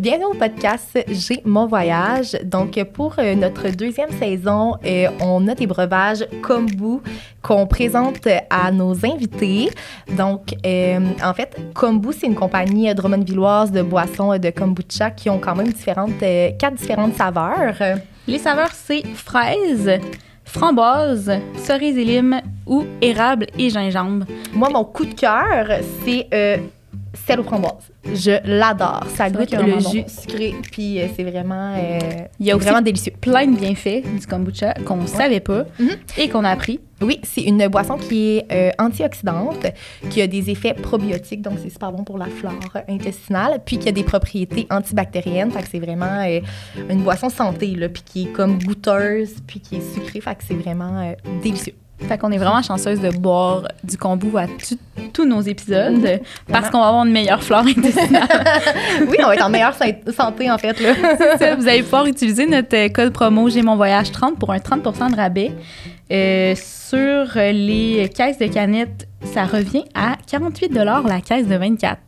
Bienvenue 0.00 0.24
au 0.24 0.34
podcast 0.34 0.98
J'ai 1.08 1.42
mon 1.44 1.66
voyage. 1.66 2.34
Donc, 2.42 2.82
pour 2.94 3.16
euh, 3.18 3.34
notre 3.34 3.68
deuxième 3.68 4.08
saison, 4.12 4.76
euh, 4.86 5.08
on 5.20 5.46
a 5.46 5.54
des 5.54 5.66
breuvages 5.66 6.26
kombu 6.40 7.00
qu'on 7.42 7.66
présente 7.66 8.26
à 8.48 8.72
nos 8.72 9.04
invités. 9.04 9.68
Donc, 10.16 10.54
euh, 10.64 11.00
en 11.22 11.34
fait, 11.34 11.54
Kombu, 11.74 12.14
c'est 12.18 12.28
une 12.28 12.34
compagnie 12.34 12.94
drummondvilloise 12.94 13.72
de 13.72 13.82
boissons 13.82 14.38
de 14.38 14.48
kombucha 14.48 15.10
qui 15.10 15.28
ont 15.28 15.38
quand 15.38 15.54
même 15.54 15.68
différentes, 15.68 16.18
quatre 16.58 16.76
différentes 16.76 17.16
saveurs. 17.16 17.76
Les 18.26 18.38
saveurs, 18.38 18.72
c'est 18.72 19.06
fraise, 19.06 20.00
framboise, 20.46 21.30
cerise 21.58 21.98
et 21.98 22.04
lime 22.06 22.40
ou 22.66 22.86
érable 23.02 23.48
et 23.58 23.68
gingembre. 23.68 24.24
Moi, 24.54 24.70
mon 24.70 24.84
coup 24.84 25.04
de 25.04 25.12
cœur, 25.12 25.66
c'est 26.06 26.26
sel 27.30 27.40
aux 27.40 27.44
framboises. 27.44 27.90
Je 28.04 28.40
l'adore. 28.44 29.06
Ça 29.14 29.30
goûte 29.30 29.52
le 29.52 29.78
jus 29.78 30.04
sucré, 30.08 30.54
puis 30.72 31.00
euh, 31.00 31.06
c'est 31.14 31.22
vraiment, 31.22 31.74
euh, 31.76 31.98
Il 32.40 32.46
y 32.46 32.50
a 32.50 32.56
vraiment 32.56 32.80
délicieux. 32.80 33.12
Plein 33.20 33.46
de 33.46 33.56
bienfaits 33.56 34.02
du 34.18 34.26
kombucha 34.26 34.74
qu'on 34.84 34.96
ne 34.96 35.06
savait 35.06 35.40
pas 35.40 35.64
mhm. 35.78 35.90
et 36.18 36.28
qu'on 36.28 36.44
a 36.44 36.50
appris. 36.50 36.80
Oui, 37.00 37.18
c'est 37.22 37.42
une 37.42 37.66
boisson 37.68 37.96
qui 37.96 38.36
est 38.36 38.46
euh, 38.52 38.70
antioxydante, 38.78 39.66
qui 40.10 40.20
a 40.20 40.26
des 40.26 40.50
effets 40.50 40.74
probiotiques, 40.74 41.40
donc 41.40 41.54
c'est 41.62 41.70
super 41.70 41.92
bon 41.92 42.04
pour 42.04 42.18
la 42.18 42.26
flore 42.26 42.52
intestinale, 42.88 43.60
puis 43.64 43.78
qui 43.78 43.88
a 43.88 43.92
des 43.92 44.02
propriétés 44.02 44.66
antibactériennes. 44.70 45.50
Fait 45.50 45.62
que 45.62 45.68
c'est 45.70 45.78
vraiment 45.78 46.22
une 46.90 47.02
boisson 47.02 47.30
santé, 47.30 47.68
là, 47.68 47.88
puis 47.88 48.02
qui 48.02 48.22
est 48.24 48.32
comme 48.32 48.62
goûteuse, 48.62 49.36
puis 49.46 49.60
qui 49.60 49.76
est 49.76 49.94
sucrée. 49.94 50.20
Fait 50.20 50.34
que 50.34 50.42
c'est 50.46 50.54
vraiment 50.54 51.14
délicieux. 51.42 51.74
Fait 52.08 52.18
qu'on 52.18 52.30
est 52.32 52.38
vraiment 52.38 52.62
chanceuse 52.62 53.00
de 53.00 53.10
boire 53.10 53.68
du 53.84 53.96
kombu 53.96 54.36
à 54.36 54.46
tous 55.12 55.24
nos 55.24 55.40
épisodes 55.40 56.20
parce 56.50 56.70
qu'on 56.70 56.80
va 56.80 56.88
avoir 56.88 57.04
une 57.04 57.12
meilleure 57.12 57.42
flore 57.42 57.66
intestinale. 57.66 58.28
oui, 59.08 59.16
on 59.20 59.26
va 59.26 59.34
être 59.34 59.44
en 59.44 59.50
meilleure 59.50 59.74
santé 60.16 60.50
en 60.50 60.58
fait. 60.58 60.80
Là. 60.80 61.54
vous 61.56 61.68
allez 61.68 61.82
pouvoir 61.82 62.06
utiliser 62.06 62.46
notre 62.46 62.88
code 62.88 63.12
promo 63.12 63.48
J'ai 63.48 63.62
mon 63.62 63.76
voyage 63.76 64.10
30 64.10 64.38
pour 64.38 64.50
un 64.50 64.58
30% 64.58 65.10
de 65.10 65.16
rabais. 65.16 65.52
Euh, 66.12 66.54
sur 66.56 67.26
les 67.36 68.10
caisses 68.12 68.38
de 68.38 68.46
canettes, 68.46 69.06
ça 69.24 69.44
revient 69.44 69.84
à 69.94 70.16
48 70.26 70.72
la 70.72 71.20
caisse 71.20 71.46
de 71.46 71.54
24. 71.54 71.98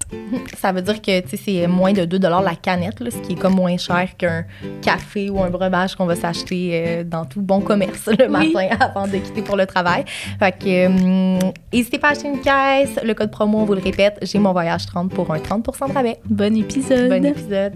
Ça 0.57 0.73
veut 0.73 0.83
dire 0.83 1.01
que 1.01 1.11
c'est 1.37 1.67
moins 1.67 1.93
de 1.93 2.05
2 2.05 2.19
la 2.19 2.55
canette, 2.55 3.01
là, 3.01 3.11
ce 3.11 3.19
qui 3.19 3.33
est 3.33 3.37
comme 3.37 3.55
moins 3.55 3.77
cher 3.77 4.17
qu'un 4.17 4.45
café 4.81 5.31
ou 5.31 5.43
un 5.43 5.51
breuvage 5.51 5.95
qu'on 5.95 6.07
va 6.07 6.17
s'acheter 6.17 6.71
euh, 6.73 7.05
dans 7.05 7.25
tout 7.25 7.43
bon 7.43 7.61
commerce 7.61 8.09
le 8.19 8.29
matin 8.29 8.69
avant 8.81 9.07
de 9.07 9.17
quitter 9.19 9.43
pour 9.43 9.57
le 9.57 9.67
travail. 9.67 10.05
Fait 10.39 10.53
que 10.53 10.67
euh, 10.67 11.51
n'hésitez 11.73 11.99
pas 11.99 12.09
à 12.09 12.11
acheter 12.13 12.29
une 12.29 12.41
caisse. 12.41 12.99
Le 13.03 13.15
code 13.15 13.31
promo, 13.31 13.59
on 13.59 13.65
vous 13.65 13.75
le 13.75 13.81
répète, 13.81 14.19
j'ai 14.23 14.39
mon 14.39 14.53
voyage 14.53 14.87
30 14.87 15.13
pour 15.13 15.33
un 15.33 15.39
30% 15.39 15.89
de 15.89 15.93
rabais. 15.93 16.19
Bon 16.25 16.57
épisode. 16.57 17.09
Bon 17.09 17.25
épisode. 17.25 17.75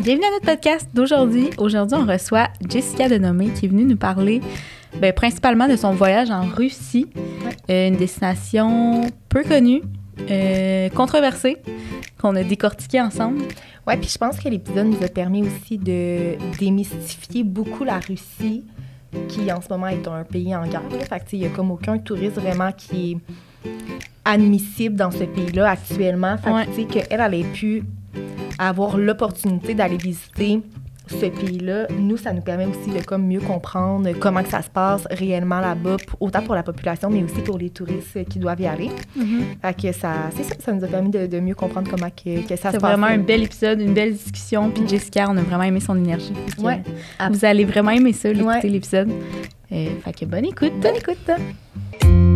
Bienvenue 0.00 0.26
à 0.26 0.30
notre 0.32 0.46
podcast 0.46 0.88
d'aujourd'hui. 0.92 1.50
Aujourd'hui, 1.58 1.96
on 2.00 2.06
reçoit 2.06 2.48
Jessica 2.68 3.08
Denomé 3.08 3.50
qui 3.50 3.66
est 3.66 3.68
venue 3.68 3.84
nous 3.84 3.96
parler 3.96 4.40
ben, 5.00 5.12
principalement 5.12 5.68
de 5.68 5.76
son 5.76 5.92
voyage 5.92 6.30
en 6.30 6.42
Russie, 6.42 7.08
euh, 7.70 7.88
une 7.88 7.96
destination 7.96 9.02
peu 9.28 9.42
connue, 9.42 9.82
euh, 10.30 10.88
controversée, 10.90 11.56
qu'on 12.20 12.36
a 12.36 12.42
décortiquée 12.44 13.00
ensemble. 13.00 13.42
Oui, 13.86 13.94
puis 13.96 14.08
je 14.08 14.18
pense 14.18 14.38
que 14.38 14.48
l'épisode 14.48 14.86
nous 14.86 15.02
a 15.02 15.08
permis 15.08 15.42
aussi 15.42 15.78
de 15.78 16.36
démystifier 16.58 17.42
beaucoup 17.42 17.84
la 17.84 17.98
Russie, 17.98 18.64
qui 19.28 19.50
en 19.52 19.60
ce 19.60 19.68
moment 19.70 19.88
est 19.88 20.06
un 20.06 20.24
pays 20.24 20.54
en 20.54 20.66
guerre. 20.66 20.82
Fait 21.08 21.18
que, 21.18 21.24
il 21.32 21.40
n'y 21.40 21.46
a 21.46 21.48
comme 21.48 21.70
aucun 21.70 21.98
touriste 21.98 22.36
vraiment 22.36 22.70
qui 22.72 23.12
est 23.12 23.70
admissible 24.24 24.96
dans 24.96 25.10
ce 25.10 25.24
pays-là 25.24 25.70
actuellement. 25.70 26.36
Fait 26.38 26.86
que, 26.86 27.00
qu'elle, 27.00 27.20
elle 27.20 27.34
ait 27.34 27.44
pu 27.44 27.82
avoir 28.58 28.96
l'opportunité 28.96 29.74
d'aller 29.74 29.96
visiter 29.96 30.60
ce 31.06 31.26
pays-là, 31.26 31.86
nous, 31.98 32.16
ça 32.16 32.32
nous 32.32 32.40
permet 32.40 32.66
aussi 32.66 32.90
de 32.90 33.04
comme 33.04 33.26
mieux 33.26 33.40
comprendre 33.40 34.08
comment 34.18 34.42
que 34.42 34.48
ça 34.48 34.62
se 34.62 34.70
passe 34.70 35.06
réellement 35.10 35.60
là-bas, 35.60 35.96
autant 36.20 36.42
pour 36.42 36.54
la 36.54 36.62
population, 36.62 37.10
mais 37.10 37.22
aussi 37.22 37.40
pour 37.42 37.58
les 37.58 37.70
touristes 37.70 38.24
qui 38.28 38.38
doivent 38.38 38.60
y 38.60 38.66
aller. 38.66 38.90
Mm-hmm. 39.18 39.74
que 39.74 39.92
ça, 39.92 40.30
c'est 40.34 40.44
ça, 40.44 40.54
ça 40.58 40.72
nous 40.72 40.84
a 40.84 40.86
permis 40.86 41.10
de, 41.10 41.40
mieux 41.40 41.54
comprendre 41.54 41.90
comment 41.90 42.10
que, 42.10 42.40
ça 42.48 42.56
se 42.56 42.62
passe. 42.62 42.72
C'est 42.72 42.78
vraiment 42.78 43.06
un 43.06 43.18
bel 43.18 43.42
épisode, 43.42 43.80
une 43.80 43.94
belle 43.94 44.12
discussion. 44.12 44.70
Puis 44.70 44.84
mm. 44.84 44.88
Jessica, 44.88 45.26
on 45.28 45.36
a 45.36 45.42
vraiment 45.42 45.64
aimé 45.64 45.80
son 45.80 45.96
énergie. 45.96 46.32
Ouais. 46.58 46.82
Vous 47.30 47.44
allez 47.44 47.64
vraiment 47.64 47.90
aimer 47.90 48.12
ça, 48.12 48.32
l'écouter 48.32 48.68
l'épisode. 48.68 49.10
Euh, 49.72 49.86
fait 50.04 50.12
que 50.12 50.24
bonne 50.24 50.44
écoute. 50.44 50.72
Bonne 50.80 50.96
écoute. 50.96 52.31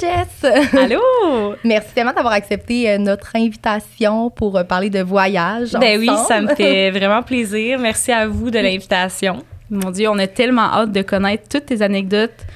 Jess! 0.00 0.44
Allô! 0.78 1.54
Merci 1.64 1.94
tellement 1.94 2.12
d'avoir 2.12 2.34
accepté 2.34 2.90
euh, 2.90 2.98
notre 2.98 3.34
invitation 3.34 4.30
pour 4.30 4.56
euh, 4.56 4.64
parler 4.64 4.90
de 4.90 5.00
voyage. 5.00 5.72
Ben 5.72 5.98
oui, 5.98 6.10
ça 6.26 6.40
me 6.40 6.54
fait 6.54 6.90
vraiment 6.90 7.22
plaisir. 7.22 7.78
Merci 7.78 8.12
à 8.12 8.26
vous 8.26 8.50
de 8.50 8.58
l'invitation. 8.58 9.42
Mon 9.70 9.90
Dieu, 9.90 10.08
on 10.08 10.18
a 10.18 10.26
tellement 10.26 10.72
hâte 10.72 10.92
de 10.92 11.02
connaître 11.02 11.48
toutes 11.48 11.66
tes 11.66 11.82
anecdotes, 11.82 12.46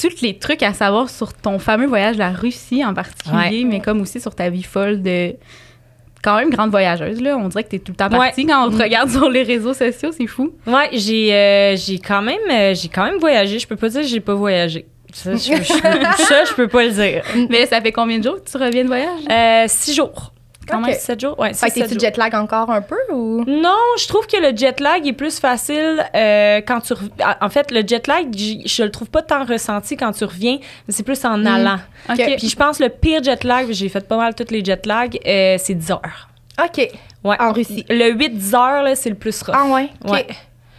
tous 0.00 0.22
les 0.22 0.38
trucs 0.38 0.62
à 0.62 0.72
savoir 0.72 1.10
sur 1.10 1.34
ton 1.34 1.58
fameux 1.58 1.86
voyage 1.86 2.16
la 2.16 2.30
Russie 2.30 2.84
en 2.84 2.94
particulier, 2.94 3.64
mais 3.64 3.80
comme 3.80 4.00
aussi 4.00 4.20
sur 4.20 4.34
ta 4.34 4.48
vie 4.48 4.62
folle 4.62 5.02
de 5.02 5.34
quand 6.22 6.36
même 6.36 6.50
grande 6.50 6.70
voyageuse 6.70 7.20
là, 7.20 7.36
on 7.36 7.48
dirait 7.48 7.64
que 7.64 7.70
tu 7.70 7.76
es 7.76 7.78
tout 7.78 7.92
le 7.92 7.96
temps 7.96 8.10
partie 8.10 8.44
quand 8.46 8.68
on 8.68 8.70
te 8.70 8.82
regarde 8.82 9.10
sur 9.10 9.28
les 9.28 9.42
réseaux 9.42 9.74
sociaux, 9.74 10.10
c'est 10.12 10.26
fou. 10.26 10.52
Ouais, 10.66 10.88
j'ai 10.92 11.34
euh, 11.34 11.76
j'ai 11.76 11.98
quand 11.98 12.22
même 12.22 12.74
j'ai 12.74 12.88
quand 12.88 13.04
même 13.04 13.18
voyagé, 13.18 13.58
je 13.58 13.66
peux 13.66 13.76
pas 13.76 13.88
dire 13.88 14.02
que 14.02 14.06
j'ai 14.06 14.20
pas 14.20 14.34
voyagé. 14.34 14.86
Ça, 15.14 15.34
je, 15.34 15.36
je, 15.38 16.54
peux 16.54 16.68
pas 16.68 16.84
le 16.84 16.90
dire. 16.90 17.22
Mais 17.48 17.66
ça 17.66 17.80
fait 17.80 17.92
combien 17.92 18.18
de 18.18 18.24
jours 18.24 18.42
que 18.42 18.50
tu 18.50 18.56
reviens 18.56 18.82
de 18.82 18.88
voyage? 18.88 19.20
Euh, 19.30 19.64
six 19.68 19.94
jours. 19.94 20.32
Quand 20.68 20.80
même, 20.80 20.94
sept 20.94 21.20
jours? 21.20 21.38
Ouais, 21.38 21.52
fait 21.52 21.70
que 21.70 21.88
tu 21.88 21.98
jet 21.98 22.16
lag 22.16 22.34
encore 22.34 22.70
un 22.70 22.82
peu 22.82 22.98
ou? 23.12 23.44
Non, 23.44 23.76
je 23.98 24.06
trouve 24.06 24.26
que 24.26 24.36
le 24.36 24.56
jet 24.56 24.78
lag 24.78 25.04
est 25.06 25.12
plus 25.12 25.40
facile 25.40 26.04
euh, 26.14 26.60
quand 26.66 26.80
tu 26.80 26.94
En 27.40 27.48
fait, 27.48 27.70
le 27.72 27.82
jet 27.86 28.06
lag, 28.06 28.28
je 28.36 28.82
le 28.82 28.90
trouve 28.90 29.10
pas 29.10 29.22
tant 29.22 29.44
ressenti 29.44 29.96
quand 29.96 30.12
tu 30.12 30.24
reviens, 30.24 30.58
mais 30.86 30.94
c'est 30.94 31.02
plus 31.02 31.24
en 31.24 31.38
mm. 31.38 31.46
allant. 31.46 31.78
Puis 32.08 32.48
je 32.48 32.56
pense 32.56 32.78
que 32.78 32.84
le 32.84 32.88
pire 32.90 33.22
jet 33.22 33.42
lag, 33.42 33.66
j'ai 33.70 33.88
fait 33.88 34.06
pas 34.06 34.16
mal 34.16 34.34
toutes 34.34 34.50
les 34.50 34.64
jet 34.64 34.86
lag, 34.86 35.18
euh, 35.26 35.56
c'est 35.58 35.74
10 35.74 35.90
heures. 35.90 36.28
OK. 36.62 36.88
Ouais. 37.24 37.36
En 37.40 37.52
Russie. 37.52 37.84
Le 37.88 38.12
8-10 38.12 38.54
heures, 38.54 38.96
c'est 38.96 39.10
le 39.10 39.16
plus 39.16 39.42
rough. 39.42 39.54
Ah 39.56 39.66
ouais? 39.66 39.88
Ouais 40.04 40.26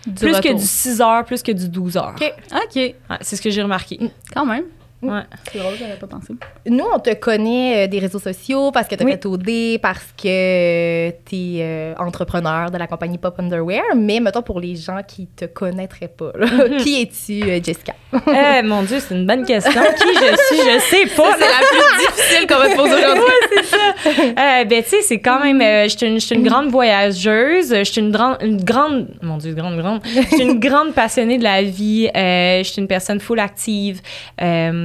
plus 0.03 0.39
que 0.39 0.53
du 0.53 0.65
6 0.65 1.01
heures, 1.01 1.25
plus 1.25 1.43
que 1.43 1.51
du 1.51 1.69
12 1.69 1.97
heures. 1.97 2.15
OK. 2.19 2.33
OK. 2.53 2.95
c'est 3.21 3.35
ce 3.35 3.41
que 3.41 3.49
j'ai 3.49 3.61
remarqué. 3.61 3.99
Quand 4.33 4.45
même. 4.45 4.65
Ouais. 5.01 5.21
C'est 5.51 5.57
drôle, 5.57 5.73
j'avais 5.79 5.95
pas 5.95 6.05
pensé. 6.05 6.33
Nous, 6.67 6.85
on 6.93 6.99
te 6.99 7.13
connaît 7.15 7.85
euh, 7.85 7.87
des 7.87 7.97
réseaux 7.97 8.19
sociaux 8.19 8.71
parce 8.71 8.87
que 8.87 8.93
tu 8.93 9.03
as 9.03 9.07
fait 9.07 9.25
OD, 9.25 9.79
parce 9.81 10.13
que 10.15 11.09
tu 11.25 11.35
es 11.35 11.61
euh, 11.61 11.95
entrepreneur 11.97 12.69
de 12.69 12.77
la 12.77 12.85
compagnie 12.85 13.17
Pop 13.17 13.39
Underwear. 13.39 13.81
Mais 13.95 14.19
mettons 14.19 14.43
pour 14.43 14.59
les 14.59 14.75
gens 14.75 14.99
qui 15.07 15.25
te 15.27 15.45
connaîtraient 15.45 16.07
pas, 16.07 16.31
mhm. 16.37 16.77
qui 16.77 17.01
es-tu, 17.01 17.49
euh, 17.49 17.59
Jessica? 17.63 17.95
eh, 18.13 18.61
mon 18.61 18.83
Dieu, 18.83 18.99
c'est 18.99 19.15
une 19.15 19.25
bonne 19.25 19.43
question. 19.43 19.71
qui 19.71 20.13
je 20.13 20.35
suis, 20.45 20.71
je 20.71 20.79
sais 20.79 21.15
pas. 21.15 21.35
C'est 21.39 21.49
la 21.49 21.67
plus 21.67 22.05
difficile 22.05 22.47
qu'on 22.47 22.59
va 22.59 22.69
te 22.69 22.75
poser 22.75 22.93
aujourd'hui. 22.93 23.23
ouais, 23.23 23.47
c'est 23.55 23.65
ça. 23.65 24.63
ben, 24.65 24.83
tu 24.83 24.89
sais, 24.89 25.01
c'est 25.01 25.19
quand 25.19 25.39
même. 25.39 25.61
je 25.61 25.95
suis 25.97 26.05
une, 26.05 26.41
une, 26.41 26.47
grande 26.47 26.69
voyageuse. 26.69 27.73
Je 27.75 27.83
suis 27.83 28.01
une, 28.01 28.15
une, 28.41 28.63
grande. 28.63 29.07
Mon 29.23 29.37
Dieu, 29.37 29.53
grande, 29.55 29.77
grande. 29.79 30.01
Je 30.05 30.21
suis 30.27 30.41
une 30.41 30.59
grande 30.59 30.93
passionnée 30.93 31.39
de 31.39 31.43
la 31.43 31.63
vie. 31.63 32.07
je 32.13 32.63
suis 32.63 32.81
une 32.81 32.87
personne 32.87 33.19
full 33.19 33.39
active 33.39 34.01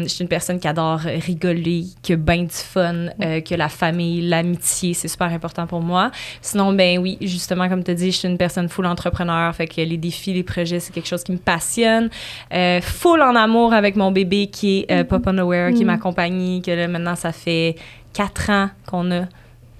je 0.09 0.15
suis 0.15 0.23
une 0.23 0.29
personne 0.29 0.59
qui 0.59 0.69
adore 0.69 1.01
rigoler, 1.01 1.85
qui 2.03 2.13
a 2.13 2.17
bien 2.17 2.43
du 2.43 2.49
fun, 2.51 3.09
euh, 3.23 3.41
que 3.41 3.55
la 3.55 3.69
famille, 3.69 4.23
l'amitié, 4.23 4.95
c'est 4.95 5.09
super 5.09 5.29
important 5.29 5.67
pour 5.67 5.81
moi. 5.81 6.11
Sinon, 6.41 6.73
ben 6.73 6.99
oui, 6.99 7.19
justement, 7.21 7.69
comme 7.69 7.83
tu 7.83 7.95
dis, 7.95 8.13
je 8.13 8.19
suis 8.19 8.29
une 8.29 8.39
personne 8.39 8.69
full 8.69 8.87
entrepreneur, 8.87 9.55
fait 9.55 9.67
que 9.67 9.81
les 9.81 9.97
défis, 9.97 10.33
les 10.33 10.43
projets, 10.43 10.81
c'est 10.81 10.93
quelque 10.93 11.09
chose 11.09 11.25
qui 11.25 11.33
me 11.33 11.39
passionne. 11.39 12.11
Euh, 12.53 12.81
full 12.81 13.23
en 13.23 13.35
amour 13.35 13.73
avec 13.73 13.97
mon 13.97 14.13
bébé 14.13 14.49
qui 14.49 14.81
est 14.81 14.93
euh, 14.93 15.05
Pop 15.05 15.23
on 15.27 15.39
Aware, 15.39 15.73
qui 15.73 15.83
mm-hmm. 15.83 15.87
m'accompagne, 15.87 16.63
que 16.63 16.71
là, 16.71 16.89
maintenant, 16.89 17.17
ça 17.17 17.33
fait 17.33 17.77
quatre 18.13 18.51
ans 18.51 18.71
qu'on 18.87 19.11
a. 19.11 19.25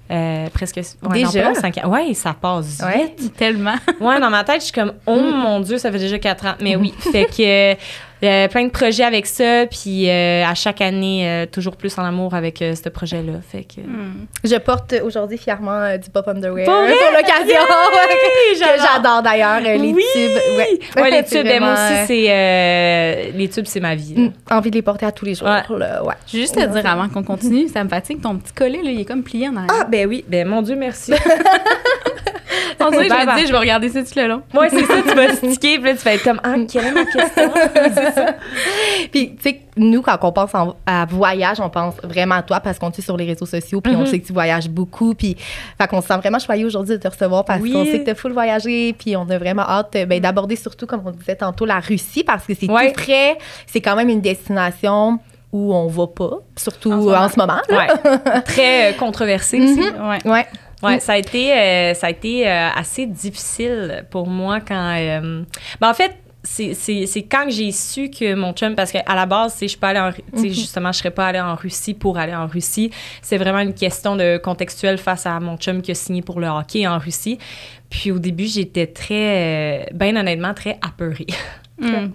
Euh, 0.09 0.47
presque 0.53 0.77
ouais, 0.77 1.23
déjà? 1.25 1.51
ans. 1.51 1.89
ouais 1.89 2.13
ça 2.13 2.33
passe 2.33 2.81
vite 2.95 3.35
tellement 3.35 3.75
ouais 3.99 4.21
dans 4.21 4.29
ma 4.29 4.45
tête 4.45 4.61
je 4.61 4.67
suis 4.67 4.71
comme 4.71 4.93
oh 5.05 5.19
mon 5.19 5.59
dieu 5.59 5.77
ça 5.77 5.91
fait 5.91 5.99
déjà 5.99 6.17
quatre 6.17 6.45
ans 6.45 6.53
mais 6.61 6.77
oui 6.77 6.93
fait 7.11 7.25
que 7.25 7.73
euh, 8.23 8.47
plein 8.47 8.65
de 8.65 8.71
projets 8.71 9.03
avec 9.03 9.25
ça, 9.25 9.65
puis 9.67 10.09
euh, 10.09 10.43
à 10.43 10.55
chaque 10.55 10.81
année, 10.81 11.27
euh, 11.27 11.45
toujours 11.45 11.75
plus 11.75 11.97
en 11.97 12.03
amour 12.03 12.33
avec 12.33 12.59
ce 12.59 12.89
projet-là. 12.89 13.33
Fait 13.47 13.63
que... 13.63 13.81
Hmm. 13.81 14.25
Je 14.43 14.55
porte 14.55 14.95
aujourd'hui 15.03 15.37
fièrement 15.37 15.97
du 15.97 16.09
pop 16.09 16.27
underwear 16.27 16.65
pour, 16.65 16.73
l'occasion. 16.73 17.61
j'adore 18.59 19.21
d'ailleurs 19.21 19.59
les 19.59 19.77
tubes. 19.77 19.97
Ouais, 20.57 20.79
ouais 21.01 21.11
les 21.11 21.23
tubes. 21.23 21.43
Ben, 21.43 21.59
moi 21.59 21.73
aussi, 21.73 22.07
c'est 22.07 23.31
les 23.35 23.49
tubes, 23.49 23.65
c'est 23.67 23.79
ma 23.79 23.95
vie. 23.95 24.15
Hmm. 24.15 24.31
Envie 24.49 24.71
de 24.71 24.75
les 24.75 24.81
porter 24.81 25.05
à 25.05 25.11
tous 25.11 25.25
les 25.25 25.35
jours. 25.35 25.47
Ouais. 25.47 26.13
Juste 26.31 26.55
te 26.55 26.65
dire 26.65 26.85
avant 26.85 27.09
qu'on 27.09 27.23
continue, 27.23 27.67
ça 27.67 27.83
me 27.83 27.89
fatigue 27.89 28.21
ton 28.21 28.37
petit 28.37 28.53
collet 28.53 28.81
là, 28.83 28.91
il 28.91 29.01
est 29.01 29.05
comme 29.05 29.23
plié 29.23 29.49
en 29.49 29.55
arrière. 29.55 29.75
Ah 29.81 29.85
ben 29.85 30.07
oui, 30.07 30.25
ben 30.27 30.47
mon 30.47 30.61
Dieu, 30.61 30.75
merci. 30.75 31.13
on 32.79 32.85
On 32.87 32.91
dirait 32.91 33.07
que 33.07 33.15
je 33.15 33.41
me 33.41 33.47
je 33.47 33.51
vais 33.51 33.57
regarder 33.57 33.89
ça 33.89 34.03
tout 34.03 34.11
le 34.15 34.27
long. 34.27 34.41
Ouais, 34.53 34.69
c'est 34.69 34.85
ça, 34.85 34.93
tu 35.07 35.15
vas 35.15 35.33
sticker, 35.35 35.75
puis 35.79 35.83
là, 35.83 35.91
tu 35.95 36.03
vas 36.03 36.13
être 36.13 36.23
comme, 36.23 36.39
ah, 36.43 36.55
quelle 36.71 36.85
est 36.85 36.91
ma 36.91 37.05
question? 37.05 37.51
c'est 37.73 38.13
ça. 38.15 38.33
Puis, 39.11 39.35
tu 39.35 39.41
sais, 39.49 39.61
nous, 39.77 40.01
quand 40.01 40.17
on 40.23 40.31
pense 40.31 40.53
en- 40.55 40.75
à 40.85 41.05
voyage, 41.05 41.59
on 41.59 41.69
pense 41.69 41.95
vraiment 42.03 42.35
à 42.35 42.41
toi 42.43 42.59
parce 42.59 42.79
qu'on 42.79 42.89
te 42.89 42.95
suit 42.95 43.03
sur 43.03 43.17
les 43.17 43.25
réseaux 43.25 43.45
sociaux, 43.45 43.81
puis 43.81 43.95
on 43.95 43.99
Mhm. 43.99 44.05
sait 44.07 44.19
que 44.19 44.27
tu 44.27 44.33
voyages 44.33 44.69
beaucoup. 44.69 45.13
Puis, 45.13 45.35
fait 45.79 45.87
qu'on 45.87 46.01
se 46.01 46.07
sent 46.07 46.17
vraiment 46.17 46.39
choyé 46.39 46.65
aujourd'hui 46.65 46.97
de 46.97 47.01
te 47.01 47.07
recevoir 47.07 47.45
parce 47.45 47.61
Oui. 47.61 47.71
qu'on 47.71 47.85
sait 47.85 47.99
que 47.99 48.05
tu 48.05 48.11
as 48.11 48.15
full 48.15 48.33
voyagé, 48.33 48.93
puis 48.93 49.15
on 49.15 49.29
a 49.29 49.37
vraiment 49.37 49.63
hâte 49.63 49.95
euh, 49.95 50.05
ben, 50.05 50.19
d'aborder 50.19 50.55
surtout, 50.55 50.85
comme 50.87 51.01
on 51.05 51.11
disait 51.11 51.35
tantôt, 51.35 51.65
la 51.65 51.79
Russie 51.79 52.23
parce 52.23 52.45
que 52.45 52.53
c'est 52.59 52.69
Ouais. 52.69 52.87
tout 52.93 53.01
près. 53.01 53.37
C'est 53.67 53.81
quand 53.81 53.95
même 53.95 54.09
une 54.09 54.21
destination 54.21 55.19
où 55.53 55.73
on 55.73 55.87
va 55.87 56.07
pas, 56.07 56.31
surtout 56.57 56.91
En 56.91 57.23
en 57.23 57.29
ce 57.29 57.39
moment. 57.39 57.59
Ouais. 57.69 57.87
Très 58.45 58.91
euh, 58.91 58.93
controversé 58.97 59.59
aussi. 59.61 59.79
Ouais. 59.79 60.19
Ouais. 60.29 60.45
Ouais, 60.83 60.99
ça 60.99 61.13
a 61.13 61.17
été, 61.17 61.53
euh, 61.53 61.93
ça 61.93 62.07
a 62.07 62.09
été 62.11 62.47
euh, 62.47 62.69
assez 62.75 63.05
difficile 63.07 64.05
pour 64.11 64.27
moi 64.27 64.59
quand. 64.61 64.95
euh, 64.95 65.43
ben, 65.81 65.89
en 65.89 65.93
fait, 65.93 66.15
c'est- 66.43 66.73
quand 67.29 67.45
que 67.45 67.51
j'ai 67.51 67.71
su 67.71 68.09
que 68.09 68.33
mon 68.33 68.53
chum, 68.53 68.73
parce 68.75 68.91
qu'à 68.91 69.03
la 69.15 69.25
base, 69.25 69.57
je 69.61 69.75
peux 69.77 69.87
aller 69.87 69.99
en, 69.99 70.11
justement, 70.43 70.91
je 70.93 70.99
serais 70.99 71.11
pas 71.11 71.27
allée 71.27 71.41
en 71.41 71.55
Russie 71.55 71.93
pour 71.93 72.17
aller 72.17 72.35
en 72.35 72.47
Russie. 72.47 72.89
C'est 73.21 73.37
vraiment 73.37 73.59
une 73.59 73.73
question 73.73 74.15
de 74.15 74.37
contextuelle 74.37 74.97
face 74.97 75.25
à 75.25 75.39
mon 75.39 75.57
chum 75.57 75.81
qui 75.81 75.91
a 75.91 75.95
signé 75.95 76.21
pour 76.21 76.39
le 76.39 76.47
hockey 76.47 76.87
en 76.87 76.99
Russie. 76.99 77.37
Puis 77.89 78.11
au 78.11 78.19
début, 78.19 78.45
j'étais 78.45 78.87
très, 78.87 79.81
euh, 79.81 79.85
ben 79.93 80.15
honnêtement, 80.17 80.53
très 80.53 80.77
apeurée. 80.81 81.27
Mm. 81.79 82.11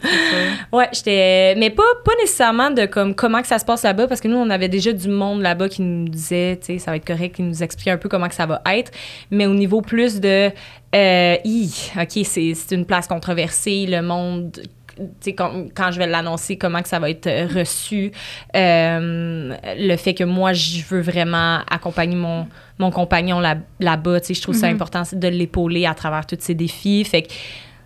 Ouais, 0.72 0.88
j'étais. 0.92 1.54
Mais 1.56 1.70
pas, 1.70 1.82
pas 2.04 2.12
nécessairement 2.20 2.70
de 2.70 2.86
comme 2.86 3.14
comment 3.14 3.40
que 3.40 3.46
ça 3.46 3.58
se 3.58 3.64
passe 3.64 3.82
là-bas, 3.84 4.08
parce 4.08 4.20
que 4.20 4.28
nous, 4.28 4.36
on 4.36 4.50
avait 4.50 4.68
déjà 4.68 4.92
du 4.92 5.08
monde 5.08 5.40
là-bas 5.40 5.68
qui 5.68 5.82
nous 5.82 6.08
disait, 6.08 6.58
tu 6.60 6.66
sais, 6.66 6.78
ça 6.78 6.90
va 6.90 6.96
être 6.96 7.06
correct, 7.06 7.36
qui 7.36 7.42
nous 7.42 7.62
expliquait 7.62 7.92
un 7.92 7.96
peu 7.98 8.08
comment 8.08 8.28
que 8.28 8.34
ça 8.34 8.46
va 8.46 8.60
être. 8.74 8.90
Mais 9.30 9.46
au 9.46 9.54
niveau 9.54 9.80
plus 9.80 10.20
de. 10.20 10.50
Euh, 10.94 11.36
hi, 11.44 11.72
OK, 12.00 12.20
c'est 12.24 12.54
une 12.72 12.84
place 12.84 13.06
controversée, 13.06 13.86
le 13.88 14.02
monde. 14.02 14.50
tu 14.96 15.02
sais, 15.20 15.32
quand, 15.34 15.52
quand 15.74 15.90
je 15.92 15.98
vais 15.98 16.06
l'annoncer, 16.06 16.58
comment 16.58 16.82
que 16.82 16.88
ça 16.88 16.98
va 16.98 17.08
être 17.08 17.26
euh, 17.26 17.46
reçu. 17.54 18.12
Euh, 18.56 19.54
le 19.78 19.96
fait 19.96 20.14
que 20.14 20.24
moi, 20.24 20.52
je 20.52 20.82
veux 20.88 21.00
vraiment 21.00 21.60
accompagner 21.70 22.16
mon, 22.16 22.46
mon 22.78 22.90
compagnon 22.90 23.40
là- 23.40 23.56
là-bas. 23.80 24.20
tu 24.20 24.26
sais, 24.28 24.34
je 24.34 24.42
trouve 24.42 24.54
ça 24.54 24.66
Mhm. 24.68 24.74
important 24.74 25.02
de 25.12 25.28
l'épauler 25.28 25.86
à 25.86 25.94
travers 25.94 26.26
tous 26.26 26.36
ces 26.40 26.54
défis. 26.54 27.04
Fait 27.04 27.22
que 27.22 27.32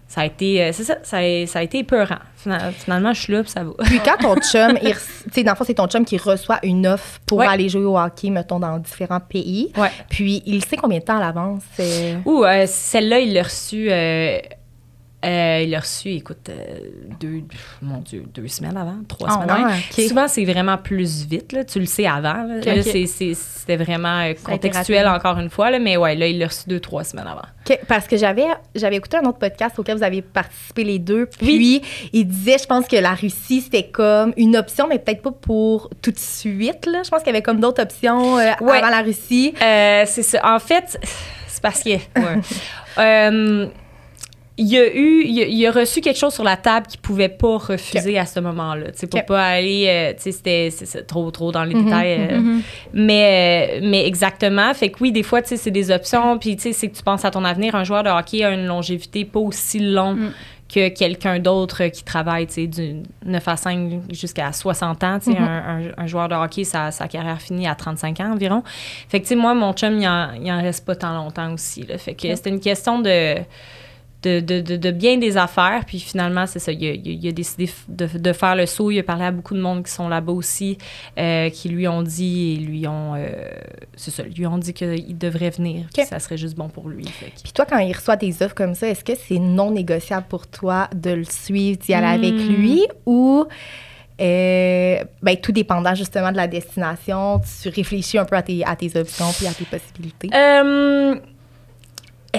ça 0.08 0.20
a 0.20 0.26
été, 0.26 0.62
euh, 0.62 0.70
c'est 0.72 0.84
ça, 0.84 0.96
ça 1.02 1.18
a, 1.18 1.46
ça 1.46 1.58
a 1.58 1.62
été 1.62 1.78
épeurant. 1.78 2.18
Fina- 2.36 2.70
Finalement, 2.72 3.12
je 3.12 3.20
suis 3.22 3.32
là, 3.32 3.42
puis 3.42 3.50
ça 3.50 3.64
va. 3.64 3.72
Puis 3.84 4.00
quand 4.04 4.16
ton 4.18 4.34
chum, 4.40 4.78
tu 4.78 4.92
sais, 5.32 5.42
dans 5.42 5.52
le 5.52 5.56
fond, 5.56 5.64
c'est 5.66 5.74
ton 5.74 5.88
chum 5.88 6.04
qui 6.04 6.16
reçoit 6.16 6.58
une 6.62 6.86
offre 6.86 7.18
pour 7.26 7.38
Ouais. 7.38 7.46
aller 7.48 7.68
jouer 7.68 7.84
au 7.84 7.98
hockey, 7.98 8.30
mettons, 8.30 8.60
dans 8.60 8.78
différents 8.78 9.20
pays. 9.20 9.72
Ouais. 9.76 9.90
Puis 10.08 10.42
il 10.46 10.64
sait 10.64 10.76
combien 10.76 10.98
de 11.00 11.04
temps 11.04 11.16
à 11.16 11.20
l'avance? 11.20 11.62
euh, 11.80 12.16
Ouh, 12.24 12.44
euh, 12.44 12.64
celle-là, 12.68 13.18
il 13.18 13.32
l'a 13.34 13.42
reçue. 13.42 13.88
euh, 13.90 14.38
euh, 15.24 15.60
il 15.64 15.70
l'a 15.70 15.80
reçue, 15.80 16.10
écoute, 16.10 16.48
euh, 16.50 16.78
deux, 17.18 17.42
mon 17.82 17.98
Dieu, 17.98 18.24
deux 18.32 18.46
semaines 18.48 18.76
avant, 18.76 18.98
trois 19.08 19.28
Ah, 19.30 19.34
semaines 19.34 19.64
ouais, 19.66 19.72
avant. 19.72 20.08
Souvent, 20.08 20.28
c'est 20.28 20.44
vraiment 20.44 20.76
plus 20.78 21.24
vite, 21.26 21.52
là, 21.52 21.64
tu 21.64 21.80
le 21.80 21.86
sais 21.86 22.06
avant. 22.06 22.44
là. 22.44 22.60
C'était 22.82 23.76
vraiment 23.76 24.20
euh, 24.20 24.34
contextuel 24.44 25.08
encore 25.08 25.38
une 25.38 25.50
fois, 25.50 25.70
là, 25.70 25.78
mais 25.80 25.96
ouais, 25.96 26.14
là, 26.14 26.26
il 26.28 26.38
l'a 26.38 26.46
reçu 26.46 26.68
deux, 26.68 26.78
trois 26.80 27.02
semaines 27.02 27.26
avant. 27.26 27.42
Parce 27.88 28.06
que 28.06 28.16
j'avais 28.16 28.44
j'avais 28.76 28.94
écouté 28.96 29.16
un 29.16 29.24
autre 29.24 29.38
podcast 29.38 29.76
auquel 29.78 29.96
vous 29.96 30.04
avez 30.04 30.22
participé 30.22 30.84
les 30.84 30.98
deux. 31.00 31.26
Puis 31.26 31.82
il 32.12 32.24
disait, 32.28 32.58
je 32.58 32.66
pense 32.66 32.86
que 32.86 32.94
la 32.96 33.14
Russie, 33.14 33.62
c'était 33.62 33.88
comme 33.88 34.32
une 34.36 34.56
option, 34.56 34.86
mais 34.88 35.00
peut-être 35.00 35.22
pas 35.22 35.32
pour 35.32 35.90
tout 36.00 36.12
de 36.12 36.18
suite. 36.18 36.86
Là. 36.86 37.02
Je 37.04 37.10
pense 37.10 37.20
qu'il 37.20 37.28
y 37.28 37.30
avait 37.30 37.42
comme 37.42 37.58
d'autres 37.58 37.82
options 37.82 38.34
Ouais. 38.36 38.52
avant 38.60 38.90
la 38.90 39.02
Russie. 39.02 39.52
C'est 39.58 40.22
ça. 40.22 40.40
En 40.44 40.60
fait, 40.60 40.96
c'est 41.48 41.62
parce 41.62 41.82
que. 41.82 41.90
ouais. 41.90 43.70
Il 44.58 44.74
a 44.76 44.86
eu, 44.86 45.22
il 45.24 45.42
a, 45.42 45.46
il 45.46 45.66
a 45.66 45.70
reçu 45.70 46.00
quelque 46.00 46.18
chose 46.18 46.32
sur 46.32 46.42
la 46.44 46.56
table 46.56 46.86
qu'il 46.86 47.00
pouvait 47.00 47.28
pas 47.28 47.58
refuser 47.58 48.18
à 48.18 48.24
ce 48.24 48.40
moment-là. 48.40 48.86
Tu 48.92 49.00
sais, 49.00 49.06
pour 49.06 49.22
pas 49.26 49.44
aller, 49.46 49.84
euh, 49.86 50.12
tu 50.16 50.22
sais, 50.22 50.32
c'était 50.32 50.70
c'est 50.70 51.06
trop, 51.06 51.30
trop 51.30 51.52
dans 51.52 51.64
les 51.64 51.74
Mhm, 51.74 51.84
détails. 51.84 52.16
euh, 52.32 52.38
Mhm. 52.40 52.62
Mais, 52.94 53.78
euh, 53.78 53.80
mais 53.82 54.06
exactement. 54.06 54.72
Fait 54.72 54.88
que 54.88 54.96
oui, 55.02 55.12
des 55.12 55.22
fois, 55.22 55.42
tu 55.42 55.48
sais, 55.48 55.56
c'est 55.58 55.70
des 55.70 55.90
options. 55.90 56.38
Puis, 56.38 56.56
tu 56.56 56.62
sais, 56.62 56.72
c'est 56.72 56.88
que 56.88 56.96
tu 56.96 57.02
penses 57.02 57.24
à 57.26 57.30
ton 57.30 57.44
avenir. 57.44 57.74
Un 57.74 57.84
joueur 57.84 58.02
de 58.02 58.08
hockey 58.08 58.44
a 58.44 58.50
une 58.50 58.66
longévité 58.66 59.26
pas 59.26 59.40
aussi 59.40 59.78
longue 59.78 60.18
Mm. 60.20 60.32
que 60.72 60.88
quelqu'un 60.88 61.38
d'autre 61.38 61.84
qui 61.88 62.02
travaille, 62.02 62.46
tu 62.46 62.54
sais, 62.54 62.66
du 62.66 62.96
9 63.26 63.46
à 63.46 63.56
5 63.56 64.00
jusqu'à 64.10 64.52
60 64.52 65.04
ans. 65.04 65.18
Tu 65.18 65.32
sais, 65.32 65.38
Mhm. 65.38 65.44
un, 65.46 65.80
un- 65.98 66.02
un 66.02 66.06
joueur 66.06 66.28
de 66.30 66.34
hockey, 66.34 66.64
sa, 66.64 66.90
sa 66.92 67.08
carrière 67.08 67.42
finit 67.42 67.68
à 67.68 67.74
35 67.74 68.20
ans 68.20 68.32
environ. 68.32 68.62
Fait 69.10 69.18
que, 69.20 69.24
tu 69.24 69.28
sais, 69.28 69.36
moi, 69.36 69.52
mon 69.52 69.74
chum, 69.74 70.00
il 70.00 70.08
en, 70.08 70.30
il 70.42 70.50
en 70.50 70.62
reste 70.62 70.86
pas 70.86 70.96
tant 70.96 71.14
longtemps 71.14 71.52
aussi. 71.52 71.82
Là. 71.82 71.98
Fait 71.98 72.14
que 72.14 72.34
c'était 72.34 72.48
une 72.50 72.60
question 72.60 73.00
de... 73.00 73.34
De, 74.26 74.40
de, 74.40 74.60
de, 74.60 74.76
de 74.76 74.90
bien 74.90 75.18
des 75.18 75.36
affaires. 75.36 75.84
Puis 75.86 76.00
finalement, 76.00 76.46
c'est 76.46 76.58
ça. 76.58 76.72
Il 76.72 76.84
a, 76.84 76.92
il 76.94 77.32
décidé 77.32 77.70
de, 77.88 78.32
faire 78.32 78.56
le 78.56 78.66
saut. 78.66 78.90
Il 78.90 78.98
a 78.98 79.02
parlé 79.04 79.24
à 79.24 79.30
beaucoup 79.30 79.54
de 79.54 79.60
monde 79.60 79.84
qui 79.84 79.92
sont 79.92 80.08
là-bas 80.08 80.32
aussi, 80.32 80.78
euh, 81.18 81.48
qui 81.50 81.68
lui 81.68 81.86
ont 81.86 82.02
dit 82.02 82.54
et 82.54 82.56
lui 82.56 82.88
ont. 82.88 83.14
euh, 83.14 83.28
c'est 83.94 84.10
ça. 84.10 84.24
Lui 84.24 84.46
ont 84.46 84.58
dit 84.58 84.72
qu'il 84.72 85.16
devrait 85.16 85.50
venir. 85.50 85.86
Ok. 85.96 86.04
ça 86.06 86.18
serait 86.18 86.36
juste 86.36 86.56
bon 86.56 86.68
pour 86.68 86.88
lui. 86.88 87.06
Fait 87.06 87.26
que- 87.26 87.40
Puis 87.42 87.52
toi, 87.52 87.66
quand 87.66 87.78
il 87.78 87.92
reçoit 87.92 88.16
des 88.16 88.42
offres 88.42 88.54
comme 88.56 88.74
ça, 88.74 88.88
est-ce 88.88 89.04
que 89.04 89.12
c'est 89.14 89.38
non 89.38 89.70
négociable 89.70 90.26
pour 90.28 90.48
toi 90.48 90.88
de 90.94 91.10
le 91.10 91.24
suivre, 91.24 91.78
d'y 91.78 91.94
aller 91.94 92.06
avec 92.26 92.34
Hmm. 92.34 92.52
lui? 92.52 92.82
Ou 93.06 93.46
euh, 94.20 94.96
ben, 95.22 95.36
tout 95.36 95.52
dépendant 95.52 95.94
justement 95.94 96.32
de 96.32 96.36
la 96.36 96.48
destination, 96.48 97.40
tu 97.62 97.68
réfléchis 97.68 98.18
un 98.18 98.24
peu 98.24 98.34
à 98.36 98.42
tes, 98.42 98.64
à 98.64 98.74
tes 98.74 98.98
options 98.98 99.30
puis 99.36 99.46
à 99.46 99.52
tes 99.52 99.64
possibilités? 99.66 100.30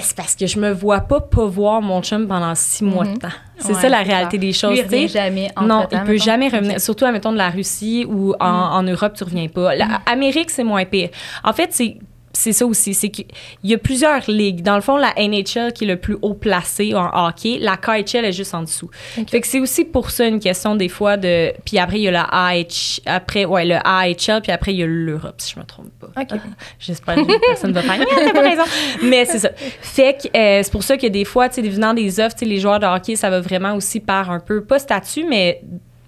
C'est 0.02 0.16
parce 0.16 0.36
que 0.36 0.48
je 0.48 0.60
me 0.60 0.72
vois 0.72 1.02
pas 1.02 1.20
pas 1.22 1.46
voir 1.46 1.82
mon 1.82 2.02
chum 2.02 2.28
pendant 2.28 2.54
six 2.56 2.84
mois 2.84 3.06
de 3.06 3.10
Mhm. 3.12 3.18
temps? 3.20 3.28
C'est 3.60 3.74
Ouais, 3.74 3.82
ça 3.82 3.90
la 3.90 4.02
réalité 4.04 4.38
des 4.38 4.54
choses. 4.54 4.72
Lui, 4.72 4.80
il 4.80 4.84
revient 4.84 5.08
jamais 5.08 5.52
Non, 5.62 5.76
entre-temps, 5.80 5.88
il 6.00 6.04
peut 6.06 6.12
mettons. 6.14 6.24
jamais 6.24 6.48
revenir. 6.50 6.80
Surtout, 6.82 7.06
admettons, 7.06 7.32
de 7.32 7.38
la 7.38 7.50
Russie 7.50 8.06
ou 8.08 8.34
en, 8.40 8.46
en 8.48 8.84
Europe, 8.84 9.14
tu 9.18 9.24
reviens 9.24 9.48
pas. 9.48 9.74
L'Amérique, 9.76 10.50
c'est 10.52 10.64
moins 10.64 10.86
pire. 10.86 11.10
En 11.44 11.54
fait, 11.54 11.74
c'est. 11.74 11.98
C'est 12.38 12.54
ça 12.54 12.66
aussi, 12.66 12.94
c'est 12.94 13.10
qu'il 13.10 13.25
y 13.63 13.74
a 13.74 13.78
plusieurs 13.78 14.22
ligues. 14.30 14.62
Dans 14.62 14.75
le 14.75 14.81
fond, 14.81 14.95
la 14.98 15.13
NHL 15.18 15.74
qui 15.74 15.84
est 15.86 15.88
le 15.88 15.95
plus 15.98 16.18
haut 16.22 16.36
placé 16.36 16.94
en 16.94 17.10
hockey, 17.28 17.57
la 17.60 17.78
KHL 17.78 18.25
est 18.25 18.31
juste 18.31 18.54
en 18.54 18.62
dessous. 18.62 18.89
Fait 19.28 19.42
que 19.42 19.48
c'est 19.48 19.60
aussi 19.60 19.86
pour 19.86 20.12
ça 20.12 20.25
une 20.28 20.39
question 20.39 20.75
des 20.75 20.89
fois 20.89 21.18
de. 21.18 21.51
Puis 21.66 21.80
après 21.80 21.98
il 21.98 22.04
y 22.04 22.07
a 22.07 22.12
la 22.12 22.28
AH, 22.31 23.00
après 23.07 23.45
ouais 23.45 23.66
le 23.66 23.75
AHL, 23.84 24.42
puis 24.44 24.51
après 24.51 24.74
il 24.74 24.78
y 24.78 24.84
a 24.84 24.86
l'Europe 24.86 25.36
si 25.39 25.54
je 25.56 25.60
me 25.60 25.66
trompe 25.66 25.89
pas. 26.00 26.07
OK. 26.22 26.39
J'espère 26.80 27.16
que 27.16 27.39
personne 27.48 27.72
va 27.72 27.81
faire. 27.81 27.98
Ah, 28.30 28.34
pas 28.34 28.42
raison. 28.42 28.63
Mais 29.04 29.25
c'est 29.25 29.40
ça. 29.40 29.50
Fait 29.81 30.16
que 30.22 30.38
euh, 30.38 30.62
c'est 30.63 30.72
pour 30.72 30.83
ça 30.83 30.98
que 30.98 31.07
des 31.07 31.25
fois, 31.25 31.50
tu 31.50 31.62
sais, 31.62 31.68
venant 31.68 31.94
des 31.94 32.19
offres, 32.19 32.36
tu 32.36 32.40
sais, 32.40 32.45
les 32.45 32.60
joueurs 32.60 32.80
de 32.80 32.86
hockey, 32.86 33.16
ça 33.16 33.30
va 33.30 33.40
vraiment 33.42 33.74
aussi 33.75 34.00
par 34.00 34.30
un 34.30 34.40
peu, 34.40 34.63
pas 34.63 34.80
statut, 34.80 35.25
mais 35.28 35.62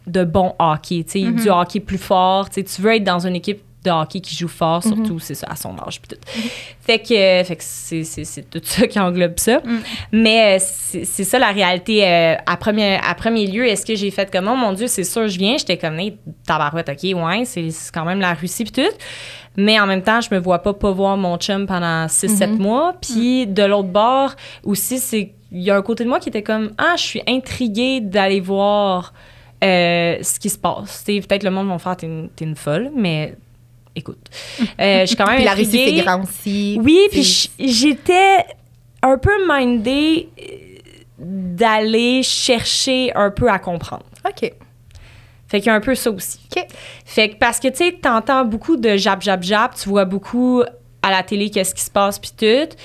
de 0.06 0.24
bon 0.24 0.54
hockey. 0.60 1.04
Tu 1.04 1.22
sais, 1.24 1.26
Mhm. 1.26 1.36
du 1.42 1.50
hockey 1.50 1.80
plus 1.80 1.98
fort. 1.98 2.50
Tu 2.50 2.64
veux 2.80 2.96
être 2.96 3.04
dans 3.04 3.26
une 3.26 3.36
équipe 3.36 3.62
de 3.86 3.92
hockey 3.92 4.20
qui 4.20 4.36
joue 4.36 4.48
fort, 4.50 4.82
Mhm. 4.86 4.94
surtout, 4.96 5.20
c'est 5.20 5.36
ça, 5.36 5.48
à 5.50 5.56
son 5.56 5.76
âge. 5.86 6.02
Puis 6.02 6.10
tout. 6.18 6.42
Fait 6.82 7.00
que, 7.00 7.14
euh, 7.14 7.44
fait 7.46 7.56
que 7.56 7.64
c'est, 7.66 8.04
c'est, 8.04 8.26
c'est 8.26 8.50
tout 8.50 8.60
ça 8.64 8.88
qui 8.88 9.00
englobe 9.00 9.38
ça. 9.40 9.60
Mm. 9.60 9.78
Mais 10.12 10.58
euh, 10.58 10.64
c'est, 10.66 11.06
c'est 11.06 11.24
ça 11.24 11.40
la 11.40 11.52
réalité. 11.52 12.06
euh, 12.06 12.36
à, 12.46 12.58
premier, 12.58 12.98
à 13.02 13.16
premier 13.16 13.48
lieu, 13.48 13.66
est-ce 13.66 13.86
que 13.86 13.96
j'ai 13.96 14.12
fait 14.12 14.30
comme, 14.32 14.50
oh 14.50 14.56
mon 14.56 14.74
Dieu, 14.74 14.88
c'est 14.88 15.04
sûr, 15.06 15.28
je 15.30 15.38
viens. 15.38 15.58
J'étais 15.58 15.78
comme, 15.78 15.98
hey, 16.00 16.18
tabarouette, 16.46 16.90
OK, 16.90 17.04
ouais, 17.04 17.46
c'est, 17.46 17.70
c'est 17.72 17.94
quand 17.94 18.04
même 18.06 18.20
la 18.20 18.34
Russie, 18.34 18.66
puis 18.66 18.74
tout. 18.84 18.96
Mais 19.56 19.80
en 19.80 19.86
même 19.88 20.04
temps, 20.04 20.22
je 20.22 20.34
me 20.34 20.40
vois 20.40 20.60
pas 20.60 20.74
pas 20.74 20.92
voir 20.92 21.16
mon 21.18 21.38
chum 21.38 21.66
pendant 21.66 22.08
6-7 22.08 22.52
Mhm. 22.52 22.58
mois. 22.62 22.94
Puis 23.02 23.48
de 23.48 23.64
l'autre 23.64 23.88
bord, 23.90 24.34
aussi, 24.64 25.00
c'est 25.00 25.34
il 25.52 25.62
y 25.64 25.72
a 25.72 25.76
un 25.78 25.82
côté 25.82 26.04
de 26.04 26.10
moi 26.10 26.20
qui 26.20 26.30
était 26.30 26.44
comme, 26.44 26.72
ah, 26.78 26.94
je 26.98 27.02
suis 27.04 27.22
intriguée 27.28 28.02
d'aller 28.02 28.40
voir 28.40 29.14
euh, 29.64 30.18
ce 30.22 30.40
qui 30.40 30.50
se 30.50 30.58
passe. 30.58 31.04
Tu 31.06 31.16
sais, 31.22 31.28
peut-être 31.28 31.44
le 31.44 31.50
monde 31.52 31.68
va 31.68 31.74
me 31.74 31.80
faire, 31.80 31.98
t'es 31.98 32.06
une, 32.06 32.30
t'es 32.36 32.46
une 32.46 32.56
folle, 32.56 32.92
mais 32.96 33.36
écoute. 34.00 34.20
Euh, 34.80 35.02
je 35.02 35.06
suis 35.06 35.16
quand 35.16 35.28
même 35.28 35.38
Puis 35.38 35.46
la 35.46 35.54
Russie, 35.54 35.96
c'est 35.96 36.04
grand 36.04 36.24
aussi. 36.24 36.80
Oui, 36.82 37.00
puis 37.12 37.50
j'étais 37.60 38.46
un 39.02 39.18
peu 39.18 39.32
mindée 39.48 40.30
euh, 40.40 40.44
d'aller 41.20 42.24
chercher 42.24 43.12
un 43.16 43.32
peu 43.32 43.50
à 43.50 43.60
comprendre. 43.60 44.06
OK. 44.28 44.52
Fait 45.48 45.60
qu'il 45.60 45.68
y 45.68 45.70
a 45.70 45.76
un 45.76 45.82
peu 45.82 45.96
ça 45.96 46.12
aussi. 46.12 46.40
OK. 46.56 46.66
Fait 47.06 47.30
que 47.30 47.36
parce 47.36 47.60
que 47.60 47.68
tu 47.70 47.78
sais, 47.78 47.98
t'entends 48.02 48.46
beaucoup 48.46 48.78
de 48.78 48.98
jab, 48.98 49.22
jab, 49.22 49.42
jab, 49.42 49.72
tu 49.76 49.90
vois 49.90 50.06
beaucoup 50.06 50.64
à 51.02 51.12
la 51.12 51.24
télé 51.24 51.50
qu'est-ce 51.50 51.74
qui 51.74 51.84
se 51.84 51.92
passe 51.92 52.20
puis 52.20 52.32
tout. 52.38 52.76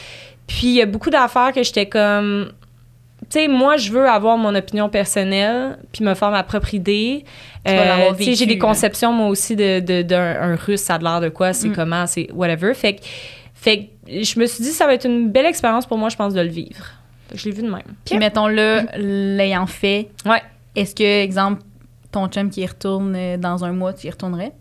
Puis 0.46 0.66
il 0.66 0.74
y 0.74 0.82
a 0.82 0.86
beaucoup 0.86 1.10
d'affaires 1.10 1.52
que 1.52 1.62
j'étais 1.62 1.86
comme 1.86 2.52
tu 3.30 3.40
sais, 3.40 3.48
moi, 3.48 3.76
je 3.76 3.90
veux 3.92 4.08
avoir 4.08 4.36
mon 4.36 4.54
opinion 4.54 4.88
personnelle, 4.88 5.78
puis 5.92 6.04
me 6.04 6.14
faire 6.14 6.30
ma 6.30 6.42
propre 6.42 6.74
idée. 6.74 7.24
Sais, 7.66 8.34
j'ai 8.34 8.46
des 8.46 8.58
conceptions, 8.58 9.12
moi 9.12 9.28
aussi, 9.28 9.56
de, 9.56 9.80
de- 9.80 10.02
d'un 10.02 10.52
un 10.52 10.56
russe, 10.56 10.80
ça 10.82 10.94
a 10.96 10.98
de 10.98 11.04
l'air 11.04 11.20
de 11.20 11.28
quoi, 11.30 11.52
c'est 11.52 11.68
Mm. 11.68 11.74
comment, 11.74 12.06
c'est 12.06 12.30
whatever. 12.32 12.74
Fait 12.74 12.94
que, 12.96 13.02
fait 13.54 13.90
je 14.06 14.38
me 14.38 14.46
suis 14.46 14.62
dit, 14.62 14.70
ça 14.70 14.86
va 14.86 14.94
être 14.94 15.06
une 15.06 15.30
belle 15.30 15.46
expérience 15.46 15.86
pour 15.86 15.96
moi, 15.96 16.08
je 16.10 16.16
pense, 16.16 16.34
de 16.34 16.40
le 16.40 16.48
vivre. 16.48 16.84
Je 17.34 17.46
l'ai 17.46 17.52
vu 17.54 17.62
de 17.62 17.70
même. 17.70 17.82
Puis 18.04 18.18
mettons-le, 18.18 18.82
l'ayant 19.36 19.66
fait, 19.66 20.08
Ouais. 20.26 20.42
est-ce 20.76 20.94
que, 20.94 21.22
exemple, 21.22 21.62
ton 22.12 22.28
chum 22.28 22.50
qui 22.50 22.60
y 22.60 22.66
retourne 22.66 23.14
euh, 23.16 23.36
dans 23.38 23.64
un 23.64 23.72
mois, 23.72 23.92
tu 23.94 24.06
y 24.06 24.10
retournerais? 24.10 24.52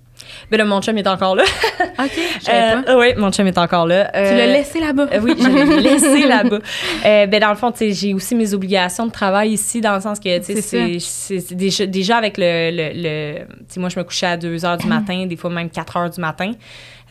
Ben 0.51 0.58
là, 0.58 0.65
mon 0.65 0.82
chum 0.82 0.98
est 0.98 1.08
encore 1.08 1.36
là. 1.36 1.44
OK, 2.00 2.12
je 2.39 2.44
savais 2.46 2.82
pas. 2.84 2.92
Euh, 2.92 3.00
oui, 3.00 3.08
mon 3.18 3.32
chum 3.32 3.48
est 3.48 3.58
encore 3.58 3.86
là. 3.88 4.06
Tu 4.06 4.20
Euh, 4.20 4.38
l'as 4.38 4.48
laissé 4.48 4.80
là-bas. 4.80 5.08
euh, 5.12 5.20
oui, 5.22 5.34
je 5.39 5.48
l'ai 5.48 5.82
laissé 5.89 6.27
là-bas. 6.27 6.60
Euh, 7.06 7.25
ben 7.27 7.39
dans 7.39 7.50
le 7.50 7.56
fond, 7.56 7.72
j'ai 7.80 8.13
aussi 8.13 8.36
mes 8.36 8.53
obligations 8.53 9.06
de 9.08 9.12
travail 9.12 9.51
ici, 9.51 9.82
dans 9.82 9.96
le 9.96 10.01
sens 10.01 10.20
que, 10.20 10.38
tu 10.39 10.62
sais, 10.62 11.00
C'est 11.00 11.56
déjà, 11.56 11.86
déjà 11.86 12.18
avec 12.18 12.38
le... 12.38 12.72
le, 12.72 12.92
le- 12.96 13.46
tu 13.46 13.65
sais, 13.70 13.80
moi, 13.80 13.89
je 13.89 14.00
me 14.00 14.03
couchais 14.03 14.25
à 14.27 14.38
2 14.38 14.65
heures 14.65 14.77
du 14.77 14.88
matin, 14.88 15.25
des 15.25 15.36
fois 15.36 15.50
même 15.50 15.70
4 15.70 15.98
heures 15.98 16.10
du 16.10 16.20
matin, 16.22 16.51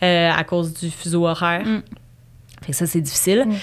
euh, 0.01 0.29
à 0.31 0.43
cause 0.43 0.73
du 0.73 0.89
fuseau 0.89 1.27
horaire. 1.27 1.65
Mm. 1.65 1.81
Fait 2.65 2.71
que 2.71 2.77
ça, 2.77 2.85
c'est 2.85 3.01
difficile. 3.01 3.45
Mm. 3.47 3.53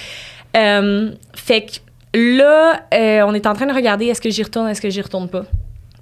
Euh, 0.56 1.10
fait 1.34 1.62
que 1.66 2.18
là, 2.18 2.80
euh, 2.92 3.22
on 3.26 3.34
est 3.34 3.46
en 3.46 3.54
train 3.54 3.66
de 3.66 3.72
regarder 3.72 4.06
est-ce 4.06 4.20
que 4.20 4.30
j'y 4.30 4.42
retourne, 4.42 4.68
est-ce 4.68 4.80
que 4.80 4.90
j'y 4.90 5.00
retourne 5.00 5.28
pas 5.28 5.44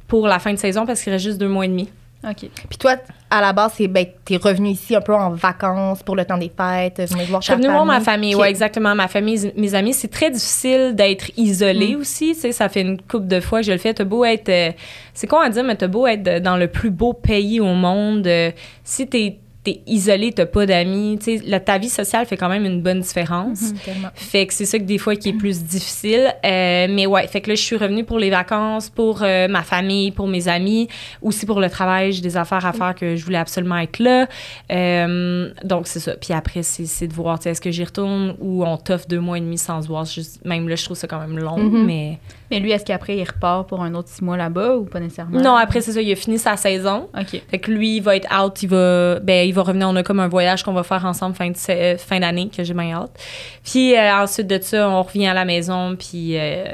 pour 0.06 0.26
la 0.26 0.38
fin 0.38 0.52
de 0.52 0.58
saison, 0.58 0.86
parce 0.86 1.02
qu'il 1.02 1.12
reste 1.12 1.24
juste 1.26 1.38
deux 1.38 1.48
mois 1.48 1.66
et 1.66 1.68
demi. 1.68 1.88
OK. 2.24 2.50
Puis 2.68 2.78
toi, 2.78 2.96
à 3.30 3.40
la 3.40 3.52
base, 3.52 3.74
c'est 3.76 3.86
ben, 3.86 4.04
t'es 4.24 4.36
revenu 4.38 4.70
ici 4.70 4.96
un 4.96 5.00
peu 5.00 5.14
en 5.14 5.30
vacances 5.30 6.02
pour 6.02 6.16
le 6.16 6.24
temps 6.24 6.36
des 6.36 6.50
fêtes, 6.54 7.00
venir 7.10 7.26
voir 7.26 7.40
Je 7.40 7.44
suis 7.46 7.50
ta 7.52 7.56
revenue 7.56 7.72
voir 7.72 7.84
ma 7.84 8.00
famille, 8.00 8.34
Ok. 8.34 8.40
ouais, 8.40 8.50
exactement. 8.50 8.94
Ma 8.96 9.06
famille, 9.06 9.52
mes 9.56 9.74
amis. 9.76 9.92
C'est 9.94 10.08
très 10.08 10.30
difficile 10.30 10.94
d'être 10.96 11.30
isolé 11.36 11.94
aussi. 11.94 12.34
Tu 12.34 12.40
sais, 12.40 12.52
ça 12.52 12.68
fait 12.68 12.80
une 12.80 13.00
couple 13.00 13.28
de 13.28 13.38
fois 13.40 13.60
que 13.60 13.66
je 13.66 13.72
le 13.72 13.78
fais. 13.78 13.94
T'as 13.94 14.02
beau 14.04 14.24
être. 14.24 14.48
euh, 14.48 14.72
c'est 15.14 15.28
quoi 15.28 15.44
à 15.44 15.48
dire, 15.50 15.62
mais 15.62 15.76
t'as 15.76 15.86
beau 15.86 16.06
être 16.08 16.42
dans 16.42 16.56
le 16.56 16.66
plus 16.66 16.90
beau 16.90 17.12
pays 17.12 17.60
au 17.60 17.74
monde. 17.74 18.26
euh, 18.26 18.50
si 18.82 19.06
t'es 19.06 19.38
es 19.68 19.80
isolé, 19.86 20.32
t'as 20.32 20.46
pas 20.46 20.66
d'amis. 20.66 21.18
Tu 21.22 21.38
sais, 21.38 21.44
la- 21.46 21.60
ta 21.60 21.78
vie 21.78 21.88
sociale 21.88 22.26
fait 22.26 22.36
quand 22.36 22.48
même 22.48 22.64
une 22.64 22.82
bonne 22.82 23.00
différence. 23.00 23.72
Tellement. 23.84 24.08
Fait 24.14 24.46
que 24.46 24.54
c'est 24.54 24.64
ça 24.64 24.78
que 24.78 24.84
des 24.84 24.98
fois 24.98 25.16
qui 25.16 25.30
est 25.30 25.32
plus 25.32 25.62
difficile. 25.64 26.34
Euh, 26.44 26.86
mais 26.90 27.06
ouais, 27.06 27.26
fait 27.26 27.40
que 27.40 27.48
là, 27.50 27.54
je 27.54 27.62
suis 27.62 27.76
revenue 27.76 28.04
pour 28.04 28.18
les 28.18 28.30
vacances, 28.30 28.88
pour 28.90 29.22
euh, 29.22 29.48
ma 29.48 29.62
famille, 29.62 30.10
pour 30.12 30.28
mes 30.28 30.48
amis, 30.48 30.88
aussi 31.22 31.46
pour 31.46 31.60
le 31.60 31.68
travail. 31.70 32.12
J'ai 32.12 32.22
des 32.22 32.36
affaires 32.36 32.64
à 32.66 32.72
faire 32.72 32.94
que 32.94 33.16
je 33.16 33.24
voulais 33.24 33.38
absolument 33.38 33.78
être 33.78 33.98
là. 33.98 34.26
Euh, 34.72 35.50
donc, 35.64 35.86
c'est 35.86 36.00
ça. 36.00 36.12
Puis 36.16 36.32
après, 36.32 36.62
c'est 36.62 36.86
c'est 36.86 37.06
de 37.06 37.12
voir, 37.12 37.38
tu 37.38 37.44
sais, 37.44 37.50
est-ce 37.50 37.60
que 37.60 37.70
j'y 37.70 37.84
retourne 37.84 38.34
ou 38.40 38.64
on 38.64 38.76
t'offre 38.76 39.06
deux 39.08 39.20
mois 39.20 39.38
et 39.38 39.40
demi 39.40 39.58
sans 39.58 39.82
se 39.82 39.88
voir. 39.88 40.04
Juste, 40.04 40.44
même 40.44 40.68
là, 40.68 40.74
je 40.76 40.84
trouve 40.84 40.96
ça 40.96 41.06
quand 41.06 41.20
même 41.20 41.38
long, 41.38 41.58
Mhm. 41.58 41.84
mais... 41.86 42.18
Mais 42.50 42.60
lui, 42.60 42.70
est-ce 42.72 42.84
qu'après, 42.86 43.14
il 43.18 43.24
repart 43.24 43.68
pour 43.68 43.82
un 43.82 43.94
autre 43.94 44.08
six 44.08 44.24
mois 44.24 44.38
là-bas 44.38 44.76
ou 44.76 44.84
pas 44.86 45.00
nécessairement? 45.00 45.38
Non, 45.38 45.54
après, 45.54 45.82
c'est 45.82 45.92
ça, 45.92 46.00
il 46.00 46.10
a 46.10 46.16
fini 46.16 46.38
sa 46.38 46.56
saison. 46.56 47.10
OK. 47.14 47.42
Fait 47.50 47.58
que 47.58 47.70
lui, 47.70 47.96
il 47.96 48.00
va 48.02 48.16
être 48.16 48.26
out, 48.42 48.62
il 48.62 48.70
va, 48.70 49.20
ben, 49.20 49.46
il 49.46 49.52
va 49.52 49.57
revenir. 49.60 49.88
On 49.88 49.96
a 49.96 50.02
comme 50.02 50.20
un 50.20 50.28
voyage 50.28 50.62
qu'on 50.62 50.72
va 50.72 50.82
faire 50.82 51.04
ensemble 51.04 51.34
fin 51.34 51.50
de 51.50 51.56
euh, 51.70 51.98
fin 51.98 52.20
d'année, 52.20 52.50
que 52.54 52.64
j'ai 52.64 52.74
bien 52.74 52.92
hâte. 52.92 53.18
Puis 53.64 53.96
euh, 53.96 54.14
ensuite 54.14 54.46
de 54.46 54.58
ça, 54.60 54.88
on 54.88 55.02
revient 55.02 55.26
à 55.26 55.34
la 55.34 55.44
maison, 55.44 55.96
puis 55.96 56.38
euh, 56.38 56.66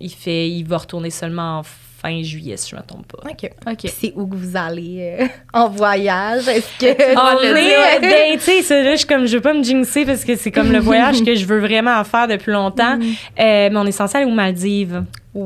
il 0.00 0.12
fait, 0.12 0.48
il 0.48 0.64
va 0.64 0.78
retourner 0.78 1.10
seulement 1.10 1.60
en 1.60 1.62
fin 2.02 2.22
juillet, 2.22 2.56
si 2.56 2.70
je 2.70 2.76
me 2.76 2.82
trompe 2.82 3.06
pas. 3.06 3.30
OK. 3.30 3.50
OK. 3.66 3.76
Puis 3.78 3.92
c'est 3.96 4.12
où 4.16 4.26
que 4.26 4.34
vous 4.34 4.56
allez 4.56 5.16
euh, 5.20 5.26
en 5.52 5.68
voyage? 5.68 6.48
Est-ce 6.48 6.78
que... 6.78 6.86
On 7.14 7.38
tu 7.38 7.46
le 7.46 8.00
ben, 8.00 8.38
tu 8.38 8.62
sais, 8.62 8.82
là, 8.82 8.96
je 8.96 9.06
comme, 9.06 9.26
je 9.26 9.36
veux 9.36 9.42
pas 9.42 9.54
me 9.54 9.62
jinxer 9.62 10.04
parce 10.04 10.24
que 10.24 10.36
c'est 10.36 10.50
comme 10.50 10.72
le 10.72 10.80
voyage 10.80 11.22
que 11.22 11.34
je 11.34 11.46
veux 11.46 11.60
vraiment 11.60 12.02
faire 12.04 12.26
depuis 12.26 12.52
longtemps. 12.52 12.96
Mm. 12.96 13.02
Euh, 13.02 13.68
mais 13.70 13.76
on 13.76 13.86
est 13.86 13.92
censé 13.92 14.18
aller 14.18 14.26
aux 14.26 14.34
Maldives. 14.34 15.04
Wow! 15.34 15.44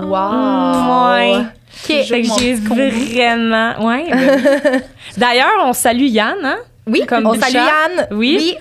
Ouais. 1.12 1.36
OK. 1.38 2.04
Fait 2.04 2.22
que 2.22 2.28
j'ai 2.38 2.54
vraiment, 2.54 3.86
ouais. 3.86 4.06
ben, 4.10 4.82
D'ailleurs, 5.16 5.62
on 5.64 5.72
salue 5.72 6.06
Yann, 6.06 6.38
hein? 6.42 6.58
Oui, 6.86 7.04
Comme 7.06 7.26
on 7.26 7.34
salue. 7.34 7.54
Yann. 7.54 8.06
Oui. 8.12 8.56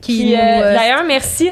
Qui 0.00 0.34
euh, 0.34 0.38
euh, 0.38 0.74
D'ailleurs, 0.74 1.04
merci. 1.04 1.50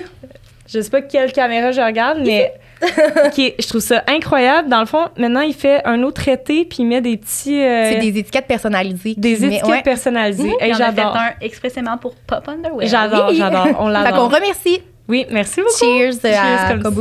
Je 0.68 0.80
sais 0.80 0.90
pas 0.90 1.02
quelle 1.02 1.32
caméra 1.32 1.72
je 1.72 1.80
regarde, 1.80 2.20
mais 2.24 2.52
qui- 3.32 3.54
je 3.58 3.66
trouve 3.68 3.80
ça 3.80 4.02
incroyable. 4.06 4.68
Dans 4.68 4.80
le 4.80 4.86
fond, 4.86 5.08
maintenant, 5.16 5.40
il 5.42 5.54
fait 5.54 5.80
un 5.84 6.02
autre 6.02 6.22
traité, 6.22 6.64
puis 6.64 6.78
il 6.80 6.86
met 6.86 7.00
des 7.00 7.16
petits... 7.16 7.60
euh, 7.62 7.90
c'est 7.92 7.98
des 7.98 8.18
étiquettes 8.18 8.46
personnalisées. 8.46 9.14
des 9.16 9.44
étiquettes 9.44 9.64
ouais. 9.66 9.82
personnalisées. 9.82 10.52
Il 10.60 10.64
Hey, 10.64 10.72
en 10.72 10.76
a 10.76 10.78
fait 10.90 10.96
j'adore. 10.96 11.16
un 11.16 11.30
expressément 11.40 11.98
pour 11.98 12.14
Pop 12.14 12.48
Underwear. 12.48 12.86
J'adore, 12.88 13.28
Oui. 13.30 13.36
j'adore. 13.36 13.66
On 13.66 13.68
Fait 13.70 13.74
qu'on 13.74 13.88
l'adore. 13.88 14.32
remercie. 14.32 14.80
Oui, 15.08 15.26
merci 15.30 15.60
beaucoup. 15.60 15.72
Cheers, 15.78 16.14
euh, 16.24 16.32
Cheers 16.32 16.60
à 16.66 16.68
comme 16.70 16.82
Kobu. 16.82 17.00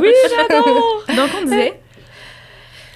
Oui, 0.00 0.08
j'adore. 0.30 1.04
Donc, 1.16 1.30
on 1.40 1.44
disait... 1.44 1.72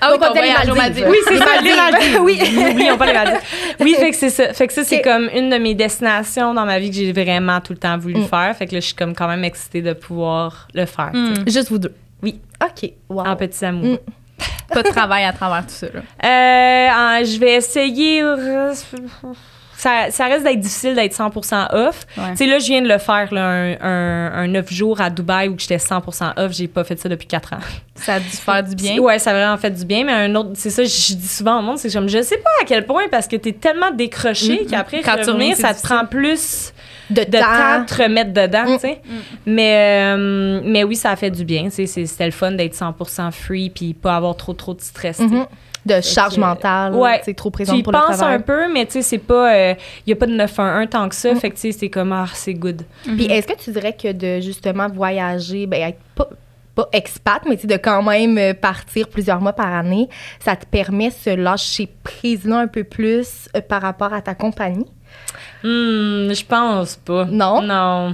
Ah 0.04 0.10
Donc, 0.10 0.20
ton 0.20 0.30
on 0.30 0.32
dit 0.32 0.40
les 0.40 0.72
Maldives. 0.72 1.06
Oui, 1.08 1.16
c'est 1.28 1.36
ça, 1.38 1.60
les 1.62 1.76
Maldives. 1.76 2.20
Oui. 2.22 2.36
N'oublions 2.56 2.96
pas 2.98 3.06
les 3.06 3.12
Maldives. 3.12 3.40
Oui, 3.78 3.94
fait 3.96 4.10
que 4.10 4.16
c'est 4.16 4.30
ça. 4.30 4.52
Fait 4.52 4.66
que 4.66 4.72
ça, 4.72 4.82
c'est 4.82 5.00
comme 5.00 5.28
une 5.32 5.48
de 5.48 5.58
mes 5.58 5.74
destinations 5.76 6.54
dans 6.54 6.64
ma 6.64 6.80
vie 6.80 6.90
que 6.90 6.96
j'ai 6.96 7.12
vraiment 7.12 7.60
tout 7.60 7.72
le 7.72 7.78
temps 7.78 7.96
voulu 7.98 8.16
Mm. 8.16 8.24
faire. 8.26 8.56
Fait 8.56 8.66
que 8.66 8.74
là, 8.74 8.80
je 8.80 8.86
suis 8.86 8.94
comme 8.96 9.14
quand 9.14 9.28
même 9.28 9.44
excitée 9.44 9.80
de 9.80 9.92
pouvoir 9.92 10.66
le 10.74 10.86
faire. 10.86 11.10
Hmm. 11.12 11.34
Juste 11.46 11.68
vous 11.70 11.78
deux. 11.78 11.94
OK. 12.64 12.92
Wow. 13.08 13.26
En 13.26 13.36
petits 13.36 13.64
amours. 13.64 13.94
Mm. 13.94 13.98
Pas 14.72 14.82
de 14.82 14.88
travail 14.88 15.24
à 15.24 15.32
travers 15.32 15.66
tout 15.66 15.72
ça. 15.72 15.86
Là. 15.86 16.00
Euh, 16.00 17.24
je 17.24 17.38
vais 17.38 17.54
essayer. 17.54 18.22
Ça, 19.82 20.10
ça 20.12 20.26
reste 20.26 20.44
d'être 20.44 20.60
difficile 20.60 20.94
d'être 20.94 21.12
100% 21.12 21.74
off. 21.74 22.06
Ouais. 22.16 22.30
Tu 22.30 22.36
sais, 22.36 22.46
là, 22.46 22.60
je 22.60 22.66
viens 22.66 22.82
de 22.82 22.88
le 22.88 22.98
faire, 22.98 23.34
là, 23.34 23.44
un, 23.48 23.72
un, 23.80 24.32
un 24.44 24.46
9 24.46 24.72
jours 24.72 25.00
à 25.00 25.10
Dubaï 25.10 25.48
où 25.48 25.56
j'étais 25.58 25.76
100% 25.78 26.34
off. 26.36 26.52
J'ai 26.52 26.68
pas 26.68 26.84
fait 26.84 26.96
ça 27.00 27.08
depuis 27.08 27.26
4 27.26 27.54
ans. 27.54 27.58
Ça 27.96 28.14
a 28.14 28.20
dû 28.20 28.26
faire 28.28 28.62
du 28.62 28.76
bien. 28.76 28.98
Ouais, 28.98 29.18
ça 29.18 29.30
a 29.30 29.34
vraiment 29.34 29.56
fait 29.56 29.70
du 29.70 29.84
bien, 29.84 30.04
mais 30.04 30.12
un 30.12 30.34
autre, 30.36 30.50
c'est 30.54 30.70
ça, 30.70 30.84
je 30.84 31.14
dis 31.14 31.26
souvent 31.26 31.58
au 31.58 31.62
monde, 31.62 31.78
c'est 31.78 31.92
comme, 31.92 32.08
je 32.08 32.22
sais 32.22 32.36
pas 32.38 32.50
à 32.62 32.64
quel 32.64 32.86
point, 32.86 33.04
parce 33.10 33.26
que 33.26 33.34
t'es 33.36 33.52
tellement 33.52 33.90
décroché 33.90 34.60
Mhm. 34.62 34.70
qu'après, 34.70 35.00
Quand 35.02 35.14
tu 35.14 35.18
reviens, 35.30 35.32
revenir, 35.32 35.56
ça 35.56 35.74
te 35.74 35.82
prend 35.82 36.06
plus 36.06 36.72
De, 37.10 37.24
de 37.24 37.38
temps 37.38 37.38
temps. 37.40 37.80
de 37.80 37.86
te 37.86 38.02
remettre 38.02 38.32
dedans, 38.32 38.64
tu 38.74 38.78
sais. 38.80 39.00
Mais, 39.46 40.12
euh, 40.16 40.60
mais 40.64 40.84
oui, 40.84 40.94
ça 40.96 41.10
a 41.10 41.16
fait 41.16 41.30
du 41.30 41.44
bien, 41.44 41.68
c'était 41.70 42.24
le 42.26 42.30
fun 42.30 42.52
d'être 42.52 42.74
100% 42.74 43.30
free 43.32 43.70
puis 43.70 43.94
pas 43.94 44.16
avoir 44.16 44.36
trop, 44.36 44.52
trop 44.52 44.74
de 44.74 44.80
stress. 44.80 45.18
Mhm. 45.18 45.44
De 45.84 46.00
charge 46.00 46.36
que- 46.36 46.40
mentale. 46.40 46.94
Ouais. 46.94 47.20
C'est 47.24 47.34
trop 47.34 47.50
Tu 47.50 47.54
présent 47.54 47.74
y 47.74 47.82
pour 47.82 47.92
le 47.92 47.98
penses 47.98 48.22
un 48.22 48.38
peu, 48.40 48.72
mais 48.72 48.86
tu 48.86 48.92
sais, 48.92 49.02
c'est 49.02 49.18
pas. 49.18 49.70
Il 49.72 49.76
y 50.06 50.12
a 50.12 50.16
pas 50.16 50.26
de 50.26 50.32
911 50.34 50.88
tant 50.90 51.08
que 51.08 51.14
ça. 51.14 51.32
Mm. 51.34 51.36
Fait 51.40 51.50
que 51.50 51.54
tu 51.56 51.60
sais, 51.60 51.72
c'est 51.72 51.90
comme, 51.90 52.12
ah, 52.12 52.26
c'est 52.32 52.54
good. 52.54 52.82
Puis 53.04 53.24
est-ce 53.26 53.46
que 53.46 53.56
tu 53.58 53.70
dirais 53.72 53.96
que 54.00 54.12
de 54.12 54.40
justement 54.40 54.88
voyager, 54.88 55.66
ben 55.66 55.88
être 55.88 55.98
pas, 56.14 56.28
pas 56.74 56.88
expat, 56.92 57.42
mais 57.48 57.56
tu 57.56 57.62
sais, 57.62 57.66
de 57.66 57.76
quand 57.76 58.02
même 58.02 58.38
euh, 58.38 58.54
partir 58.54 59.08
plusieurs 59.08 59.40
mois 59.40 59.52
par 59.52 59.72
année, 59.72 60.08
ça 60.40 60.56
te 60.56 60.64
permet 60.66 61.08
de 61.08 61.14
se 61.14 61.30
lâcher 61.30 61.88
prise 62.02 62.44
là 62.44 62.60
un 62.60 62.66
peu 62.66 62.84
plus 62.84 63.48
euh, 63.56 63.60
par 63.60 63.82
rapport 63.82 64.12
à 64.14 64.22
ta 64.22 64.34
compagnie? 64.34 64.86
Hmm, 65.64 66.32
je 66.32 66.44
pense 66.44 66.96
pas. 66.96 67.24
Non? 67.30 67.62
Non. 67.62 68.12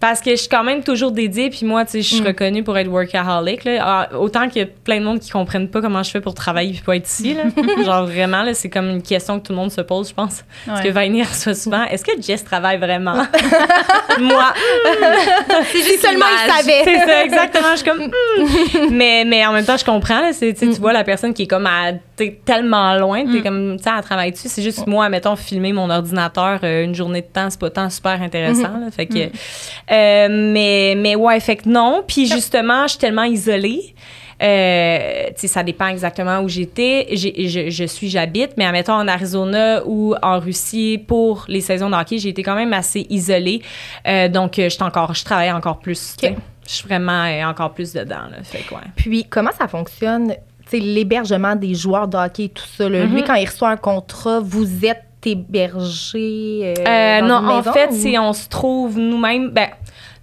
Parce 0.00 0.20
que 0.20 0.30
je 0.32 0.36
suis 0.36 0.48
quand 0.48 0.62
même 0.64 0.82
toujours 0.82 1.12
dédiée, 1.12 1.50
puis 1.50 1.64
moi, 1.64 1.84
tu 1.84 1.92
sais, 1.92 2.02
je 2.02 2.08
suis 2.14 2.22
Mm. 2.22 2.26
reconnue 2.26 2.62
pour 2.64 2.76
être 2.78 2.88
workaholic. 2.88 3.64
Là. 3.64 3.78
Ah, 3.80 4.08
autant 4.18 4.48
qu'il 4.48 4.62
y 4.62 4.64
a 4.64 4.68
plein 4.68 5.00
de 5.00 5.04
monde 5.04 5.20
qui 5.20 5.30
comprennent 5.30 5.68
pas 5.68 5.80
comment 5.80 6.02
je 6.02 6.10
fais 6.10 6.20
pour 6.20 6.34
travailler 6.34 6.72
puis 6.72 6.82
pas 6.82 6.96
être 6.96 7.08
ici. 7.08 7.34
Là. 7.34 7.44
Genre, 7.84 8.06
vraiment, 8.06 8.42
là, 8.42 8.52
c'est 8.54 8.68
comme 8.68 8.88
une 8.90 9.02
question 9.02 9.40
que 9.40 9.46
tout 9.46 9.52
le 9.52 9.58
monde 9.58 9.70
se 9.72 9.80
pose, 9.80 10.08
je 10.10 10.14
pense. 10.14 10.44
Parce 10.66 10.80
que 10.80 10.86
Ouais. 10.86 10.92
Vaini 10.92 11.22
reçoit 11.22 11.54
souvent 11.54 11.84
Est-ce 11.84 12.04
que 12.04 12.20
Jess 12.20 12.44
travaille 12.44 12.78
vraiment? 12.78 13.14
Moi, 14.20 14.52
Si 15.72 15.98
seulement 15.98 16.26
il 16.46 16.50
savait. 16.52 16.82
c'est 16.84 16.98
ça, 17.06 17.24
exactement. 17.24 17.68
Je 17.72 17.76
suis 17.76 17.88
comme, 17.90 18.00
Hmm. 18.00 18.94
mais, 18.94 19.24
mais 19.26 19.44
en 19.46 19.52
même 19.52 19.64
temps, 19.64 19.76
je 19.76 19.84
comprends. 19.84 20.20
Là, 20.20 20.32
c'est, 20.32 20.52
tu 20.54 20.70
tu 20.70 20.80
vois 20.80 20.92
la 20.92 21.04
personne 21.04 21.34
qui 21.34 21.42
est 21.42 21.46
comme 21.46 21.66
à, 21.66 21.92
t'es 22.16 22.40
tellement 22.44 22.94
loin, 22.94 23.22
t'es 23.24 23.38
Mm. 23.40 23.42
comme, 23.42 23.76
tu 23.76 23.82
sais, 23.84 23.90
elle 23.96 24.02
travaille 24.04 24.32
dessus. 24.32 24.48
C'est 24.48 24.62
juste 24.62 24.86
moi, 24.86 25.08
mettons, 25.08 25.36
filmer 25.36 25.72
mon 25.72 25.90
ordinateur 25.90 26.60
euh, 26.64 26.89
une 26.90 26.94
journée 26.94 27.22
de 27.22 27.26
temps, 27.26 27.48
c'est 27.50 27.58
pas 27.58 27.70
tant 27.70 27.88
super 27.90 28.20
intéressant. 28.22 28.78
là. 28.78 28.90
fait 28.90 29.06
que, 29.06 29.18
euh, 29.18 30.28
mais, 30.52 30.94
mais 30.96 31.16
ouais, 31.16 31.40
fait 31.40 31.56
que 31.56 31.68
non. 31.68 32.04
Puis 32.06 32.26
justement, 32.26 32.82
je 32.84 32.90
suis 32.90 32.98
tellement 32.98 33.24
isolée. 33.24 33.94
Euh, 34.42 35.26
tu 35.28 35.32
sais, 35.42 35.46
ça 35.48 35.62
dépend 35.62 35.88
exactement 35.88 36.40
où 36.40 36.48
j'étais. 36.48 37.08
Je, 37.14 37.68
je 37.70 37.84
suis, 37.84 38.08
j'habite, 38.08 38.52
mais 38.56 38.64
admettons 38.64 38.94
en 38.94 39.06
Arizona 39.06 39.82
ou 39.84 40.14
en 40.22 40.38
Russie 40.40 41.02
pour 41.06 41.44
les 41.48 41.60
saisons 41.60 41.90
de 41.90 41.94
hockey, 41.94 42.18
j'ai 42.18 42.30
été 42.30 42.42
quand 42.42 42.54
même 42.54 42.72
assez 42.72 43.06
isolée. 43.10 43.60
Euh, 44.06 44.28
donc, 44.28 44.54
je 44.56 44.82
encore, 44.84 45.14
je 45.14 45.24
travaille 45.24 45.52
encore 45.52 45.78
plus. 45.78 46.16
Je 46.22 46.32
suis 46.66 46.86
vraiment 46.88 47.24
euh, 47.24 47.44
encore 47.44 47.72
plus 47.74 47.92
dedans. 47.92 48.28
Là, 48.30 48.38
fait 48.42 48.60
que, 48.62 48.74
ouais. 48.74 48.80
Puis 48.96 49.24
comment 49.28 49.50
ça 49.58 49.68
fonctionne, 49.68 50.34
l'hébergement 50.72 51.54
des 51.56 51.74
joueurs 51.74 52.08
de 52.08 52.16
hockey 52.16 52.48
tout 52.48 52.64
ça? 52.78 52.88
là? 52.88 53.04
Lui, 53.04 53.20
Mhm. 53.20 53.26
quand 53.26 53.34
il 53.34 53.44
reçoit 53.46 53.68
un 53.70 53.76
contrat, 53.76 54.40
vous 54.40 54.86
êtes 54.86 55.02
hébergé 55.26 56.74
euh, 56.78 56.84
Euh, 56.86 57.20
non, 57.22 57.36
en 57.48 57.62
fait, 57.62 57.88
ou- 57.90 57.94
c'est 57.96 58.18
on 58.18 58.32
se 58.32 58.48
trouve 58.48 58.98
nous-mêmes, 58.98 59.50
ben, 59.50 59.68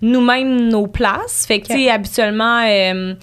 nous-mêmes 0.01 0.69
nos 0.69 0.87
places. 0.87 1.45
Fait 1.47 1.59
que, 1.59 1.67
tu 1.67 1.73
sais, 1.73 1.89
habituellement, 1.89 2.61
euh, 2.65 3.13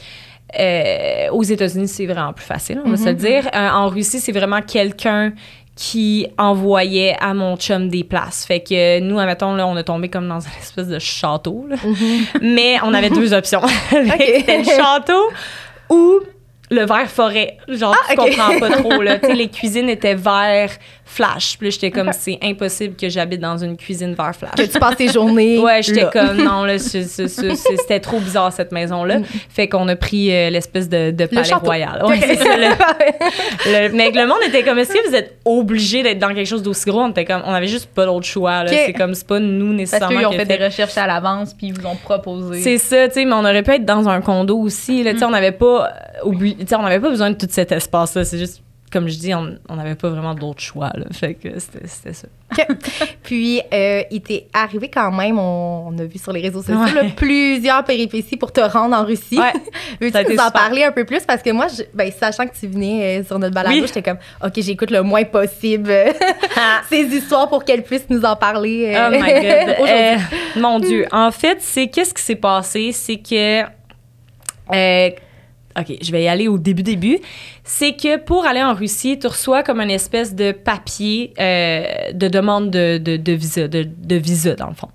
euh, 0.59 1.29
aux 1.33 1.43
États-Unis, 1.43 1.89
c'est 1.89 2.07
vraiment 2.07 2.33
plus 2.33 2.45
facile, 2.45 2.81
on 2.85 2.91
va 2.91 2.97
se 2.97 3.05
le 3.07 3.13
Mhm. 3.13 3.17
dire. 3.19 3.47
Euh, 3.55 3.69
en 3.71 3.89
Russie, 3.89 4.21
c'est 4.21 4.33
vraiment 4.33 4.61
quelqu'un 4.63 5.33
qui 5.77 6.29
envoyait 6.39 7.17
à 7.21 7.35
mon 7.35 7.57
chum 7.57 7.89
des 7.89 8.05
places. 8.05 8.45
Fait 8.47 8.61
que 8.61 9.01
nous, 9.01 9.19
admettons, 9.19 9.55
là, 9.57 9.67
on 9.67 9.75
a 9.77 9.83
tombé 9.83 10.09
comme 10.09 10.29
dans 10.29 10.39
une 10.39 10.47
espèce 10.61 10.87
de 10.87 11.01
château, 11.01 11.67
là. 11.69 11.77
Mhm. 11.85 12.25
Mais 12.55 12.77
on 12.85 12.95
avait 12.95 13.11
deux 13.11 13.35
options. 13.35 13.63
C'était 13.91 14.59
le 14.59 14.65
château 14.65 15.21
ou 15.91 16.21
le 16.71 16.87
vert 16.87 17.11
forêt. 17.11 17.57
Genre, 17.69 17.95
Ah, 18.09 18.11
tu 18.13 18.17
comprends 18.17 18.59
pas 18.61 18.71
trop, 18.71 19.03
là. 19.03 19.19
Les 19.35 19.49
cuisines 19.49 19.89
étaient 19.89 20.15
vert 20.15 20.71
Flash. 21.07 21.57
Puis 21.59 21.71
j'étais 21.71 21.91
comme, 21.91 22.11
c'est 22.13 22.39
impossible 22.43 22.97
que 22.97 23.09
j'habite 23.09 23.41
dans 23.41 23.59
une 23.59 23.77
cuisine 23.77 24.15
vers 24.15 24.35
Flash. 24.35 24.55
Que 24.57 24.63
tu 24.63 24.79
passes 24.79 24.97
tes 24.97 25.09
journées. 25.13 25.59
Ouais, 25.59 25.83
j'étais 25.83 26.07
comme, 26.13 26.37
non, 26.43 26.65
là, 26.65 26.79
c'était 26.79 28.01
trop 28.01 28.19
bizarre, 28.21 28.53
cette 28.53 28.73
maison-là. 28.73 29.19
Fait 29.49 29.69
qu'on 29.69 29.87
a 29.89 29.97
pris 29.97 30.33
euh, 30.35 30.51
l'espèce 30.51 30.89
de, 30.89 31.11
de 31.11 31.27
palais 31.27 31.45
château. 31.45 31.67
royal. 31.67 32.03
Ouais, 32.07 32.19
c'est 32.21 32.37
ça, 32.37 32.57
le- 32.57 32.65
le- 33.89 33.95
mais 33.95 34.11
le 34.11 34.27
monde 34.27 34.39
était 34.47 34.63
comme, 34.63 34.79
est-ce 34.79 34.93
que 34.93 35.09
vous 35.09 35.15
êtes 35.15 35.37
obligé 35.45 36.03
d'être 36.03 36.19
dans 36.19 36.35
quelque 36.35 36.47
chose 36.49 36.63
d'aussi 36.63 36.89
gros? 36.89 37.01
On 37.03 37.11
était 37.11 37.25
comme, 37.25 37.43
on 37.45 37.53
avait 37.53 37.69
juste 37.69 37.87
pas 37.95 38.07
d'autre 38.07 38.27
choix, 38.27 38.65
là. 38.65 38.71
Ok. 38.73 38.79
C'est 38.87 38.93
comme, 38.95 39.15
c'est 39.15 39.27
pas 39.27 39.39
nous 39.41 39.67
Parce 39.67 39.77
nécessairement. 39.77 40.19
qu'ils 40.19 40.27
ont 40.27 40.33
fait 40.33 40.47
fait- 40.47 40.59
des 40.59 40.65
recherches 40.65 40.97
à 40.99 41.07
l'avance, 41.07 41.55
puis 41.55 41.69
ils 41.69 41.75
vous 41.79 41.87
ont 41.87 41.97
proposé. 41.97 42.63
c'est 42.63 42.79
ça, 42.79 43.09
tu 43.09 43.15
sais, 43.15 43.25
mais 43.25 43.35
on 43.35 43.41
aurait 43.41 43.63
pu 43.63 43.73
être 43.73 43.85
dans 43.85 44.09
un 44.09 44.21
condo 44.21 44.59
aussi. 44.59 45.03
Là, 45.03 45.13
sais, 45.17 45.25
on 45.25 45.31
n'avait 45.31 45.53
pas, 45.53 45.87
euh, 46.25 46.31
on 46.31 46.33
pas 47.01 47.11
besoin 47.11 47.31
de 47.31 47.37
tout 47.37 47.47
cet 47.51 47.73
espace-là. 47.73 48.25
C'est 48.25 48.39
juste, 48.39 48.63
comme 48.95 49.09
je 49.09 49.19
dis, 49.19 49.35
on 49.35 49.59
n'avait 49.77 49.97
pas 49.97 50.09
vraiment 50.09 50.35
d'autre 50.35 50.61
choix. 50.63 50.91
Là, 50.95 51.05
fait 51.13 51.35
que 51.35 51.59
c'était 51.59 52.13
ça. 52.15 52.29
Puis, 53.25 53.61
euh, 53.73 54.03
il 54.13 54.21
t'est 54.23 54.47
arrivé 54.55 54.89
quand 54.89 55.11
même, 55.11 55.39
on, 55.39 55.89
on 55.89 55.99
a 55.99 56.05
vu 56.05 56.19
sur 56.19 56.33
les 56.33 56.41
réseaux 56.41 56.63
sociaux, 56.63 56.79
Ouais. 56.81 56.93
là, 56.93 57.03
plusieurs 57.17 57.83
péripéties 57.85 58.37
pour 58.37 58.53
te 58.53 58.61
rendre 58.61 58.97
en 58.97 59.05
Russie. 59.05 59.39
Ouais, 59.39 59.53
Veux-tu 60.01 60.33
nous 60.33 60.39
en 60.41 60.51
parler 60.53 60.85
un 60.85 60.93
peu 60.93 61.05
plus? 61.05 61.21
Parce 61.27 61.43
que 61.43 61.51
moi, 61.51 61.67
je- 61.67 61.83
ben, 61.93 62.11
sachant 62.13 62.47
que 62.47 62.55
tu 62.57 62.69
venais 62.69 63.19
euh, 63.21 63.25
sur 63.25 63.39
notre 63.41 63.55
balado, 63.55 63.75
Oui. 63.75 63.83
j'étais 63.87 64.03
comme, 64.03 64.19
OK, 64.43 64.53
j'écoute 64.57 64.91
le 64.93 65.03
moins 65.03 65.25
possible 65.25 65.93
ces 66.89 67.03
histoires 67.07 67.49
pour 67.49 67.65
qu'elle 67.65 67.83
puisse 67.83 68.07
nous 68.09 68.25
en 68.25 68.37
parler. 68.37 68.95
euh, 68.95 69.09
Oh 69.09 69.11
my 69.11 69.19
god. 69.21 69.77
aujourd'hui. 69.81 70.61
Mon 70.63 70.79
Dieu. 70.79 71.07
En 71.11 71.33
fait, 71.33 71.59
c'est 71.61 71.89
qu'est-ce 71.89 72.15
qui 72.15 72.23
s'est 72.23 72.37
passé? 72.37 72.93
C'est 72.93 73.17
que. 73.17 73.63
OK, 75.79 75.97
je 76.01 76.13
vais 76.13 76.25
y 76.25 76.29
aller 76.29 76.49
au 76.49 76.59
début, 76.59 76.83
début. 76.83 77.19
C'est 77.65 77.93
que 77.93 78.17
pour 78.19 78.47
aller 78.47 78.63
en 78.63 78.75
Russie, 78.75 79.19
tu 79.19 79.27
reçois 79.27 79.63
comme 79.63 79.81
une 79.81 79.91
espèce 79.91 80.35
de 80.35 80.53
papier 80.53 81.33
euh, 81.41 82.13
de 82.13 82.29
demande 82.29 82.71
de, 82.71 82.99
de, 82.99 83.17
de 83.17 83.33
visa, 83.33 83.67
de, 83.67 83.83
de 83.83 84.17
visa, 84.17 84.55
dans 84.55 84.69
le 84.69 84.75
fond. 84.75 84.89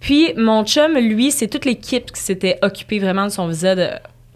Puis, 0.00 0.32
mon 0.36 0.64
chum, 0.64 0.94
lui, 0.94 1.30
c'est 1.30 1.48
toute 1.48 1.64
l'équipe 1.64 2.12
qui 2.12 2.20
s'était 2.20 2.58
occupée 2.62 2.98
vraiment 2.98 3.24
de 3.24 3.30
son 3.30 3.46
visa 3.48 3.74
de 3.74 3.88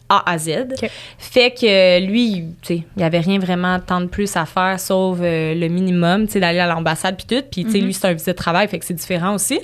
A 0.08 0.30
à 0.30 0.38
Z. 0.38 0.66
OK. 0.72 0.90
Fait 1.18 1.50
que 1.50 2.04
lui, 2.04 2.44
tu 2.62 2.74
sais, 2.74 2.74
il 2.96 2.98
n'y 2.98 3.04
avait 3.04 3.20
rien 3.20 3.38
vraiment 3.38 3.78
tant 3.80 4.00
de 4.00 4.06
plus 4.06 4.36
à 4.36 4.46
faire 4.46 4.78
sauf 4.78 5.18
euh, 5.20 5.54
le 5.54 5.68
minimum, 5.68 6.26
tu 6.26 6.34
sais, 6.34 6.40
d'aller 6.40 6.60
à 6.60 6.66
l'ambassade 6.66 7.16
puis 7.16 7.26
tout. 7.26 7.44
Puis, 7.50 7.64
tu 7.64 7.72
sais, 7.72 7.78
lui, 7.78 7.92
c'est 7.92 8.06
un 8.06 8.12
visa 8.12 8.32
de 8.32 8.36
travail, 8.36 8.68
fait 8.68 8.78
que 8.78 8.84
c'est 8.84 8.94
différent 8.94 9.34
aussi. 9.34 9.60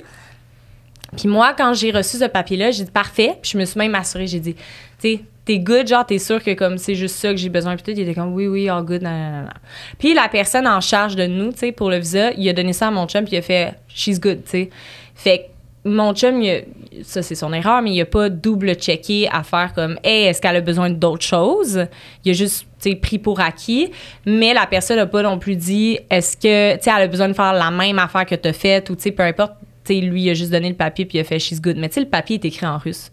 Puis 1.17 1.27
moi, 1.27 1.53
quand 1.57 1.73
j'ai 1.73 1.91
reçu 1.91 2.17
ce 2.17 2.25
papier-là, 2.25 2.71
j'ai 2.71 2.85
dit 2.85 2.91
parfait. 2.91 3.37
Puis 3.41 3.51
je 3.53 3.57
me 3.57 3.65
suis 3.65 3.77
même 3.77 3.95
assurée, 3.95 4.27
j'ai 4.27 4.39
dit, 4.39 4.55
tu 4.55 4.61
sais, 4.99 5.21
t'es 5.45 5.59
good, 5.59 5.87
genre, 5.87 6.05
t'es 6.05 6.19
sûr 6.19 6.41
que 6.43 6.53
comme 6.53 6.77
c'est 6.77 6.95
juste 6.95 7.15
ça 7.15 7.31
que 7.31 7.37
j'ai 7.37 7.49
besoin. 7.49 7.75
Puis 7.75 7.83
tout, 7.83 7.91
il 7.91 7.99
était 7.99 8.13
comme, 8.15 8.33
oui, 8.33 8.47
oui, 8.47 8.69
all 8.69 8.83
good, 8.83 9.01
nan, 9.01 9.13
nan, 9.13 9.31
nan. 9.43 9.53
Puis 9.99 10.13
la 10.13 10.27
personne 10.29 10.67
en 10.67 10.81
charge 10.81 11.15
de 11.15 11.25
nous, 11.25 11.51
tu 11.51 11.59
sais, 11.59 11.71
pour 11.71 11.89
le 11.89 11.97
visa, 11.97 12.31
il 12.33 12.47
a 12.49 12.53
donné 12.53 12.73
ça 12.73 12.87
à 12.87 12.91
mon 12.91 13.07
chum, 13.07 13.23
puis 13.25 13.33
il 13.33 13.39
a 13.39 13.41
fait, 13.41 13.73
she's 13.87 14.19
good, 14.19 14.43
tu 14.43 14.49
sais. 14.49 14.69
Fait 15.15 15.37
que 15.39 15.43
mon 15.89 16.13
chum, 16.13 16.41
il 16.41 16.49
a- 16.49 16.61
ça 17.03 17.21
c'est 17.21 17.35
son 17.35 17.51
erreur, 17.51 17.81
mais 17.81 17.91
il 17.91 17.99
a 18.01 18.05
pas 18.05 18.29
double-checké 18.29 19.27
à 19.31 19.43
faire 19.43 19.73
comme, 19.73 19.97
hey, 20.03 20.27
est-ce 20.27 20.41
qu'elle 20.41 20.55
a 20.55 20.61
besoin 20.61 20.89
d'autres 20.89 21.25
choses? 21.25 21.85
Il 22.23 22.31
a 22.31 22.33
juste, 22.33 22.65
tu 22.81 22.91
sais, 22.91 22.95
pris 22.95 23.19
pour 23.19 23.39
acquis. 23.41 23.91
Mais 24.25 24.53
la 24.53 24.65
personne 24.65 24.97
n'a 24.97 25.07
pas 25.07 25.23
non 25.23 25.39
plus 25.39 25.55
dit, 25.57 25.99
est-ce 26.09 26.37
que, 26.37 26.75
tu 26.77 26.83
sais, 26.83 26.91
elle 26.95 27.03
a 27.03 27.07
besoin 27.07 27.27
de 27.27 27.33
faire 27.33 27.53
la 27.53 27.69
même 27.71 27.99
affaire 27.99 28.25
que 28.25 28.35
t'as 28.35 28.53
faite 28.53 28.89
ou, 28.89 28.95
tu 28.95 29.01
sais, 29.03 29.11
peu 29.11 29.23
importe. 29.23 29.53
Sais, 29.83 29.95
lui, 29.95 30.21
il 30.23 30.29
a 30.29 30.33
juste 30.33 30.51
donné 30.51 30.69
le 30.69 30.75
papier 30.75 31.03
puis 31.03 31.17
il 31.17 31.21
a 31.21 31.25
fait 31.25 31.39
she's 31.39 31.59
good. 31.61 31.75
Mais 31.77 31.89
tu 31.89 31.95
sais, 31.95 31.99
le 31.99 32.07
papier 32.07 32.35
est 32.35 32.45
écrit 32.45 32.65
en 32.65 32.77
russe. 32.77 33.11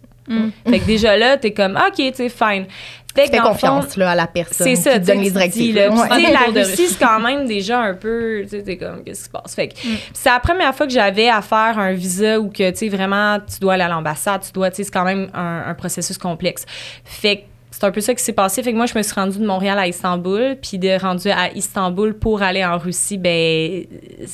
Fait 0.69 0.79
que 0.79 0.87
déjà 0.87 1.17
là, 1.17 1.37
t'es 1.37 1.53
comme, 1.53 1.77
OK, 1.77 1.97
tu 1.97 2.13
sais, 2.15 2.29
fine. 2.29 2.67
Fait 3.15 3.25
Tu 3.25 3.31
fais 3.33 3.39
fond, 3.39 3.49
confiance 3.49 3.97
là, 3.97 4.13
à 4.13 4.15
la 4.15 4.29
personne 4.29 4.67
c'est 4.69 4.77
ça, 4.77 4.93
qui 4.93 5.07
donne 5.07 5.21
les 5.21 5.31
directives. 5.33 5.75
là. 5.75 5.91
Ouais. 5.91 6.09
Tu 6.11 6.25
sais, 6.27 6.33
la 6.55 6.61
Russie, 6.63 6.87
c'est 6.89 6.99
quand 6.99 7.19
même 7.19 7.47
déjà 7.47 7.81
un 7.81 7.95
peu, 7.95 8.43
tu 8.45 8.51
sais, 8.51 8.63
t'es 8.63 8.77
comme, 8.77 9.03
qu'est-ce 9.03 9.21
qui 9.21 9.25
se 9.25 9.31
passe? 9.31 9.55
Fait 9.55 9.69
que 9.69 9.75
c'est 10.13 10.31
la 10.31 10.39
première 10.39 10.75
fois 10.75 10.87
que 10.87 10.93
j'avais 10.93 11.29
à 11.29 11.43
faire 11.43 11.79
un 11.79 11.93
visa 11.93 12.39
où 12.39 12.49
que, 12.51 12.71
tu 12.71 12.77
sais, 12.77 12.89
vraiment, 12.89 13.39
tu 13.41 13.59
dois 13.59 13.75
aller 13.75 13.83
à 13.83 13.89
l'ambassade, 13.89 14.43
tu 14.43 14.53
dois, 14.53 14.71
tu 14.71 14.77
sais, 14.77 14.85
c'est 14.85 14.93
quand 14.93 15.05
même 15.05 15.29
un, 15.35 15.65
un 15.67 15.75
processus 15.75 16.19
complexe. 16.19 16.65
Fait 17.05 17.39
que 17.39 17.43
c'est 17.73 17.85
un 17.85 17.91
peu 17.91 18.01
ça 18.01 18.15
qui 18.15 18.23
s'est 18.23 18.33
passé. 18.33 18.63
Fait 18.63 18.73
que 18.73 18.77
moi, 18.77 18.87
je 18.87 18.97
me 18.97 19.03
suis 19.03 19.15
rendue 19.15 19.39
de 19.39 19.47
Montréal 19.47 19.79
à 19.79 19.87
Istanbul, 19.89 20.57
puis 20.61 20.79
de 20.79 21.01
rendu 21.01 21.31
à 21.31 21.51
Istanbul 21.55 22.15
pour 22.15 22.43
aller 22.43 22.65
en 22.65 22.79
Russie, 22.79 23.19
ben, 23.19 23.85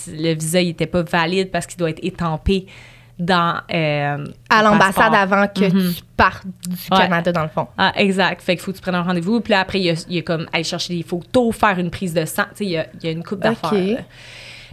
le 0.08 0.34
visa, 0.34 0.60
il 0.60 0.70
était 0.70 0.86
pas 0.86 1.02
valide 1.02 1.50
parce 1.50 1.66
qu'il 1.66 1.78
doit 1.78 1.90
être 1.90 2.04
étampé 2.04 2.66
dans 3.18 3.60
euh, 3.72 4.26
à 4.50 4.62
l'ambassade 4.62 5.14
avant 5.14 5.46
que 5.48 5.64
Mhm. 5.64 5.94
tu 5.94 6.02
partes 6.16 6.44
du 6.46 6.74
Ouais. 6.90 6.98
Canada, 6.98 7.32
dans 7.32 7.42
le 7.42 7.48
fond. 7.48 7.66
Ah, 7.78 7.92
exact. 7.96 8.42
Fait 8.42 8.56
qu'il 8.56 8.62
faut 8.64 8.72
que 8.72 8.76
tu 8.76 8.82
prennes 8.82 8.94
un 8.94 9.02
rendez-vous. 9.02 9.40
Puis 9.40 9.52
là, 9.52 9.60
après, 9.60 9.80
il 9.80 9.84
y 9.84 9.90
a, 9.90 9.94
il 10.08 10.16
y 10.16 10.18
a 10.18 10.22
comme 10.22 10.46
aller 10.52 10.64
chercher 10.64 10.94
des 10.94 11.02
photos, 11.02 11.54
faire 11.56 11.78
une 11.78 11.90
prise 11.90 12.12
de 12.12 12.24
sang. 12.26 12.42
Tu 12.50 12.56
sais, 12.56 12.64
il 12.64 12.70
y 12.70 12.76
a, 12.76 12.86
il 13.00 13.04
y 13.04 13.08
a 13.08 13.12
une 13.12 13.24
coupe 13.24 13.40
d'affaires. 13.40 14.04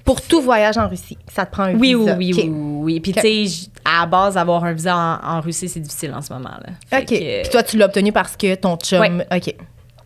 Pour 0.04 0.20
tout 0.22 0.42
voyage 0.42 0.78
en 0.78 0.90
Russie, 0.90 1.18
ça 1.34 1.46
te 1.46 1.52
prend 1.54 1.64
un 1.64 1.76
Oui, 1.76 1.96
oui, 1.96 2.02
visa. 2.04 2.16
oui, 2.18 2.34
OK. 2.34 2.40
oui, 2.44 2.50
oui. 2.50 3.00
Puis, 3.00 3.14
tu 3.14 3.22
sais, 3.22 3.70
à 3.86 4.02
la 4.02 4.06
base, 4.08 4.38
avoir 4.38 4.62
un 4.66 4.74
visa 4.74 4.94
en, 5.24 5.38
en 5.38 5.40
Russie, 5.40 5.70
c'est 5.70 5.80
difficile 5.80 6.14
en 6.14 6.22
ce 6.22 6.34
moment. 6.34 6.50
Là. 6.50 6.74
Fait 6.90 7.04
OK. 7.04 7.08
que, 7.08 7.42
Puis 7.44 7.50
toi, 7.52 7.64
tu 7.64 7.78
l'as 7.78 7.86
obtenu 7.86 8.12
parce 8.12 8.36
que 8.36 8.56
ton 8.56 8.76
chum. 8.76 9.00
Ouais. 9.00 9.26
OK. 9.34 9.56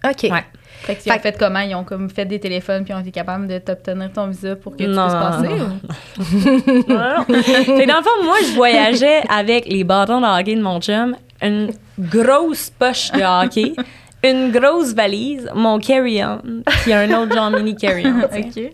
OK. 0.08 0.32
Ouais. 0.32 0.46
Fait 0.82 0.96
que 0.96 1.02
ils 1.06 1.12
ont 1.12 1.20
Fait- 1.20 1.38
comment? 1.38 1.60
Ils 1.60 1.76
ont 1.76 1.84
comme 1.84 2.10
fait 2.10 2.26
des 2.26 2.40
téléphones 2.40 2.84
puis 2.84 2.94
ont 2.94 3.00
été 3.00 3.12
capables 3.12 3.48
de 3.48 3.58
t'obtenir 3.58 4.12
ton 4.14 4.28
visa 4.28 4.56
pour 4.56 4.74
que 4.74 4.84
tu 4.84 4.88
Non, 4.90 5.08
puisses 5.08 5.20
passer? 5.20 5.48
non. 6.88 6.96
non. 6.96 7.24
Fait 7.44 7.66
que 7.66 7.88
dans 7.88 7.98
le 7.98 8.04
fond, 8.04 8.24
moi, 8.24 8.38
je 8.48 8.56
voyageais 8.56 9.22
avec 9.30 9.66
les 9.68 9.84
bâtons 9.84 10.22
de 10.22 10.26
hockey 10.26 10.56
de 10.56 10.62
mon 10.62 10.80
chum, 10.80 11.16
une 11.42 11.72
grosse 12.00 12.70
poche 12.70 13.12
de 13.12 13.22
hockey, 13.22 13.74
une 14.24 14.52
grosse 14.52 14.94
valise, 14.94 15.50
mon 15.56 15.80
carry-on, 15.80 16.40
puis 16.84 16.94
un 16.94 17.12
autre 17.22 17.34
genre 17.36 17.52
mini 17.52 17.76
carry-on. 17.76 18.22
OK. 18.24 18.72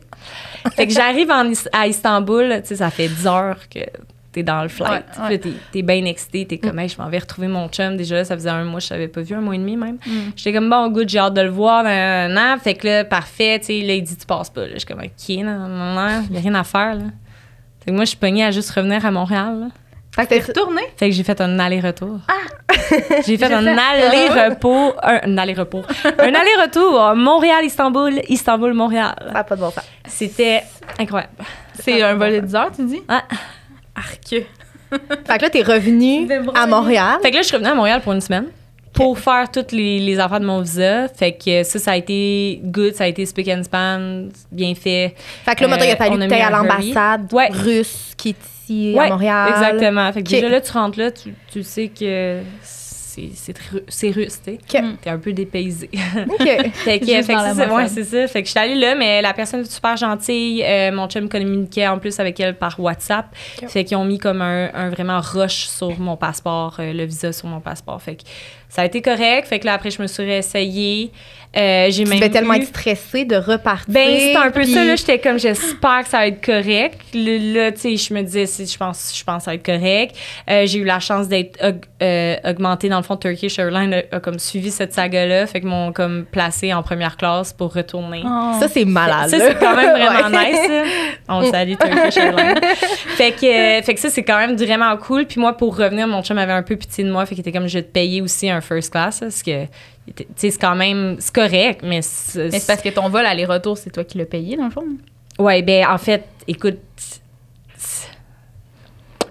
Fait 0.76 0.88
que 0.88 0.94
j'arrive 0.94 1.30
à 1.74 1.88
Istanbul, 1.88 2.62
tu 2.62 2.68
sais, 2.70 2.76
ça 2.78 2.89
fait 2.89 3.08
10 3.10 3.28
heures 3.28 3.58
que 3.70 3.80
t'es 4.34 4.43
dans 4.43 4.62
le 4.63 4.67
flight. 4.67 4.91
Ouais, 4.91 4.98
ouais. 5.30 5.38
Puis 5.39 5.52
là, 5.52 5.58
t'es, 5.72 5.82
bien 5.82 6.04
excité, 6.06 6.46
t'es 6.46 6.58
comme, 6.58 6.78
hey, 6.80 6.89
je 6.89 6.98
m'en 7.02 7.08
vais 7.08 7.19
retrouver 7.19 7.48
mon 7.48 7.69
chum. 7.69 7.96
Déjà 7.96 8.15
là, 8.15 8.26
ça 8.26 8.36
faisait 8.36 8.50
un 8.50 8.63
mois, 8.65 8.80
je 8.80 8.89
l'avais 8.89 9.08
pas 9.08 9.22
vu, 9.22 9.34
un 9.36 9.41
mois 9.41 9.56
et 9.56 9.60
demi 9.60 9.78
même. 9.78 9.98
Mm. 10.06 10.32
J'étais 10.36 10.54
comme, 10.54 10.69
bon, 10.69 10.89
good, 10.89 11.08
j'ai 11.08 11.19
hâte 11.19 11.34
de 11.36 11.41
le 11.41 11.50
voir, 11.50 11.84
nan, 11.84 12.34
nan. 12.34 12.60
Fait 12.60 12.74
que 12.74 12.88
là, 12.88 13.06
parfait, 13.06 13.60
tu 13.60 13.67
sais, 13.67 13.80
là, 13.82 13.93
il 13.93 14.04
dit, 14.04 14.17
tu 14.17 14.26
passes 14.26 14.50
pas. 14.50 14.62
Là, 14.62 14.74
je 14.74 14.80
suis 14.80 14.88
comme, 14.88 15.00
OK, 15.00 15.30
non, 15.46 15.67
non, 15.67 15.93
non, 15.93 16.24
y 16.32 16.38
a 16.38 16.39
rien 16.41 16.56
à 16.56 16.63
faire, 16.63 16.96
là. 16.96 17.06
Fait 17.84 17.91
que 17.91 17.96
moi, 17.96 18.04
je 18.06 18.10
suis 18.10 18.17
pognée 18.17 18.43
à 18.43 18.52
juste 18.52 18.72
revenir 18.72 19.06
à 19.06 19.12
Montréal, 19.12 19.60
là. 19.60 19.67
Fait 20.15 20.24
que 20.26 20.30
T'es 20.30 20.39
t'es- 20.41 20.46
retourné? 20.52 20.82
Fait 20.96 21.10
que 21.10 21.15
j'ai 21.15 21.24
fait 21.24 21.41
un 21.41 21.58
aller-retour. 21.58 22.19
Ah! 22.28 22.74
j'ai 23.26 23.38
fait 23.38 23.52
un 23.52 23.65
aller-repos, 23.65 24.93
un, 25.02 25.19
un 25.24 25.38
aller-repos, 25.39 25.82
un 26.19 26.34
aller-retour 26.34 27.15
Montréal-Istanbul, 27.15 28.22
Istanbul-Montréal. 28.30 29.15
N'a 29.34 29.43
pas 29.43 29.56
de 29.56 29.62
bon 29.62 29.72
sens. 29.72 29.84
C'était 30.06 30.63
incroyable. 31.00 31.34
C'est 31.80 32.02
un 32.04 32.13
vol 32.13 32.32
de 32.34 32.39
10 32.41 32.56
heures, 32.56 32.72
tu 32.76 32.86
dis? 32.86 33.02
Ah. 33.08 33.24
Arc. 33.95 34.29
Fait 35.27 35.38
que 35.38 35.41
là, 35.41 35.49
t'es 35.49 35.63
revenu 35.63 36.27
à 36.53 36.67
Montréal. 36.67 37.17
Fait 37.21 37.32
que 37.32 37.36
là, 37.38 37.41
je 37.41 37.47
suis 37.47 37.56
revenue 37.56 37.71
à 37.71 37.75
Montréal 37.75 38.01
pour 38.01 38.13
une 38.13 38.21
semaine 38.21 38.45
pour 38.93 39.17
faire 39.17 39.49
toutes 39.49 39.71
les, 39.71 39.97
les 39.99 40.19
affaires 40.19 40.39
de 40.39 40.45
mon 40.45 40.62
visa. 40.62 41.08
Fait 41.08 41.32
que 41.34 41.63
ça, 41.63 41.79
ça 41.79 41.91
a 41.93 41.95
été 41.95 42.62
good, 42.63 42.93
ça 42.93 43.06
a 43.06 43.08
été 43.08 43.25
speak 43.25 43.47
and 43.47 43.63
span, 43.63 44.29
bien 44.51 44.75
fait. 44.75 45.15
Fait 45.43 45.56
que 45.56 45.62
là, 45.63 45.67
maintenant, 45.67 45.86
il 45.86 45.89
a 45.89 45.93
Euh, 45.93 45.97
fallu 45.97 46.27
que 46.27 46.34
à 46.36 46.49
l'ambassade 46.51 47.34
Ouais. 47.34 47.49
russe 47.51 48.13
qui 48.15 48.29
est 48.29 48.36
ici 48.63 48.93
Ouais, 48.95 49.06
à 49.08 49.10
Montréal. 49.10 49.49
Exactement. 49.49 50.13
Fait 50.13 50.21
que 50.21 50.29
déjà 50.29 50.47
là, 50.47 50.62
tu 50.62 50.71
rentres 50.73 50.99
là, 50.99 51.10
tu, 51.10 51.34
tu 51.51 51.63
sais 51.63 51.88
que 51.88 52.41
c'est 53.88 54.10
russe, 54.12 54.41
tu 54.43 54.52
sais. 54.52 54.82
OK. 54.82 54.84
T'es 55.02 55.10
un 55.10 55.17
peu 55.17 55.34
dépaysé. 55.34 55.89
OK. 55.93 56.71
Fait 56.73 56.99
que, 56.99 57.06
c'est 57.06 57.23
ça, 57.23 57.73
ouais. 57.73 57.88
Fait 58.28 58.41
que 58.41 58.47
je 58.47 58.52
suis 58.52 58.60
allée 58.60 58.76
là, 58.76 58.95
mais 58.95 59.21
la 59.21 59.34
personne 59.34 59.62
est 59.62 59.71
super 59.71 59.97
gentille. 59.97 60.63
Euh, 60.63 60.91
mon 60.91 61.08
chum 61.08 61.30
communiquait 61.30 61.88
en 61.88 61.99
plus 61.99 62.19
avec 62.19 62.39
elle 62.39 62.58
par 62.58 62.80
WhatsApp. 62.80 63.28
Fait 63.67 63.84
qu'ils 63.84 63.97
ont 63.97 64.06
mis 64.06 64.17
comme 64.17 64.41
un, 64.41 64.69
un 64.73 64.89
vraiment 64.89 65.19
rush 65.19 65.67
sur 65.67 65.99
mon 65.99 66.17
passeport, 66.17 66.78
euh, 66.80 66.93
le 66.93 67.06
visa 67.06 67.32
sur 67.32 67.47
mon 67.47 67.60
passeport. 67.60 68.02
Fait 68.02 68.15
que 68.15 68.23
ça 68.74 68.82
a 68.82 68.86
été 68.86 69.02
correct. 69.02 69.48
Fait 69.48 69.60
que 69.60 69.66
là, 69.66 69.74
après, 69.74 69.92
je 69.92 70.02
me 70.02 70.08
suis 70.08 70.24
réessayée. 70.24 71.12
Euh, 71.56 71.92
j'ai 71.92 72.04
Tu 72.04 72.10
même 72.10 72.18
devais 72.18 72.32
tellement 72.32 72.56
être 72.56 72.66
stressée 72.66 73.26
de 73.26 73.36
repartir. 73.36 73.86
ben, 73.94 74.08
c'est 74.18 74.36
un 74.36 74.50
peu 74.50 74.62
puis- 74.62 74.74
ça, 74.74 74.84
là. 74.84 74.96
J'étais 74.96 75.20
comme, 75.20 75.38
j'espère 75.38 76.02
que 76.02 76.10
ça 76.10 76.18
va 76.18 76.28
être 76.28 76.44
correct. 76.44 77.00
Là, 77.14 77.38
là, 77.38 77.72
tu 77.72 77.80
sais, 77.80 77.96
je 77.96 78.12
me 78.12 78.24
disais, 78.24 78.48
si, 78.48 78.66
je 78.66 78.76
pense, 78.76 79.14
je 79.16 79.24
pense 79.24 79.38
que 79.38 79.44
ça 79.44 79.52
va 79.52 79.56
être 79.56 79.64
correct. 79.66 80.16
Euh, 80.50 80.66
j'ai 80.66 80.80
eu 80.80 80.84
la 80.84 81.00
chance 81.00 81.28
d'être 81.28 81.62
aug- 81.64 81.84
euh, 82.02 82.36
augmentée. 82.44 82.90
Dans 82.90 82.98
le 82.98 83.04
fond, 83.04 83.18
Turkish 83.18 83.60
Airlines 83.60 83.94
a, 84.12 84.16
a 84.16 84.20
comme 84.20 84.40
suivi 84.40 84.72
cette 84.72 84.94
saga-là. 84.94 85.46
Fait 85.46 85.62
que 85.62 85.68
m'ont 85.68 85.92
comme 85.94 86.26
placée 86.26 86.74
en 86.74 86.82
première 86.82 87.18
classe 87.18 87.54
pour 87.54 87.72
retourner. 87.72 88.24
Ça, 88.60 88.68
c'est 88.68 88.86
malade. 88.86 89.30
Ça, 89.30 89.38
c'est 89.38 89.60
quand 89.60 89.76
même 89.76 89.92
vraiment 89.92 90.36
Ouais. 90.36 90.52
nice. 90.54 90.68
là. 90.68 90.84
On 91.30 91.52
salue, 91.52 91.74
Turkish 91.80 92.18
Airlines. 92.18 92.56
fait, 93.16 93.32
que, 93.32 93.46
euh, 93.80 93.84
fait 93.84 93.94
que 93.94 94.00
ça, 94.00 94.10
c'est 94.10 94.24
quand 94.24 94.40
même 94.40 94.56
vraiment 94.56 94.98
cool. 94.98 95.26
Puis 95.28 95.40
moi, 95.40 95.56
pour 95.56 95.78
revenir, 95.78 96.08
mon 96.08 96.24
chum 96.24 96.40
avait 96.40 96.52
un 96.54 96.64
peu 96.64 96.76
pitié 96.78 97.04
de 97.04 97.12
moi. 97.12 97.28
Fait 97.28 97.36
qu'il 97.36 97.42
était 97.48 97.52
comme, 97.52 97.68
je 97.68 97.78
vais 97.78 97.84
te 97.84 97.92
payer 97.92 98.24
aussi 98.24 98.50
un 98.50 98.62
first 98.63 98.91
class. 98.91 99.21
là, 99.21 99.28
Parce 99.28 99.43
que, 99.43 99.65
tu 99.65 100.26
sais, 100.36 100.52
c'est 100.52 100.60
quand 100.62 100.76
même, 100.76 101.17
c'est 101.19 101.34
correct, 101.34 101.82
mais 101.84 102.02
c'est... 102.02 102.49
Mais 102.52 102.60
c'est 102.60 102.67
parce 102.67 102.82
que 102.82 102.89
ton 102.89 103.10
vol 103.10 103.26
aller-retour, 103.26 103.78
c'est 103.78 103.89
toi 103.91 104.04
qui 104.04 104.17
l'as 104.17 104.26
payé, 104.26 104.58
dans 104.58 104.65
le 104.65 104.71
fond? 104.71 104.86
Ouais, 105.39 105.62
ben 105.62 105.86
en 105.88 105.97
fait, 105.97 106.26
écoute, 106.47 106.80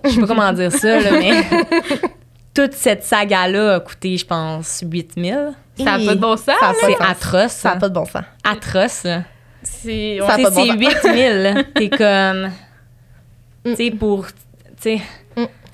je 0.05 0.11
sais 0.11 0.21
pas 0.21 0.27
comment 0.27 0.53
dire 0.53 0.73
ça, 0.73 1.01
là, 1.01 1.11
mais 1.13 1.45
toute 2.55 2.73
cette 2.75 3.05
saga-là 3.05 3.77
a 3.77 3.81
coûté, 3.81 4.17
je 4.17 4.27
pense, 4.27 4.83
8000. 4.85 5.53
Ça 5.79 5.85
n'a 5.99 6.05
pas 6.05 6.15
de 6.15 6.21
bon 6.21 6.37
sens. 6.37 6.55
Ça 6.61 6.69
a 6.69 6.75
pas 6.75 6.75
de 6.75 6.79
C'est 6.81 6.93
sens. 6.99 7.11
atroce. 7.11 7.53
Ça 7.53 7.69
n'a 7.71 7.75
hein. 7.77 7.79
pas 7.79 7.89
de 7.89 7.95
bon 7.95 8.05
sens. 8.05 8.23
Atroce. 8.45 9.05
là. 9.05 9.23
C'est. 9.63 10.19
Ça 10.21 10.35
a 10.35 10.37
Tu 10.37 10.43
pas 10.43 10.51
sais, 10.51 10.69
de 10.69 10.75
bon 10.75 10.91
c'est 11.03 11.55
8000. 11.55 11.67
T'es 11.75 11.89
comme. 11.97 12.51
Tu 13.65 13.77
sais, 13.77 13.91
pour. 13.93 14.27
Tu 14.27 14.33
sais. 14.81 15.01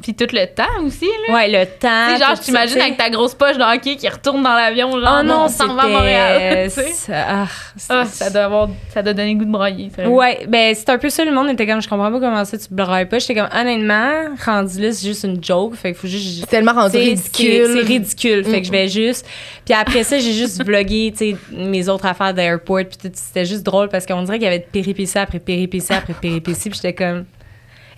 Puis 0.02 0.14
tout 0.14 0.26
le 0.32 0.46
temps 0.46 0.84
aussi, 0.84 1.08
là. 1.26 1.34
Ouais, 1.34 1.48
le 1.48 1.66
temps. 1.66 2.06
Tu 2.08 2.18
sais, 2.18 2.24
genre, 2.24 2.36
je 2.36 2.42
t'imagine 2.42 2.80
avec 2.80 2.96
ta 2.96 3.10
grosse 3.10 3.34
poche 3.34 3.56
de 3.56 3.62
hockey 3.62 3.96
qui 3.96 4.08
retourne 4.08 4.42
dans 4.42 4.54
l'avion, 4.54 4.92
genre, 4.92 5.18
Oh 5.20 5.22
non, 5.24 5.44
on 5.44 5.48
s'en 5.48 5.74
va 5.74 5.82
à 5.82 5.88
Montréal. 5.88 6.70
ah, 7.12 7.46
Ah, 7.88 8.04
ça 8.06 8.30
doit 8.30 8.44
avoir, 8.44 8.68
ça 8.90 9.02
doit 9.02 9.12
donner 9.12 9.32
le 9.32 9.38
goût 9.40 9.44
de 9.44 9.50
broyer. 9.50 9.90
Ouais, 10.06 10.46
ben 10.48 10.72
c'est 10.74 10.88
un 10.90 10.98
peu 10.98 11.08
ça, 11.10 11.24
le 11.24 11.32
monde 11.32 11.50
était 11.50 11.66
comme, 11.66 11.82
je 11.82 11.88
comprends 11.88 12.12
pas 12.12 12.20
comment 12.20 12.44
ça 12.44 12.56
tu 12.56 12.66
brailles 12.70 13.08
pas. 13.08 13.18
J'étais 13.18 13.34
comme, 13.34 13.48
honnêtement, 13.52 14.26
rendu 14.44 14.80
là, 14.80 14.92
c'est 14.92 15.06
juste 15.06 15.24
une 15.24 15.42
joke, 15.42 15.74
fait 15.74 15.92
qu'il 15.92 16.00
faut 16.00 16.06
juste... 16.06 16.40
C'est 16.40 16.46
tellement 16.46 16.74
rendu 16.74 16.96
ridicule. 16.96 17.66
C'est 17.66 17.72
c'est 17.72 17.86
ridicule, 17.86 18.44
fait 18.44 18.60
que 18.60 18.66
je 18.66 18.72
vais 18.72 18.88
juste... 18.88 19.26
Puis 19.64 19.74
après 19.74 20.04
ça, 20.04 20.18
j'ai 20.18 20.32
juste 20.32 20.64
vlogué, 20.64 21.12
tu 21.16 21.32
sais, 21.32 21.36
mes 21.52 21.88
autres 21.88 22.06
affaires 22.06 22.32
d'airport, 22.32 22.82
puis 22.88 22.96
tout, 23.02 23.10
c'était 23.14 23.44
juste 23.44 23.64
drôle 23.64 23.88
parce 23.88 24.06
qu'on 24.06 24.22
dirait 24.22 24.38
qu'il 24.38 24.44
y 24.44 24.48
avait 24.48 24.60
de 24.60 24.64
péripéties 24.70 25.18
après 25.18 25.40
péripéties 25.40 25.92
après 25.92 26.14
péripéties, 26.14 26.70
puis 26.70 26.78
j'étais 26.80 26.94
comme... 26.94 27.24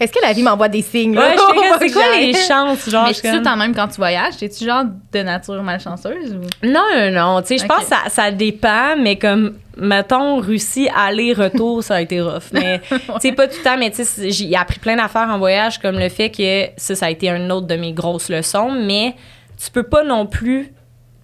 Est-ce 0.00 0.12
que 0.12 0.18
la 0.22 0.32
vie 0.32 0.42
m'envoie 0.42 0.68
des 0.68 0.80
signes? 0.80 1.14
là? 1.14 1.28
Ouais, 1.28 1.36
c'est 1.78 1.90
quoi 1.92 2.02
les 2.18 2.32
chances, 2.32 2.88
genre? 2.88 3.04
Mais 3.06 3.12
je 3.12 3.18
suis 3.18 3.28
en 3.48 3.56
même 3.56 3.74
quand 3.74 3.86
tu 3.88 3.96
voyages, 3.96 4.38
t'es-tu 4.38 4.64
genre 4.64 4.84
de 5.12 5.18
nature 5.22 5.62
malchanceuse 5.62 6.32
ou? 6.34 6.66
Non, 6.66 6.80
non, 6.96 7.10
non. 7.10 7.42
Tu 7.42 7.48
sais, 7.48 7.58
je 7.58 7.66
pense 7.66 7.80
que 7.84 7.88
ça, 7.88 7.98
ça 8.08 8.30
dépend, 8.30 8.96
mais 8.98 9.16
comme, 9.16 9.58
mettons, 9.76 10.40
Russie, 10.40 10.88
aller-retour, 10.96 11.84
ça 11.84 11.96
a 11.96 12.00
été 12.00 12.20
rough. 12.22 12.44
Mais, 12.52 12.80
tu 12.90 12.96
sais, 13.20 13.32
pas 13.32 13.46
tout 13.46 13.58
le 13.58 13.62
temps, 13.64 13.76
mais 13.76 13.90
tu 13.90 14.02
sais, 14.04 14.30
j'ai 14.30 14.56
appris 14.56 14.78
plein 14.78 14.96
d'affaires 14.96 15.28
en 15.28 15.38
voyage, 15.38 15.78
comme 15.78 15.98
le 15.98 16.08
fait 16.08 16.30
que 16.30 16.68
ça, 16.78 16.94
ça 16.94 17.06
a 17.06 17.10
été 17.10 17.28
une 17.28 17.52
autre 17.52 17.66
de 17.66 17.76
mes 17.76 17.92
grosses 17.92 18.30
leçons, 18.30 18.70
mais 18.70 19.14
tu 19.62 19.70
peux 19.70 19.82
pas 19.82 20.02
non 20.02 20.24
plus 20.26 20.72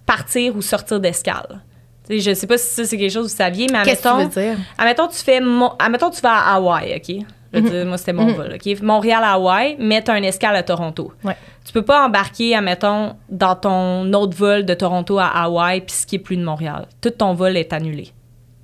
partir 0.04 0.54
ou 0.54 0.60
sortir 0.62 1.00
d'escale. 1.00 1.62
Tu 2.08 2.20
sais, 2.20 2.30
je 2.30 2.34
sais 2.38 2.46
pas 2.46 2.58
si 2.58 2.68
ça, 2.74 2.84
c'est 2.84 2.96
quelque 2.98 3.10
chose 3.12 3.26
que 3.26 3.30
vous 3.32 3.36
saviez, 3.36 3.66
mais 3.72 3.82
Qu'est-ce 3.84 4.02
que 4.02 4.08
tu 4.08 4.38
veux 4.38 4.42
dire? 4.54 4.58
admettons, 4.78 5.08
tu 5.08 5.16
fais, 5.16 5.40
Mon- 5.40 5.72
admettons, 5.78 6.10
tu 6.10 6.20
vas 6.20 6.34
à 6.36 6.54
Hawaï, 6.56 6.94
OK? 6.96 7.24
Je 7.52 7.60
veux 7.60 7.70
dire, 7.70 7.86
moi, 7.86 7.96
c'était 7.98 8.12
mon 8.12 8.24
Mhm. 8.26 8.32
vol? 8.34 8.58
Montréal 8.82 9.22
à 9.24 9.32
Hawaï, 9.34 9.76
mais 9.78 10.02
t'as 10.02 10.14
un 10.14 10.22
escale 10.22 10.56
à 10.56 10.62
Toronto. 10.62 11.12
Ouais. 11.24 11.36
Tu 11.64 11.72
peux 11.72 11.82
pas 11.82 12.04
embarquer, 12.06 12.54
admettons, 12.54 13.16
dans 13.28 13.54
ton 13.54 14.12
autre 14.12 14.36
vol 14.36 14.64
de 14.64 14.74
Toronto 14.74 15.18
à 15.18 15.26
Hawaï 15.26 15.80
puis 15.80 15.94
ce 15.94 16.06
qui 16.06 16.16
est 16.16 16.20
plus 16.20 16.36
de 16.36 16.44
Montréal. 16.44 16.86
Tout 17.00 17.10
ton 17.10 17.34
vol 17.34 17.56
est 17.56 17.72
annulé. 17.72 18.12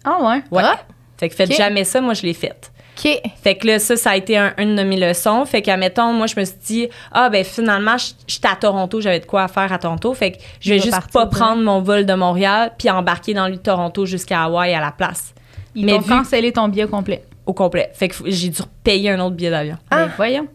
Ah 0.05 0.18
ouais? 0.23 0.42
Ouais. 0.51 0.62
Ah. 0.64 0.79
Fait 1.16 1.29
que 1.29 1.35
faites 1.35 1.53
jamais 1.53 1.85
ça, 1.85 2.01
moi 2.01 2.14
je 2.14 2.23
l'ai 2.23 2.35
fait. 2.35 2.71
OK. 2.99 3.21
Fait 3.42 3.55
que 3.57 3.66
là, 3.66 3.79
ça, 3.79 3.97
ça 3.97 4.11
a 4.11 4.16
été 4.16 4.37
un- 4.37 4.53
une 4.59 4.77
de 4.77 4.83
mes 4.83 4.97
leçons. 4.99 5.45
Fait 5.47 5.62
qu'admettons, 5.62 6.12
moi 6.12 6.27
je 6.27 6.38
me 6.38 6.45
suis 6.45 6.57
dit, 6.66 6.88
ah 7.12 7.31
ben 7.31 7.42
finalement, 7.45 7.97
j'étais 8.27 8.49
à 8.49 8.57
Toronto, 8.57 9.01
j'avais 9.01 9.21
de 9.21 9.25
quoi 9.27 9.45
à 9.45 9.49
faire 9.49 9.73
à 9.73 9.79
Toronto. 9.79 10.12
Fait 10.14 10.33
que 10.33 10.38
je 10.61 10.71
vais 10.75 10.79
juste 10.81 11.11
pas 11.12 11.25
de- 11.25 11.31
prendre 11.31 11.62
mon 11.62 11.81
vol 11.81 12.05
de 12.05 12.14
Montréal 12.14 12.73
puis 12.79 12.90
embarquer 12.90 13.33
dans 13.35 13.49
le 13.49 13.57
Toronto 13.57 14.05
jusqu'à 14.05 14.42
Hawaï 14.42 14.75
à 14.75 14.81
la 14.81 14.90
place. 14.92 15.33
Ils 15.75 15.87
Mais 15.87 15.92
t'ont 15.92 16.01
vu- 16.01 16.09
cancellé 16.11 16.53
ton 16.53 16.68
billet 16.68 16.87
complet. 16.87 17.25
Au 17.46 17.52
complet. 17.52 17.90
Fait 17.94 18.09
que 18.09 18.14
j'ai 18.26 18.48
dû 18.50 18.62
payer 18.85 19.11
un 19.11 19.20
autre 19.20 19.35
billet 19.37 19.50
d'avion. 19.50 19.76
Ah. 19.90 20.07
Ben, 20.07 20.12
voyons. 20.16 20.46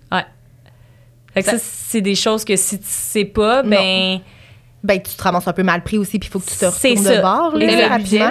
Fait 1.34 1.42
que 1.44 1.46
ça, 1.52 1.58
Ça- 1.58 1.64
c'est 1.64 2.02
des 2.02 2.16
choses 2.16 2.44
que 2.46 2.56
si 2.56 2.80
tu 2.80 2.86
sais 2.88 3.26
pas, 3.26 3.62
ben. 3.64 4.20
Ben, 4.88 5.02
tu 5.02 5.16
te 5.16 5.22
ramasses 5.22 5.48
un 5.48 5.54
peu 5.54 5.64
mal 5.64 5.84
pris 5.84 5.98
aussi, 5.98 6.18
puis 6.18 6.30
il 6.30 6.32
faut 6.32 6.40
que 6.40 6.46
tu 6.46 6.56
te 6.56 6.66
C'est 6.72 6.90
retournes 6.90 7.06
ça. 7.06 7.16
de 7.18 7.22
bord, 7.22 7.52
là, 7.56 7.66
Mais 7.66 7.76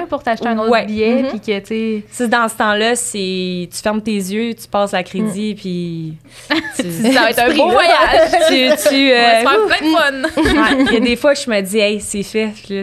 le 0.01 0.07
pour 0.07 0.23
t'acheter 0.23 0.49
un 0.49 0.59
autre 0.59 0.71
Ouais. 0.71 0.87
billet, 0.87 1.23
Mhm. 1.23 1.29
puis 1.29 1.41
que, 1.41 1.59
tu 1.59 2.03
sais. 2.11 2.29
Dans 2.29 2.49
ce 2.49 2.55
temps-là, 2.57 2.97
c'est 2.97 3.69
tu 3.71 3.79
fermes 3.83 4.01
tes 4.03 4.13
yeux, 4.15 4.55
tu 4.55 4.67
passes 4.69 4.95
à 4.95 5.03
crédit, 5.03 5.53
Mm. 5.53 5.57
puis 5.57 6.15
tu, 6.77 7.13
Ça 7.13 7.21
va 7.21 7.31
être 7.31 7.39
un 7.41 7.51
beau 7.55 7.69
voyage. 7.71 8.31
tu, 8.49 8.89
tu, 8.89 9.13
euh, 9.13 9.43
faire 9.43 9.67
plein 9.67 9.87
de 9.87 9.93
fun. 9.93 10.43
ouais, 10.43 10.85
Il 10.89 10.93
y 10.95 10.97
a 10.97 11.01
des 11.01 11.17
fois 11.17 11.35
que 11.35 11.41
je 11.41 11.51
me 11.51 11.61
dis, 11.61 11.79
hey, 11.79 12.01
c'est 12.01 12.23
fait, 12.23 12.53
Puis 12.65 12.77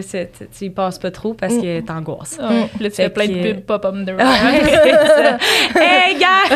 tu 0.56 0.64
y 0.66 0.70
passes 0.70 0.98
pas 0.98 1.10
trop 1.10 1.34
parce 1.34 1.54
que 1.54 1.80
t'angoisses. 1.80 2.38
Ouais. 2.40 2.68
Puis 2.74 2.84
Là, 2.84 2.90
tu 2.90 2.96
fais 2.96 3.08
plein 3.10 3.26
de 3.26 3.52
pubs 3.54 4.04
de 4.04 4.12
Ouais, 4.12 4.24
c'est 4.62 4.92
ça. 4.92 5.38
hey, 5.80 6.16
gars! 6.16 6.54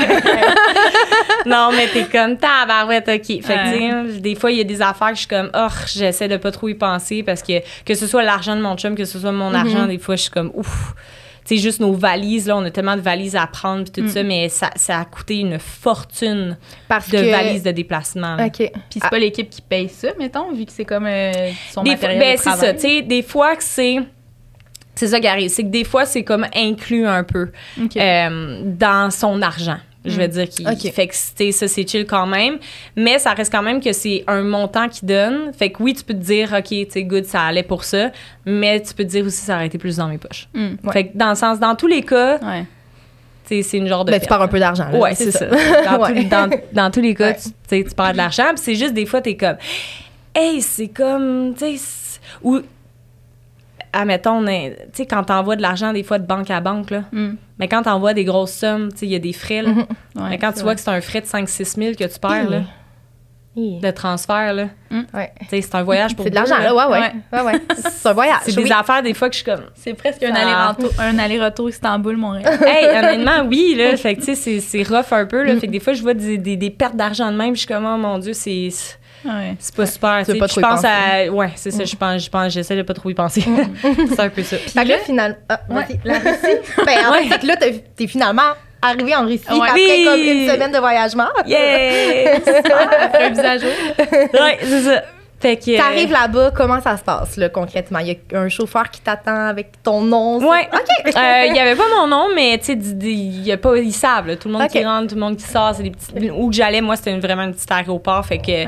non, 1.46 1.70
mais 1.72 1.88
t'es 1.88 2.04
comme 2.04 2.37
tabarouette, 2.37 3.09
OK. 3.09 3.26
Fait 3.26 3.40
que, 3.42 4.18
des 4.18 4.35
fois, 4.35 4.50
il 4.50 4.59
y 4.59 4.61
a 4.61 4.64
des 4.64 4.83
affaires 4.83 5.09
que 5.09 5.14
je 5.14 5.20
suis 5.20 5.28
comme, 5.28 5.50
oh, 5.54 5.68
j'essaie 5.87 6.28
de 6.28 6.37
pas 6.37 6.50
trop 6.50 6.68
y 6.68 6.74
penser 6.74 7.08
parce 7.25 7.42
que 7.42 7.61
que 7.85 7.94
ce 7.94 8.07
soit 8.07 8.23
l'argent 8.23 8.57
de 8.57 8.62
mon 8.62 8.77
chum, 8.77 8.94
que 8.94 9.05
ce 9.05 9.18
soit 9.18 9.33
mon 9.33 9.55
argent, 9.55 9.87
des 9.87 9.99
fois, 9.99 10.16
je 10.16 10.23
suis 10.23 10.31
comme, 10.31 10.51
ouf. 10.55 10.94
Tu 11.44 11.57
sais, 11.57 11.62
juste 11.62 11.81
nos 11.81 11.94
valises, 11.94 12.47
là, 12.47 12.59
on 12.59 12.64
a 12.64 12.71
tellement 12.71 12.97
de 12.97 13.01
valises 13.01 13.35
à 13.35 13.47
prendre, 13.47 13.90
puis 13.90 14.03
tout 14.03 14.09
ça, 14.11 14.23
mais 14.23 14.51
ça, 14.51 14.71
ça 14.77 14.99
a 14.99 15.05
coûté 15.07 15.37
une 15.38 15.59
fortune 15.59 16.59
Parce 16.88 17.09
de 17.09 17.16
que... 17.16 17.31
valises 17.31 17.62
de 17.62 17.71
déplacement. 17.71 18.37
là. 18.37 18.47
OK. 18.47 18.57
Puis 18.59 19.01
c'est 19.01 19.09
pas 19.09 19.18
l'équipe 19.18 19.49
qui 19.49 19.62
paye 19.62 19.88
ça, 19.88 20.09
mettons, 20.18 20.53
vu 20.53 20.66
que 20.66 20.73
c'est 20.73 20.85
comme 20.85 21.07
euh, 21.07 21.51
son 21.73 21.85
Des 21.85 21.92
matériel 21.92 22.18
ben, 22.21 22.37
de 22.37 22.40
c'est 22.42 22.51
ça. 22.51 22.75
Tu 22.75 22.81
sais, 22.81 23.03
des 23.03 23.23
fois 23.23 23.57
que 23.57 23.64
c'est. 23.64 23.97
C'est 24.94 25.07
ça 25.07 25.21
qui 25.21 25.27
arrive. 25.27 25.49
C'est 25.49 25.62
que 25.62 25.68
des 25.68 25.85
fois, 25.85 26.05
c'est 26.05 26.25
comme 26.25 26.44
inclus 26.55 27.07
un 27.07 27.23
peu 27.25 27.51
euh, 27.97 28.61
dans 28.64 29.11
son 29.11 29.40
argent. 29.40 29.79
Je 30.04 30.16
vais 30.16 30.28
dire 30.28 30.48
qu'il 30.48 30.66
Ok. 30.66 30.90
fait 30.92 31.08
que 31.08 31.14
ça 31.14 31.68
c'est 31.68 31.87
chill 31.88 32.06
quand 32.06 32.26
même, 32.26 32.58
mais 32.96 33.18
ça 33.18 33.32
reste 33.34 33.52
quand 33.52 33.62
même 33.62 33.80
que 33.80 33.92
c'est 33.92 34.24
un 34.26 34.42
montant 34.42 34.88
qu'il 34.88 35.06
donne. 35.08 35.52
Fait 35.52 35.70
que 35.70 35.82
oui, 35.82 35.92
tu 35.92 36.04
peux 36.04 36.14
te 36.14 36.18
dire 36.20 36.52
OK, 36.56 36.64
tu 36.68 36.87
sais 36.88 37.02
good, 37.02 37.24
ça 37.24 37.42
allait 37.42 37.62
pour 37.64 37.84
ça, 37.84 38.11
mais 38.46 38.80
tu 38.80 38.94
peux 38.94 39.04
te 39.04 39.08
dire 39.11 39.24
aussi 39.26 39.40
ça 39.44 39.56
aurait 39.56 39.66
été 39.66 39.76
plus 39.76 39.96
dans 39.96 40.06
mes 40.08 40.18
poches. 40.18 40.48
Ouais. 40.54 40.76
Fait 40.92 41.06
que 41.08 41.18
dans 41.18 41.30
le 41.30 41.34
sens 41.34 41.58
dans 41.58 41.74
tous 41.74 41.88
les 41.88 42.02
cas, 42.02 42.38
Ouais. 42.38 42.64
c'est 43.44 43.76
une 43.76 43.88
genre 43.88 44.04
de 44.04 44.12
Ben, 44.12 44.20
tu 44.20 44.28
perds 44.28 44.40
un 44.42 44.48
peu 44.48 44.61
d'argent. 44.61 44.88
Ouais, 44.92 45.14
c'est 45.14 45.32
ça. 45.32 45.46
Dans, 45.46 45.98
Ouais. 46.00 46.22
tous- 46.22 46.28
dans- 46.28 46.50
dans 46.72 46.90
tous 46.90 47.00
les 47.00 47.14
cas, 47.14 47.28
Ouais. 47.30 47.37
tu 47.37 47.48
tu 47.50 47.54
sais, 47.68 47.84
tu 47.84 47.94
perds 47.94 48.12
de 48.12 48.16
l'argent. 48.18 48.44
Puis 48.50 48.58
c'est 48.58 48.74
juste 48.76 48.94
des 48.94 49.04
fois, 49.04 49.20
t'es 49.20 49.37
comme, 49.37 49.56
hey, 50.34 50.62
c'est 50.62 50.88
comme, 50.88 51.54
tu 51.58 51.76
sais, 51.76 52.20
ou, 52.42 52.61
admettons, 53.92 54.44
tu 54.44 54.52
sais, 54.92 55.06
quand 55.06 55.24
t'envoies 55.24 55.56
de 55.56 55.62
l'argent, 55.62 55.92
des 55.92 56.02
fois, 56.02 56.18
de 56.18 56.26
banque 56.26 56.50
à 56.50 56.61
banque, 56.61 56.90
là, 56.90 57.02
Hmm. 57.12 57.34
Mais 57.59 57.68
quand 57.68 57.83
t'envoies 57.83 58.14
des 58.14 58.25
grosses 58.25 58.53
sommes, 58.53 58.92
tu 58.92 59.05
il 59.07 59.11
y 59.12 59.16
a 59.16 59.18
des 59.18 59.33
frais, 59.33 59.62
là. 59.62 59.71
Mhm. 59.71 59.79
Ouais, 60.16 60.29
mais 60.31 60.38
quand 60.38 60.53
tu 60.53 60.61
vois 60.61 60.73
vrai. 60.73 60.75
que 60.77 60.81
c'est 60.81 60.90
un 60.90 61.01
frais 61.01 61.21
de 61.21 61.27
5-6 61.27 61.75
000 61.77 61.92
que 61.99 62.05
tu 62.12 62.18
perds, 62.21 62.51
là, 62.51 62.61
de 63.57 63.90
transfert, 63.90 64.55
là, 64.55 64.68
Ouais. 65.12 65.33
tu 65.40 65.47
sais, 65.49 65.62
c'est 65.62 65.75
un 65.75 65.83
voyage 65.83 66.14
pour 66.14 66.25
C'est 66.25 66.31
de 66.31 66.35
l'argent, 66.37 66.59
là. 66.59 66.73
Ouais, 66.73 66.85
ouais. 66.92 67.01
Ouais. 67.01 67.12
ouais, 67.33 67.42
ouais. 67.53 67.61
C'est 67.90 68.09
un 68.09 68.12
voyage. 68.12 68.38
C'est 68.44 68.55
des 68.55 68.62
oui. 68.62 68.71
affaires, 68.73 69.03
des 69.03 69.14
fois, 69.14 69.29
que 69.29 69.35
je 69.35 69.42
suis 69.42 69.51
comme, 69.51 69.64
C'est 69.75 69.94
presque 69.94 70.23
un 70.23 70.33
Ça- 70.33 70.40
aller-retour 70.42 70.90
un 71.01 71.18
aller-retour 71.18 71.68
Istanbul-Montréal. 71.68 72.59
Hey, 72.66 72.87
honnêtement, 72.97 73.44
oui, 73.49 73.75
là. 73.77 73.97
Fait 73.97 74.14
que, 74.14 74.21
tu 74.21 74.27
sais, 74.27 74.35
c'est- 74.37 74.61
c'est 74.61 74.83
rough 74.85 75.12
un 75.12 75.27
peu, 75.27 75.42
là. 75.42 75.57
Fait 75.57 75.66
que 75.66 75.73
des 75.73 75.81
fois, 75.81 75.92
je 75.92 76.03
vois 76.03 76.14
des, 76.14 76.38
des, 76.38 76.57
des 76.57 76.71
pertes 76.71 76.94
d'argent 76.94 77.33
de 77.33 77.37
même, 77.37 77.55
je 77.55 77.61
suis 77.61 77.66
comme, 77.66 77.85
oh 77.85 77.97
mon 77.97 78.18
Dieu, 78.18 78.33
c'est. 78.33 78.68
Ouais. 79.24 79.54
C'est 79.59 79.74
pas 79.74 79.87
super. 79.87 80.18
Tu 80.24 80.26
pas 80.26 80.33
Puis 80.33 80.38
trop 80.38 80.61
je 80.61 80.61
y 80.61 80.62
pense 80.62 80.85
à. 80.85 81.31
Ouais, 81.33 81.50
c'est 81.57 81.70
ça. 81.70 81.85
Je 81.85 81.96
pense, 81.96 82.24
je 82.24 82.31
pense, 82.31 82.52
j'essaie 82.52 82.76
de 82.76 82.83
pas 82.83 82.94
trop 82.94 83.11
y 83.11 83.14
penser. 83.14 83.42
c'est 84.09 84.20
un 84.20 84.28
peu 84.28 84.42
ça. 84.42 84.57
Fait 84.59 84.85
que 84.85 84.88
là, 84.88 84.98
finalement... 85.04 85.37
Ah, 85.48 85.61
Ouais. 85.68 85.87
La 86.04 86.18
Russie. 86.18 86.59
Ben, 86.87 87.07
en 87.07 87.12
Ouais. 87.12 87.22
fait, 87.24 87.28
c'est 87.35 87.38
que 87.40 87.46
là, 87.46 87.57
t'es 87.57 87.85
t'es 87.96 88.07
finalement 88.07 88.50
arrivé 88.81 89.14
en 89.16 89.26
Russie 89.26 89.42
Ouais. 89.50 89.59
après 89.68 89.74
Oui. 89.74 90.04
comme 90.04 90.20
une 90.20 90.48
semaine 90.48 90.72
de 90.72 90.78
voyagement. 90.78 91.28
Yeah! 91.46 92.37
Après 93.02 93.24
un 93.24 93.31
visage 93.31 93.62
ouais, 93.62 94.59
c'est 94.62 94.83
ça. 94.83 95.02
Fait 95.40 95.57
que. 95.57 95.70
euh, 95.70 95.77
T'arrives 95.77 96.11
là-bas, 96.11 96.51
comment 96.51 96.81
ça 96.81 96.96
se 96.96 97.05
passe, 97.05 97.37
là, 97.37 97.48
concrètement? 97.48 98.01
Il 98.01 98.09
y 98.09 98.18
a 98.35 98.38
un 98.40 98.48
chauffeur 98.48 98.90
qui 98.90 99.01
t'attend 99.01 99.46
avec 99.46 99.83
ton 99.83 100.01
nom. 100.03 100.38
Ouais. 100.38 100.68
OK. 100.72 100.81
Euh, 101.16 101.44
Il 101.46 101.55
y 101.57 101.61
avait 101.61 101.77
pas 101.77 101.85
mon 101.96 102.07
nom, 102.09 102.27
mais 102.35 102.59
tu 102.59 102.66
sais, 102.66 102.72
il 102.72 103.42
y 103.44 103.53
a 103.53 103.57
pas, 103.57 103.77
ils 103.79 103.92
savent. 103.92 104.27
là. 104.27 104.37
Tout 104.37 104.48
le 104.48 104.55
monde 104.55 104.66
qui 104.68 104.85
rentre, 104.85 105.07
tout 105.09 105.14
le 105.14 105.20
monde 105.20 105.37
qui 105.37 105.44
sort, 105.44 105.74
c'est 105.74 105.85
des 105.85 105.90
petits. 105.92 106.31
Où 106.31 106.51
que 106.51 106.57
j'allais, 106.57 106.81
moi, 106.81 106.96
c'était 106.96 107.16
vraiment 107.18 107.42
un 107.42 107.53
petit 107.53 107.72
aéroport. 107.72 108.27
Fait 108.27 108.38
que 108.38 108.64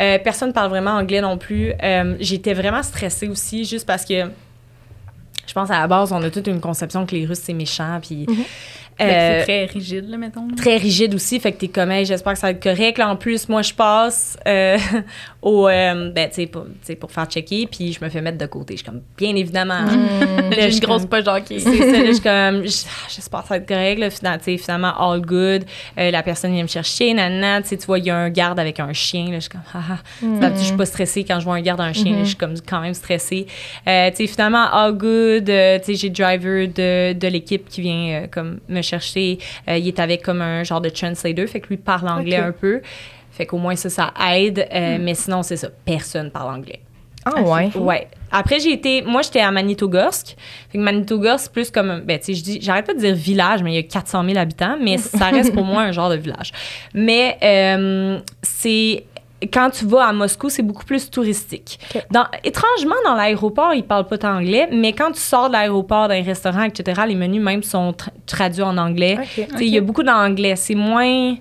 euh, 0.00 0.18
personne 0.18 0.52
parle 0.52 0.70
vraiment 0.70 0.92
anglais 0.92 1.20
non 1.20 1.36
plus. 1.38 1.72
Euh, 1.82 2.16
J'étais 2.18 2.54
vraiment 2.54 2.82
stressée 2.82 3.28
aussi, 3.28 3.64
juste 3.64 3.86
parce 3.86 4.04
que 4.04 4.14
je 5.46 5.52
pense 5.54 5.70
à 5.70 5.78
la 5.80 5.86
base, 5.86 6.12
on 6.12 6.22
a 6.22 6.30
toute 6.30 6.46
une 6.48 6.60
conception 6.60 7.06
que 7.06 7.14
les 7.14 7.24
Russes, 7.26 7.40
c'est 7.42 7.52
méchant. 7.52 7.98
Puis. 8.02 8.26
Mhm. 8.28 8.36
Que 8.36 8.42
euh, 9.00 9.38
C'est 9.40 9.44
très 9.44 9.64
rigide, 9.66 10.08
là, 10.08 10.16
mettons. 10.16 10.48
très 10.56 10.76
rigide 10.76 11.14
aussi, 11.14 11.38
fait 11.40 11.52
que 11.52 11.58
t'es 11.58 11.68
comme, 11.68 11.90
Hey, 11.90 12.04
j'espère 12.04 12.32
que 12.34 12.38
ça 12.38 12.46
va 12.48 12.50
être 12.52 12.62
correct. 12.62 12.98
Là, 12.98 13.08
en 13.10 13.16
plus, 13.16 13.48
moi, 13.48 13.62
je 13.62 13.74
passe 13.74 14.38
euh, 14.46 14.78
au, 15.42 15.68
euh, 15.68 16.10
ben, 16.12 16.28
tu 16.28 16.36
sais, 16.36 16.46
pour, 16.46 16.66
pour 17.00 17.10
faire 17.12 17.26
checker, 17.26 17.66
puis 17.70 17.92
je 17.92 18.04
me 18.04 18.08
fais 18.10 18.20
mettre 18.20 18.38
de 18.38 18.46
côté. 18.46 18.74
Je 18.74 18.78
suis 18.82 18.86
comme, 18.86 19.02
bien 19.16 19.34
évidemment. 19.36 19.82
Mm. 19.82 20.50
Là, 20.50 20.56
je 20.56 20.60
J'ai 20.60 20.70
suis 20.72 20.80
une 20.80 20.86
grosse 20.86 21.06
poche 21.06 21.24
d'hockey. 21.24 21.58
C'est 21.58 21.76
ça, 21.76 21.84
là, 21.84 22.06
je 22.06 22.12
suis 22.12 22.22
comme, 22.22 22.62
j- 22.66 22.86
j'espère 23.14 23.42
que 23.42 23.48
ça 23.48 23.54
va 23.54 23.56
être 23.58 23.68
correct. 23.68 23.98
Là, 23.98 24.10
finalement, 24.10 24.38
tu 24.38 24.44
sais, 24.44 24.56
finalement, 24.58 24.92
all 24.98 25.20
good. 25.20 25.64
Euh, 25.98 26.10
la 26.10 26.22
personne 26.22 26.52
vient 26.52 26.62
me 26.62 26.68
chercher, 26.68 27.12
nanana. 27.14 27.62
Tu 27.62 27.68
sais, 27.68 27.76
tu 27.76 27.86
vois, 27.86 27.98
il 27.98 28.06
y 28.06 28.10
a 28.10 28.16
un 28.16 28.30
garde 28.30 28.58
avec 28.58 28.80
un 28.80 28.92
chien. 28.92 29.26
Là, 29.30 29.36
je 29.36 29.40
suis 29.40 29.50
comme, 29.50 29.60
haha. 29.74 29.98
D'habitude, 30.40 30.62
Je 30.62 30.66
suis 30.68 30.76
pas 30.76 30.86
stressée 30.86 31.24
quand 31.24 31.38
je 31.40 31.44
vois 31.44 31.56
un 31.56 31.60
garde 31.62 31.80
un 31.80 31.92
chien. 31.92 32.12
là, 32.12 32.20
je 32.22 32.28
suis 32.28 32.36
comme 32.36 32.54
quand 32.66 32.80
même 32.80 32.94
stressée. 32.94 33.46
Euh, 33.86 34.10
tu 34.10 34.16
sais, 34.16 34.26
finalement, 34.26 34.64
all 34.72 34.92
good. 34.92 35.50
Euh, 35.50 35.78
tu 35.78 35.84
sais, 35.86 35.94
j'ai 35.94 36.08
le 36.08 36.14
driver 36.14 36.66
de, 36.68 37.12
de 37.12 37.28
l'équipe 37.28 37.68
qui 37.68 37.80
vient 37.82 38.22
euh, 38.22 38.26
comme 38.30 38.58
me 38.68 38.82
chercher. 38.86 39.38
Euh, 39.68 39.76
il 39.76 39.86
est 39.88 40.00
avec 40.00 40.22
comme 40.22 40.42
un 40.42 40.64
genre 40.64 40.80
de 40.80 40.88
translator, 40.88 41.46
fait 41.46 41.60
que 41.60 41.68
lui 41.68 41.76
parle 41.76 42.08
anglais 42.08 42.36
un 42.36 42.52
peu. 42.52 42.80
Fait 43.30 43.44
qu'au 43.44 43.58
moins 43.58 43.76
ça, 43.76 43.90
ça 43.90 44.12
aide. 44.32 44.66
Euh, 44.72 44.98
Mais 45.00 45.14
sinon, 45.14 45.42
c'est 45.42 45.56
ça. 45.58 45.68
Personne 45.84 46.30
parle 46.30 46.54
anglais. 46.54 46.80
Ah, 47.26 47.42
ouais. 47.42 47.70
Ouais. 47.76 48.08
Après, 48.30 48.60
j'ai 48.60 48.72
été. 48.72 49.02
Moi, 49.02 49.22
j'étais 49.22 49.40
à 49.40 49.50
Manitogorsk. 49.50 50.36
Fait 50.70 50.78
que 50.78 50.82
Manitogorsk, 50.82 51.44
c'est 51.44 51.52
plus 51.52 51.70
comme. 51.70 52.00
Ben, 52.00 52.18
tu 52.18 52.26
sais, 52.26 52.34
je 52.34 52.42
dis. 52.42 52.58
J'arrête 52.62 52.86
pas 52.86 52.94
de 52.94 53.00
dire 53.00 53.14
village, 53.14 53.62
mais 53.62 53.72
il 53.72 53.74
y 53.74 53.78
a 53.78 53.82
400 53.82 54.24
000 54.24 54.38
habitants, 54.38 54.78
mais 54.80 54.96
ça 54.96 55.26
reste 55.26 55.52
pour 55.52 55.64
moi 55.64 55.82
un 55.82 55.92
genre 55.92 56.08
de 56.08 56.16
village. 56.16 56.52
Mais 56.94 57.36
euh, 57.42 58.20
c'est 58.42 59.04
quand 59.52 59.70
tu 59.70 59.84
vas 59.86 60.06
à 60.06 60.12
Moscou, 60.12 60.48
c'est 60.48 60.62
beaucoup 60.62 60.84
plus 60.84 61.10
touristique. 61.10 61.78
Ok. 61.94 62.02
Dans, 62.10 62.24
étrangement, 62.42 62.94
dans 63.04 63.14
l'aéroport, 63.14 63.74
ils 63.74 63.82
parlent 63.84 64.06
pas 64.06 64.16
anglais, 64.28 64.68
mais 64.72 64.92
quand 64.92 65.12
tu 65.12 65.20
sors 65.20 65.48
de 65.48 65.52
l'aéroport, 65.52 66.08
d'un 66.08 66.22
restaurant, 66.22 66.62
etc., 66.62 67.02
les 67.06 67.14
menus 67.14 67.42
même 67.42 67.62
sont 67.62 67.90
tra- 67.92 68.08
traduits 68.26 68.62
en 68.62 68.76
anglais. 68.78 69.18
Il 69.60 69.68
y 69.68 69.78
a 69.78 69.80
beaucoup 69.82 70.02
d'anglais. 70.02 70.56
C'est 70.56 70.74
moins, 70.74 71.34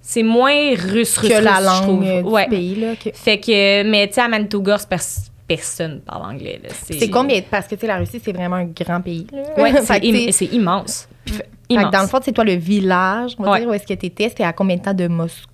c'est 0.00 0.22
moins 0.22 0.74
russe, 0.76 1.16
russe, 1.18 1.30
Que 1.30 1.42
la 1.42 1.56
russe, 1.56 1.68
je 1.82 1.86
langue 1.86 2.04
euh, 2.06 2.22
du 2.22 2.28
Ouais. 2.28 2.48
pays, 2.48 2.74
là. 2.76 2.94
Fait 3.14 3.38
que, 3.38 3.82
mais 3.84 4.08
tu 4.08 4.14
sais, 4.14 4.20
à 4.20 4.28
Manitoba, 4.28 4.76
pers- 4.88 5.00
personne 5.48 6.00
parle 6.00 6.34
anglais. 6.34 6.60
C'est 6.82 7.08
combien? 7.10 7.40
Parce 7.50 7.66
que, 7.66 7.74
tu 7.74 7.82
sais, 7.82 7.86
la 7.86 7.96
Russie, 7.98 8.20
c'est 8.22 8.32
vraiment 8.32 8.56
un 8.56 8.64
grand 8.66 9.00
pays. 9.00 9.26
Ouais, 9.56 9.72
c'est 9.82 10.04
im- 10.04 10.48
immense. 10.52 11.08
fait 11.26 11.38
que 11.42 11.48
immense. 11.70 11.90
dans 11.90 12.02
le 12.02 12.08
fond, 12.08 12.18
c'est 12.22 12.32
toi 12.32 12.44
le 12.44 12.54
village, 12.54 13.34
on 13.38 13.44
va 13.44 13.52
Ouais. 13.52 13.60
dire, 13.60 13.68
où 13.68 13.72
est-ce 13.72 13.86
que 13.86 13.94
tu 13.94 14.06
étais? 14.06 14.28
C'était 14.28 14.44
à 14.44 14.52
combien 14.52 14.76
de 14.76 14.82
temps 14.82 14.94
de 14.94 15.06
Moscou? 15.08 15.46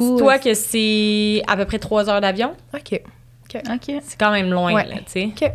Dis-toi 0.00 0.38
que 0.38 0.54
c'est 0.54 1.42
à 1.46 1.56
peu 1.56 1.64
près 1.64 1.78
trois 1.78 2.08
heures 2.08 2.20
d'avion? 2.20 2.54
OK. 2.74 3.00
OK. 3.54 3.92
C'est 4.02 4.18
quand 4.18 4.32
même 4.32 4.50
loin, 4.50 4.72
Ouais. 4.72 4.86
là, 4.86 4.96
tu 4.98 5.02
sais. 5.06 5.24
OK. 5.26 5.50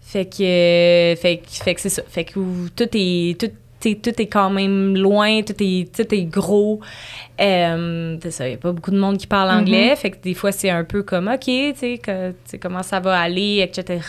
Fait 0.00 0.24
que, 0.24 0.42
euh, 0.42 1.16
fait, 1.16 1.36
que- 1.38 1.50
fait 1.50 1.74
que 1.74 1.80
c'est 1.80 1.88
ça. 1.90 2.02
Fait 2.08 2.24
que 2.24 2.68
tout 2.70 2.88
est, 2.94 3.38
tout, 3.38 3.50
t'sais, 3.80 3.94
tout 4.02 4.20
est 4.20 4.26
quand 4.26 4.50
même 4.50 4.96
loin, 4.96 5.42
tout 5.42 5.54
est, 5.60 5.94
tout 5.94 6.14
est 6.14 6.24
gros. 6.24 6.80
Euh, 7.40 8.16
c'est 8.20 8.30
ça, 8.32 8.46
il 8.46 8.50
n'y 8.50 8.54
a 8.54 8.58
pas 8.58 8.72
beaucoup 8.72 8.90
de 8.90 8.98
monde 8.98 9.16
qui 9.18 9.26
parle 9.26 9.48
Mm-hmm. 9.48 9.60
anglais. 9.60 9.96
Fait 9.96 10.10
que 10.10 10.16
des 10.22 10.34
fois, 10.34 10.50
c'est 10.52 10.70
un 10.70 10.82
peu 10.84 11.02
comme, 11.02 11.28
OK, 11.28 11.40
tu 11.44 11.72
sais, 11.76 12.00
tu 12.50 12.58
comment 12.58 12.82
ça 12.82 12.98
va 13.00 13.18
aller, 13.18 13.60
etc. 13.62 14.00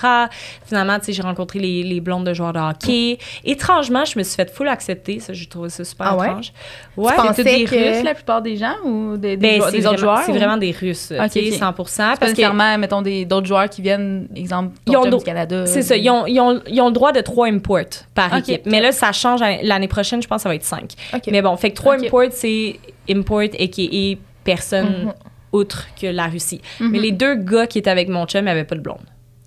Finalement, 0.66 0.98
tu 1.00 1.06
sais, 1.06 1.14
j'ai 1.14 1.22
rencontré 1.22 1.60
les, 1.60 1.84
les 1.84 2.00
blondes 2.02 2.26
de 2.26 2.34
joueurs 2.34 2.54
de 2.54 2.60
hockey. 2.60 3.18
Étrangement, 3.46 4.04
je 4.06 4.18
me 4.18 4.24
suis 4.24 4.36
fait 4.36 4.50
full 4.52 4.68
accepter. 4.68 5.20
Ça, 5.20 5.34
j'ai 5.34 5.46
trouvé 5.46 5.70
ça 5.70 5.84
super 5.84 6.08
Ah 6.08 6.18
ouais? 6.18 6.28
étrange. 6.28 6.52
Ouais. 6.98 7.14
tous 7.36 7.44
des 7.44 7.64
que- 7.66 7.76
Russes, 7.76 8.04
la 8.04 8.16
plupart 8.16 8.42
des 8.42 8.58
gens, 8.58 8.74
ou 8.84 9.16
des, 9.18 9.38
des, 9.38 9.38
Ben, 9.38 9.56
joueurs- 9.58 9.68
autres 9.70 9.80
vraiment- 9.82 9.98
joueurs? 9.98 10.22
C'est 10.26 10.32
ou- 10.32 10.36
vraiment 10.36 10.58
des 10.58 10.72
Russes, 10.72 11.14
Ok, 11.18 11.30
tu 11.32 11.40
sais, 11.40 11.48
ok. 11.52 11.54
100 11.54 11.86
C'est 11.86 11.98
pas 11.98 12.18
parce 12.18 12.34
que 12.34 12.78
mettons, 12.80 13.02
des- 13.02 13.26
d'autres 13.26 13.48
joueurs 13.48 13.70
qui 13.70 13.82
viennent, 13.82 14.28
exemple, 14.36 14.76
Ils 14.88 14.98
ont 14.98 15.06
du 15.06 15.24
Canada. 15.24 15.66
C'est 15.68 15.82
ça, 15.84 15.96
ils 15.96 16.10
ont, 16.10 16.26
ils, 16.26 16.40
ont, 16.40 16.60
ils 16.68 16.82
ont 16.82 16.88
le 16.88 16.94
droit 16.94 17.12
de 17.12 17.22
trois 17.22 17.48
imports 17.48 17.80
par 18.16 18.34
Ok. 18.34 18.40
équipe. 18.50 18.62
Mais 18.66 18.82
là, 18.82 18.92
ça 18.92 19.12
change 19.12 19.42
l'année 19.64 19.88
prochaine, 19.88 20.22
je 20.22 20.28
pense 20.28 20.38
que 20.40 20.44
ça 20.44 20.50
va 20.50 20.56
être 20.56 20.64
cinq. 20.64 20.94
OK. 21.14 21.24
Mais 21.32 21.42
bon, 21.42 21.56
fait 21.58 21.72
que 21.72 21.76
trois 21.76 21.98
Ok. 21.98 22.06
imports, 22.06 22.32
c'est 22.32 22.80
import 23.10 23.42
et 23.42 24.18
personne 24.44 25.06
Mhm. 25.06 25.14
autre 25.52 25.88
que 26.00 26.08
la 26.08 26.28
Russie. 26.28 26.62
Mhm. 26.80 26.90
Mais 26.92 27.00
les 27.00 27.12
deux 27.12 27.36
gars 27.36 27.68
qui 27.68 27.80
étaient 27.80 27.90
avec 27.90 28.08
mon 28.10 28.26
chum 28.26 28.46
n'avaient 28.46 28.64
pas 28.66 28.76
de 28.76 28.82
blonde. 28.82 29.06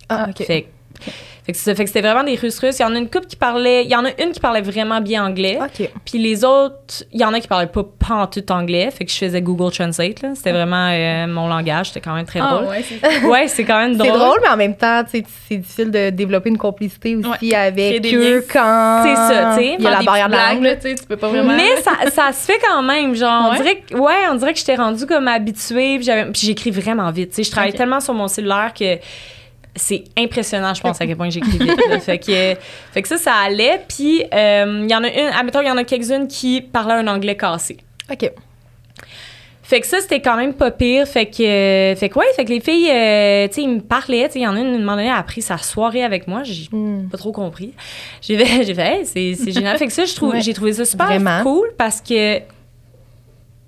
Ah, 0.09 0.27
OK. 0.29 0.45
Fait, 0.45 0.63
que- 0.63 1.11
fait 1.45 1.51
que 1.51 1.57
c'est 1.57 1.65
ça, 1.65 1.75
fait 1.75 1.83
que 1.83 1.89
c'était 1.89 2.01
vraiment 2.07 2.23
des 2.23 2.35
Russes 2.35 2.57
russes. 2.59 2.79
Il 2.79 2.83
y 2.83 2.85
en 2.85 2.95
a 2.95 2.97
une 2.97 3.09
couple 3.09 3.25
qui 3.27 3.35
parlait, 3.35 3.83
il 3.83 3.91
y 3.91 3.95
en 3.95 4.05
a 4.05 4.09
une 4.21 4.31
qui 4.31 4.39
parlait 4.39 4.61
vraiment 4.61 5.01
bien 5.01 5.25
anglais. 5.25 5.59
OK. 5.61 5.89
Puis 6.05 6.17
les 6.17 6.45
autres, 6.45 7.03
il 7.11 7.19
y 7.19 7.25
en 7.25 7.33
a 7.33 7.39
qui 7.41 7.47
parlaient 7.49 7.67
pas 7.67 7.83
pantoute 7.83 8.49
anglais. 8.49 8.89
Fait 8.91 9.03
que 9.03 9.11
je 9.11 9.17
faisais 9.17 9.41
Google 9.41 9.71
Translate, 9.71 10.21
là. 10.21 10.29
C'était 10.35 10.53
vraiment 10.53 10.87
euh, 10.91 11.27
mon 11.27 11.47
langage. 11.47 11.87
C'était 11.87 11.99
quand 11.99 12.13
même 12.15 12.25
très 12.25 12.39
Ah, 12.41 12.49
drôle. 12.55 12.67
ouais, 12.69 12.83
c'est 12.87 13.25
Ouais, 13.27 13.47
c'est 13.49 13.65
quand 13.65 13.77
même 13.79 13.97
drôle. 13.97 14.11
C'est 14.11 14.17
drôle, 14.19 14.39
mais 14.41 14.49
en 14.49 14.57
même 14.57 14.75
temps, 14.77 15.03
c'est 15.07 15.21
difficile 15.21 15.91
de 15.91 16.09
développer 16.11 16.49
une 16.49 16.57
complicité 16.57 17.15
aussi 17.17 17.29
Créer 17.29 17.55
avec 17.55 18.01
des 18.01 18.15
eux 18.15 18.35
liens. 18.37 18.41
quand 18.51 19.03
C'est 19.03 19.15
ça, 19.15 19.55
tu 19.57 19.63
sais. 19.63 19.75
il 19.79 19.83
y 19.83 19.87
a 19.87 19.91
la 19.91 19.99
des 19.99 20.05
barrière 20.05 20.27
de 20.27 20.33
la 20.35 20.53
langue. 20.53 20.63
là, 20.63 20.75
tu 20.77 20.95
peux 21.07 21.17
pas 21.17 21.27
vraiment... 21.27 21.55
Mais 21.55 21.75
ça, 21.81 21.91
ça 22.09 22.31
se 22.31 22.45
fait 22.45 22.59
quand 22.65 22.81
même. 22.81 23.15
Genre, 23.15 23.47
on 23.47 23.51
Ouais? 23.51 23.57
dirait 23.57 23.83
que, 23.89 23.95
ouais, 23.95 24.13
on 24.31 24.35
dirait 24.35 24.53
que 24.53 24.59
j'étais 24.59 24.75
rendue 24.75 25.05
comme 25.05 25.27
habituée. 25.27 25.97
Puis, 25.97 26.05
j'avais- 26.05 26.25
puis 26.31 26.41
j'écris 26.45 26.71
vraiment 26.71 27.11
vite. 27.11 27.31
Tu 27.31 27.35
sais, 27.35 27.43
je 27.43 27.51
travaille 27.51 27.73
tellement 27.73 27.99
sur 27.99 28.13
mon 28.13 28.27
cellulaire 28.29 28.71
que 28.77 28.97
c'est 29.75 30.03
impressionnant, 30.17 30.73
je 30.73 30.81
pense, 30.81 31.01
à 31.01 31.05
quel 31.07 31.15
point 31.17 31.29
j'écris 31.29 31.57
vite. 31.57 31.79
là. 31.89 31.99
fait, 31.99 32.19
que, 32.19 32.55
fait 32.91 33.01
que 33.01 33.07
ça, 33.07 33.17
ça 33.17 33.33
allait. 33.33 33.81
Puis, 33.87 34.23
euh, 34.33 34.81
il 34.83 34.91
y 34.91 34.95
en 34.95 35.03
a 35.03 35.07
une, 35.09 35.33
admettons, 35.35 35.61
il 35.61 35.67
y 35.67 35.71
en 35.71 35.77
a 35.77 35.83
quelques-unes 35.83 36.27
qui 36.27 36.61
parlaient 36.61 36.93
un 36.93 37.07
anglais 37.07 37.35
cassé. 37.37 37.77
OK. 38.11 38.29
Fait 39.65 39.79
que 39.79 39.87
ça, 39.87 40.01
c'était 40.01 40.21
quand 40.21 40.35
même 40.35 40.53
pas 40.53 40.71
pire. 40.71 41.07
Fait 41.07 41.25
que, 41.25 41.41
euh, 41.41 41.95
fait 41.95 42.09
que 42.09 42.19
ouais, 42.19 42.25
fait 42.35 42.43
que 42.45 42.49
les 42.49 42.59
filles, 42.59 42.89
euh, 42.91 43.47
tu 43.47 43.53
sais, 43.55 43.61
ils 43.61 43.69
me 43.69 43.79
parlaient. 43.79 44.27
Tu 44.27 44.33
sais, 44.33 44.39
il 44.39 44.43
y 44.43 44.47
en 44.47 44.55
a 44.55 44.59
une, 44.59 44.67
à 44.73 44.75
un 44.75 44.79
moment 44.79 44.91
donné, 44.97 45.07
elle 45.07 45.13
a 45.15 45.23
pris 45.23 45.41
sa 45.41 45.57
soirée 45.57 46.03
avec 46.03 46.27
moi. 46.27 46.43
J'ai 46.43 46.67
Hmm. 46.71 47.07
pas 47.09 47.17
trop 47.17 47.31
compris. 47.31 47.73
J'ai 48.21 48.37
fait, 48.37 48.63
j'ai 48.65 48.73
fait 48.75 48.99
hey, 48.99 49.05
c'est, 49.35 49.51
génial. 49.51 49.77
Fait 49.77 49.87
que 49.87 49.93
ça, 49.93 50.05
je 50.05 50.13
trouve, 50.13 50.33
Ouais. 50.33 50.41
j'ai 50.41 50.53
trouvé 50.53 50.73
ça 50.73 50.85
super 50.85 51.07
Vraiment. 51.07 51.41
cool 51.43 51.69
parce 51.77 52.01
que 52.01 52.39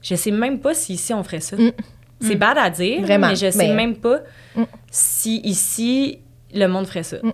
je 0.01 0.15
sais 0.15 0.31
même 0.31 0.59
pas 0.59 0.73
si 0.75 0.93
ici 0.93 1.13
on 1.13 1.23
ferait 1.23 1.39
ça. 1.39 1.55
Mm. 1.55 1.71
C'est 2.27 2.35
bad 2.35 2.57
à 2.57 2.69
dire, 2.69 3.01
Vraiment. 3.01 3.27
mais 3.29 3.35
je 3.35 3.49
sais 3.51 3.67
Mais- 3.67 3.73
même 3.73 3.95
pas 3.95 4.19
Mm. 4.55 4.63
si 4.91 5.41
ici 5.43 6.19
le 6.53 6.67
monde 6.67 6.87
ferait 6.87 7.03
ça. 7.03 7.17
Mm. 7.21 7.31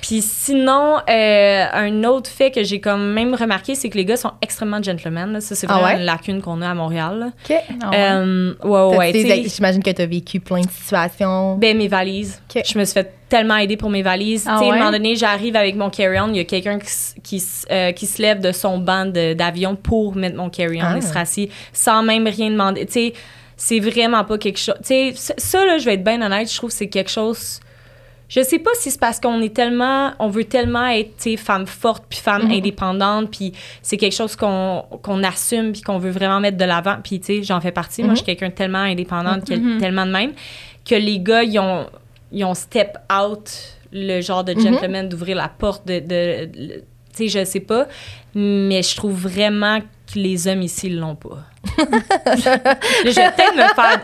Puis 0.00 0.22
sinon, 0.22 0.96
euh, 1.10 1.64
un 1.74 2.04
autre 2.04 2.30
fait 2.30 2.50
que 2.50 2.62
j'ai 2.64 2.80
quand 2.80 2.96
même 2.96 3.34
remarqué, 3.34 3.74
c'est 3.74 3.90
que 3.90 3.98
les 3.98 4.06
gars 4.06 4.16
sont 4.16 4.30
extrêmement 4.40 4.82
gentlemen. 4.82 5.30
là. 5.32 5.40
Ça, 5.42 5.54
c'est 5.54 5.66
Ah 5.68 5.74
vraiment 5.74 5.88
ouais? 5.88 5.96
une 5.98 6.06
lacune 6.06 6.40
qu'on 6.40 6.62
a 6.62 6.70
à 6.70 6.74
Montréal. 6.74 7.18
là. 7.18 7.26
OK. 7.26 7.56
Ah 7.82 7.90
ouais. 7.90 7.96
Euh, 7.98 8.54
ouais, 8.64 8.96
ouais, 8.96 9.44
J'imagine 9.46 9.82
que 9.82 9.90
tu 9.90 10.00
as 10.00 10.06
vécu 10.06 10.40
plein 10.40 10.62
de 10.62 10.70
situations. 10.70 11.56
ben, 11.56 11.76
mes 11.76 11.88
valises. 11.88 12.40
Je 12.54 12.78
me 12.78 12.84
suis 12.84 12.94
fait 12.94 13.12
tellement 13.28 13.56
aider 13.56 13.76
pour 13.76 13.90
mes 13.90 14.00
valises. 14.02 14.46
Ah 14.48 14.56
tu 14.58 14.64
sais, 14.64 14.70
à 14.70 14.74
un 14.74 14.78
moment 14.78 14.90
donné, 14.90 15.16
j'arrive 15.16 15.54
avec 15.54 15.76
mon 15.76 15.90
carry-on, 15.90 16.28
il 16.28 16.36
y 16.36 16.40
a 16.40 16.44
quelqu'un 16.44 16.78
qui, 17.22 17.42
euh, 17.70 17.92
qui 17.92 18.06
se 18.06 18.22
lève 18.22 18.40
de 18.40 18.52
son 18.52 18.78
banc 18.78 19.04
d'avion 19.04 19.76
pour 19.76 20.16
mettre 20.16 20.36
mon 20.36 20.48
carry-on 20.48 20.82
Ah. 20.94 20.96
et 20.96 21.02
se 21.02 21.12
rassit 21.12 21.50
sans 21.74 22.02
même 22.02 22.26
rien 22.26 22.50
demander. 22.50 22.86
Tu 22.86 22.92
sais, 22.92 23.12
c'est 23.62 23.78
vraiment 23.78 24.24
pas 24.24 24.38
quelque 24.38 24.58
chose. 24.58 24.74
Tu 24.80 25.12
sais, 25.14 25.34
ça- 25.36 25.66
là, 25.66 25.76
je 25.76 25.84
vais 25.84 25.94
être 25.94 26.02
bien 26.04 26.22
honnête, 26.22 26.50
je 26.50 26.56
trouve 26.56 26.70
que 26.70 26.76
c'est 26.76 26.88
quelque 26.88 27.10
chose. 27.10 27.60
Je 28.28 28.40
sais 28.42 28.58
pas 28.60 28.70
si 28.78 28.90
c'est 28.90 28.98
parce 29.00 29.20
qu'on 29.20 29.42
est 29.42 29.52
tellement, 29.54 30.12
on 30.18 30.28
veut 30.28 30.44
tellement 30.44 30.86
être, 30.86 31.16
tu 31.18 31.32
sais, 31.32 31.36
femme 31.36 31.66
forte 31.66 32.04
puis 32.08 32.18
femme 32.20 32.44
Mhm. 32.46 32.52
indépendante, 32.52 33.30
puis 33.30 33.52
c'est 33.82 33.96
quelque 33.98 34.14
chose 34.14 34.34
qu'on 34.36 34.84
qu'on 35.02 35.22
assume 35.24 35.72
puis 35.72 35.82
qu'on 35.82 35.98
veut 35.98 36.10
vraiment 36.12 36.40
mettre 36.40 36.56
de 36.56 36.64
l'avant. 36.64 36.96
Puis 37.04 37.20
tu 37.20 37.26
sais, 37.26 37.42
j'en 37.42 37.60
fais 37.60 37.72
partie. 37.72 38.02
Moi, 38.02 38.10
Mhm. 38.12 38.16
je 38.16 38.22
suis 38.22 38.26
quelqu'un 38.26 38.48
de 38.48 38.54
tellement 38.54 38.78
indépendante, 38.78 39.50
Mhm. 39.50 39.78
tellement 39.78 40.06
de 40.06 40.12
même, 40.12 40.32
que 40.88 40.94
les 40.94 41.18
gars, 41.18 41.42
ils 41.42 41.58
ont, 41.58 41.86
ils 42.32 42.44
ont 42.44 42.54
step 42.54 42.96
out 43.12 43.50
le 43.92 44.20
genre 44.22 44.44
de 44.44 44.54
Mhm. 44.54 44.60
gentleman 44.60 45.08
d'ouvrir 45.08 45.36
la 45.36 45.48
porte 45.48 45.86
de, 45.86 45.98
de- 45.98 46.44
de- 46.46 46.84
tu 47.14 47.28
sais, 47.28 47.40
je 47.40 47.44
sais 47.44 47.60
pas, 47.60 47.88
mais 48.34 48.82
je 48.82 48.94
trouve 48.96 49.20
vraiment 49.20 49.80
que 50.12 50.18
les 50.18 50.48
hommes 50.48 50.62
ici 50.62 50.88
l'ont 50.90 51.14
pas. 51.16 51.38
Je 51.76 53.10
vais 53.10 53.30
peut-être 53.30 53.54
me 53.54 53.62
faire. 53.74 54.00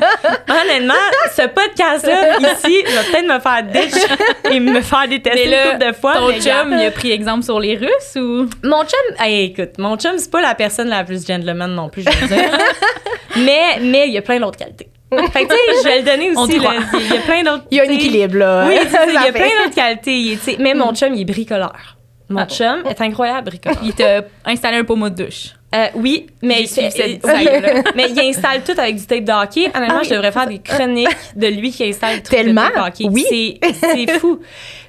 Honnêtement, 0.49 0.95
ce 1.35 1.43
podcast-là, 1.49 2.39
ici, 2.39 2.83
je 2.87 2.93
vais 2.93 3.11
peut-être 3.11 3.27
me 3.35 3.41
faire 3.41 3.63
ditch 3.63 4.51
et 4.53 4.61
me 4.61 4.81
faire 4.81 5.09
détester 5.09 5.45
Mais 5.45 5.51
là, 5.51 5.65
une 5.67 5.73
couple 5.79 5.87
de 5.87 5.93
fois. 5.95 6.15
Ton 6.15 6.33
chum, 6.41 6.73
il 6.73 6.85
a 6.87 6.91
pris 6.91 7.11
exemple 7.13 7.43
sur 7.45 7.59
les 7.61 7.77
Russes 7.77 8.17
ou... 8.17 8.47
Mon 8.63 8.83
chum, 8.85 9.17
hey, 9.19 9.47
écoute, 9.47 9.79
mon 9.79 9.97
chum, 9.97 10.13
c'est 10.19 10.31
pas 10.31 10.41
la 10.43 10.55
personne 10.55 10.89
la 10.89 11.05
plus 11.05 11.27
gentleman 11.27 11.75
non 11.75 11.89
plus, 11.89 12.03
je 12.03 12.11
veux 12.11 12.29
dire. 12.29 12.51
mais, 13.39 13.79
mais 13.81 14.09
il 14.09 14.15
y 14.15 14.19
a 14.19 14.23
plein 14.23 14.39
d'autres 14.41 14.59
qualités. 14.59 14.89
Fait 15.33 15.45
que, 15.47 15.49
tu 15.49 15.55
sais, 15.55 15.83
je 15.83 15.89
vais 15.89 15.99
le 16.01 16.05
donner 16.05 16.33
On 16.37 16.43
aussi. 16.43 16.59
là. 16.59 16.71
Il 16.95 17.15
y 17.15 17.17
a 17.17 17.21
plein 17.21 17.43
d'autres. 17.43 17.65
Il 17.71 17.79
y 17.79 17.81
a 17.81 17.85
un 17.85 17.89
équilibre, 17.91 18.37
là. 18.39 18.65
Oui, 18.67 18.75
il 18.77 19.15
y 19.15 19.17
a 19.17 19.23
fait- 19.23 19.33
plein 19.33 19.49
d'autres 19.65 19.75
qualités. 19.75 20.39
Mais 20.59 20.75
mon 20.75 20.93
chum, 20.95 21.15
il 21.15 21.23
est 21.23 21.25
bricoleur. 21.25 21.97
Mon 22.29 22.41
Ah 22.41 22.45
bon? 22.47 22.55
chum 22.55 22.83
est 22.91 23.01
incroyable 23.01 23.47
bricoleur. 23.51 23.79
Il 23.85 23.95
t'a 23.95 24.23
installé 24.45 24.79
un 24.79 24.85
pommeau 24.85 25.09
de 25.09 25.25
douche. 25.25 25.51
Euh, 25.75 25.87
oui, 25.97 26.27
mais 26.43 26.63
il, 26.63 26.69
mais 27.97 28.29
installe 28.29 28.63
tout 28.65 28.79
avec 28.79 28.97
du 28.97 29.05
tape 29.05 29.25
de 29.25 29.33
hockey. 29.33 29.71
Honnêtement, 29.75 29.99
Ah 30.01 30.05
je 30.05 30.11
devrais 30.11 30.33
faire 30.33 30.47
des 30.47 30.61
chroniques 30.61 31.09
de 31.35 31.49
lui 31.49 31.71
qui 31.73 31.85
installe 31.85 32.23
tout 32.23 32.31
Tellement, 32.31 32.69
le 32.69 32.73
tape 32.73 32.77
de 32.77 32.89
hockey. 32.89 33.05
oui. 33.11 33.59
C'est 33.81 34.19
fou. 34.19 34.39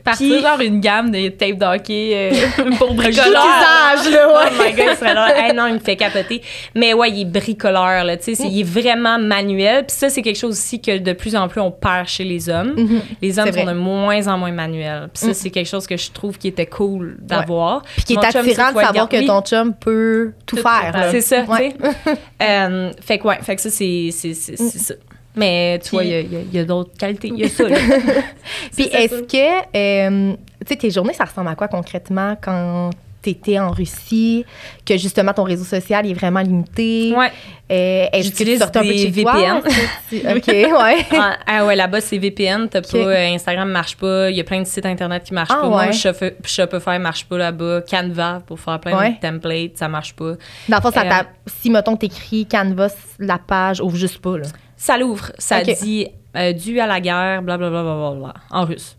Partir 0.07 0.33
Puis- 0.35 0.41
genre 0.41 0.59
une 0.61 0.79
gamme 0.79 1.11
de 1.11 1.27
tape 1.29 1.57
d'hockey 1.57 2.11
euh, 2.13 2.71
pour 2.77 2.93
bricoleur. 2.93 3.27
usage, 3.27 4.13
là, 4.13 4.27
Oh 4.29 4.37
ouais. 4.37 4.69
my 4.69 4.73
god, 4.75 4.85
il 4.91 4.97
serait 4.97 5.13
là. 5.13 5.37
Hey, 5.47 5.53
non, 5.53 5.67
il 5.67 5.73
me 5.73 5.79
fait 5.79 5.95
capoter. 5.97 6.41
Mais 6.75 6.93
ouais, 6.93 7.09
il 7.11 7.21
est 7.21 7.25
bricoleur, 7.25 8.03
là. 8.03 8.15
Tu 8.17 8.35
sais, 8.35 8.43
il 8.47 8.61
est 8.61 8.63
vraiment 8.63 9.19
manuel. 9.19 9.85
Puis 9.85 9.97
ça, 9.97 10.09
c'est 10.09 10.21
quelque 10.21 10.37
chose 10.37 10.51
aussi 10.57 10.81
que 10.81 10.97
de 10.97 11.13
plus 11.13 11.35
en 11.35 11.47
plus 11.47 11.59
on 11.61 11.71
perd 11.71 12.07
chez 12.07 12.23
les 12.23 12.49
hommes. 12.49 12.73
Mhm. 12.77 13.01
Les 13.21 13.37
hommes 13.39 13.51
sont 13.51 13.65
de 13.65 13.73
moins 13.73 14.27
en 14.27 14.37
moins 14.37 14.51
manuels. 14.51 15.09
Puis 15.13 15.25
ça, 15.25 15.27
Mm. 15.27 15.33
c'est 15.33 15.49
quelque 15.49 15.67
chose 15.67 15.85
que 15.87 15.97
je 15.97 16.11
trouve 16.11 16.37
qui 16.37 16.47
était 16.47 16.65
cool 16.65 17.17
d'avoir. 17.19 17.81
Puis 17.95 18.03
qui 18.05 18.13
est 18.13 18.17
attirant 18.25 18.43
de 18.71 18.79
savoir 18.79 19.09
que 19.09 19.25
ton 19.27 19.41
chum 19.41 19.73
peut 19.73 20.31
tout, 20.45 20.55
Tout 20.55 20.61
faire. 20.61 21.07
C'est 21.11 21.21
ça, 21.21 21.41
Ouais. 21.43 21.73
tu 21.73 21.85
sais. 21.85 22.17
Euh, 22.41 22.91
fait 23.01 23.17
que 23.17 23.27
ouais, 23.27 23.39
fait 23.41 23.55
que 23.55 23.61
ça, 23.61 23.69
c'est, 23.69 24.09
c'est 24.11 24.33
ça. 24.33 24.93
Mais 25.37 25.79
tu 25.83 25.91
vois, 25.91 26.03
il 26.03 26.09
y 26.09 26.13
a- 26.15 26.19
il 26.21 26.33
y 26.33 26.35
a, 26.35 26.39
il 26.39 26.53
y 26.53 26.59
a 26.59 26.65
d'autres 26.65 26.97
qualités. 26.97 27.27
Il 27.29 27.39
y 27.39 27.45
a 27.45 27.49
ça, 27.49 27.67
là. 27.67 27.77
Puis 28.75 28.85
est-ce 28.85 29.21
que, 29.23 29.77
euh, 29.77 30.33
tu 30.61 30.67
sais, 30.67 30.75
tes 30.75 30.91
journées, 30.91 31.13
ça 31.13 31.25
ressemble 31.25 31.49
à 31.49 31.55
quoi 31.55 31.67
concrètement 31.67 32.35
quand 32.41 32.89
t'étais 33.19 33.59
en 33.59 33.71
Russie, 33.71 34.45
que 34.85 34.95
justement 34.95 35.33
ton 35.33 35.43
réseau 35.43 35.65
social 35.65 36.05
est 36.09 36.13
vraiment 36.13 36.39
limité? 36.39 37.13
Ouais. 37.17 37.31
Euh, 37.69 38.05
est-ce 38.13 38.31
que 38.31 38.43
tu 38.43 38.57
sortais 38.57 38.79
un 38.79 38.81
peu 38.83 38.87
de 38.87 38.93
des 38.93 39.13
chez 39.13 39.21
toi? 39.23 39.33
VPN. 39.33 40.37
OK, 40.37 40.47
ouais. 40.47 41.05
Ah, 41.19 41.37
ah 41.45 41.65
ouais, 41.65 41.75
là-bas, 41.75 41.99
c'est 41.99 42.17
VPN. 42.17 42.69
T'as 42.69 42.79
Ok. 42.79 42.91
pas, 42.91 42.97
euh, 42.97 43.33
Instagram 43.33 43.69
marche 43.69 43.97
pas. 43.97 44.29
Il 44.29 44.37
y 44.37 44.39
a 44.39 44.43
plein 44.45 44.61
de 44.61 44.67
sites 44.67 44.85
Internet 44.85 45.23
qui 45.25 45.33
marchent 45.33 45.49
Ah, 45.51 45.59
pas. 45.61 45.67
Moi, 45.67 45.85
ouais. 45.87 45.93
Shopify, 45.93 46.31
Shopify 46.45 46.99
marche 46.99 47.25
pas 47.25 47.37
là-bas. 47.37 47.81
Canva, 47.89 48.41
pour 48.45 48.59
faire 48.59 48.79
plein 48.79 48.97
Ouais. 48.97 49.09
de 49.11 49.19
templates, 49.19 49.75
ça 49.77 49.89
marche 49.89 50.13
pas. 50.15 50.33
Dans 50.69 50.77
le 50.77 50.81
fond, 50.81 50.91
ça 50.91 51.01
Euh, 51.03 51.23
si, 51.61 51.69
mettons, 51.69 51.97
t'écris 51.97 52.45
Canvas, 52.45 52.93
la 53.19 53.39
page 53.39 53.81
ouvre 53.81 53.97
juste 53.97 54.19
pas, 54.19 54.37
là. 54.37 54.45
Ça 54.77 54.97
l'ouvre. 54.97 55.31
Ça 55.37 55.61
dit 55.63 56.07
euh, 56.35 56.53
dû 56.53 56.79
à 56.79 56.87
la 56.87 56.99
guerre, 57.01 57.41
blablabla, 57.41 57.81
bla, 57.81 57.93
bla, 57.95 58.11
bla, 58.11 58.19
bla, 58.19 58.33
en 58.51 58.63
russe. 58.65 58.95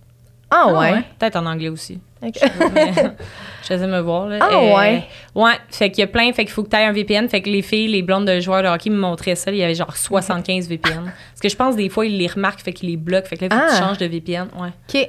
Ah 0.51 0.65
Ah 0.67 0.73
ouais. 0.73 0.93
ouais. 0.93 1.03
Peut-être 1.19 1.37
en 1.37 1.47
anglais 1.47 1.69
aussi. 1.69 2.01
Ok. 2.21 2.35
Mais 2.75 2.93
je 3.63 3.67
faisais 3.67 3.87
me 3.87 4.01
voir. 4.01 4.27
Là. 4.27 4.39
Ah 4.41 4.59
ouais. 4.75 5.05
Ouais, 5.35 5.53
fait 5.71 5.91
qu'il 5.91 6.01
y 6.01 6.05
a 6.05 6.07
plein, 6.09 6.33
fait 6.33 6.45
qu'il 6.45 6.53
faut 6.53 6.65
que 6.65 6.71
tu 6.71 6.77
aies 6.77 6.85
un 6.85 6.93
VPN. 6.93 7.29
Fait 7.29 7.41
que 7.43 7.49
les 7.51 7.63
filles, 7.63 7.89
les 7.89 8.03
blondes 8.03 8.27
de 8.27 8.41
joueurs 8.41 8.63
de 8.63 8.69
hockey 8.69 8.91
me 8.91 8.97
montraient 8.97 9.37
ça. 9.37 9.51
Il 9.53 9.59
y 9.59 9.63
avait 9.63 9.75
genre 9.75 9.95
75 9.97 10.67
VPN. 10.71 11.05
Parce 11.05 11.41
que 11.41 11.49
je 11.49 11.55
pense 11.55 11.77
des 11.77 11.89
fois, 11.89 12.07
ils 12.07 12.19
les 12.19 12.27
remarquent, 12.27 12.61
fait 12.63 12.73
qu'ils 12.73 12.89
les 12.89 12.97
bloquent. 12.97 13.29
Fait 13.29 13.37
que 13.37 13.45
là, 13.45 13.49
que 13.51 13.55
tu 13.55 13.75
Ah. 13.77 13.79
changes 13.79 13.99
de 13.99 14.07
VPN. 14.07 14.49
Ouais. 14.59 14.69
OK. 14.69 15.09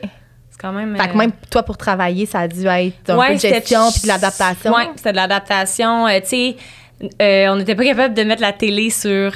C'est 0.51 0.59
quand 0.61 0.71
même. 0.73 0.95
Fait 0.97 1.07
que 1.07 1.13
euh, 1.13 1.17
même 1.17 1.31
toi, 1.49 1.63
pour 1.63 1.77
travailler, 1.77 2.25
ça 2.27 2.41
a 2.41 2.47
dû 2.47 2.67
être 2.67 3.09
un 3.09 3.17
ouais, 3.17 3.27
peu 3.29 3.33
de 3.35 3.39
c'était- 3.39 3.55
gestion 3.55 3.89
puis 3.91 4.01
de 4.03 4.07
l'adaptation. 4.07 4.73
Ouais, 4.73 4.89
c'était 4.97 5.11
de 5.11 5.15
l'adaptation. 5.17 6.05
Euh, 6.07 6.19
tu 6.19 6.27
sais, 6.27 6.55
euh, 7.21 7.47
on 7.49 7.55
n'était 7.55 7.75
pas 7.75 7.85
capable 7.85 8.13
de 8.13 8.23
mettre 8.23 8.41
la 8.41 8.51
télé 8.53 8.89
sur 8.91 9.31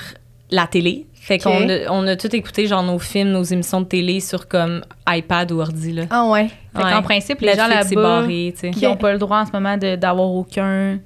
la 0.52 0.67
télé. 0.67 1.08
Fait 1.26 1.38
qu'on 1.38 1.70
a, 1.70 1.90
on 1.90 2.06
a 2.06 2.18
tout 2.18 2.36
écouté, 2.36 2.68
genre 2.68 2.84
nos 2.84 3.00
films, 3.00 3.30
nos 3.32 3.44
émissions 3.44 3.80
de 3.80 3.86
télé 3.86 4.20
sur 4.20 4.46
comme 4.50 4.82
iPad 5.08 5.50
ou 5.54 5.62
ordi. 5.62 5.94
Là. 5.94 6.04
Ah 6.10 6.26
ouais. 6.26 6.50
Fait 6.76 6.84
Ouais. 6.84 6.92
qu'en 6.92 7.02
principe, 7.02 7.40
les 7.40 7.56
gens 7.56 7.68
Netflix 7.70 7.96
là-bas 7.96 8.20
barré, 8.22 8.54
qui 8.74 8.84
n'ont 8.86 8.98
pas 8.98 9.14
le 9.14 9.20
droit 9.20 9.38
en 9.40 9.46
ce 9.46 9.52
moment 9.54 9.78
de- 9.78 9.96
d'avoir 9.96 10.30
aucun 10.30 11.00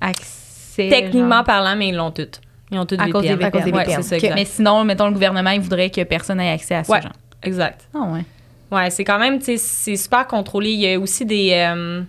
accès. 0.00 0.88
Techniquement 0.88 1.36
genre. 1.36 1.44
parlant, 1.44 1.76
mais 1.76 1.88
ils 1.88 1.96
l'ont 1.96 2.10
toutes. 2.10 2.40
Ils 2.70 2.78
ont 2.78 2.86
toutes 2.86 3.00
À 3.00 3.08
cause 3.10 3.22
des 3.22 3.30
À 3.30 3.50
cause 3.50 3.64
des 3.64 3.72
Ouais, 3.72 3.80
VPN. 3.84 4.02
c'est 4.02 4.08
ça, 4.10 4.16
Ok. 4.16 4.22
exact. 4.24 4.34
Mais 4.36 4.44
sinon, 4.44 4.84
mettons, 4.84 5.06
le 5.06 5.12
gouvernement, 5.12 5.50
il 5.50 5.60
voudrait 5.60 5.90
que 5.90 6.02
personne 6.04 6.40
ait 6.40 6.50
accès 6.52 6.74
à 6.76 6.84
ça. 6.84 6.92
Ouais. 6.92 7.02
genre. 7.02 7.12
Exact. 7.42 7.86
Ah 7.94 8.08
ouais. 8.12 8.24
Ouais, 8.70 8.90
c'est 8.90 9.04
quand 9.04 9.18
même, 9.18 9.38
tu 9.38 9.44
sais, 9.46 9.56
c'est 9.58 9.96
super 9.96 10.26
contrôlé. 10.26 10.70
Il 10.70 10.80
y 10.80 10.92
a 10.94 10.98
aussi 10.98 11.26
des. 11.26 11.50
euh, 11.52 12.02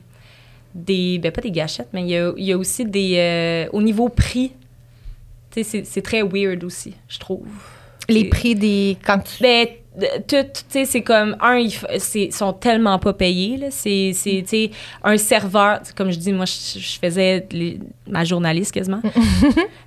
des 0.75 1.19
ben, 1.19 1.31
pas 1.31 1.41
des 1.41 1.51
gâchettes, 1.51 1.89
mais 1.93 2.01
il 2.03 2.09
y 2.09 2.17
a, 2.17 2.31
il 2.37 2.45
y 2.45 2.51
a 2.51 2.57
aussi 2.57 2.85
des. 2.85 3.15
euh, 3.17 3.65
au 3.73 3.81
niveau 3.81 4.07
prix, 4.09 4.51
c'est- 5.61 5.83
c'est 5.85 6.01
très 6.01 6.23
weird 6.23 6.63
aussi, 6.63 6.95
je 7.07 7.19
trouve. 7.19 7.45
Les 8.09 8.25
prix 8.29 8.55
des. 8.55 8.97
Quand 9.05 9.19
tu. 9.19 9.43
Ben, 9.43 9.67
tout, 10.27 10.35
tu 10.51 10.63
sais, 10.69 10.85
c'est 10.85 11.03
comme, 11.03 11.37
un, 11.39 11.57
ils 11.57 12.33
sont 12.33 12.51
tellement 12.53 12.97
pas 12.97 13.13
payés, 13.13 13.57
là. 13.57 13.67
C'est, 13.69 14.11
tu 14.15 14.43
sais, 14.47 14.71
un 15.03 15.17
serveur, 15.17 15.81
comme 15.95 16.09
je 16.11 16.17
dis, 16.17 16.33
moi, 16.33 16.45
je, 16.45 16.79
je 16.79 16.99
faisais 16.99 17.45
les- 17.51 17.79
ma 18.07 18.23
journaliste 18.23 18.71
quasiment. 18.73 19.01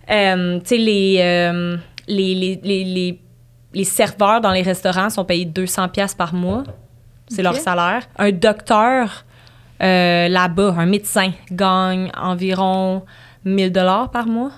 Euh, 0.08 0.60
tu 0.60 0.66
sais, 0.66 0.76
les, 0.76 1.16
euh, 1.18 1.76
les, 2.06 2.60
les, 2.62 3.18
les, 3.74 3.84
serveurs 3.84 4.40
dans 4.40 4.52
les 4.52 4.62
restaurants 4.62 5.10
sont 5.10 5.24
payés 5.24 5.44
200 5.44 5.88
pièces 5.88 6.14
par 6.14 6.32
mois. 6.32 6.62
C'est 7.28 7.42
leur 7.42 7.56
salaire. 7.56 8.08
Un 8.16 8.30
docteur, 8.30 9.24
euh, 9.82 10.28
là-bas, 10.28 10.76
un 10.78 10.86
médecin, 10.86 11.32
gagne 11.50 12.12
environ 12.16 13.02
1000 13.44 13.72
dollars 13.72 14.12
par 14.12 14.26
mois. 14.28 14.52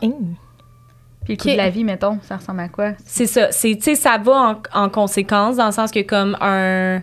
Puis 1.37 1.37
le 1.37 1.43
coût 1.43 1.49
de 1.51 1.57
la 1.57 1.71
vie, 1.71 1.85
mettons, 1.85 2.19
ça 2.23 2.37
ressemble 2.37 2.61
à 2.61 2.69
quoi? 2.69 2.93
C'est 3.05 3.27
ça. 3.27 3.53
C'est, 3.53 3.75
tu 3.77 3.83
sais, 3.83 3.95
ça 3.95 4.19
va 4.23 4.33
en, 4.75 4.83
en 4.85 4.89
conséquence, 4.89 5.57
dans 5.57 5.67
le 5.67 5.73
sens 5.73 5.91
que 5.91 6.01
comme 6.01 6.37
un, 6.41 7.01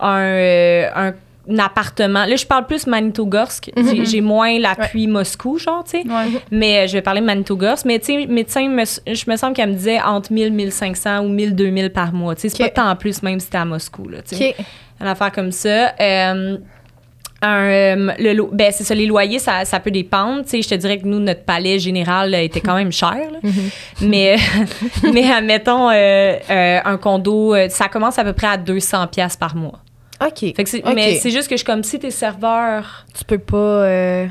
un, 0.00 0.18
euh, 0.20 0.88
un, 0.94 1.12
un 1.48 1.58
appartement. 1.58 2.24
Là, 2.26 2.36
je 2.36 2.46
parle 2.46 2.66
plus 2.66 2.86
Manitogorsk. 2.86 3.70
J'ai, 3.76 4.04
j'ai 4.04 4.20
moins 4.20 4.58
l'appui 4.58 5.06
Moscou, 5.06 5.58
genre, 5.58 5.82
tu 5.84 6.02
sais. 6.02 6.06
Ouais. 6.06 6.40
Mais 6.50 6.78
euh, 6.80 6.86
je 6.86 6.92
vais 6.94 7.02
parler 7.02 7.20
de 7.20 7.26
Manitogorsk. 7.26 7.84
Mais, 7.86 7.98
tu 7.98 8.06
sais, 8.06 8.26
médecin, 8.26 8.68
me- 8.68 8.84
je 8.84 9.30
me 9.30 9.36
semble 9.36 9.54
qu'elle 9.54 9.70
me 9.70 9.74
disait 9.74 10.00
entre 10.00 10.32
1000, 10.32 10.52
1500 10.52 11.24
ou 11.24 11.28
1000, 11.28 11.54
2000 11.54 11.90
par 11.90 12.12
mois. 12.12 12.34
Tu 12.34 12.42
sais, 12.42 12.48
c'est 12.50 12.64
pas 12.70 12.82
tant 12.82 12.96
plus, 12.96 13.22
même 13.22 13.40
si 13.40 13.50
t'es 13.50 13.58
à 13.58 13.64
Moscou, 13.64 14.08
là, 14.08 14.22
tu 14.22 14.36
sais 14.36 14.54
une 15.00 15.06
affaire 15.06 15.32
comme 15.32 15.50
ça. 15.50 15.94
Euh, 15.98 16.58
un, 17.42 17.64
euh, 17.70 18.12
le 18.18 18.42
ben 18.54 18.70
c'est 18.70 18.84
ça, 18.84 18.94
les 18.94 19.06
loyers, 19.06 19.38
ça, 19.38 19.64
ça 19.64 19.80
peut 19.80 19.90
dépendre. 19.90 20.42
Tu 20.44 20.50
sais, 20.50 20.62
je 20.62 20.68
te 20.68 20.74
dirais 20.74 20.98
que 20.98 21.06
nous, 21.06 21.20
notre 21.20 21.42
palais 21.44 21.78
général 21.78 22.34
euh, 22.34 22.42
était 22.42 22.60
quand 22.60 22.74
même 22.74 22.92
cher. 22.92 23.16
là. 23.32 23.38
Mais, 24.02 24.36
mais 25.12 25.30
admettons, 25.30 25.88
euh, 25.90 26.36
euh, 26.50 26.80
un 26.84 26.96
condo, 26.98 27.54
ça 27.68 27.88
commence 27.88 28.18
à 28.18 28.24
peu 28.24 28.32
près 28.34 28.48
à 28.48 28.56
200 28.56 29.06
pièces 29.06 29.36
par 29.36 29.56
mois. 29.56 29.78
OK. 30.22 30.40
Fait 30.40 30.52
que 30.52 30.68
c'est-. 30.68 30.82
Mais 30.94 31.14
c'est 31.16 31.30
juste 31.30 31.48
que 31.48 31.54
je 31.54 31.60
suis 31.60 31.64
comme 31.66 31.82
si 31.82 31.98
t'es 31.98 32.10
serveur. 32.10 33.06
Tu 33.16 33.24
peux 33.24 33.38
pas. 33.38 33.56
euh, 33.56 34.26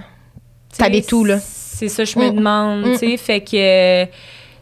où, 1.12 1.26
là? 1.26 1.40
C'est 1.40 1.88
ça, 1.90 2.04
je 2.04 2.20
me 2.20 2.30
Mm. 2.30 2.36
demande. 2.36 2.86
Mm. 2.86 2.92
Tu 2.92 2.98
sais, 2.98 3.18
fait 3.18 3.42
que. 3.42 4.12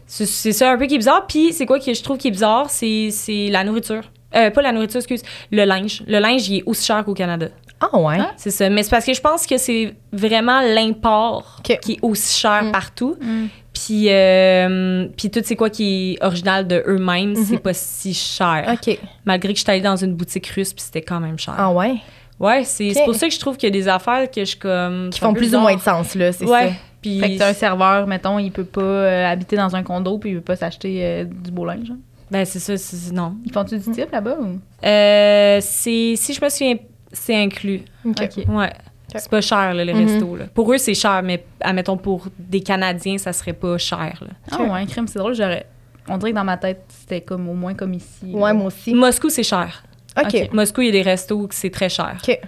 c'est 0.06 0.26
c'est 0.26 0.52
ça 0.52 0.70
un 0.72 0.78
peu 0.78 0.86
qui 0.86 0.94
est 0.94 0.98
bizarre. 0.98 1.26
Puis, 1.26 1.52
c'est 1.52 1.66
quoi 1.66 1.78
que 1.78 1.92
je 1.92 2.02
trouve 2.02 2.16
qui 2.16 2.28
est 2.28 2.30
bizarre? 2.32 2.70
C'est 2.70 3.10
c'est 3.10 3.48
la 3.50 3.62
nourriture. 3.64 4.02
Euh, 4.34 4.50
pas 4.50 4.62
la 4.62 4.72
nourriture, 4.72 4.98
excuse. 4.98 5.22
Le 5.50 5.64
linge. 5.64 6.02
Le 6.06 6.18
linge, 6.18 6.48
il 6.48 6.58
est 6.58 6.62
aussi 6.66 6.86
cher 6.86 7.04
qu'au 7.04 7.14
Canada. 7.14 7.48
Ah 7.80 7.96
ouais. 7.98 8.18
Hein? 8.18 8.30
C'est 8.36 8.50
ça. 8.50 8.68
Mais 8.70 8.82
c'est 8.82 8.90
parce 8.90 9.04
que 9.04 9.14
je 9.14 9.20
pense 9.20 9.46
que 9.46 9.56
c'est 9.56 9.94
vraiment 10.12 10.60
l'import 10.60 11.60
qui 11.62 11.92
est 11.92 11.98
aussi 12.02 12.38
cher 12.40 12.64
Mm. 12.64 12.72
partout. 12.72 13.16
Mm. 13.20 13.46
Puis, 13.72 14.06
euh, 14.10 15.06
puis 15.16 15.30
tout, 15.30 15.40
c'est 15.44 15.54
quoi 15.54 15.70
qui 15.70 16.14
est 16.18 16.24
original 16.24 16.66
de 16.66 16.82
eux-mêmes, 16.86 17.30
Mhm. 17.30 17.44
c'est 17.44 17.58
pas 17.58 17.72
si 17.74 18.12
cher. 18.12 18.64
OK. 18.72 18.98
Malgré 19.24 19.52
que 19.52 19.58
je 19.58 19.62
suis 19.62 19.70
allée 19.70 19.80
dans 19.80 19.94
une 19.96 20.14
boutique 20.14 20.48
russe, 20.48 20.72
puis 20.72 20.82
c'était 20.82 21.02
quand 21.02 21.20
même 21.20 21.38
cher. 21.38 21.54
Ah 21.56 21.70
ouais? 21.70 21.94
Ouais, 22.40 22.64
c'est 22.64 22.92
pour 23.04 23.14
ça 23.14 23.28
que 23.28 23.34
je 23.34 23.38
trouve 23.38 23.56
qu'il 23.56 23.68
y 23.68 23.72
a 23.72 23.78
des 23.80 23.86
affaires 23.88 24.28
que 24.30 24.40
je 24.40 24.46
suis 24.46 24.58
comme. 24.58 25.10
Qui 25.10 25.20
font 25.20 25.32
plus 25.32 25.54
ou 25.54 25.60
moins 25.60 25.74
de 25.76 25.80
sens, 25.80 26.14
là, 26.16 26.32
c'est 26.32 26.44
Ouais. 26.46 26.68
ça. 26.70 26.74
Puis. 27.00 27.20
Fait 27.20 27.34
que 27.34 27.38
t'as 27.38 27.50
un 27.50 27.54
serveur, 27.54 28.06
mettons, 28.08 28.38
il 28.40 28.50
peut 28.50 28.64
pas 28.64 28.80
euh, 28.80 29.26
habiter 29.30 29.56
dans 29.56 29.76
un 29.76 29.82
condo 29.84 30.18
puis 30.18 30.30
il 30.30 30.34
peut 30.36 30.40
pas 30.42 30.56
s'acheter 30.56 30.98
euh, 31.04 31.24
du 31.24 31.50
beau 31.52 31.64
linge. 31.64 31.90
hein. 31.92 31.98
Ben, 32.30 32.44
c'est 32.44 32.58
ça, 32.58 32.74
non. 33.12 33.36
Ils 33.46 33.52
font-tu 33.52 33.78
du 33.78 33.90
type 33.90 34.10
là-bas 34.12 34.36
ou? 34.40 34.58
Euh, 34.86 35.58
c'est, 35.62 36.14
si 36.16 36.34
je 36.34 36.44
me 36.44 36.48
souviens, 36.50 36.74
c'est 37.12 37.36
inclus. 37.36 37.82
OK. 38.04 38.18
Ouais. 38.48 38.72
C'est 39.14 39.30
pas 39.30 39.40
cher, 39.40 39.72
là, 39.72 39.84
les 39.84 39.94
Mhm. 39.94 40.06
restos. 40.06 40.36
Là. 40.36 40.44
Pour 40.52 40.70
eux, 40.72 40.76
c'est 40.78 40.92
cher, 40.94 41.22
mais 41.22 41.42
admettons, 41.60 41.96
pour 41.96 42.26
des 42.38 42.60
Canadiens, 42.60 43.16
ça 43.16 43.32
serait 43.32 43.54
pas 43.54 43.78
cher. 43.78 44.18
Là. 44.20 44.28
Ah 44.50 44.62
ouais, 44.62 44.84
crime, 44.86 45.06
c'est 45.08 45.18
drôle, 45.18 45.34
j'aurais. 45.34 45.66
On 46.08 46.18
dirait 46.18 46.32
que 46.32 46.36
dans 46.36 46.44
ma 46.44 46.56
tête, 46.58 46.82
c'était 46.88 47.20
comme 47.22 47.48
au 47.48 47.54
moins 47.54 47.74
comme 47.74 47.94
ici. 47.94 48.26
Ouais, 48.32 48.48
là. 48.50 48.54
moi 48.54 48.66
aussi. 48.66 48.92
Moscou, 48.94 49.30
c'est 49.30 49.42
cher. 49.42 49.82
OK. 50.20 50.50
Moscou, 50.52 50.82
il 50.82 50.86
y 50.86 50.88
a 50.88 50.92
des 50.92 51.02
restos 51.02 51.46
que 51.46 51.54
c'est 51.54 51.70
très 51.70 51.88
cher. 51.88 52.16
OK. 52.22 52.38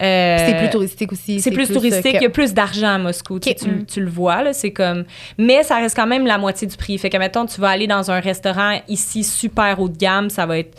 Euh, 0.00 0.36
C'est 0.38 0.58
plus 0.58 0.70
touristique 0.70 1.12
aussi. 1.12 1.40
C'est 1.40 1.50
plus 1.50 1.66
touristique, 1.72 2.14
euh, 2.14 2.18
il 2.20 2.22
y 2.22 2.26
a 2.26 2.30
plus 2.30 2.54
d'argent 2.54 2.94
à 2.94 2.98
Moscou. 2.98 3.40
Tu. 3.40 3.52
Tu, 3.56 3.84
tu 3.84 4.00
le 4.00 4.08
vois, 4.08 4.44
là, 4.44 4.52
c'est 4.52 4.70
comme. 4.70 5.04
Mais 5.36 5.62
ça 5.64 5.76
reste 5.76 5.96
quand 5.96 6.06
même 6.06 6.24
la 6.24 6.38
moitié 6.38 6.68
du 6.68 6.76
prix. 6.76 6.96
Fait 6.98 7.10
que, 7.10 7.16
mettons, 7.16 7.46
tu 7.46 7.60
vas 7.60 7.70
aller 7.70 7.88
dans 7.88 8.08
un 8.10 8.20
restaurant 8.20 8.78
ici 8.88 9.24
super 9.24 9.80
haut 9.80 9.88
de 9.88 9.96
gamme, 9.96 10.30
ça 10.30 10.46
va 10.46 10.58
être. 10.58 10.78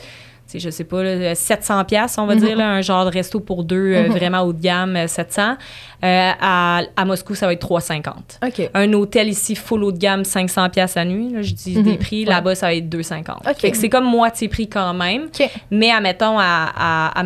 Sais, 0.51 0.59
Je 0.59 0.69
sais 0.69 0.83
pas, 0.83 1.03
là, 1.03 1.35
700 1.35 1.85
pièces 1.85 2.17
on 2.17 2.25
va 2.25 2.35
Mhm. 2.35 2.41
dire, 2.41 2.57
là, 2.57 2.69
un 2.69 2.81
genre 2.81 3.05
de 3.05 3.11
resto 3.11 3.39
pour 3.39 3.63
deux, 3.63 3.93
euh, 3.93 4.03
Mhm. 4.07 4.11
vraiment 4.11 4.41
haut 4.41 4.53
de 4.53 4.61
gamme, 4.61 4.95
euh, 4.95 5.07
700. 5.07 5.55
Euh, 6.03 6.31
à, 6.39 6.81
à 6.95 7.05
Moscou, 7.05 7.35
ça 7.35 7.45
va 7.45 7.53
être 7.53 7.59
350. 7.59 8.39
OK. 8.45 8.69
Un 8.73 8.93
hôtel 8.93 9.27
ici, 9.27 9.55
full 9.55 9.83
haut 9.83 9.91
de 9.91 9.97
gamme, 9.97 10.23
500 10.23 10.69
pièces 10.69 10.95
à 10.97 11.03
nuit. 11.05 11.29
Là, 11.33 11.41
je 11.41 11.53
dis 11.53 11.81
des 11.81 11.91
Mhm. 11.91 11.97
prix. 11.97 12.23
Ouais. 12.23 12.29
Là-bas, 12.29 12.55
ça 12.55 12.67
va 12.67 12.73
être 12.75 12.87
250. 12.89 13.41
Ok. 13.47 13.57
Fait 13.59 13.71
que 13.71 13.77
c'est 13.77 13.89
comme 13.89 14.05
moitié 14.05 14.47
prix 14.47 14.67
quand 14.69 14.93
même. 14.93 15.27
Mais, 15.71 15.91
admettons, 15.91 16.39
à, 16.39 16.71
à, 16.75 17.23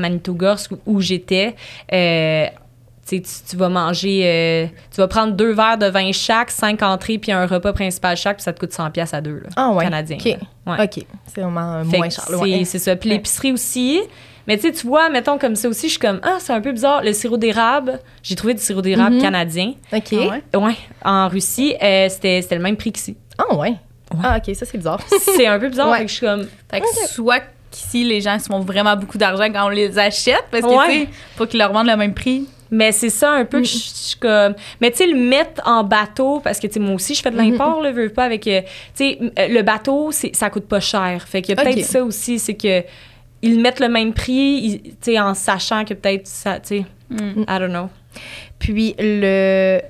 où, 0.86 1.02
j'étais, 1.02 1.56
euh, 1.94 2.46
tu- 3.06 3.22
tu 3.22 3.56
vas 3.58 3.70
manger, 3.70 4.22
euh, 4.24 4.66
tu 4.94 5.02
vas 5.02 5.08
prendre 5.08 5.34
deux 5.34 5.52
verres 5.54 5.78
de 5.78 5.88
vin 5.88 6.12
chaque, 6.12 6.52
cinq 6.52 6.82
entrées, 6.82 7.18
puis 7.18 7.32
un 7.32 7.46
repas 7.46 7.74
principal 7.74 8.16
chaque, 8.18 8.38
puis 8.38 8.44
ça 8.44 8.54
te 8.54 8.60
coûte 8.60 8.72
100 8.74 8.92
pièces 8.92 9.14
à 9.14 9.22
deux, 9.22 9.42
là, 9.44 9.50
Ah 9.56 9.70
ouais. 9.72 9.84
canadien. 9.84 10.18
OK. 10.18 10.26
Ouais. 10.26 10.84
OK. 10.86 11.06
C'est 11.28 11.42
vraiment 11.42 11.84
Fait 11.84 11.98
moins 11.98 12.10
cher. 12.10 12.24
c'est-. 12.28 12.66
C'est 12.66 12.80
ça. 12.80 12.96
Puis 12.96 13.10
Ouais. 13.10 13.16
l'épicerie 13.18 13.52
aussi. 13.52 14.02
Mais 14.48 14.58
tu 14.58 14.64
sais, 14.64 14.72
tu 14.74 14.86
vois, 14.88 15.10
mettons 15.10 15.38
comme 15.38 15.56
ça 15.56 15.70
aussi, 15.70 15.88
je 15.88 15.92
suis 15.92 16.00
comme, 16.00 16.20
ah, 16.24 16.36
c'est 16.40 16.52
un 16.52 16.60
peu 16.60 16.72
bizarre. 16.74 17.02
Le 17.02 17.14
sirop 17.14 17.38
d'érable, 17.38 18.00
j'ai 18.24 18.36
trouvé 18.36 18.54
du 18.54 18.62
sirop 18.62 18.82
d'érable 18.82 19.16
Mhm. 19.16 19.22
canadien. 19.22 19.74
OK. 19.94 20.14
Ah 20.14 20.16
ouais? 20.58 20.60
Ouais, 20.60 20.76
en 21.06 21.30
Russie, 21.30 21.76
euh, 21.82 22.08
c'était 22.10 22.42
c'était 22.42 22.56
le 22.56 22.62
même 22.62 22.76
prix 22.76 22.92
qu'ici. 22.92 23.16
Ah 23.38 23.56
ouais. 23.56 23.74
Ah, 24.22 24.38
OK. 24.38 24.54
Ça, 24.54 24.66
c'est 24.66 24.78
bizarre. 24.78 25.00
C'est 25.20 25.48
un 25.48 25.58
peu 25.60 25.70
bizarre. 25.70 25.90
Ouais. 25.90 26.00
Fait 26.00 26.06
que 26.06 26.10
je 26.12 26.16
suis 26.18 26.26
comme, 26.26 26.46
Fait 26.70 26.82
que 26.82 26.86
soit 27.08 27.42
qu'ici, 27.72 28.04
les 28.04 28.22
gens 28.22 28.38
se 28.38 28.46
font 28.46 28.60
vraiment 28.60 28.96
beaucoup 28.96 29.18
d'argent 29.18 29.46
quand 29.52 29.66
on 29.66 29.70
les 29.70 29.98
achète, 29.98 30.44
parce 30.52 30.64
que, 30.64 30.70
Ouais. 30.70 30.86
tu 30.88 30.92
sais, 31.06 31.10
faut 31.38 31.46
qu'ils 31.48 31.60
leur 31.60 31.72
vendent 31.74 31.88
le 31.88 31.96
même 31.98 32.14
prix. 32.14 32.46
Mais 32.74 32.92
c'est 32.92 33.10
ça 33.10 33.32
un 33.32 33.46
peu 33.46 33.60
que 33.60 33.68
je 33.68 33.74
je 33.74 33.78
suis 33.78 34.20
comme. 34.20 34.56
Mais 34.82 34.92
tu 34.92 34.98
sais, 34.98 35.08
le 35.08 35.16
mettre 35.16 35.62
en 35.66 35.84
bateau, 35.84 36.40
parce 36.40 36.60
que 36.60 36.68
tu 36.68 36.74
sais, 36.74 36.80
moi 36.80 36.96
aussi, 36.96 37.16
je 37.16 37.22
fais 37.22 37.32
de 37.32 37.38
l'import, 37.38 37.82
là, 37.82 37.92
veux 37.92 38.10
pas, 38.10 38.26
avec. 38.26 38.48
euh, 38.48 38.62
tu 38.62 38.68
sais, 38.96 39.20
euh, 39.40 39.48
le 39.48 39.62
bateau, 39.62 40.12
ça 40.12 40.50
coûte 40.50 40.68
pas 40.68 40.80
cher. 40.80 41.26
Fait 41.28 41.42
qu'il 41.42 41.56
y 41.56 41.60
a 41.60 41.64
peut-être 41.64 41.86
ça 41.86 42.04
aussi, 42.04 42.40
c'est 42.40 42.56
que. 42.56 42.84
Ils 43.46 43.60
mettent 43.60 43.82
le 43.82 43.90
même 43.90 44.14
prix, 44.14 44.82
tu 44.84 44.92
sais, 45.02 45.20
en 45.20 45.34
sachant 45.34 45.84
que 45.84 45.94
peut-être 45.94 46.28
ça, 46.28 46.62
tu 46.62 46.78
sais, 46.80 46.86
Mm. 47.10 47.46
I 47.48 47.60
don't 47.60 47.70
know. 47.72 47.90
Puis, 48.60 48.96
le. 48.98 49.82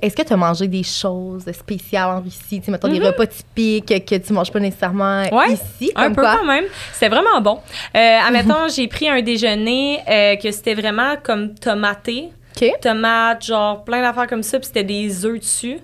Est-ce 0.00 0.14
que 0.14 0.22
tu 0.22 0.32
as 0.32 0.36
mangé 0.36 0.68
des 0.68 0.82
choses 0.82 1.50
spéciales 1.52 2.08
en 2.08 2.20
Russie? 2.20 2.60
Tu 2.60 2.64
sais, 2.66 2.70
mettons 2.70 2.88
des 2.88 3.00
repas 3.00 3.26
typiques 3.26 4.06
que 4.06 4.14
tu 4.16 4.32
manges 4.32 4.52
pas 4.52 4.60
nécessairement 4.60 5.22
Mm-hmm. 5.22 5.34
Ouais, 5.34 5.52
ici, 5.54 5.92
Un 5.94 6.04
comme 6.04 6.14
peu 6.16 6.22
quoi? 6.22 6.36
quand 6.38 6.46
même. 6.46 6.64
C'était 6.92 7.08
vraiment 7.08 7.40
bon. 7.40 7.58
Euh, 7.96 8.18
admettons, 8.26 8.68
j'ai 8.74 8.86
pris 8.88 9.08
un 9.08 9.20
déjeuner 9.22 10.00
euh, 10.08 10.36
que 10.36 10.50
c'était 10.50 10.74
vraiment 10.74 11.14
comme 11.22 11.54
tomaté. 11.54 12.30
OK. 12.60 12.70
Tomates, 12.80 13.44
genre 13.46 13.84
plein 13.84 14.02
d'affaires 14.02 14.26
comme 14.26 14.42
ça, 14.42 14.58
puis 14.58 14.66
c'était 14.66 14.84
des 14.84 15.24
œufs 15.24 15.38
dessus. 15.38 15.78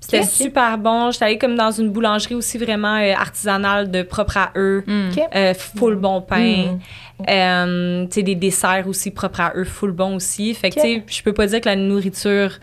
C'était 0.00 0.22
super 0.24 0.78
bon. 0.78 1.10
J'étais 1.10 1.26
allée 1.26 1.38
comme 1.38 1.56
dans 1.56 1.70
une 1.70 1.90
boulangerie 1.90 2.34
aussi 2.34 2.58
vraiment 2.58 2.96
euh, 2.96 3.12
artisanale 3.12 3.90
de 3.90 4.02
propre 4.02 4.38
à 4.38 4.50
eux. 4.56 4.82
Mm. 4.86 5.10
Euh, 5.34 5.54
full 5.54 5.96
bon 5.96 6.22
pain. 6.22 6.78
Mm. 7.18 7.24
Euh, 7.28 8.06
tu 8.06 8.12
sais, 8.14 8.22
des 8.22 8.34
desserts 8.34 8.88
aussi 8.88 9.10
propres 9.10 9.40
à 9.40 9.52
eux, 9.56 9.64
full 9.64 9.92
bon 9.92 10.16
aussi. 10.16 10.54
Fait 10.54 10.70
que, 10.70 10.76
tu 10.76 10.80
sais, 10.80 11.04
je 11.06 11.22
peux 11.22 11.34
pas 11.34 11.46
dire 11.46 11.60
que 11.60 11.68
la 11.68 11.76
nourriture 11.76 12.58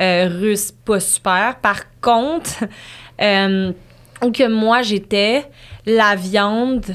russe, 0.00 0.72
pas 0.72 1.00
super. 1.00 1.56
Par 1.62 1.80
contre, 2.00 2.64
euh, 3.22 3.72
où 4.22 4.30
que 4.32 4.48
moi 4.48 4.82
j'étais, 4.82 5.46
la 5.86 6.14
viande, 6.16 6.86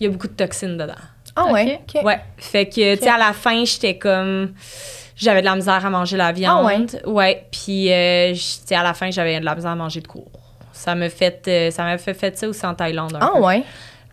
il 0.00 0.04
y 0.04 0.06
a 0.06 0.10
beaucoup 0.10 0.28
de 0.28 0.32
toxines 0.34 0.76
dedans. 0.76 0.94
Ah 1.36 1.46
ouais? 1.46 1.80
Ouais. 2.02 2.20
Fait 2.36 2.66
que, 2.66 2.94
tu 2.94 3.02
sais, 3.02 3.08
à 3.08 3.18
la 3.18 3.32
fin, 3.32 3.64
j'étais 3.64 3.96
comme. 3.98 4.52
J'avais 5.16 5.40
de 5.40 5.46
la 5.46 5.54
misère 5.56 5.84
à 5.84 5.90
manger 5.90 6.16
la 6.16 6.32
viande. 6.32 6.90
Ah 7.04 7.08
ouais. 7.08 7.46
Puis, 7.50 7.92
euh, 7.92 8.34
j- 8.34 8.58
tu 8.60 8.66
sais, 8.66 8.74
à 8.74 8.82
la 8.82 8.94
fin, 8.94 9.10
j'avais 9.10 9.38
de 9.40 9.44
la 9.44 9.54
misère 9.54 9.70
à 9.70 9.76
manger 9.76 10.00
de 10.00 10.08
cours. 10.08 10.30
Ça 10.72 10.94
m'a 10.96 11.08
fait, 11.08 11.42
euh, 11.46 11.70
ça 11.70 11.84
m'a 11.84 11.98
fait, 11.98 12.14
fait 12.14 12.36
ça 12.36 12.48
aussi 12.48 12.66
en 12.66 12.74
Thaïlande. 12.74 13.16
Ah 13.20 13.30
peu. 13.34 13.40
ouais? 13.40 13.62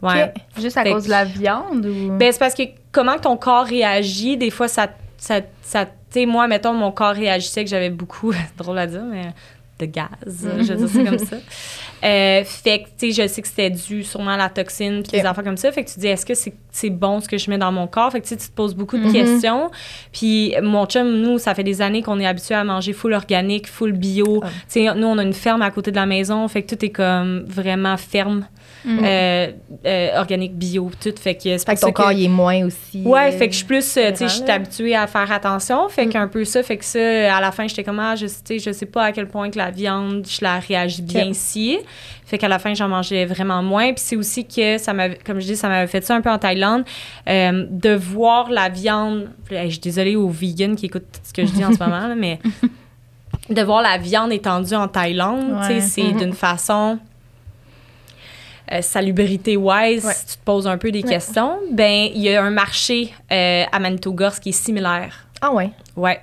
Ouais. 0.01 0.33
Juste 0.59 0.77
à 0.77 0.83
Fait 0.83 0.91
cause 0.91 1.03
que- 1.03 1.07
de 1.07 1.11
la 1.11 1.25
viande 1.25 1.85
ou? 1.85 2.17
Ben, 2.17 2.31
c'est 2.31 2.39
parce 2.39 2.53
que 2.55 2.63
comment 2.91 3.17
ton 3.19 3.37
corps 3.37 3.65
réagit, 3.65 4.37
des 4.37 4.49
fois, 4.51 4.67
ça. 4.67 4.87
Ça, 5.21 5.41
ça 5.61 5.85
tu 5.85 5.91
sais, 6.09 6.25
moi, 6.25 6.47
mettons, 6.47 6.73
mon 6.73 6.91
corps 6.91 7.13
réagissait 7.13 7.63
que 7.63 7.69
j'avais 7.69 7.91
beaucoup, 7.91 8.33
drôle 8.57 8.79
à 8.79 8.87
dire, 8.87 9.03
mais 9.03 9.33
de 9.79 9.85
gaz, 9.85 10.09
je 10.25 10.73
veux 10.73 10.87
dire 10.87 10.89
ça 10.89 11.03
comme 11.03 11.19
ça. 11.19 11.37
Euh, 12.03 12.43
fait 12.43 12.79
que, 12.79 12.85
tu 12.97 13.11
sais, 13.13 13.23
je 13.23 13.27
sais 13.27 13.41
que 13.41 13.47
c'était 13.47 13.69
dû 13.69 14.03
sûrement 14.03 14.31
à 14.31 14.37
la 14.37 14.49
toxine, 14.49 15.03
puis 15.03 15.19
des 15.19 15.25
affaires 15.25 15.43
comme 15.43 15.57
ça. 15.57 15.71
Fait 15.71 15.83
que 15.83 15.89
tu 15.89 15.95
te 15.95 15.99
dis, 15.99 16.07
est-ce 16.07 16.25
que 16.25 16.33
c'est 16.33 16.53
c'est 16.73 16.89
bon 16.89 17.19
ce 17.19 17.27
que 17.27 17.37
je 17.37 17.49
mets 17.49 17.57
dans 17.57 17.71
mon 17.73 17.85
corps? 17.85 18.11
Fait 18.13 18.19
que, 18.21 18.25
tu 18.25 18.29
sais, 18.29 18.37
tu 18.37 18.47
te 18.47 18.53
poses 18.55 18.73
beaucoup 18.73 18.97
de 18.97 19.03
Mhm. 19.03 19.11
questions. 19.11 19.69
Puis, 20.13 20.55
mon 20.63 20.85
chum, 20.85 21.19
nous, 21.21 21.37
ça 21.37 21.53
fait 21.53 21.65
des 21.65 21.81
années 21.81 22.01
qu'on 22.01 22.17
est 22.19 22.25
habitués 22.25 22.55
à 22.55 22.63
manger 22.63 22.93
full 22.93 23.11
organique, 23.13 23.67
full 23.67 23.91
bio. 23.91 24.39
Ah. 24.41 24.47
Tu 24.71 24.85
sais, 24.85 24.95
nous, 24.95 25.05
on 25.07 25.17
a 25.17 25.23
une 25.23 25.33
ferme 25.33 25.61
à 25.61 25.69
côté 25.69 25.91
de 25.91 25.97
la 25.97 26.05
maison. 26.05 26.47
Fait 26.47 26.61
que 26.63 26.73
tout 26.73 26.85
est 26.85 26.89
comme 26.91 27.43
vraiment 27.45 27.97
ferme, 27.97 28.47
Mm. 28.85 28.99
euh, 29.03 29.47
euh, 29.85 30.17
organique, 30.19 30.55
bio, 30.55 30.89
tout. 31.03 31.13
Fait 31.19 31.35
que 31.35 31.41
c'est 31.43 31.65
Fait 31.65 31.75
que 31.75 31.81
ton 31.81 31.91
corps, 31.91 32.13
il 32.13 32.23
est 32.25 32.29
moins 32.29 32.65
aussi. 32.65 33.03
Ouais, 33.05 33.31
fait 33.33 33.47
que 33.47 33.51
je 33.51 33.57
suis 33.57 33.65
plus, 33.67 33.83
tu 33.83 33.91
sais, 33.91 34.15
je 34.17 34.27
suis 34.27 34.49
habituée 34.49 34.95
à 34.95 35.05
faire 35.07 35.29
attention. 35.31 35.87
Fait 35.89 36.07
qu'un 36.07 36.27
peu 36.27 36.45
ça, 36.45 36.63
fait 36.63 36.77
que 36.77 36.85
ça, 36.85 37.35
à 37.35 37.41
la 37.41 37.51
fin, 37.51 37.67
j'étais 37.67 37.83
comme, 37.83 37.99
ah, 37.99 38.15
je, 38.15 38.25
sais, 38.27 38.57
je 38.59 38.71
sais 38.71 38.85
pas 38.87 39.03
à 39.03 39.11
quel 39.11 39.27
point 39.27 39.51
que 39.51 39.57
la 39.57 39.69
viande, 39.71 40.25
je 40.27 40.39
la 40.41 40.57
réagis 40.59 41.01
bien 41.03 41.25
Ok. 41.25 41.31
ici. 41.31 41.77
Fait 42.25 42.37
qu'à 42.37 42.47
la 42.47 42.59
fin, 42.59 42.73
j'en 42.73 42.87
mangeais 42.87 43.25
vraiment 43.25 43.61
moins. 43.61 43.87
Puis 43.93 44.03
c'est 44.05 44.15
aussi 44.15 44.45
que 44.45 44.77
ça 44.77 44.93
m'avait, 44.93 45.15
comme 45.25 45.39
je 45.39 45.45
dis, 45.47 45.55
ça 45.55 45.67
m'avait 45.67 45.87
fait 45.87 46.01
ça 46.03 46.15
un 46.15 46.21
peu 46.21 46.29
en 46.29 46.37
Thaïlande, 46.39 46.83
euh, 47.27 47.65
de 47.69 47.93
voir 47.93 48.49
la 48.49 48.69
viande. 48.69 49.29
Je 49.49 49.67
suis 49.69 49.79
désolée 49.79 50.15
aux 50.15 50.29
vegans 50.29 50.75
qui 50.75 50.85
écoutent 50.85 51.19
ce 51.23 51.33
que 51.33 51.45
je 51.45 51.51
dis 51.51 51.65
en 51.65 51.73
ce 51.73 51.79
moment, 51.83 52.07
là, 52.07 52.15
mais 52.15 52.39
de 53.49 53.61
voir 53.63 53.81
la 53.81 53.97
viande 53.97 54.31
étendue 54.31 54.75
en 54.75 54.87
Thaïlande, 54.87 55.57
Ouais. 55.69 55.81
c'est 55.81 56.03
Mhm. 56.03 56.17
d'une 56.19 56.33
façon 56.33 56.99
euh, 58.71 58.81
salubrité 58.81 59.57
wise, 59.57 60.05
Ouais. 60.05 60.13
si 60.13 60.25
tu 60.27 60.33
te 60.37 60.43
poses 60.45 60.65
un 60.67 60.77
peu 60.77 60.91
des 60.91 61.01
Ouais. 61.03 61.09
questions, 61.09 61.57
ben 61.71 62.09
il 62.13 62.21
y 62.21 62.33
a 62.33 62.41
un 62.41 62.51
marché 62.51 63.13
euh, 63.31 63.63
à 63.69 63.79
Manitogorsk 63.79 64.43
qui 64.43 64.49
est 64.49 64.53
similaire. 64.53 65.25
Ah 65.41 65.51
ouais? 65.51 65.71
Ouais. 65.97 66.21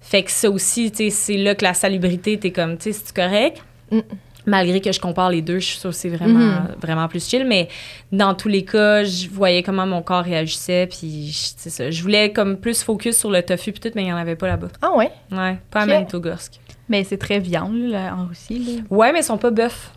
Fait 0.00 0.22
que 0.22 0.30
ça 0.30 0.48
aussi, 0.50 0.90
tu 0.92 0.98
sais, 0.98 1.10
c'est 1.10 1.36
là 1.36 1.54
que 1.56 1.64
la 1.64 1.74
salubrité, 1.74 2.38
t'es 2.38 2.50
comme, 2.52 2.76
tu 2.76 2.92
sais, 2.92 3.00
c'est 3.04 3.16
correct? 3.16 3.62
Mm. 3.90 4.00
Malgré 4.46 4.80
que 4.80 4.90
je 4.90 4.98
compare 5.00 5.30
les 5.30 5.40
deux, 5.40 5.58
je 5.60 5.66
suis 5.66 5.78
sûre 5.78 5.90
que 5.90 5.96
c'est 5.96 6.08
vraiment, 6.08 6.38
Mhm. 6.40 6.68
vraiment 6.80 7.06
plus 7.08 7.28
chill. 7.28 7.46
Mais 7.46 7.68
dans 8.10 8.34
tous 8.34 8.48
les 8.48 8.64
cas, 8.64 9.04
je 9.04 9.28
voyais 9.28 9.62
comment 9.62 9.86
mon 9.86 10.02
corps 10.02 10.24
réagissait. 10.24 10.88
Puis, 10.88 11.28
je- 11.32 11.52
c'est 11.56 11.70
ça. 11.70 11.90
Je 11.90 12.02
voulais 12.02 12.32
comme 12.32 12.56
plus 12.56 12.82
focus 12.82 13.16
sur 13.18 13.30
le 13.30 13.42
tofu 13.42 13.70
puis 13.72 13.80
tout, 13.80 13.90
mais 13.94 14.02
il 14.02 14.06
n'y 14.06 14.12
en 14.12 14.16
avait 14.16 14.34
pas 14.36 14.48
là-bas. 14.48 14.68
Ah 14.82 14.96
ouais? 14.96 15.10
Ouais, 15.30 15.58
pas 15.70 15.80
à 15.80 15.84
Ok. 15.84 15.90
Manitogorsk. 15.90 16.54
Mais 16.88 17.04
c'est 17.04 17.18
très 17.18 17.38
viande, 17.38 17.76
là, 17.88 18.16
en 18.18 18.26
Russie. 18.26 18.58
Là. 18.90 18.96
Ouais, 18.96 19.12
mais 19.12 19.20
ils 19.20 19.24
sont 19.24 19.38
pas 19.38 19.50
bœufs. 19.50 19.90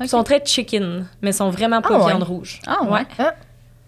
Ils 0.00 0.08
sont 0.08 0.22
très 0.22 0.42
chicken, 0.44 1.06
mais 1.22 1.30
ils 1.30 1.34
sont 1.34 1.48
vraiment 1.48 1.80
pas 1.80 1.88
Ah 1.94 1.98
ouais. 2.00 2.06
viande 2.12 2.22
rouge. 2.22 2.60
Ah 2.66 2.82
ouais. 2.84 3.00
Ah. 3.18 3.32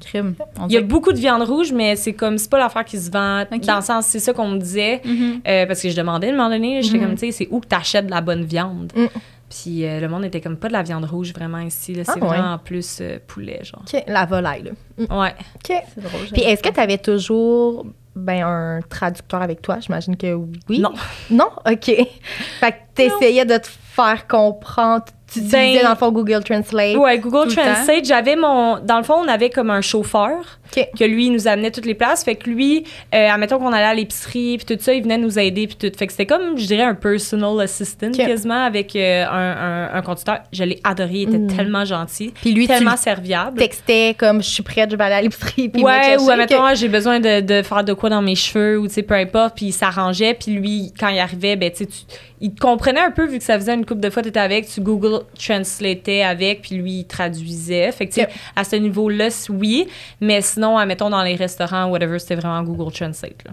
Crime. 0.00 0.36
Il 0.68 0.72
y 0.72 0.76
a 0.76 0.80
beaucoup 0.80 1.12
de 1.12 1.18
viande 1.18 1.42
rouge, 1.42 1.72
mais 1.72 1.96
c'est 1.96 2.12
comme, 2.12 2.38
c'est 2.38 2.48
pas 2.48 2.58
l'affaire 2.58 2.84
qui 2.84 2.98
se 2.98 3.10
vend. 3.10 3.44
Dans 3.66 3.76
le 3.76 3.82
sens, 3.82 4.06
c'est 4.06 4.20
ça 4.20 4.32
qu'on 4.32 4.48
me 4.48 4.58
disait. 4.58 5.02
Mhm. 5.04 5.40
Euh, 5.46 5.66
parce 5.66 5.82
que 5.82 5.90
je 5.90 5.96
demandais 5.96 6.28
à 6.28 6.32
un 6.32 6.36
moment 6.36 6.48
donné, 6.50 6.80
j'étais 6.82 6.98
Mhm. 6.98 7.04
comme, 7.04 7.14
tu 7.16 7.26
sais, 7.26 7.32
c'est 7.32 7.48
où 7.50 7.58
que 7.60 7.66
t'achètes 7.66 8.06
de 8.06 8.10
la 8.12 8.20
bonne 8.20 8.44
viande? 8.44 8.92
Mm. 8.96 9.06
Puis 9.48 9.86
euh, 9.86 10.00
le 10.00 10.08
monde 10.08 10.24
était 10.24 10.40
comme 10.40 10.56
pas 10.56 10.68
de 10.68 10.74
la 10.74 10.82
viande 10.82 11.04
rouge 11.06 11.32
vraiment 11.32 11.58
ici. 11.60 11.94
là. 11.94 12.02
Ah, 12.06 12.12
C'est 12.14 12.20
ouais. 12.20 12.28
vraiment 12.28 12.58
plus 12.58 12.98
euh, 13.00 13.18
poulet, 13.26 13.60
genre. 13.64 13.82
OK. 13.92 14.02
La 14.06 14.26
volaille, 14.26 14.62
là. 14.64 14.70
Mm. 14.98 15.18
Ouais. 15.20 15.34
OK. 15.56 15.82
C'est 15.94 16.00
drôle. 16.02 16.26
Puis 16.32 16.42
est-ce 16.42 16.62
que 16.62 16.68
tu 16.68 16.80
avais 16.80 16.98
toujours 16.98 17.86
ben, 18.14 18.44
un 18.44 18.80
traducteur 18.82 19.40
avec 19.40 19.62
toi? 19.62 19.78
J'imagine 19.80 20.16
que 20.16 20.34
oui. 20.34 20.78
Non. 20.80 20.92
Non? 21.30 21.48
OK. 21.66 21.84
Fait 22.60 22.72
que 22.72 22.76
tu 22.94 23.02
essayais 23.02 23.44
de 23.46 23.56
te 23.56 23.66
faire 23.68 24.26
comprendre. 24.26 25.04
Tu 25.30 25.40
Ben- 25.40 25.46
utilisais 25.62 25.82
dans 25.82 25.90
le 25.90 25.96
fond 25.96 26.10
Google 26.10 26.42
Translate. 26.42 26.96
Ouais, 26.96 27.18
Google 27.18 27.52
Translate, 27.54 28.04
j'avais 28.04 28.34
mon. 28.34 28.78
Dans 28.78 28.96
le 28.96 29.02
fond, 29.04 29.16
on 29.22 29.28
avait 29.28 29.50
comme 29.50 29.68
un 29.68 29.82
chauffeur 29.82 30.36
OK. 30.74 30.88
que 30.98 31.04
lui, 31.04 31.26
il 31.26 31.32
nous 31.32 31.46
amenait 31.46 31.70
toutes 31.70 31.84
les 31.84 31.94
places. 31.94 32.24
Fait 32.24 32.34
que 32.34 32.48
lui, 32.48 32.84
euh, 33.14 33.28
admettons 33.28 33.58
qu'on 33.58 33.72
allait 33.72 33.84
à 33.84 33.92
l'épicerie, 33.94 34.56
puis 34.56 34.64
tout 34.76 34.82
ça, 34.82 34.94
il 34.94 35.02
venait 35.02 35.18
nous 35.18 35.38
aider, 35.38 35.66
puis 35.66 35.76
tout. 35.76 35.94
Fait 35.98 36.06
que 36.06 36.12
c'était 36.12 36.24
comme, 36.24 36.56
je 36.56 36.64
dirais, 36.66 36.82
un 36.84 36.94
personal 36.94 37.60
assistant 37.60 38.06
OK. 38.08 38.16
quasiment 38.16 38.64
avec 38.64 38.96
euh, 38.96 39.24
un, 39.26 39.90
un, 39.92 39.98
un 39.98 40.02
conducteur. 40.02 40.38
Je 40.50 40.64
l'ai 40.64 40.80
adoré, 40.82 41.10
il 41.12 41.22
était 41.28 41.38
Mm. 41.38 41.56
tellement 41.56 41.84
gentil, 41.84 42.32
Puis 42.40 42.52
lui, 42.52 42.66
tellement 42.66 42.92
tu 42.92 43.02
serviable. 43.02 43.58
textais 43.58 44.14
comme 44.18 44.42
je 44.42 44.48
suis 44.48 44.62
prête, 44.62 44.90
je 44.90 44.96
vais 44.96 45.04
aller 45.04 45.14
à 45.16 45.20
l'épicerie. 45.22 45.68
Puis 45.68 45.82
Ouais, 45.82 46.16
ou 46.18 46.30
admettons, 46.30 46.56
OK. 46.56 46.64
ah, 46.68 46.74
j'ai 46.74 46.88
besoin 46.88 47.20
de, 47.20 47.40
de 47.42 47.62
faire 47.62 47.84
de 47.84 47.92
quoi 47.92 48.08
dans 48.08 48.22
mes 48.22 48.34
cheveux, 48.34 48.78
ou 48.78 48.88
tu 48.88 48.94
sais, 48.94 49.02
peu 49.02 49.14
importe, 49.14 49.56
puis 49.56 49.66
il 49.66 49.72
s'arrangeait, 49.72 50.32
puis 50.34 50.52
lui, 50.52 50.92
quand 50.98 51.08
il 51.08 51.18
arrivait, 51.18 51.56
ben, 51.56 51.70
tu 51.70 51.78
sais, 51.78 51.86
tu- 51.86 52.16
il 52.40 52.54
te 52.54 52.60
comprenait 52.60 53.00
un 53.00 53.10
peu, 53.10 53.26
vu 53.26 53.38
que 53.38 53.44
ça 53.44 53.58
faisait 53.58 53.74
une 53.74 53.84
couple 53.84 54.00
de 54.00 54.10
fois 54.10 54.22
que 54.22 54.28
t'étais 54.28 54.38
avec, 54.38 54.68
tu 54.68 54.80
Google 54.80 55.17
Translatais 55.38 56.22
avec, 56.22 56.62
puis 56.62 56.76
lui, 56.76 56.92
il 57.00 57.04
traduisait. 57.06 57.90
Fait 57.92 58.06
que, 58.06 58.20
Yep. 58.20 58.30
à 58.56 58.64
ce 58.64 58.76
niveau-là, 58.76 59.28
oui, 59.50 59.88
mais 60.20 60.40
sinon, 60.40 60.76
admettons, 60.78 61.10
dans 61.10 61.22
les 61.22 61.36
restaurants, 61.36 61.86
whatever, 61.86 62.18
c'était 62.18 62.36
vraiment 62.36 62.62
Google 62.62 62.92
Translate, 62.92 63.44
là. 63.44 63.52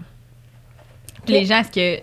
Puis 1.24 1.34
Les 1.34 1.44
gens, 1.44 1.58
est-ce 1.60 1.70
que 1.70 2.02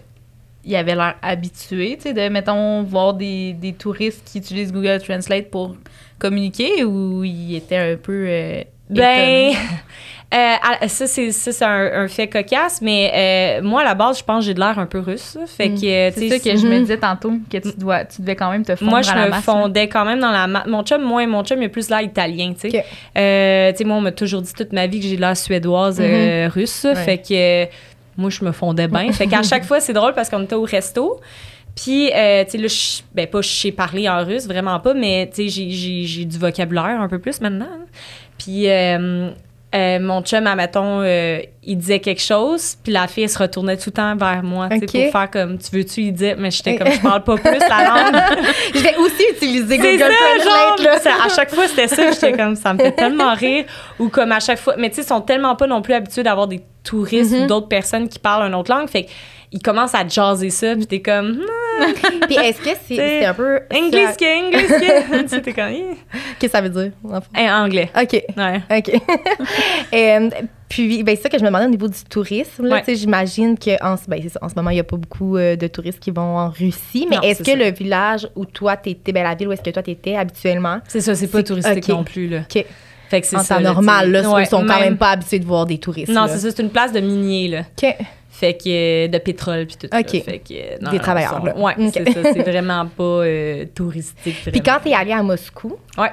ils 0.66 0.76
avaient 0.76 0.96
l'air 0.96 1.16
habitués, 1.22 1.98
tu 1.98 2.04
sais, 2.04 2.14
de, 2.14 2.30
mettons, 2.30 2.84
voir 2.84 3.14
des, 3.14 3.54
des 3.54 3.74
touristes 3.74 4.22
qui 4.26 4.38
utilisent 4.38 4.72
Google 4.72 5.02
Translate 5.02 5.50
pour 5.50 5.76
communiquer 6.20 6.84
ou 6.86 7.24
ils 7.24 7.56
étaient 7.56 7.94
un 7.94 7.98
peu 7.98 8.26
euh, 8.28 8.64
Ben? 8.90 9.54
euh, 10.34 10.88
ça, 10.88 11.06
c'est 11.08 11.62
un, 11.64 12.04
un 12.04 12.08
fait 12.08 12.28
cocasse, 12.28 12.82
mais 12.82 13.60
euh, 13.62 13.62
moi, 13.64 13.82
à 13.82 13.84
la 13.86 13.94
base, 13.94 14.20
je 14.20 14.24
pense 14.24 14.40
que 14.40 14.46
j'ai 14.48 14.54
de 14.54 14.60
l'air 14.60 14.80
un 14.80 14.86
peu 14.86 15.00
russe. 15.00 15.38
Fait 15.48 15.70
Mm. 15.70 15.80
que, 15.80 15.86
euh, 15.86 16.12
tu 16.12 16.20
C'est 16.20 16.30
sais, 16.30 16.40
ça 16.40 16.50
que 16.52 16.58
je 16.58 16.66
me 16.68 16.76
Mhm. 16.76 16.82
disais 16.82 16.98
tantôt, 16.98 17.34
que 17.52 17.58
tu, 17.58 17.70
dois, 17.78 18.06
tu 18.06 18.22
devais 18.22 18.36
quand 18.36 18.50
même 18.52 18.66
te 18.66 18.76
fondre 18.76 18.90
Moi, 18.92 19.02
je 19.04 19.12
à 19.12 19.16
la 19.16 19.26
me 19.26 19.30
masse. 19.32 19.44
fondais 19.44 19.88
quand 19.88 20.06
même 20.06 20.20
dans 20.20 20.32
la 20.32 20.48
masse. 20.48 20.66
Mon 20.68 20.84
chum, 20.84 21.02
moi, 21.04 21.26
mon 21.28 21.44
chum, 21.44 21.62
il 21.62 21.66
a 21.66 21.70
plus 21.70 21.90
l'air 21.90 22.02
italien, 22.02 22.54
tu 22.60 22.70
sais. 22.72 22.80
Ok. 22.80 22.84
Euh, 23.18 23.72
tu 23.72 23.78
sais, 23.78 23.84
moi, 23.84 23.98
on 23.98 24.02
m'a 24.02 24.12
toujours 24.12 24.42
dit 24.42 24.54
toute 24.54 24.74
ma 24.74 24.88
vie 24.88 25.00
que 25.00 25.06
j'ai 25.08 25.18
l'air 25.18 25.38
suédoise, 25.38 26.00
euh, 26.02 26.50
russe. 26.54 26.84
Ouais. 26.86 26.96
Fait 26.96 27.18
que 27.20 27.64
euh, 27.64 27.66
moi, 28.18 28.30
je 28.30 28.44
me 28.44 28.52
fondais 28.52 28.88
bien. 28.88 29.12
fait 29.12 29.28
qu'à 29.28 29.44
chaque 29.44 29.66
fois, 29.66 29.80
c'est 29.80 29.94
drôle 29.94 30.14
parce 30.14 30.30
qu'on 30.30 30.44
était 30.44 30.56
au 30.56 30.64
resto. 30.64 31.20
Puis, 31.76 32.12
euh, 32.14 32.44
tu 32.46 32.52
sais, 32.52 32.58
là, 32.60 32.68
je- 32.68 33.02
ben, 33.16 33.26
pas 33.26 33.42
je 33.42 33.50
sais 33.50 33.72
parler 33.72 34.08
en 34.08 34.24
russe, 34.24 34.46
vraiment 34.46 34.80
pas, 34.80 34.94
mais, 34.94 35.28
tu 35.34 35.44
sais, 35.44 35.50
j'ai- 35.50 35.72
j'ai 35.72 36.04
j'ai 36.06 36.26
du 36.26 36.38
vocabulaire 36.38 37.02
un 37.02 37.08
peu 37.08 37.18
plus 37.18 37.42
maintenant. 37.42 37.66
hein. 37.72 37.86
Puis, 38.38 38.70
euh, 38.70 39.32
euh, 39.76 40.00
mon 40.00 40.22
chum, 40.22 40.46
admettons, 40.48 41.02
euh, 41.02 41.40
il 41.64 41.78
disait 41.78 42.00
quelque 42.00 42.22
chose, 42.22 42.76
puis 42.84 42.92
la 42.94 43.08
fille, 43.08 43.24
elle 43.24 43.30
se 43.30 43.40
retournait 43.40 43.76
tout 43.78 43.90
le 43.90 43.94
temps 43.94 44.16
vers 44.16 44.44
moi, 44.44 44.70
tu 44.70 44.78
sais, 44.80 44.84
Ok. 44.84 44.92
pour 45.12 45.12
faire 45.22 45.32
comme, 45.32 45.58
tu 45.58 45.76
veux-tu 45.76 46.02
y 46.02 46.12
dire? 46.12 46.36
Mais 46.38 46.52
j'étais 46.52 46.76
comme, 46.76 46.92
je 46.92 47.00
parle 47.00 47.24
pas 47.24 47.36
plus 47.38 47.58
la 47.60 47.84
langue. 47.86 48.22
Je 48.76 48.80
vais 48.80 48.96
aussi 48.98 49.24
utiliser 49.32 49.78
Google 49.78 50.00
ça, 50.00 50.06
Translate. 50.08 50.78
genre, 50.78 50.86
là. 50.86 51.00
ça- 51.00 51.12
à 51.26 51.30
chaque 51.30 51.54
fois, 51.54 51.68
c'était 51.68 51.88
ça. 51.88 52.12
J'étais 52.12 52.34
comme, 52.34 52.56
ça 52.56 52.74
me 52.74 52.80
fait 52.80 52.92
tellement 52.92 53.34
rire. 53.34 53.66
Ou 54.00 54.10
comme 54.10 54.32
à 54.32 54.40
chaque 54.40 54.60
fois, 54.60 54.76
mais 54.78 54.90
tu 54.90 54.96
sais, 54.98 55.02
ils 55.02 55.08
sont 55.08 55.22
tellement 55.22 55.56
pas 55.56 55.68
non 55.68 55.82
plus 55.82 55.94
habitués 55.94 56.24
d'avoir 56.24 56.48
des 56.48 56.62
touristes 56.84 57.34
Mhm. 57.34 57.44
ou 57.44 57.48
d'autres 57.48 57.68
personnes 57.70 58.10
qui 58.10 58.20
parlent 58.20 58.46
une 58.48 58.56
autre 58.56 58.72
langue. 58.72 58.90
Fait 58.90 59.08
qu'ils 59.60 59.62
commencent 59.64 59.96
à 59.96 60.08
jaser 60.08 60.50
ça, 60.50 60.76
puis 60.76 60.86
t'es 60.88 61.02
comme, 61.02 61.40
Hmm, 61.80 61.92
Puis 62.28 62.36
est-ce 62.36 62.60
que 62.60 62.70
c'est 62.88 62.96
c'est 62.96 63.26
un 63.26 63.34
peu. 63.34 63.62
English, 63.74 64.10
ça- 64.20 64.26
English, 64.26 65.28
sais, 65.30 65.42
t'es 65.42 65.54
comme. 65.54 65.74
Qu'est-ce 66.38 66.46
que 66.46 66.48
ça 66.52 66.62
veut 66.62 66.70
dire? 66.70 66.92
en? 67.04 67.20
Eh, 67.36 67.50
anglais. 67.50 67.90
OK. 68.00 68.24
Ouais. 68.38 68.62
OK. 68.70 69.02
Puis, 70.70 71.04
ben, 71.04 71.16
c'est 71.16 71.24
ça 71.24 71.30
que 71.30 71.38
je 71.38 71.44
me 71.44 71.50
demandais 71.50 71.66
au 71.66 71.70
niveau 71.70 71.88
du 71.88 72.04
tourisme. 72.10 72.66
Ouais. 72.68 72.82
J'imagine 72.96 73.58
qu'en 73.60 73.96
ben, 74.08 74.20
en 74.42 74.50
ce 74.50 74.56
moment, 74.56 74.72
il 74.72 74.76
n'y 74.76 74.80
a 74.80 74.84
pas 74.84 74.98
beaucoup 74.98 75.38
euh, 75.38 75.56
de 75.56 75.68
touristes 75.68 76.00
qui 76.00 76.10
vont 76.10 76.38
en 76.38 76.50
Russie. 76.50 77.06
Mais 77.10 77.18
est-ce 77.22 77.44
que 77.44 77.52
ça. 77.52 77.56
le 77.56 77.70
village 77.72 78.28
où 78.36 78.46
toi, 78.46 78.76
tu 78.78 78.90
étais, 78.90 79.12
ben, 79.12 79.24
la 79.24 79.36
ville 79.36 79.50
où 79.50 79.52
est-ce 79.52 79.62
que 79.62 79.70
toi, 79.70 79.84
tu 79.84 79.92
étais 79.92 80.16
habituellement, 80.16 80.80
C'est 80.88 81.02
ça, 81.02 81.14
c'est 81.14 81.28
pas 81.28 81.44
touristique 81.44 81.78
ok. 81.84 81.88
non 81.90 82.04
plus, 82.04 82.28
là. 82.28 82.40
OK. 82.40 82.66
Fait 83.10 83.22
que 83.22 83.28
c'est 83.28 83.38
ça. 83.38 83.56
temps 83.58 83.62
normal, 83.62 84.12
là, 84.12 84.24
sais. 84.24 84.28
ils 84.30 84.34
Ouais, 84.34 84.46
sont 84.46 84.66
quand 84.66 84.80
même 84.80 84.98
pas 84.98 85.12
habitués 85.12 85.38
de 85.38 85.46
voir 85.46 85.68
des 85.68 85.78
touristes. 85.78 86.12
Non, 86.12 86.26
c'est 86.28 86.40
ça, 86.40 86.50
c'est 86.50 86.64
une 86.64 86.72
place 86.72 86.92
de 86.92 87.02
minier, 87.02 87.50
là. 87.50 87.60
OK. 87.84 87.96
Fait 88.36 88.56
que 88.56 89.06
euh, 89.06 89.08
de 89.10 89.18
pétrole 89.20 89.68
puis 89.68 89.76
tout 89.78 89.88
ça. 89.92 90.00
Ok. 90.00 90.10
Fait 90.24 90.40
que, 90.40 90.54
euh, 90.54 90.78
non, 90.82 90.90
Des 90.90 90.98
non, 90.98 91.04
travailleurs, 91.04 91.38
sont- 91.38 91.46
là. 91.46 91.56
Ouais, 91.56 91.74
c'est 91.94 92.12
ça. 92.12 92.34
C'est 92.34 92.42
vraiment 92.42 92.88
pas 92.88 93.04
euh, 93.04 93.66
touristique. 93.76 94.50
Puis 94.52 94.60
quand 94.62 94.80
tu 94.84 94.90
es 94.90 94.94
allé 94.96 95.12
à 95.12 95.22
Moscou, 95.22 95.78
Ouais. 96.00 96.12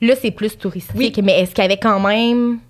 là, 0.00 0.14
c'est 0.14 0.30
plus 0.30 0.56
touristique. 0.56 0.94
Oui. 0.96 1.12
Mais 1.24 1.40
est-ce 1.40 1.52
qu'il 1.54 1.64
y 1.64 1.66
avait 1.66 1.76
quand 1.76 1.98
même. 1.98 2.60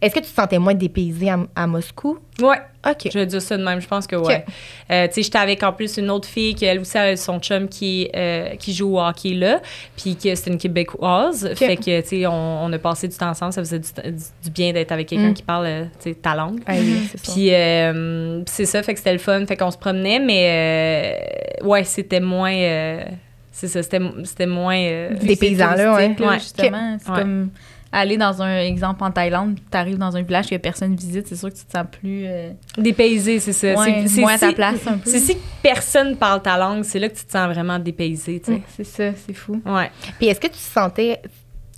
Est-ce 0.00 0.14
que 0.14 0.20
tu 0.20 0.26
te 0.30 0.34
sentais 0.34 0.58
moins 0.58 0.74
dépaysé 0.74 1.28
à, 1.30 1.38
à 1.54 1.66
Moscou? 1.66 2.18
Ouais. 2.40 2.56
OK. 2.88 3.08
Je 3.12 3.18
vais 3.18 3.26
dire 3.26 3.40
ça 3.42 3.56
de 3.56 3.62
même, 3.64 3.80
je 3.80 3.86
pense 3.88 4.06
que 4.06 4.16
ouais. 4.16 4.44
Euh, 4.90 5.06
tu 5.08 5.14
sais, 5.14 5.22
j'étais 5.22 5.38
avec 5.38 5.62
en 5.62 5.72
plus 5.72 5.96
une 5.96 6.10
autre 6.10 6.28
fille 6.28 6.54
qui, 6.54 6.64
elle 6.64 6.80
aussi, 6.80 6.98
a 6.98 7.16
son 7.16 7.38
chum 7.40 7.68
qui, 7.68 8.10
euh, 8.14 8.50
qui 8.56 8.74
joue 8.74 8.96
au 8.96 9.00
hockey 9.00 9.30
là, 9.30 9.60
puis 9.96 10.16
que 10.16 10.34
c'est 10.34 10.50
une 10.50 10.58
Québécoise. 10.58 11.50
Fait 11.54 11.76
que, 11.76 12.00
tu 12.02 12.06
sais, 12.08 12.26
on, 12.26 12.64
on 12.64 12.72
a 12.72 12.78
passé 12.78 13.08
du 13.08 13.16
temps 13.16 13.28
ensemble, 13.30 13.52
ça 13.52 13.62
faisait 13.62 13.78
du, 13.78 13.88
du- 13.88 14.12
du 14.44 14.50
bien 14.50 14.72
d'être 14.72 14.92
avec 14.92 15.08
quelqu'un 15.08 15.30
Mm. 15.30 15.34
qui 15.34 15.42
parle, 15.42 15.66
euh, 15.66 15.84
tu 16.02 16.10
sais, 16.10 16.14
ta 16.14 16.34
langue. 16.34 16.60
Ah 16.66 16.72
oui, 16.76 17.08
c'est 17.10 17.18
ça. 17.24 17.32
Puis 17.32 17.54
euh, 17.54 18.42
c'est 18.46 18.66
ça, 18.66 18.82
fait 18.82 18.92
que 18.92 18.98
c'était 18.98 19.12
le 19.12 19.18
fun, 19.18 19.44
fait 19.46 19.56
qu'on 19.56 19.70
se 19.70 19.78
promenait, 19.78 20.18
mais 20.20 21.60
euh, 21.62 21.66
ouais, 21.66 21.84
c'était 21.84 22.20
moins. 22.20 22.52
euh, 22.54 23.02
c'est 23.50 23.68
ça, 23.68 23.82
c'était 23.82 24.00
c'était 24.24 24.46
moins. 24.46 24.76
euh, 24.76 25.10
Des 25.20 25.36
paysans, 25.36 25.74
là, 25.76 25.94
ouais. 25.94 26.14
justement. 26.38 26.96
C'est 27.00 27.10
Ouais. 27.10 27.18
comme 27.18 27.50
aller 27.94 28.16
dans 28.18 28.42
un 28.42 28.58
exemple 28.58 29.02
en 29.04 29.10
Thaïlande, 29.10 29.56
tu 29.70 29.76
arrives 29.78 29.98
dans 29.98 30.16
un 30.16 30.22
village 30.22 30.48
que 30.50 30.56
personne 30.56 30.94
visite, 30.96 31.28
c'est 31.28 31.36
sûr 31.36 31.48
que 31.50 31.54
tu 31.56 31.64
te 31.64 31.72
sens 31.72 31.86
plus. 31.90 32.24
Euh, 32.26 32.50
dépaysé, 32.76 33.38
c'est 33.38 33.52
ça. 33.52 33.74
Ouais, 33.74 34.04
c'est 34.06 34.20
moins 34.20 34.34
à 34.34 34.38
ta 34.38 34.52
place 34.52 34.86
un 34.86 34.98
peu. 34.98 35.08
C'est 35.10 35.20
si 35.20 35.36
personne 35.62 36.16
parle 36.16 36.42
ta 36.42 36.58
langue, 36.58 36.82
c'est 36.82 36.98
là 36.98 37.08
que 37.08 37.16
tu 37.16 37.24
te 37.24 37.30
sens 37.30 37.48
vraiment 37.54 37.78
dépaysé, 37.78 38.40
tu 38.40 38.52
sais. 38.52 38.62
c'est 38.76 38.84
ça, 38.84 39.16
c'est 39.26 39.32
fou. 39.34 39.62
Ouais. 39.64 39.90
Puis 40.18 40.26
est-ce 40.26 40.40
que 40.40 40.48
tu 40.48 40.58
sentais 40.58 41.22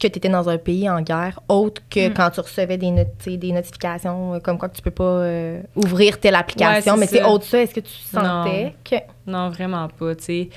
que 0.01 0.09
tu 0.09 0.19
étais 0.19 0.29
dans 0.29 0.47
un 0.49 0.59
pays 0.59 0.91
en 0.91 1.01
guerre, 1.01 1.41
autre 1.49 1.81
que 1.89 2.09
Mm. 2.11 2.15
quand 2.15 2.29
tu 2.31 2.41
recevais 2.41 2.77
des, 2.77 2.91
not- 2.91 3.05
des 3.27 3.53
notifications 3.53 4.35
euh, 4.35 4.41
comme 4.41 4.59
quoi 4.59 4.69
que 4.69 4.77
tu 4.77 4.83
peux 4.83 4.91
pas 4.91 5.05
euh, 5.05 5.63
ouvrir 5.75 6.21
telle 6.21 6.35
application, 6.35 6.93
Ouais, 6.95 7.01
mais 7.01 7.07
c'est 7.07 7.25
autre 7.25 7.45
ça, 7.47 7.63
est-ce 7.63 7.75
que 7.75 7.81
tu 7.81 7.93
Non. 8.13 8.21
sentais 8.21 8.75
que... 8.85 8.97
Non, 9.27 9.49
vraiment 9.49 9.89
pas, 9.89 10.15
tu 10.15 10.25
sais. 10.25 10.49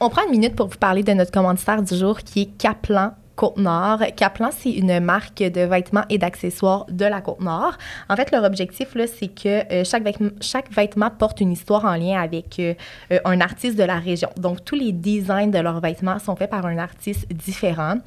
On 0.00 0.10
prend 0.10 0.22
une 0.24 0.32
minute 0.32 0.56
pour 0.56 0.66
vous 0.66 0.78
parler 0.78 1.04
de 1.04 1.12
notre 1.12 1.30
commanditaire 1.30 1.80
du 1.80 1.96
jour 1.96 2.18
qui 2.18 2.42
est 2.42 2.46
Kaplan 2.58 3.12
Côte-Nord. 3.38 4.00
Kaplan, 4.16 4.50
c'est 4.50 4.72
une 4.72 4.98
marque 4.98 5.38
de 5.38 5.60
vêtements 5.60 6.02
et 6.10 6.18
d'accessoires 6.18 6.86
de 6.90 7.04
la 7.04 7.20
Côte-Nord. 7.20 7.78
En 8.08 8.16
fait, 8.16 8.32
leur 8.32 8.42
objectif, 8.42 8.96
là, 8.96 9.06
c'est 9.06 9.28
que 9.28 9.72
euh, 9.72 9.84
chaque, 9.84 10.02
vêtement, 10.02 10.30
chaque 10.40 10.72
vêtement 10.72 11.08
porte 11.08 11.40
une 11.40 11.52
histoire 11.52 11.84
en 11.84 11.94
lien 11.94 12.20
avec 12.20 12.58
euh, 12.58 12.74
euh, 13.12 13.20
un 13.24 13.40
artiste 13.40 13.78
de 13.78 13.84
la 13.84 14.00
région. 14.00 14.28
Donc, 14.36 14.64
tous 14.64 14.74
les 14.74 14.90
designs 14.90 15.52
de 15.52 15.58
leurs 15.60 15.78
vêtements 15.80 16.18
sont 16.18 16.34
faits 16.34 16.50
par 16.50 16.66
un 16.66 16.78
artiste 16.78 17.32
différent. 17.32 17.98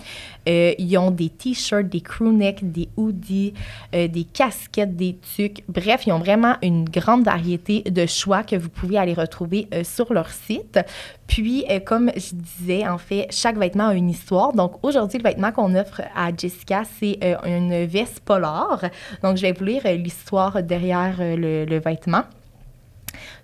Ils 0.45 0.97
ont 0.97 1.11
des 1.11 1.29
t-shirts, 1.29 1.87
des 1.87 2.01
crewnecks, 2.01 2.69
des 2.69 2.89
hoodies, 2.97 3.53
des 3.93 4.25
casquettes, 4.33 4.97
des 4.97 5.17
tucs. 5.35 5.63
Bref, 5.69 6.07
ils 6.07 6.11
ont 6.11 6.19
vraiment 6.19 6.55
une 6.61 6.83
grande 6.83 7.23
variété 7.23 7.83
de 7.83 8.05
choix 8.05 8.43
que 8.43 8.55
vous 8.57 8.69
pouvez 8.69 8.97
aller 8.97 9.13
retrouver 9.13 9.69
sur 9.83 10.11
leur 10.11 10.29
site. 10.29 10.79
Puis, 11.31 11.63
euh, 11.69 11.79
comme 11.79 12.11
je 12.13 12.35
disais, 12.35 12.85
en 12.85 12.97
fait, 12.97 13.27
chaque 13.29 13.57
vêtement 13.57 13.87
a 13.87 13.93
une 13.93 14.09
histoire. 14.09 14.51
Donc, 14.51 14.73
aujourd'hui, 14.83 15.17
le 15.17 15.23
vêtement 15.23 15.53
qu'on 15.53 15.73
offre 15.75 16.01
à 16.13 16.35
Jessica, 16.35 16.83
c'est 16.99 17.17
euh, 17.23 17.37
une 17.45 17.85
veste 17.85 18.19
polar. 18.19 18.81
Donc, 19.23 19.37
je 19.37 19.43
vais 19.43 19.53
vous 19.53 19.63
lire 19.63 19.83
euh, 19.85 19.95
l'histoire 19.95 20.61
derrière 20.61 21.15
le, 21.19 21.79
vêtement. 21.79 22.23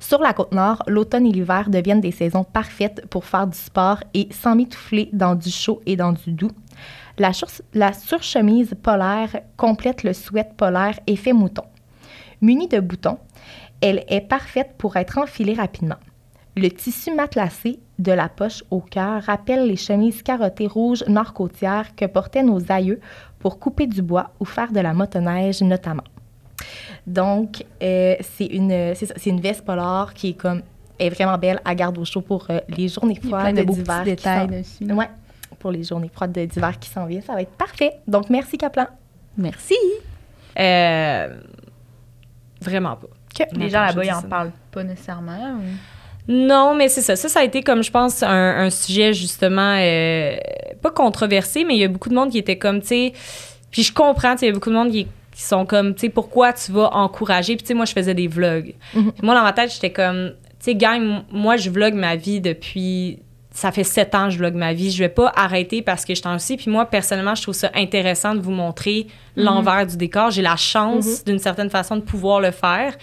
Sur 0.02 0.20
la 0.20 0.34
côte 0.34 0.52
nord, 0.52 0.84
l'automne 0.88 1.28
et 1.28 1.32
l'hiver 1.32 1.70
deviennent 1.70 2.02
des 2.02 2.12
saisons 2.12 2.44
parfaites 2.44 3.08
pour 3.08 3.24
faire 3.24 3.48
du 3.48 3.58
sport 3.58 4.04
et 4.14 4.28
s'emmitoufler 4.32 5.10
dans 5.14 5.36
du 5.36 5.50
chaud 5.50 5.82
et 5.86 5.96
dans 5.96 6.12
du 6.12 6.34
doux. 6.34 6.52
La, 7.18 7.32
la 7.74 7.94
surchemise 7.94 8.76
polaire 8.84 9.30
complète 9.56 10.04
le 10.04 10.12
sweat 10.12 10.58
polaire 10.58 11.00
effet 11.08 11.32
mouton. 11.32 11.64
Munie 12.42 12.68
de 12.68 12.82
boutons, 12.82 13.18
elle 13.80 14.04
est 14.10 14.28
parfaite 14.28 14.72
pour 14.78 14.98
être 14.98 15.20
enfilée 15.20 15.54
rapidement. 15.54 15.96
Le 16.58 16.70
tissu 16.70 17.14
matelassé 17.14 17.80
de 18.00 18.12
la 18.12 18.30
poche 18.30 18.64
au 18.72 18.80
cœur 18.82 19.22
rappelle 19.24 19.68
les 19.68 19.76
chemises 19.76 20.24
carottées 20.24 20.68
rouges 20.68 21.04
nord-côtières 21.08 21.96
que 21.96 22.06
portaient 22.06 22.44
nos 22.44 22.72
aïeux 22.72 23.00
pour 23.40 23.60
couper 23.60 23.86
du 23.88 24.02
bois 24.02 24.32
ou 24.40 24.46
faire 24.46 24.72
de 24.72 24.80
la 24.80 24.94
motoneige 24.94 25.62
notamment. 25.62 26.04
Donc, 27.06 27.64
euh, 27.84 28.16
c'est 28.22 28.46
une, 28.48 28.94
c'est 28.96 29.32
veste 29.40 29.64
polar 29.66 30.14
qui 30.14 30.30
est 30.30 30.34
comme 30.34 30.62
est 31.00 31.10
vraiment 31.10 31.38
belle 31.38 31.62
à 31.64 31.76
garde 31.76 31.98
au 32.00 32.06
chaud 32.06 32.22
pour 32.22 32.48
euh, 32.50 32.60
les 32.70 32.88
journées 32.88 33.20
Il 33.24 33.30
y 33.30 33.34
a 33.34 33.38
plein 33.38 33.52
froides 33.52 33.56
de 33.56 33.64
d'hiver 33.72 34.04
petits 34.04 34.16
qui 34.16 34.24
s'en- 34.24 34.46
détails 34.46 34.60
dessus. 34.60 34.92
Ouais, 34.92 35.10
pour 35.60 35.70
les 35.72 35.84
journées 35.84 36.10
froides 36.12 36.32
de- 36.32 36.46
d'hiver 36.46 36.80
qui 36.80 36.90
s'en 36.90 37.06
viennent, 37.06 37.22
ça 37.22 37.34
va 37.34 37.44
être 37.44 37.52
parfait. 37.52 37.94
Donc, 38.08 38.32
merci 38.32 38.58
Kaplan. 38.58 38.88
Merci. 39.38 39.76
Euh, 40.60 41.40
vraiment 42.62 42.96
pas. 42.96 43.08
Que- 43.46 43.56
Les 43.60 43.70
gens 43.70 43.82
là-bas, 43.86 44.04
ils 44.04 44.12
en 44.14 44.22
parlent 44.24 44.52
pas 44.72 44.84
nécessairement. 44.84 45.54
ou- 45.58 45.97
Non, 46.28 46.76
mais 46.76 46.90
c'est 46.90 47.02
ça. 47.02 47.16
Ça, 47.16 47.30
ça 47.30 47.40
a 47.40 47.44
été 47.44 47.62
comme, 47.62 47.84
je 47.84 47.92
pense, 47.92 48.22
un, 48.24 48.30
un 48.30 48.70
sujet 48.70 49.14
justement, 49.14 49.76
euh, 49.78 50.36
pas 50.82 50.92
controversé, 50.92 51.64
mais 51.64 51.76
il 51.76 51.80
y 51.80 51.84
a 51.84 51.88
beaucoup 51.88 52.10
de 52.10 52.16
monde 52.16 52.32
qui 52.32 52.38
était 52.38 52.58
comme, 52.58 52.82
tu 52.82 52.88
sais, 52.88 53.14
puis 53.72 53.84
je 53.84 53.94
comprends, 53.94 54.34
tu 54.34 54.40
sais, 54.40 54.46
il 54.48 54.50
y 54.50 54.52
a 54.52 54.54
beaucoup 54.54 54.70
de 54.70 54.76
monde 54.76 54.92
qui, 54.92 55.08
qui 55.34 55.42
sont 55.42 55.66
comme, 55.66 55.94
tu 55.94 56.02
sais, 56.02 56.10
pourquoi 56.10 56.52
tu 56.54 56.72
vas 56.72 56.90
encourager? 56.94 57.56
Puis, 57.56 57.64
tu 57.64 57.68
sais, 57.68 57.74
moi, 57.74 57.86
je 57.86 57.94
faisais 57.94 58.14
des 58.14 58.28
vlogs. 58.28 58.74
Puis 58.92 59.22
moi, 59.24 59.36
dans 59.36 59.44
ma 59.44 59.54
tête, 59.54 59.72
j'étais 59.74 59.92
comme, 59.92 60.32
tu 60.60 60.66
sais, 60.72 60.76
gang, 60.76 61.22
moi, 61.32 61.58
je 61.58 61.70
vlog 61.70 61.94
ma 61.94 62.16
vie 62.16 62.42
depuis. 62.42 63.20
Ça 63.60 63.72
fait 63.72 63.84
sept 63.84 64.14
ans 64.14 64.26
que 64.26 64.34
je 64.34 64.38
vlog 64.38 64.54
ma 64.54 64.72
vie. 64.74 64.92
Je 64.92 65.00
vais 65.00 65.10
pas 65.10 65.32
arrêter 65.36 65.82
parce 65.82 66.06
que 66.06 66.14
je 66.14 66.22
t'en 66.22 66.36
aussi. 66.36 66.58
Puis 66.58 66.70
moi, 66.70 66.86
personnellement, 66.86 67.34
je 67.34 67.42
trouve 67.42 67.56
ça 67.56 67.72
intéressant 67.74 68.36
de 68.36 68.40
vous 68.40 68.52
montrer 68.52 69.08
l'envers 69.36 69.88
du 69.88 69.98
décor. 69.98 70.30
J'ai 70.30 70.44
la 70.44 70.56
chance, 70.58 71.26
d'une 71.26 71.40
certaine 71.40 71.72
façon, 71.72 71.96
de 71.96 72.02
pouvoir 72.02 72.40
le 72.40 72.52
faire. 72.52 72.94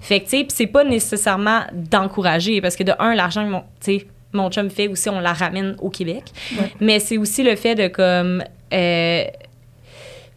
Fait 0.00 0.20
que, 0.20 0.24
tu 0.24 0.30
sais, 0.30 0.46
c'est 0.48 0.66
pas 0.66 0.82
nécessairement 0.82 1.60
d'encourager 1.74 2.62
parce 2.62 2.74
que, 2.74 2.84
de 2.84 2.92
un, 2.98 3.14
l'argent, 3.14 3.44
mon- 3.44 3.60
tu 3.84 3.98
sais, 3.98 4.06
mon 4.32 4.50
chum 4.50 4.70
fait 4.70 4.88
aussi, 4.88 5.10
on 5.10 5.20
la 5.20 5.34
ramène 5.34 5.76
au 5.80 5.90
Québec. 5.90 6.24
Mais 6.80 7.00
c'est 7.00 7.18
aussi 7.18 7.42
le 7.42 7.54
fait 7.54 7.74
de, 7.74 7.88
comme. 7.88 8.42
euh, 8.72 9.24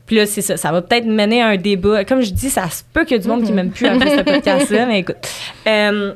puis 0.06 0.18
là, 0.18 0.26
c'est 0.26 0.42
ça. 0.42 0.58
Ça 0.58 0.74
va 0.74 0.82
peut-être 0.82 1.06
mener 1.06 1.42
à 1.42 1.48
un 1.48 1.56
débat. 1.56 2.04
Comme 2.04 2.20
je 2.22 2.32
dis, 2.32 2.50
ça 2.50 2.70
se 2.70 2.84
peut 2.92 3.06
qu'il 3.06 3.16
y 3.16 3.20
ait 3.20 3.24
du 3.24 3.30
monde 3.30 3.44
qui 3.46 3.52
Mhm. 3.52 3.56
m'aime 3.56 3.72
plus 3.72 3.88
après 3.88 4.18
ce 4.18 4.22
podcast-là, 4.24 4.86
mais 4.88 5.00
écoute. 5.00 5.16
Euh, 5.66 6.14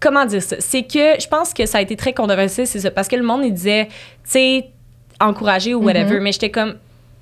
comment 0.00 0.24
dire 0.26 0.42
ça? 0.42 0.56
C'est 0.60 0.82
que 0.84 1.20
je 1.20 1.26
pense 1.28 1.52
que 1.54 1.66
ça 1.66 1.78
a 1.78 1.80
été 1.80 1.96
très 1.96 2.12
controversé, 2.12 2.66
c'est 2.66 2.80
ça. 2.80 2.90
Parce 2.90 3.08
que 3.08 3.16
le 3.16 3.22
monde, 3.24 3.44
il 3.44 3.52
disait, 3.52 3.86
tu 3.86 3.94
sais, 4.24 4.66
encourager 5.20 5.74
ou 5.74 5.82
whatever. 5.84 6.16
Mhm. 6.16 6.22
Mais 6.22 6.32
j'étais 6.32 6.50
comme, 6.50 6.74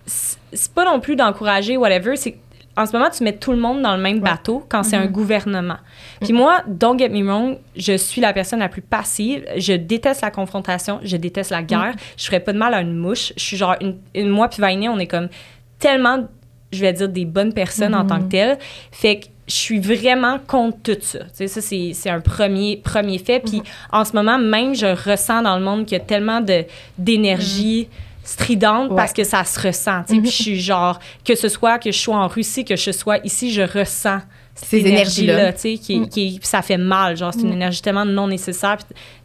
c'est 0.06 0.72
pas 0.72 0.84
non 0.84 1.00
plus 1.00 1.16
d'encourager 1.16 1.76
whatever. 1.76 2.16
C'est 2.16 2.36
en 2.78 2.84
ce 2.84 2.92
moment, 2.92 3.08
tu 3.08 3.24
mets 3.24 3.32
tout 3.32 3.52
le 3.52 3.56
monde 3.58 3.80
dans 3.80 3.96
le 3.96 4.02
même 4.02 4.20
bateau 4.20 4.62
quand 4.68 4.82
c'est 4.82 4.96
un 4.96 5.06
gouvernement. 5.06 5.78
Puis 6.20 6.34
moi, 6.34 6.60
don't 6.66 6.98
get 6.98 7.08
me 7.08 7.24
wrong, 7.26 7.56
je 7.74 7.96
suis 7.96 8.20
la 8.20 8.34
personne 8.34 8.58
la 8.58 8.68
plus 8.68 8.82
passive. 8.82 9.46
Je 9.56 9.72
déteste 9.72 10.20
la 10.20 10.30
confrontation, 10.30 11.00
je 11.02 11.16
déteste 11.16 11.50
la 11.52 11.62
guerre. 11.62 11.94
Je 12.18 12.26
ferais 12.26 12.40
pas 12.40 12.52
de 12.52 12.58
mal 12.58 12.74
à 12.74 12.82
une 12.82 12.94
mouche. 12.94 13.32
Je 13.38 13.42
suis 13.42 13.56
genre, 13.56 13.76
une, 13.80 13.96
une- 14.14 14.28
moi 14.28 14.48
puis 14.48 14.60
Vainé, 14.60 14.90
on 14.90 14.98
est 14.98 15.06
comme 15.06 15.28
tellement, 15.78 16.28
je 16.70 16.80
vais 16.82 16.92
dire, 16.92 17.08
des 17.08 17.24
bonnes 17.24 17.54
personnes 17.54 17.94
en 17.94 18.04
tant 18.06 18.18
que 18.20 18.28
telles. 18.30 18.58
Fait 18.92 19.20
que 19.20 19.26
je 19.48 19.54
suis 19.54 19.78
vraiment 19.78 20.38
contre 20.46 20.78
tout 20.82 20.96
ça. 21.00 21.20
Tu 21.20 21.26
sais, 21.34 21.46
ça, 21.48 21.60
c'est 21.60 21.92
c'est 21.94 22.10
un 22.10 22.20
premier, 22.20 22.78
premier 22.82 23.18
fait. 23.18 23.40
Puis 23.40 23.62
en 23.92 24.04
ce 24.04 24.12
moment, 24.12 24.38
même, 24.38 24.74
je 24.74 24.86
ressens 25.08 25.42
dans 25.42 25.56
le 25.58 25.64
monde 25.64 25.86
qu'il 25.86 25.96
y 25.98 26.00
a 26.00 26.04
tellement 26.04 26.40
de- 26.40 26.64
d'énergie 26.98 27.88
stridente 28.24 28.90
Ouais. 28.90 28.96
parce 28.96 29.12
que 29.12 29.22
ça 29.24 29.44
se 29.44 29.60
ressent. 29.60 30.02
tu 30.08 30.16
sais. 30.16 30.20
Puis 30.20 30.30
je 30.30 30.42
suis 30.42 30.60
genre, 30.60 30.98
que 31.24 31.34
ce 31.36 31.48
soit 31.48 31.78
que 31.78 31.92
je 31.92 31.98
sois 31.98 32.16
en 32.16 32.26
Russie, 32.28 32.64
que 32.64 32.74
je 32.76 32.90
sois 32.90 33.18
ici, 33.24 33.52
je 33.52 33.62
ressens 33.62 34.18
Ces 34.56 34.78
cette 34.78 34.86
énergies-là. 34.86 35.52
tu 35.52 35.60
sais, 35.60 35.74
qui, 35.78 36.00
Mm. 36.00 36.08
qui- 36.08 36.40
ça 36.42 36.62
fait 36.62 36.76
mal. 36.78 37.16
Genre, 37.16 37.32
c'est 37.32 37.42
une 37.42 37.52
énergie 37.52 37.82
tellement 37.82 38.04
non 38.04 38.26
nécessaire. 38.26 38.78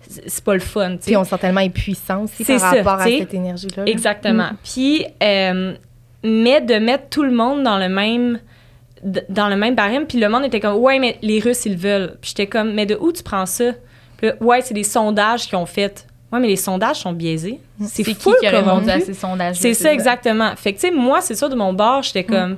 c'est- 0.08 0.44
pas 0.44 0.54
le 0.54 0.60
fun, 0.60 0.90
tu 0.92 0.96
sais. 0.98 1.00
Puis 1.12 1.18
on 1.18 1.24
se 1.24 1.30
sent 1.32 1.38
tellement 1.40 1.62
impuissant 1.62 2.24
aussi 2.26 2.44
C'est 2.44 2.58
par 2.58 2.72
ça, 2.74 2.78
rapport 2.84 3.00
à 3.02 3.06
cette 3.06 3.34
énergie-là. 3.34 3.86
là. 3.86 3.90
Exactement. 3.92 4.50
Puis, 4.64 5.06
euh, 5.24 5.74
mais 6.24 6.60
de 6.60 6.76
mettre 6.76 7.06
tout 7.10 7.24
le 7.24 7.32
monde 7.32 7.64
dans 7.64 7.78
le 7.78 7.88
même 7.88 8.40
dans 9.30 9.50
le 9.50 9.56
même 9.56 9.76
barème, 9.76 10.06
puis 10.06 10.20
le 10.20 10.30
monde 10.30 10.46
était 10.46 10.60
comme 10.60 10.76
ouais 10.76 11.00
mais 11.00 11.18
les 11.22 11.40
Russes 11.40 11.66
ils 11.66 11.74
le 11.74 11.78
veulent. 11.78 12.18
Puis 12.22 12.30
j'étais 12.30 12.48
comme 12.48 12.74
mais 12.74 12.86
de 12.86 12.96
où 13.00 13.12
tu 13.12 13.24
prends 13.24 13.46
ça? 13.46 13.72
Puis 14.18 14.28
là, 14.28 14.34
ouais 14.42 14.62
c'est 14.62 14.74
des 14.74 14.84
sondages 14.84 15.48
qu'ils 15.48 15.58
ont 15.58 15.66
fait. 15.66 16.06
Ouais 16.32 16.40
mais 16.40 16.48
les 16.48 16.56
sondages 16.56 16.98
sont 16.98 17.12
biaisés. 17.14 17.60
C'est 17.82 17.88
C'est 17.88 18.04
qui 18.04 18.14
fou 18.14 18.34
qui 18.40 18.48
a 18.48 18.52
répondu 18.52 18.86
on 18.86 18.90
à 18.90 19.00
ces 19.00 19.14
sondages 19.14 19.56
C'est 19.58 19.74
ça 19.74 19.92
exactement. 19.92 20.56
Fait 20.56 20.74
que 20.74 20.80
tu 20.80 20.88
sais 20.88 20.94
moi 20.94 21.20
c'est 21.22 21.36
ça 21.36 21.50
de 21.50 21.56
mon 21.56 21.74
bord 21.74 22.04
j'étais 22.04 22.24
comme 22.24 22.58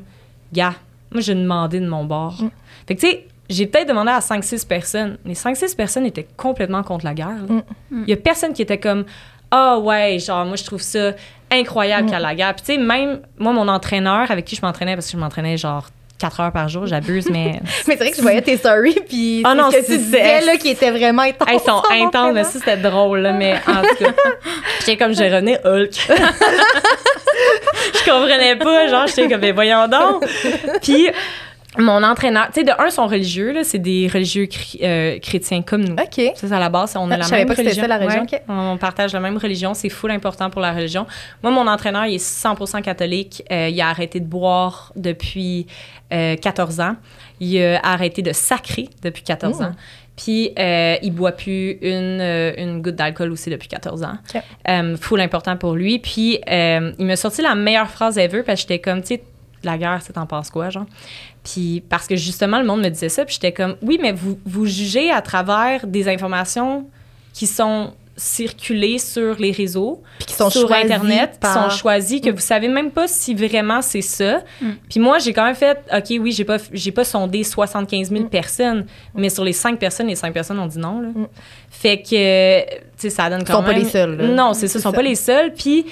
gars 0.52 0.76
moi 1.12 1.22
j'ai 1.22 1.36
demandé 1.36 1.80
de 1.80 1.88
mon 1.88 2.04
bord. 2.06 2.36
Mm. 2.42 2.50
Fait 2.88 2.96
que 2.96 3.00
tu 3.02 3.08
sais 3.08 3.28
j'ai 3.50 3.68
peut-être 3.68 3.88
demandé 3.90 4.10
à 4.10 4.20
5-6 4.20 4.66
personnes. 4.68 5.18
Les 5.26 5.34
5-6 5.36 5.76
personnes 5.76 6.06
étaient 6.06 6.28
complètement 6.38 6.82
contre 6.82 7.06
la 7.06 7.14
guerre. 7.14 7.28
là. 7.48 7.62
Mm. 7.92 8.04
Il 8.08 8.10
y 8.10 8.14
a 8.14 8.18
personne 8.18 8.54
qui 8.54 8.62
était 8.62 8.80
comme 8.80 9.06
ah 9.52 9.78
ouais, 9.80 10.18
genre 10.20 10.46
moi 10.46 10.56
je 10.56 10.64
trouve 10.64 10.82
ça 10.82 11.12
incroyable 11.52 12.04
Mm. 12.04 12.06
qu'il 12.08 12.14
y 12.14 12.18
a 12.18 12.20
la 12.20 12.36
guerre. 12.36 12.56
Puis 12.56 12.66
tu 12.66 12.74
sais 12.74 12.78
même 12.78 13.22
moi 13.38 13.54
mon 13.54 13.68
entraîneur 13.68 14.30
avec 14.32 14.46
qui 14.46 14.56
je 14.56 14.62
m'entraînais 14.62 14.96
parce 14.96 15.06
que 15.08 15.14
je 15.14 15.18
m'entraînais 15.18 15.58
genre 15.58 15.88
4 16.24 16.40
heures 16.40 16.52
par 16.54 16.70
jour, 16.70 16.88
j'abuse 16.88 17.30
mais 17.30 17.60
Mais 17.88 17.96
c'est 17.96 17.96
vrai 17.98 18.12
que 18.12 18.16
je 18.18 18.22
voyais 18.22 18.42
tes 18.42 18.56
stories, 18.56 18.98
puis 19.10 19.42
Ah 19.46 19.54
non, 19.56 19.70
ce 19.72 19.76
que 19.78 19.84
c'est- 19.84 19.92
tu 19.94 19.98
disais, 19.98 20.40
là, 20.42 20.56
qui 20.56 20.70
était 20.70 20.90
vraiment 20.92 21.24
intense. 21.24 21.50
Ils 21.52 21.60
sont 21.60 21.72
en 21.72 22.08
intenses, 22.08 22.32
mais 22.34 22.44
ça, 22.46 22.52
c'était 22.54 22.78
drôle, 22.78 23.20
là, 23.20 23.34
mais 23.34 23.56
en 23.68 23.82
tout 23.82 24.04
cas, 24.06 24.14
j'étais 24.80 24.96
comme, 24.96 25.14
j'ai 25.14 25.30
rené 25.36 25.58
Hulk. 25.66 25.92
je 27.94 28.10
comprenais 28.10 28.56
pas, 28.56 28.88
genre, 28.88 29.08
j'étais 29.08 29.28
comme, 29.28 29.42
mais 29.42 29.52
voyons 29.52 29.88
donc. 29.90 30.24
Puis, 30.82 31.10
mon 31.78 32.04
entraîneur, 32.04 32.48
tu 32.54 32.60
sais, 32.60 32.64
de 32.64 32.72
un, 32.78 32.90
sont 32.90 33.08
religieux, 33.08 33.52
là, 33.52 33.64
c'est 33.64 33.80
des 33.80 34.08
religieux 34.08 34.48
euh, 34.84 35.18
chrétiens 35.20 35.62
comme 35.62 35.84
nous. 35.84 35.94
OK. 35.96 36.22
Ça, 36.36 36.48
c'est 36.48 36.52
à 36.52 36.60
la 36.60 36.70
base, 36.70 36.96
on 36.96 37.10
a 37.10 37.16
Ah, 37.16 37.18
la 37.18 37.28
même 37.30 37.48
pas 37.48 37.54
religion. 37.56 37.82
ça, 37.82 37.88
la 37.88 37.98
religion, 37.98 38.22
Ouais. 38.32 38.42
On 38.48 38.78
partage 38.78 39.14
la 39.14 39.20
même 39.20 39.38
religion, 39.38 39.74
c'est 39.74 39.90
full 39.90 40.12
important 40.12 40.50
pour 40.50 40.62
la 40.62 40.72
religion. 40.72 41.06
Moi, 41.42 41.52
mon 41.52 41.68
entraîneur, 41.68 42.06
il 42.06 42.16
est 42.16 42.24
100% 42.24 42.82
catholique. 42.82 43.44
Euh, 43.52 43.70
il 43.70 43.82
a 43.82 43.90
arrêté 43.90 44.20
de 44.20 44.26
boire 44.26 44.92
depuis 44.96 45.66
euh, 46.12 46.36
14 46.36 46.80
ans. 46.80 46.96
Il 47.40 47.60
a 47.62 47.80
arrêté 47.84 48.22
de 48.22 48.32
sacrer 48.34 48.90
depuis 49.02 49.24
14 49.24 49.58
Oh. 49.60 49.64
ans. 49.64 49.72
Puis, 50.16 50.52
euh, 50.60 50.96
il 51.02 51.12
boit 51.12 51.32
plus 51.32 51.72
une, 51.82 52.22
euh, 52.22 52.54
une 52.58 52.84
goutte 52.84 52.96
d'alcool 52.96 53.32
aussi 53.32 53.50
depuis 53.50 53.68
14 53.68 54.04
ans. 54.04 54.14
Ok. 54.36 54.42
Euh, 54.70 54.96
full 54.96 55.20
important 55.22 55.58
pour 55.58 55.74
lui. 55.74 55.98
Puis, 55.98 56.40
euh, 56.52 56.92
il 57.00 57.06
m'a 57.08 57.16
sorti 57.16 57.42
la 57.42 57.56
meilleure 57.56 57.90
phrase 57.90 58.20
ever 58.20 58.44
parce 58.44 58.62
que 58.62 58.70
j'étais 58.70 58.80
comme, 58.80 59.02
tu 59.02 59.08
sais, 59.16 59.24
la 59.64 59.78
guerre, 59.78 60.00
c'est 60.04 60.14
t'en 60.14 60.28
penses 60.28 60.52
quoi, 60.52 60.70
genre? 60.70 60.86
Puis 61.44 61.84
parce 61.90 62.08
que 62.08 62.16
justement, 62.16 62.60
le 62.60 62.66
monde 62.66 62.82
me 62.82 62.90
disait 62.90 63.10
ça, 63.10 63.26
puis 63.26 63.36
j'étais 63.36 63.52
comme, 63.52 63.76
oui, 63.82 64.00
mais 64.02 64.12
vous, 64.12 64.40
vous 64.46 64.66
jugez 64.66 65.12
à 65.12 65.22
travers 65.22 65.86
des 65.88 66.08
informations 66.08 66.88
qui 67.34 67.48
sont 67.48 67.94
circuler 68.16 69.00
sur 69.00 69.36
les 69.40 69.52
réseaux, 69.52 70.02
Puis 70.20 70.28
qui 70.28 70.34
sont 70.34 70.50
sur 70.50 70.72
Internet, 70.72 71.38
par- 71.40 71.54
qui 71.54 71.72
sont 71.72 71.78
choisis, 71.78 72.22
que 72.22 72.30
vous 72.30 72.40
savez 72.40 72.68
même 72.68 72.92
pas 72.92 73.08
si 73.08 73.34
vraiment 73.34 73.82
c'est 73.82 74.02
ça. 74.02 74.44
Mm. 74.62 74.72
Puis 74.90 75.00
moi, 75.00 75.18
j'ai 75.18 75.34
quand 75.34 75.46
même 75.46 75.56
fait, 75.56 75.80
OK, 75.92 76.20
oui, 76.22 76.32
j'ai 76.32 76.46
pas, 76.46 76.58
j'ai 76.72 76.92
pas 76.92 77.04
sondé 77.04 77.44
75 77.44 78.10
000 78.10 78.26
personnes, 78.26 78.86
mais 79.16 79.30
sur 79.30 79.44
les 79.44 79.54
5 79.54 79.80
personnes, 79.80 80.08
les 80.08 80.16
5 80.16 80.32
personnes 80.32 80.60
ont 80.60 80.68
dit 80.68 80.78
non. 80.78 81.02
Là. 81.02 81.10
Mm. 81.10 81.28
Fait 81.70 82.02
que, 82.02 82.62
tu 82.62 82.78
sais, 82.98 83.10
ça 83.10 83.30
donne 83.30 83.44
quand 83.44 83.58
sont 83.58 83.64
pas 83.64 83.74
même... 83.74 83.84
les 83.84 83.90
seuls, 83.90 84.16
là. 84.16 84.28
Non, 84.28 84.54
c'est 84.54 84.68
ça, 84.68 84.78
ils 84.78 84.84
sont 84.84 84.92
ça. 84.92 84.96
pas 84.96 85.02
les 85.02 85.16
seuls. 85.16 85.52
Puis, 85.54 85.86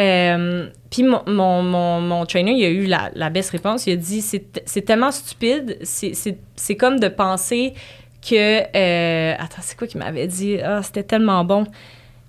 euh, 0.00 0.68
puis 0.90 1.02
mon, 1.02 1.22
mon, 1.26 1.62
mon, 1.62 2.00
mon 2.00 2.26
trainer, 2.26 2.52
il 2.52 2.64
a 2.64 2.68
eu 2.70 2.86
la, 2.86 3.10
la 3.14 3.30
best 3.30 3.50
réponse. 3.50 3.86
Il 3.86 3.92
a 3.92 3.96
dit, 3.96 4.22
c'est 4.22 4.82
tellement 4.82 5.10
stupide, 5.10 5.78
c'est 5.82 6.76
comme 6.76 6.98
de 6.98 7.08
penser 7.08 7.74
que... 8.20 8.62
euh, 8.76 9.34
attends, 9.38 9.62
c'est 9.62 9.78
quoi 9.78 9.86
qu'il 9.86 10.00
m'avait 10.00 10.26
dit? 10.26 10.58
Ah, 10.60 10.82
c'était 10.82 11.02
tellement 11.02 11.44
bon. 11.44 11.66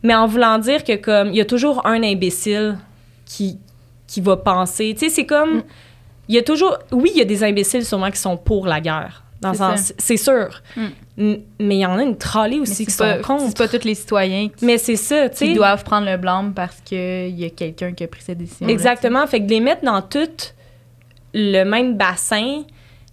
Mais 0.03 0.16
en 0.16 0.28
voulant 0.28 0.57
dire 0.60 0.84
que 0.84 0.95
comme 0.95 1.30
il 1.30 1.36
y 1.36 1.41
a 1.41 1.45
toujours 1.45 1.86
un 1.86 2.03
imbécile 2.03 2.78
qui, 3.26 3.60
qui 4.07 4.22
va 4.22 4.38
penser. 4.38 4.93
Tu 4.93 5.05
sais, 5.05 5.10
c'est 5.10 5.26
comme. 5.26 5.57
Mm. 5.57 5.64
Il 6.30 6.36
y 6.36 6.38
a 6.38 6.41
toujours. 6.41 6.78
Oui, 6.91 7.12
il 7.14 7.18
y 7.18 7.22
a 7.22 7.26
des 7.26 7.43
imbéciles 7.43 7.86
sûrement 7.86 8.10
qui 8.12 8.18
sont 8.18 8.38
pour 8.38 8.66
la 8.66 8.80
guerre. 8.80 9.24
Dans 9.42 9.52
le 9.52 9.56
C'est 9.56 9.64
sens. 9.78 9.94
C'est 9.98 10.18
sûr. 10.18 10.62
Mm. 10.76 10.88
Mais 11.60 11.76
il 11.76 11.80
y 11.80 11.86
en 11.86 11.98
a 11.98 12.04
une 12.04 12.16
Mais 12.50 12.60
aussi 12.60 12.86
qui 12.86 12.96
pas, 12.98 13.18
sont 13.18 13.22
contre. 13.22 13.44
c'est 13.48 13.58
pas 13.58 13.68
tous 13.68 13.86
les 13.86 13.96
citoyens 13.96 14.50
qui, 14.50 14.66
Mais 14.66 14.78
c'est 14.78 14.96
ça, 14.96 15.30
qui 15.30 15.54
doivent 15.54 15.84
prendre 15.84 16.10
le 16.10 16.18
blâme 16.18 16.54
parce 16.54 16.80
qu'il 16.82 17.38
y 17.40 17.46
a 17.46 17.50
quelqu'un 17.50 17.94
qui 17.94 18.04
a 18.04 18.08
pris 18.08 18.22
cette 18.22 18.38
décision. 18.38 18.68
Exactement. 18.68 19.26
Fait 19.28 19.40
que 19.40 19.46
de 19.46 19.52
les 19.52 19.60
mettre 19.60 19.84
dans 19.84 20.02
tout 20.02 20.54
le 21.34 21.64
même 21.64 21.96
bassin, 21.96 22.64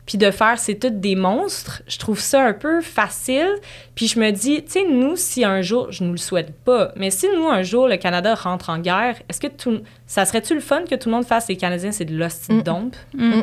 puis 0.07 0.19
de 0.19 0.31
faire 0.31 0.59
c'est 0.59 0.77
toutes 0.77 1.01
des 1.01 1.17
monstres, 1.17 1.83
je 1.89 1.99
trouve 1.99 2.21
ça 2.21 2.45
un 2.45 2.53
peu 2.53 2.81
facile. 2.81 3.53
Puis 3.97 4.07
je 4.07 4.21
me 4.21 4.31
dis, 4.31 4.63
tu 4.65 4.71
sais, 4.71 4.85
nous, 4.89 5.17
si 5.17 5.45
un 5.45 5.63
jour, 5.63 5.91
je 5.91 6.05
nous 6.05 6.13
le 6.13 6.17
souhaite 6.19 6.55
pas, 6.65 6.93
mais 6.97 7.11
si 7.11 7.27
nous, 7.37 7.49
un 7.49 7.63
jour, 7.63 7.89
le 7.89 7.97
Canada 7.97 8.35
rentre 8.35 8.71
en 8.71 8.79
guerre, 8.79 9.17
est-ce 9.29 9.41
que 9.41 9.49
tout. 9.49 9.81
Ça 10.07 10.25
serait-tu 10.25 10.55
le 10.55 10.61
fun 10.61 10.83
que 10.89 10.95
tout 10.95 11.09
le 11.09 11.15
monde 11.17 11.25
fasse 11.27 11.49
les 11.49 11.57
Canadiens, 11.57 11.91
c'est 11.93 12.05
de 12.05 12.17
l'hostie 12.17 12.53
Mm. 12.53 12.63
Mm. 13.15 13.43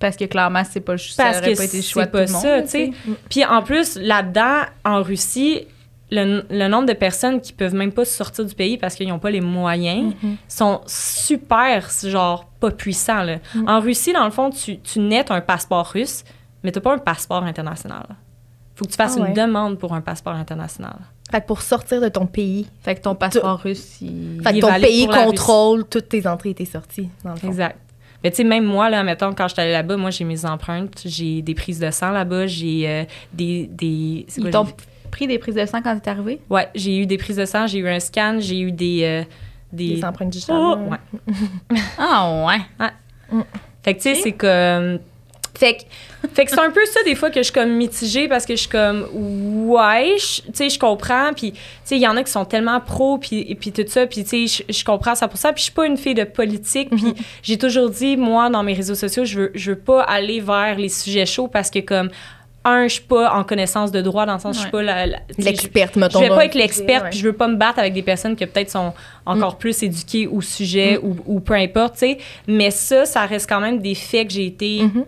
Parce 0.00 0.16
que 0.16 0.24
clairement, 0.24 0.62
c'est 0.68 0.80
pas, 0.80 0.96
ça 0.98 1.24
Parce 1.24 1.38
aurait 1.38 1.52
que 1.52 1.58
pas 1.58 1.64
été 1.64 1.76
le 1.76 1.82
c'est 1.82 1.88
choix 1.88 2.06
de 2.06 2.10
pas 2.10 2.24
tout 2.26 2.28
le 2.28 2.32
monde. 2.32 2.42
ça, 2.42 2.56
là, 2.56 2.62
tu 2.62 2.68
sais. 2.70 2.90
Puis 3.28 3.44
en 3.44 3.62
plus, 3.62 3.96
là-dedans, 3.96 4.62
en 4.84 5.02
Russie, 5.02 5.66
le, 6.10 6.42
le 6.50 6.66
nombre 6.68 6.86
de 6.86 6.92
personnes 6.94 7.40
qui 7.40 7.52
peuvent 7.52 7.74
même 7.74 7.92
pas 7.92 8.04
sortir 8.04 8.44
du 8.44 8.54
pays 8.54 8.78
parce 8.78 8.96
qu'ils 8.96 9.06
n'ont 9.08 9.18
pas 9.20 9.30
les 9.30 9.40
moyens 9.40 10.12
Mhm. 10.22 10.36
sont 10.48 10.80
super, 10.86 11.88
genre, 12.04 12.46
pas 12.58 12.70
puissants. 12.70 13.22
Là. 13.22 13.36
En 13.66 13.78
Russie, 13.80 14.12
dans 14.12 14.24
le 14.24 14.30
fond, 14.32 14.50
tu, 14.50 14.78
tu 14.80 14.98
nettes 14.98 15.30
un 15.30 15.40
passeport 15.40 15.86
russe, 15.86 16.24
mais 16.64 16.72
t'as 16.72 16.80
pas 16.80 16.94
un 16.94 16.98
passeport 16.98 17.44
international. 17.44 18.06
Faut 18.74 18.86
que 18.86 18.90
tu 18.90 18.96
fasses 18.96 19.16
Ah 19.18 19.20
ouais. 19.22 19.28
une 19.28 19.34
demande 19.34 19.78
pour 19.78 19.92
un 19.94 20.00
passeport 20.00 20.32
international. 20.34 20.96
Fait 21.30 21.42
que 21.42 21.46
pour 21.46 21.62
sortir 21.62 22.00
de 22.00 22.08
ton 22.08 22.26
pays, 22.26 22.66
Fait 22.82 22.94
que 22.96 23.02
ton 23.02 23.14
passeport 23.14 23.60
russe, 23.60 23.98
il... 24.00 24.40
fait 24.42 24.54
que 24.54 24.60
ton 24.60 24.80
pays 24.80 25.06
contrôle 25.06 25.84
toutes 25.84 26.08
tes 26.08 26.26
entrées 26.26 26.50
et 26.50 26.54
tes 26.54 26.64
sorties, 26.64 27.08
dans 27.22 27.32
le 27.32 27.36
fond. 27.36 27.46
Exact. 27.48 27.78
Mais 28.22 28.30
tu 28.30 28.38
sais, 28.38 28.44
même 28.44 28.64
moi, 28.64 28.90
là, 28.90 29.02
mettons, 29.02 29.32
quand 29.34 29.48
je 29.48 29.54
suis 29.54 29.62
allée 29.62 29.72
là-bas, 29.72 29.96
moi, 29.96 30.10
j'ai 30.10 30.24
mes 30.24 30.44
empreintes, 30.44 31.02
j'ai 31.04 31.42
des 31.42 31.54
prises 31.54 31.78
de 31.78 31.90
sang 31.90 32.10
là-bas, 32.10 32.46
j'ai 32.46 32.88
euh, 32.88 33.04
des... 33.32 33.66
des 33.72 34.26
Ils 34.36 34.42
quoi, 34.42 34.50
t'ont 34.50 34.66
pris 35.10 35.26
des 35.26 35.38
prises 35.38 35.54
de 35.54 35.64
sang 35.64 35.80
quand 35.82 35.98
t'es 35.98 36.10
arrivé? 36.10 36.40
Ouais, 36.50 36.68
j'ai 36.74 36.98
eu 36.98 37.06
des 37.06 37.16
prises 37.18 37.36
de 37.36 37.44
sang, 37.46 37.66
j'ai 37.66 37.78
eu 37.78 37.88
un 37.88 38.00
scan, 38.00 38.36
j'ai 38.38 38.60
eu 38.60 38.72
des... 38.72 39.00
euh, 39.04 39.24
des... 39.72 40.04
Empreintes 40.04 40.30
digitales. 40.30 40.58
Oh, 40.58 40.76
ouais. 40.90 41.76
Ah 41.98 42.46
ouais. 42.46 42.88
Fait 43.82 43.94
que, 43.94 44.02
tu 44.02 44.14
sais, 44.14 44.14
c'est 44.16 44.32
comme. 44.32 44.98
Fait 45.60 45.74
que, 45.76 46.28
fait 46.34 46.44
que 46.46 46.50
c'est 46.50 46.58
un 46.58 46.70
peu 46.70 46.84
ça, 46.86 47.02
des 47.04 47.14
fois, 47.14 47.28
que 47.28 47.36
je 47.40 47.44
suis 47.44 47.52
comme 47.52 47.72
mitigée 47.72 48.28
parce 48.28 48.46
que 48.46 48.54
je 48.56 48.60
suis 48.60 48.68
comme, 48.70 49.06
ouais, 49.68 50.14
je- 50.18 50.40
tu 50.42 50.48
sais, 50.54 50.68
je 50.70 50.78
comprends. 50.78 51.32
Puis, 51.36 51.52
tu 51.52 51.58
sais, 51.84 51.96
il 51.96 52.00
y 52.02 52.08
en 52.08 52.16
a 52.16 52.22
qui 52.22 52.32
sont 52.32 52.46
tellement 52.46 52.80
pro, 52.80 53.18
puis, 53.18 53.44
et 53.46 53.54
puis 53.54 53.70
tout 53.70 53.84
ça. 53.86 54.06
Puis, 54.06 54.24
tu 54.24 54.48
sais, 54.48 54.64
je, 54.68 54.72
je 54.72 54.84
comprends 54.84 55.14
ça 55.14 55.28
pour 55.28 55.38
ça. 55.38 55.52
Puis, 55.52 55.60
je 55.60 55.64
suis 55.64 55.72
pas 55.74 55.84
une 55.86 55.98
fille 55.98 56.14
de 56.14 56.24
politique. 56.24 56.88
Puis, 56.90 57.14
j'ai 57.42 57.58
toujours 57.58 57.90
dit, 57.90 58.16
moi, 58.16 58.48
dans 58.48 58.62
mes 58.62 58.72
réseaux 58.72 58.94
sociaux, 58.94 59.24
je 59.26 59.38
veux, 59.38 59.50
je 59.54 59.72
veux 59.72 59.78
pas 59.78 60.02
aller 60.02 60.40
vers 60.40 60.76
les 60.78 60.88
sujets 60.88 61.26
chauds 61.26 61.48
parce 61.48 61.70
que, 61.70 61.80
comme, 61.80 62.08
un, 62.64 62.88
je 62.88 62.94
suis 62.94 63.02
pas 63.02 63.32
en 63.34 63.42
connaissance 63.44 63.90
de 63.90 64.00
droit, 64.02 64.26
dans 64.26 64.34
le 64.34 64.38
sens, 64.40 64.56
je 64.56 64.60
suis 64.62 64.70
pas 64.70 64.82
la. 64.82 65.06
je- 65.06 65.44
L'experte, 65.44 65.94
je 65.94 66.00
mettons. 66.00 66.20
vais 66.20 66.28
pas 66.28 66.44
être 66.44 66.54
le 66.54 66.60
l'experte, 66.60 67.04
puis 67.10 67.18
je 67.18 67.24
veux 67.24 67.32
pas 67.32 67.48
me 67.48 67.56
battre 67.56 67.78
avec 67.78 67.94
des 67.94 68.02
personnes 68.02 68.36
qui 68.36 68.46
peut-être 68.46 68.70
sont 68.70 68.92
encore 69.24 69.56
plus 69.56 69.82
éduquées 69.82 70.26
au 70.26 70.40
sujet 70.42 70.98
ou, 71.02 71.16
ou 71.26 71.40
peu 71.40 71.54
importe, 71.54 71.94
tu 71.94 72.00
sais. 72.00 72.18
Mais 72.46 72.70
ça, 72.70 73.06
ça 73.06 73.24
reste 73.26 73.48
quand 73.48 73.60
même 73.60 73.80
des 73.80 73.94
faits 73.94 74.28
que 74.28 74.34
j'ai 74.34 74.44
été, 74.46 74.80
Mhm. 74.82 75.04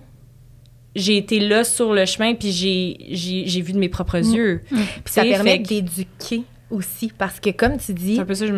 J'ai 0.95 1.17
été 1.17 1.41
là 1.41 1.65
sur 1.65 1.93
le 1.93 2.05
chemin, 2.07 2.35
puis 2.35 2.53
j'ai, 2.53 3.61
vu 3.63 3.73
de 3.73 3.79
mes 3.79 3.89
propres 3.89 4.19
yeux. 4.19 4.61
Puis 4.69 4.79
ça 5.07 5.23
permet 5.23 5.59
d'éduquer 5.59 6.43
aussi, 6.71 7.13
parce 7.19 7.39
que 7.39 7.51
comme 7.51 7.77
tu 7.77 7.93
dis, 7.93 8.17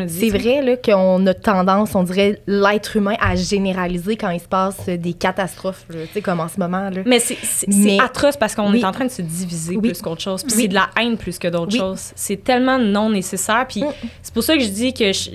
C'est 0.08 0.28
vrai 0.30 0.80
qu'on 0.84 1.26
a 1.26 1.34
tendance, 1.34 1.96
on 1.96 2.04
dirait, 2.04 2.40
l'être 2.46 2.96
humain 2.96 3.16
à 3.20 3.34
généraliser 3.34 4.14
quand 4.16 4.30
il 4.30 4.38
se 4.38 4.46
passe 4.46 4.86
des 4.86 5.14
catastrophes, 5.14 5.84
tu 5.90 5.96
sais, 6.12 6.22
comme 6.22 6.38
en 6.38 6.46
ce 6.46 6.60
moment. 6.60 6.90
Là. 6.90 7.02
Mais 7.06 7.18
c'est, 7.18 7.36
atroce 8.00 8.36
parce 8.36 8.54
qu'on 8.54 8.70
Oui. 8.70 8.80
est 8.80 8.84
en 8.84 8.92
train 8.92 9.06
de 9.06 9.10
se 9.10 9.22
diviser 9.22 9.76
Oui. 9.76 9.88
plus 9.88 10.00
qu'autre 10.00 10.20
chose. 10.22 10.44
Puis 10.44 10.52
Oui. 10.54 10.62
c'est 10.62 10.68
de 10.68 10.74
la 10.74 10.90
haine 11.00 11.16
plus 11.16 11.40
que 11.40 11.48
d'autres 11.48 11.76
choses. 11.76 12.12
C'est 12.14 12.44
tellement 12.44 12.78
non 12.78 13.10
nécessaire. 13.10 13.66
Puis 13.68 13.82
Mm. 13.82 13.88
c'est 14.22 14.32
pour 14.34 14.44
ça 14.44 14.56
que 14.56 14.62
je 14.62 14.68
dis 14.68 14.94
que 14.94 15.12
je- 15.12 15.30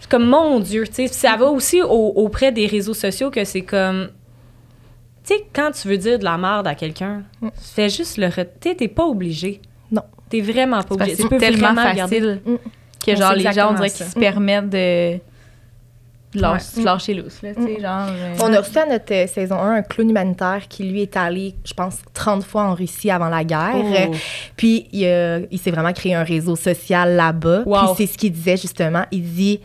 c'est 0.00 0.08
comme 0.10 0.26
mon 0.26 0.58
Dieu, 0.58 0.84
tu 0.88 0.94
sais. 0.94 1.06
Ça 1.06 1.36
va 1.36 1.46
aussi 1.46 1.80
au- 1.80 2.12
auprès 2.16 2.50
des 2.50 2.66
réseaux 2.66 2.94
sociaux 2.94 3.30
que 3.30 3.44
c'est 3.44 3.62
comme. 3.62 4.08
Tu 5.24 5.34
sais, 5.34 5.44
quand 5.52 5.70
tu 5.70 5.86
veux 5.88 5.98
dire 5.98 6.18
de 6.18 6.24
la 6.24 6.36
merde 6.36 6.66
à 6.66 6.74
quelqu'un, 6.74 7.22
Mm. 7.40 7.48
fais 7.54 7.88
juste 7.88 8.16
le. 8.18 8.28
Tu 8.30 8.42
sais, 8.70 8.74
t'es 8.74 8.88
pas 8.88 9.04
obligé. 9.04 9.60
Non. 9.90 10.02
T'es 10.28 10.40
vraiment 10.40 10.82
pas 10.82 10.94
obligé. 10.94 11.12
que 11.16 11.22
Tu 11.22 11.28
peux 11.28 11.38
c'est 11.38 11.46
tellement 11.50 11.74
vraiment 11.74 11.96
facile 11.96 12.40
Mm. 12.44 12.54
que 13.06 13.16
genre 13.16 13.32
les 13.34 13.52
gens, 13.52 13.70
on 13.70 13.74
dirait 13.74 13.90
qu'ils 13.90 14.06
se 14.06 14.18
permettent 14.18 14.70
de 14.70 15.18
de 16.34 16.40
lâcher, 16.40 16.54
Ouais. 16.76 16.80
se 16.80 16.84
lâcher 16.86 17.12
loose, 17.14 17.42
là, 17.42 17.54
tu 17.54 17.62
sais, 17.62 17.78
genre... 17.78 18.08
euh, 18.08 18.34
On 18.40 18.50
a 18.54 18.60
reçu 18.60 18.78
à 18.78 18.86
notre 18.86 19.12
euh, 19.12 19.26
saison 19.26 19.56
1 19.56 19.74
un 19.74 19.82
clown 19.82 20.08
humanitaire 20.08 20.62
qui, 20.66 20.84
lui, 20.84 21.02
est 21.02 21.14
allé, 21.14 21.54
je 21.62 21.74
pense, 21.74 21.98
30 22.14 22.42
fois 22.42 22.62
en 22.64 22.74
Russie 22.74 23.10
avant 23.10 23.28
la 23.28 23.44
guerre. 23.44 23.74
Oh. 23.76 24.14
Puis, 24.56 24.88
il 24.92 25.58
s'est 25.62 25.70
vraiment 25.70 25.92
créé 25.92 26.14
un 26.14 26.22
réseau 26.24 26.56
social 26.56 27.16
là-bas. 27.16 27.64
Wow. 27.66 27.78
Puis, 27.94 28.06
c'est 28.06 28.12
ce 28.14 28.16
qu'il 28.16 28.32
disait, 28.32 28.56
justement. 28.56 29.04
Il 29.10 29.22
dit, 29.24 29.60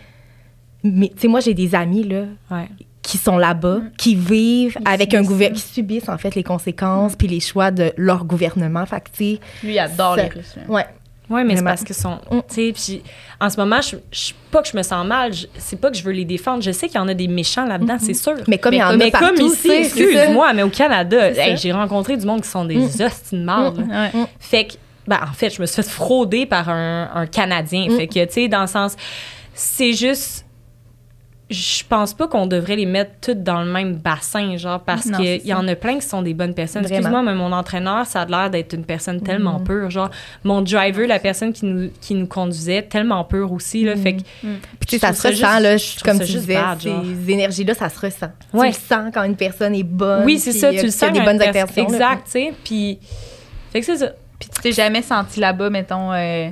mais, 0.84 1.08
tu 1.08 1.22
sais, 1.22 1.28
moi, 1.30 1.40
j'ai 1.40 1.54
des 1.54 1.74
amis, 1.74 2.04
là, 2.04 2.24
Ouais. 2.52 2.68
Qui 3.08 3.18
sont 3.18 3.38
là-bas, 3.38 3.80
qui 3.98 4.16
vivent 4.16 4.78
Ils 4.82 4.88
avec 4.88 5.14
un 5.14 5.24
gouvernement, 5.24 5.56
qui 5.56 5.74
subissent, 5.74 6.10
en 6.10 6.18
fait, 6.18 6.36
les 6.36 6.44
conséquences 6.44 7.16
puis 7.16 7.30
les 7.30 7.40
choix 7.40 7.72
de 7.72 7.94
leur 7.96 8.26
gouvernement. 8.26 8.86
Fait 8.86 9.00
que, 9.00 9.10
tu 9.18 9.24
sais, 9.36 9.40
Lui, 9.64 9.74
il 9.76 9.80
adore 9.80 10.18
les 10.18 10.24
Russes. 10.24 10.56
ouais. 10.68 10.86
Oui, 11.30 11.42
mais 11.46 11.58
c'est 11.58 11.64
parce 11.64 11.84
que 11.84 11.94
sont. 11.94 12.20
Mm. 12.32 12.40
Tu 12.50 12.56
sais, 12.56 12.74
puis 12.74 13.04
en 13.42 13.50
ce 13.50 13.58
moment, 13.58 13.82
je, 13.82 13.98
je 14.12 14.32
pas 14.50 14.62
que 14.62 14.70
je 14.70 14.78
me 14.78 14.82
sens 14.84 15.06
mal, 15.06 15.34
je- 15.34 15.46
c'est 15.58 15.76
pas 15.80 15.92
que 15.92 15.98
je 15.98 16.04
veux 16.04 16.14
les 16.14 16.24
défendre. 16.24 16.64
Je 16.64 16.72
sais 16.72 16.88
qu'il 16.88 16.96
y 16.96 17.04
en 17.04 17.08
a 17.10 17.14
des 17.14 17.28
méchants 17.28 17.66
là-dedans, 17.66 17.98
c'est 18.00 18.14
sûr. 18.14 18.36
Mais 18.48 18.58
comme 18.58 18.74
il 18.74 18.80
y 18.80 18.84
en 18.84 18.88
a 18.92 18.98
mais 18.98 19.12
partout, 19.12 19.36
comme 19.36 19.46
ici, 19.46 19.70
excuse-moi, 19.72 20.54
mais 20.54 20.64
au 20.64 20.70
Canada, 20.70 21.32
hey, 21.32 21.58
j'ai 21.58 21.72
rencontré 21.74 22.16
du 22.18 22.26
monde 22.26 22.42
qui 22.42 22.50
sont 22.50 22.64
des 22.66 22.78
hosties 22.78 23.36
de 23.36 23.44
marde, 23.44 23.78
là. 23.90 24.10
Ouais. 24.14 24.26
Fait 24.40 24.66
que, 24.68 24.74
ben, 25.06 25.20
en 25.22 25.34
fait, 25.34 25.50
je 25.50 25.62
me 25.62 25.66
suis 25.66 25.76
fait 25.82 25.90
frauder 25.90 26.46
par 26.46 26.70
un, 26.70 27.10
un 27.14 27.26
Canadien. 27.26 27.88
Mm. 27.90 27.98
Fait 27.98 28.08
que, 28.08 28.26
tu 28.26 28.32
sais, 28.34 28.48
dans 28.48 28.62
le 28.62 28.68
sens, 28.68 28.96
c'est 29.54 29.92
juste. 29.94 30.46
Je 31.50 31.84
pense 31.88 32.14
pas 32.14 32.28
qu'on 32.28 32.46
devrait 32.46 32.76
les 32.76 32.86
mettre 32.86 33.12
toutes 33.22 33.42
dans 33.42 33.62
le 33.62 33.72
même 33.72 33.96
bassin, 33.96 34.58
genre, 34.58 34.82
parce 34.82 35.10
qu'il 35.10 35.46
y 35.48 35.54
en 35.54 35.66
a 35.68 35.76
plein 35.76 35.98
qui 35.98 36.06
sont 36.06 36.22
des 36.22 36.34
bonnes 36.34 36.54
personnes. 36.54 36.82
Excuse-moi, 36.86 37.22
mais 37.24 37.34
mon 37.36 37.54
entraîneur, 37.54 38.06
ça 38.06 38.24
a 38.24 38.26
l'air 38.26 38.50
d'être 38.50 38.74
une 38.74 38.84
personne 38.84 39.22
tellement 39.22 39.60
Mm. 39.60 39.64
pure. 39.64 39.90
Genre, 39.90 40.10
mon 40.44 40.62
driver, 40.62 41.08
la 41.08 41.20
personne 41.20 41.54
qui 41.54 41.66
nous, 41.66 41.90
qui 42.02 42.16
nous 42.16 42.28
conduisait, 42.28 42.82
tellement 42.82 43.24
pure 43.24 43.52
aussi, 43.54 43.86
là. 43.86 43.96
Fait 43.96 44.18
que. 44.18 44.22
Puis, 44.22 44.50
tu 44.88 44.88
sais, 44.90 45.00
ça 45.00 45.14
se 45.14 45.26
ressent, 45.28 45.32
juste- 45.32 45.62
là, 45.64 45.78
je 45.78 45.90
trouve 45.96 46.04
comme 46.04 46.18
ça 46.18 46.26
tu 46.26 46.32
juste 46.34 46.46
disais, 46.48 46.56
bad, 46.60 46.82
ces 46.82 47.32
énergies-là, 47.32 47.74
ça 47.76 47.88
se 47.90 48.00
ressent. 48.00 48.32
Ouais. 48.54 48.72
Tu 48.72 48.78
le 48.80 48.96
sens 48.96 49.12
quand 49.14 49.24
une 49.24 49.38
personne 49.38 49.74
est 49.74 49.84
bonne. 49.84 50.26
oui, 50.26 50.40
c'est 50.40 50.52
ça, 50.52 50.68
euh, 50.68 50.72
tu 50.78 50.86
le 50.86 50.92
sens. 50.92 51.04
a 51.04 51.12
des 51.12 51.22
bonnes. 51.22 51.42
Exact, 51.42 52.26
tu 52.26 52.32
sais. 52.32 52.54
Puis. 52.64 53.00
Fait 53.72 53.80
que 53.80 53.86
c'est 53.86 53.98
ça. 53.98 54.08
Puis 54.40 54.50
tu 54.54 54.62
t'es 54.62 54.72
jamais 54.74 55.02
senti 55.02 55.40
là-bas, 55.40 55.70
mettons, 55.70 56.12
euh, 56.12 56.50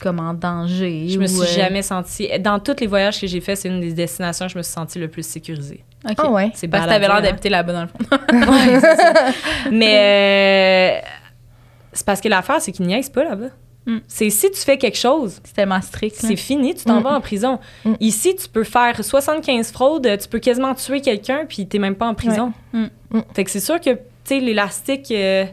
comme 0.00 0.18
en 0.20 0.34
danger. 0.34 1.06
Je 1.08 1.18
me 1.18 1.26
suis 1.26 1.40
euh, 1.42 1.44
jamais 1.46 1.82
sentie. 1.82 2.28
Dans 2.40 2.58
tous 2.58 2.76
les 2.80 2.86
voyages 2.86 3.20
que 3.20 3.26
j'ai 3.26 3.40
faits, 3.40 3.58
c'est 3.58 3.68
une 3.68 3.80
des 3.80 3.92
destinations 3.92 4.46
où 4.46 4.48
je 4.48 4.58
me 4.58 4.62
suis 4.62 4.72
sentie 4.72 4.98
le 4.98 5.08
plus 5.08 5.24
sécurisée. 5.26 5.84
Ah 6.16 6.30
ouais. 6.30 6.50
C'est 6.54 6.66
Parce 6.68 6.84
que 6.86 6.90
t'avais 6.90 7.06
l'air 7.06 7.20
d'habiter 7.22 7.48
là-bas, 7.50 7.72
dans 7.72 7.82
le 7.82 7.88
fond. 7.88 7.98
Ouais, 8.32 8.80
c'est 8.80 8.96
ça. 8.96 9.12
Mais 9.70 11.00
euh, 11.02 11.08
c'est 11.92 12.06
parce 12.06 12.20
que 12.20 12.28
l'affaire, 12.28 12.60
c'est 12.60 12.72
qu'ils 12.72 12.86
niaisent 12.86 13.10
pas 13.10 13.24
là-bas. 13.24 13.48
Mm. 13.86 13.98
C'est 14.08 14.30
si 14.30 14.50
tu 14.50 14.58
fais 14.60 14.76
quelque 14.78 14.96
chose, 14.98 15.40
C'est 15.44 15.54
tellement 15.54 15.80
strict. 15.80 16.22
là. 16.22 16.28
c'est 16.28 16.36
fini, 16.36 16.74
tu 16.74 16.84
t'en 16.84 17.00
Mm. 17.00 17.02
vas 17.04 17.12
en 17.16 17.20
prison. 17.20 17.58
Mm. 17.84 17.94
Ici, 18.00 18.36
tu 18.36 18.48
peux 18.48 18.64
faire 18.64 19.02
75 19.04 19.72
fraudes, 19.72 20.08
tu 20.20 20.28
peux 20.28 20.38
quasiment 20.38 20.74
tuer 20.74 21.00
quelqu'un, 21.00 21.44
puis 21.48 21.66
t'es 21.66 21.78
même 21.78 21.94
pas 21.96 22.06
en 22.06 22.14
prison. 22.14 22.52
Ouais. 22.74 22.88
Fait 23.34 23.44
que 23.44 23.50
c'est 23.50 23.60
sûr 23.60 23.80
que, 23.80 23.90
tu 23.90 23.98
sais, 24.24 24.40
l'élastique, 24.40 25.10
euh, 25.10 25.44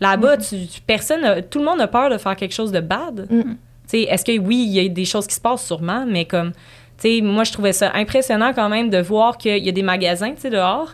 là-bas, 0.00 0.36
tu, 0.38 0.66
tu- 0.66 0.80
personne, 0.82 1.24
a- 1.24 1.40
tout 1.42 1.58
le 1.60 1.64
monde 1.64 1.80
a 1.80 1.86
peur 1.88 2.10
de 2.10 2.18
faire 2.18 2.36
quelque 2.36 2.54
chose 2.54 2.70
de 2.72 2.80
bad. 2.80 3.26
Mm. 3.30 3.54
Est-ce 3.96 4.24
que 4.24 4.38
oui, 4.38 4.64
il 4.68 4.72
y 4.82 4.84
a 4.84 4.88
des 4.88 5.04
choses 5.04 5.26
qui 5.26 5.34
se 5.34 5.40
passent 5.40 5.66
sûrement, 5.66 6.04
mais 6.06 6.24
comme, 6.24 6.52
tu 7.00 7.16
sais, 7.16 7.20
moi, 7.22 7.44
je 7.44 7.52
trouvais 7.52 7.72
ça 7.72 7.90
impressionnant 7.94 8.52
quand 8.54 8.68
même 8.68 8.90
de 8.90 8.98
voir 8.98 9.38
qu'il 9.38 9.64
y 9.64 9.68
a 9.68 9.72
des 9.72 9.82
magasins, 9.82 10.32
tu 10.34 10.40
sais, 10.42 10.50
dehors. 10.50 10.92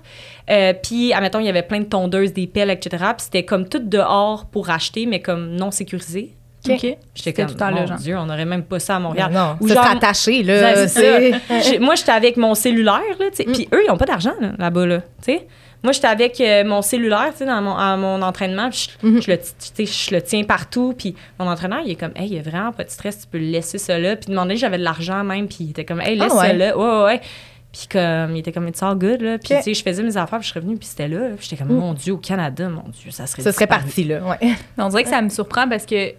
Euh, 0.50 0.72
puis, 0.82 1.12
admettons, 1.12 1.40
il 1.40 1.46
y 1.46 1.48
avait 1.48 1.62
plein 1.62 1.80
de 1.80 1.86
tondeuses, 1.86 2.32
des 2.32 2.46
pelles, 2.46 2.70
etc. 2.70 2.96
Puis 3.16 3.24
c'était 3.24 3.44
comme 3.44 3.68
tout 3.68 3.78
dehors 3.80 4.44
pour 4.46 4.68
acheter, 4.70 5.06
mais 5.06 5.20
comme 5.20 5.56
non 5.56 5.70
sécurisé. 5.70 6.34
OK. 6.68 6.96
J'étais 7.14 7.32
comme, 7.34 7.46
tout 7.46 7.52
le 7.54 7.58
temps 7.58 7.70
mon 7.72 7.86
là. 7.86 7.96
Dieu, 8.00 8.16
on 8.16 8.24
n'aurait 8.24 8.46
même 8.46 8.62
pas 8.64 8.78
ça 8.78 8.96
à 8.96 8.98
Montréal. 8.98 9.30
Non, 9.32 9.56
Ou 9.60 9.68
ça 9.68 9.74
genre- 9.74 9.84
serait 9.84 9.96
attaché, 9.96 10.42
là. 10.42 10.86
C'est 10.86 10.88
c'est- 10.88 11.32
ça. 11.72 11.78
Moi, 11.80 11.94
j'étais 11.94 12.12
avec 12.12 12.36
mon 12.38 12.54
cellulaire, 12.54 13.02
là, 13.20 13.26
tu 13.30 13.36
sais. 13.36 13.44
Puis 13.44 13.68
eux, 13.74 13.82
ils 13.86 13.90
n'ont 13.90 13.98
pas 13.98 14.06
d'argent, 14.06 14.32
là, 14.40 14.52
là-bas, 14.58 14.86
là, 14.86 14.98
tu 15.00 15.32
sais. 15.34 15.46
Moi, 15.84 15.92
j'étais 15.92 16.08
avec 16.08 16.40
euh, 16.40 16.64
mon 16.64 16.82
cellulaire, 16.82 17.28
tu 17.32 17.38
sais, 17.38 17.46
dans 17.46 17.60
mon, 17.62 17.76
à 17.76 17.96
mon 17.96 18.20
entraînement. 18.22 18.70
puis 18.70 18.88
Je, 19.02 19.06
Mhm. 19.06 19.22
je 19.22 19.30
le, 19.30 19.38
ti- 19.38 19.52
tu 19.76 19.86
sais, 19.86 20.08
je 20.08 20.14
le 20.14 20.22
tiens 20.22 20.42
partout. 20.42 20.94
Puis 20.98 21.14
mon 21.38 21.46
entraîneur, 21.46 21.80
il 21.84 21.92
est 21.92 21.94
comme, 21.96 22.12
hey, 22.16 22.26
il 22.26 22.34
y 22.34 22.38
a 22.38 22.42
vraiment 22.42 22.72
pas 22.72 22.84
de 22.84 22.90
stress, 22.90 23.20
tu 23.20 23.26
peux 23.26 23.38
le 23.38 23.44
laisser 23.44 23.78
ça 23.78 23.98
là. 23.98 24.16
Puis 24.16 24.30
demander, 24.30 24.56
j'avais 24.56 24.78
de 24.78 24.82
l'argent 24.82 25.22
même. 25.22 25.46
Puis 25.46 25.58
il 25.60 25.70
était 25.70 25.84
comme, 25.84 26.00
hey, 26.00 26.16
laisse 26.16 26.32
Ah 26.34 26.38
ouais. 26.40 26.46
ça 26.48 26.52
là. 26.54 26.76
Ouais, 26.76 26.84
ouais, 26.84 27.04
ouais. 27.04 27.20
Puis 27.72 27.86
comme, 27.90 28.34
il 28.34 28.38
était 28.38 28.52
comme, 28.52 28.68
it's 28.68 28.82
all 28.82 28.94
good, 28.96 29.20
là. 29.20 29.36
Puis 29.38 29.48
tu 29.56 29.62
sais, 29.62 29.74
je 29.74 29.82
faisais 29.82 30.02
mes 30.02 30.16
affaires, 30.16 30.38
puis 30.38 30.46
je 30.46 30.50
suis 30.52 30.58
revenue, 30.60 30.76
puis 30.76 30.86
c'était 30.86 31.08
là. 31.08 31.30
Puis 31.36 31.48
j'étais 31.50 31.62
comme, 31.62 31.72
Mhm. 31.74 31.80
mon 31.80 31.92
Dieu, 31.94 32.14
au 32.14 32.18
Canada, 32.18 32.68
mon 32.68 32.88
Dieu, 32.88 33.10
ça 33.10 33.26
serait 33.26 33.42
Ça 33.42 33.52
serait 33.52 33.66
parti, 33.66 34.04
là. 34.04 34.20
Ouais. 34.22 34.38
On 34.78 34.88
dirait 34.88 35.02
que 35.02 35.08
ça 35.10 35.20
me 35.20 35.28
surprend 35.28 35.68
parce 35.68 35.84
que 35.84 36.12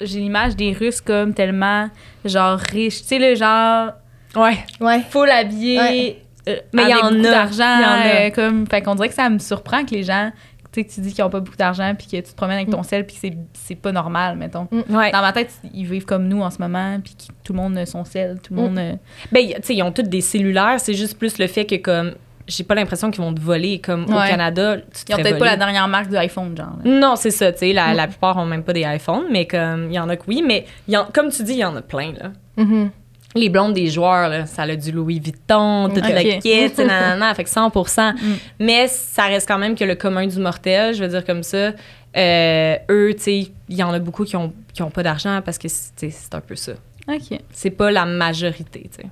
j'ai 0.00 0.18
l'image 0.20 0.56
des 0.56 0.72
Russes 0.72 1.00
comme 1.00 1.34
tellement, 1.34 1.88
genre, 2.24 2.58
riches. 2.58 3.02
Tu 3.02 3.08
sais, 3.08 3.18
le 3.18 3.34
genre, 3.34 3.90
Ouais. 4.34 4.56
Ouais. 4.80 5.00
full 5.10 5.28
habillé, 5.28 5.78
Ouais. 5.78 6.21
Euh, 6.48 6.56
Mais 6.72 6.82
il 6.84 6.88
y 6.90 6.94
en 6.94 7.10
beaucoup 7.12 7.26
a. 7.26 7.30
d'argent. 7.30 7.78
Euh, 8.06 8.30
comme, 8.30 8.66
fait 8.66 8.82
qu'on 8.82 8.94
dirait 8.94 9.08
que 9.08 9.14
ça 9.14 9.28
me 9.30 9.38
surprend 9.38 9.84
que 9.84 9.90
les 9.94 10.02
gens, 10.02 10.30
tu 10.72 10.80
sais, 10.80 10.84
que 10.86 10.92
tu 10.92 11.00
dis 11.02 11.12
qu'ils 11.12 11.22
ont 11.24 11.30
pas 11.30 11.40
beaucoup 11.40 11.56
d'argent 11.56 11.94
puis 11.96 12.06
que 12.06 12.16
tu 12.16 12.32
te 12.32 12.34
promènes 12.36 12.56
avec 12.56 12.70
ton 12.70 12.82
sel 12.82 13.04
puis 13.06 13.14
que 13.14 13.20
c'est- 13.20 13.36
c'est 13.52 13.74
pas 13.74 13.92
normal, 13.92 14.36
mettons. 14.36 14.68
Ouais. 14.88 15.12
Dans 15.12 15.20
ma 15.20 15.32
tête, 15.32 15.50
ils 15.74 15.84
vivent 15.86 16.04
comme 16.06 16.26
nous 16.28 16.40
en 16.40 16.50
ce 16.50 16.58
moment 16.58 16.98
puis 17.04 17.14
que 17.14 17.32
tout 17.44 17.52
le 17.52 17.58
monde 17.58 17.76
a 17.76 17.84
son 17.86 18.04
sel, 18.04 18.38
tout 18.42 18.54
le 18.54 18.60
Mm. 18.60 18.64
monde... 18.64 18.78
euh, 18.78 18.92
Ben, 19.30 19.46
tu 19.48 19.54
sais, 19.62 19.74
ils 19.76 19.82
ont 19.82 19.92
tous 19.92 20.02
des 20.02 20.20
cellulaires. 20.22 20.76
C'est 20.80 20.94
juste 20.94 21.18
plus 21.18 21.38
le 21.38 21.46
fait 21.46 21.66
que, 21.66 21.74
comme, 21.76 22.12
j'ai 22.48 22.64
pas 22.64 22.74
l'impression 22.74 23.10
qu'ils 23.10 23.22
vont 23.22 23.32
te 23.34 23.40
voler. 23.40 23.80
Comme 23.80 24.04
au. 24.04 24.08
Canada, 24.08 24.78
tu 24.78 25.04
te 25.04 25.12
Ils 25.12 25.14
ont 25.14 25.18
peut-être 25.18 25.38
pas 25.38 25.44
la 25.44 25.56
dernière 25.56 25.86
marque 25.88 26.08
de 26.08 26.16
iPhone, 26.16 26.56
genre. 26.56 26.72
là. 26.82 26.90
Non, 26.90 27.14
c'est 27.16 27.30
ça, 27.30 27.52
tu 27.52 27.58
sais, 27.58 27.72
la, 27.74 27.92
Mm. 27.92 27.96
la 27.96 28.06
plupart 28.08 28.36
ont 28.38 28.46
même 28.46 28.64
pas 28.64 28.72
des 28.72 28.82
iPhones, 28.84 29.26
mais 29.30 29.46
comme, 29.46 29.88
il 29.90 29.94
y 29.94 29.98
en 29.98 30.08
a 30.08 30.16
que 30.16 30.24
oui, 30.26 30.42
mais 30.44 30.64
y 30.88 30.96
en- 30.96 31.06
comme 31.12 31.28
tu 31.30 31.42
dis, 31.44 31.52
il 31.52 31.58
y 31.58 31.64
en 31.64 31.76
a 31.76 31.82
plein, 31.82 32.12
là. 32.14 32.30
Mhm. 32.56 32.90
Les 33.34 33.48
blondes 33.48 33.72
des 33.72 33.88
joueurs, 33.88 34.28
là, 34.28 34.46
ça 34.46 34.62
a 34.62 34.76
du 34.76 34.92
Louis 34.92 35.18
Vuitton, 35.18 35.88
toute 35.88 36.04
Ok. 36.04 36.10
la 36.12 36.22
kit, 36.22 36.70
nanana, 36.78 37.34
fait 37.34 37.44
que 37.44 37.50
100 37.50 37.68
Mm. 37.68 38.12
Mais 38.60 38.88
ça 38.88 39.24
reste 39.24 39.48
quand 39.48 39.58
même 39.58 39.74
que 39.74 39.84
le 39.84 39.94
commun 39.94 40.26
du 40.26 40.38
mortel, 40.38 40.94
je 40.94 41.02
veux 41.02 41.08
dire 41.08 41.24
comme 41.24 41.42
ça, 41.42 41.72
euh, 42.16 42.76
eux, 42.90 43.14
tu 43.16 43.22
sais, 43.22 43.38
il 43.70 43.76
y 43.76 43.82
en 43.82 43.90
a 43.92 43.98
beaucoup 43.98 44.24
qui 44.24 44.36
ont, 44.36 44.52
qui 44.74 44.82
ont 44.82 44.90
pas 44.90 45.02
d'argent 45.02 45.40
parce 45.44 45.56
que, 45.56 45.68
c'est 45.68 46.12
un 46.34 46.40
peu 46.40 46.56
ça. 46.56 46.72
OK. 47.08 47.38
C'est 47.52 47.70
pas 47.70 47.90
la 47.90 48.04
majorité, 48.04 48.88
tu 48.94 49.02
sais. 49.02 49.08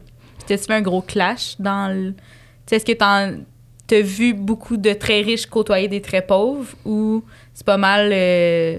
T'as-tu 0.47 0.73
un 0.73 0.81
gros 0.83 1.01
clash 1.03 1.55
dans 1.59 1.89
le... 1.95 2.13
Tu 2.67 2.75
est-ce 2.75 2.85
que 2.85 2.93
t'en- 2.93 3.33
t'as 3.87 4.01
vu 4.03 4.35
beaucoup 4.35 4.77
de 4.77 4.93
très 4.93 5.23
riches 5.23 5.47
côtoyer 5.47 5.89
des 5.89 6.01
très 6.03 6.23
pauvres 6.23 6.69
ou 6.85 7.25
c'est 7.55 7.65
pas 7.67 7.77
mal... 7.79 8.11
euh, 8.13 8.79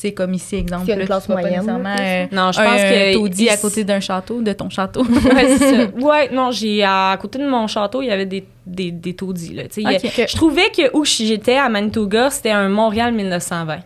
sais, 0.00 0.12
comme 0.12 0.34
ici, 0.34 0.56
exemple, 0.56 0.90
a 0.90 0.94
une 0.94 1.00
là, 1.00 1.06
classe 1.06 1.26
tu 1.26 1.32
pas 1.32 1.42
nécessairement, 1.42 1.94
là, 1.94 2.00
euh, 2.00 2.26
Non, 2.32 2.52
je 2.52 2.60
un 2.60 2.64
pense 2.64 2.80
que... 2.82 3.12
taudis 3.14 3.48
à 3.48 3.56
côté 3.56 3.84
d'un 3.84 4.00
château, 4.00 4.40
de 4.42 4.52
ton 4.52 4.70
château. 4.70 5.04
Ouais, 5.24 5.56
c'est 5.58 5.58
ça. 5.58 5.86
Ouais, 6.00 6.30
non, 6.32 6.50
j'ai 6.50 6.82
à 6.84 7.16
côté 7.20 7.38
de 7.38 7.46
mon 7.46 7.66
château, 7.66 8.02
il 8.02 8.08
y 8.08 8.10
avait 8.10 8.26
des, 8.26 8.44
des, 8.66 8.90
des 8.90 9.14
taudis. 9.14 9.54
Là. 9.54 9.64
A-. 9.64 9.98
Je 10.26 10.36
trouvais 10.36 10.70
que 10.70 10.96
où 10.96 11.04
j'étais 11.04 11.56
à 11.56 11.68
Manitoga, 11.68 12.30
c'était 12.30 12.50
un 12.50 12.68
Montréal 12.68 13.12
1920. 13.12 13.78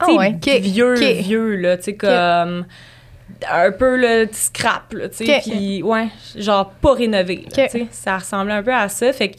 Ah 0.00 0.06
sais, 0.06 0.12
ouais, 0.12 0.36
vieux, 0.60 0.94
vieux, 0.94 1.56
là, 1.56 1.76
tu 1.76 1.84
sais, 1.84 1.94
comme 1.94 2.66
un 3.50 3.72
peu 3.72 3.96
le 3.96 4.26
petit 4.26 4.40
scrap, 4.40 4.92
là, 4.92 5.08
tu 5.08 5.24
sais, 5.24 5.40
puis 5.42 5.82
ouais, 5.82 6.08
genre 6.36 6.70
pas 6.80 6.94
rénové, 6.94 7.46
là, 7.56 7.64
Ok. 7.64 7.70
tu 7.70 7.78
sais, 7.78 7.86
ça 7.90 8.18
ressemblait 8.18 8.54
un 8.54 8.62
peu 8.62 8.72
à 8.74 8.88
ça, 8.88 9.12
fait 9.12 9.30
que, 9.30 9.36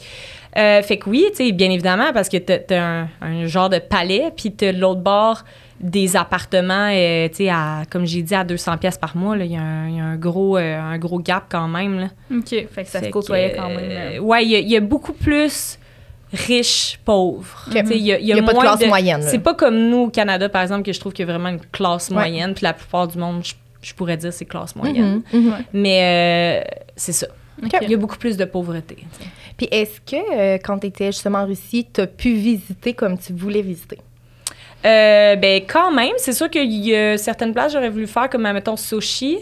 euh, 0.58 0.82
fait 0.82 0.98
que 0.98 1.08
oui, 1.08 1.24
tu 1.30 1.46
sais, 1.46 1.52
bien 1.52 1.70
évidemment, 1.70 2.12
parce 2.12 2.28
que 2.28 2.36
t'as 2.38 2.80
un, 2.80 3.08
un 3.20 3.46
genre 3.46 3.68
de 3.68 3.78
palais, 3.78 4.32
puis 4.36 4.52
t'as 4.52 4.72
de 4.72 4.78
l'autre 4.78 5.00
bord 5.00 5.44
des 5.80 6.16
appartements, 6.16 6.88
euh, 6.90 7.28
tu 7.28 7.34
sais, 7.36 7.48
à, 7.50 7.82
comme 7.90 8.06
j'ai 8.06 8.22
dit, 8.22 8.34
à 8.34 8.44
200 8.44 8.78
pièces 8.78 8.96
par 8.98 9.16
mois, 9.16 9.36
là, 9.36 9.44
il 9.44 9.52
y, 9.52 9.56
a 9.56 9.60
un- 9.62 9.88
il 9.88 9.96
y 9.96 10.00
a 10.00 10.04
un 10.04 10.16
gros, 10.16 10.56
euh, 10.56 10.78
un 10.80 10.96
gros 10.98 11.18
gap 11.20 11.44
quand 11.50 11.68
même, 11.68 11.98
là. 12.00 12.08
OK. 12.30 12.48
Fait 12.48 12.66
que 12.84 12.88
ça 12.88 13.00
Fait 13.00 13.06
se 13.06 13.10
côtoyait 13.10 13.52
que, 13.52 13.56
quand 13.56 13.68
même. 13.68 13.78
euh, 13.90 14.18
ouais, 14.20 14.44
il 14.44 14.50
y, 14.50 14.56
a- 14.56 14.60
il 14.60 14.68
y 14.70 14.76
a 14.76 14.80
beaucoup 14.80 15.12
plus 15.12 15.78
riches, 16.32 16.98
pauvres. 17.04 17.64
Il 17.68 17.74
y 17.74 17.78
a, 17.78 17.82
il 17.82 17.96
y 18.06 18.12
a 18.12 18.18
Il 18.18 18.26
y 18.26 18.32
a 18.32 18.42
pas 18.42 18.52
de 18.54 18.58
classe 18.58 18.86
moyenne. 18.86 19.22
C'est 19.22 19.38
pas 19.38 19.54
comme 19.54 19.76
nous 19.90 19.98
au 20.04 20.08
Canada, 20.10 20.48
par 20.48 20.62
exemple, 20.62 20.82
que 20.82 20.92
je 20.92 20.98
trouve 21.00 21.12
qu'il 21.12 21.26
y 21.26 21.30
a 21.30 21.32
vraiment 21.32 21.50
une 21.50 21.60
classe 21.72 22.08
Ouais. 22.08 22.14
moyenne. 22.16 22.54
Puis 22.54 22.64
la 22.64 22.72
plupart 22.72 23.06
du 23.08 23.18
monde, 23.18 23.44
je, 23.44 23.54
je 23.82 23.94
pourrais 23.94 24.16
dire, 24.16 24.32
c'est 24.32 24.44
classe 24.44 24.74
moyenne. 24.76 25.22
Mhm, 25.32 25.40
mhm. 25.40 25.48
Ouais. 25.52 25.58
Mais 25.72 26.64
euh, 26.64 26.76
c'est 26.96 27.12
ça. 27.12 27.26
OK. 27.62 27.70
Il 27.82 27.90
y 27.90 27.94
a 27.94 27.96
beaucoup 27.96 28.16
plus 28.18 28.36
de 28.36 28.44
pauvreté. 28.44 28.98
Puis 29.56 29.68
est-ce 29.70 30.00
que 30.00 30.16
euh, 30.16 30.58
quand 30.62 30.78
tu 30.80 30.88
étais 30.88 31.06
justement 31.06 31.38
en 31.38 31.46
Russie, 31.46 31.86
tu 31.92 32.00
as 32.02 32.06
pu 32.06 32.34
visiter 32.34 32.92
comme 32.92 33.16
tu 33.18 33.32
voulais 33.32 33.62
visiter? 33.62 33.98
Euh, 34.84 35.36
ben 35.36 35.62
quand 35.66 35.90
même, 35.90 36.12
c'est 36.18 36.32
sûr 36.32 36.48
qu'il 36.50 36.72
y 36.72 36.94
a 36.94 37.18
certaines 37.18 37.52
places 37.52 37.72
j'aurais 37.72 37.88
voulu 37.88 38.06
faire 38.06 38.28
comme 38.28 38.42
mettons 38.42 38.76
Sochi, 38.76 39.38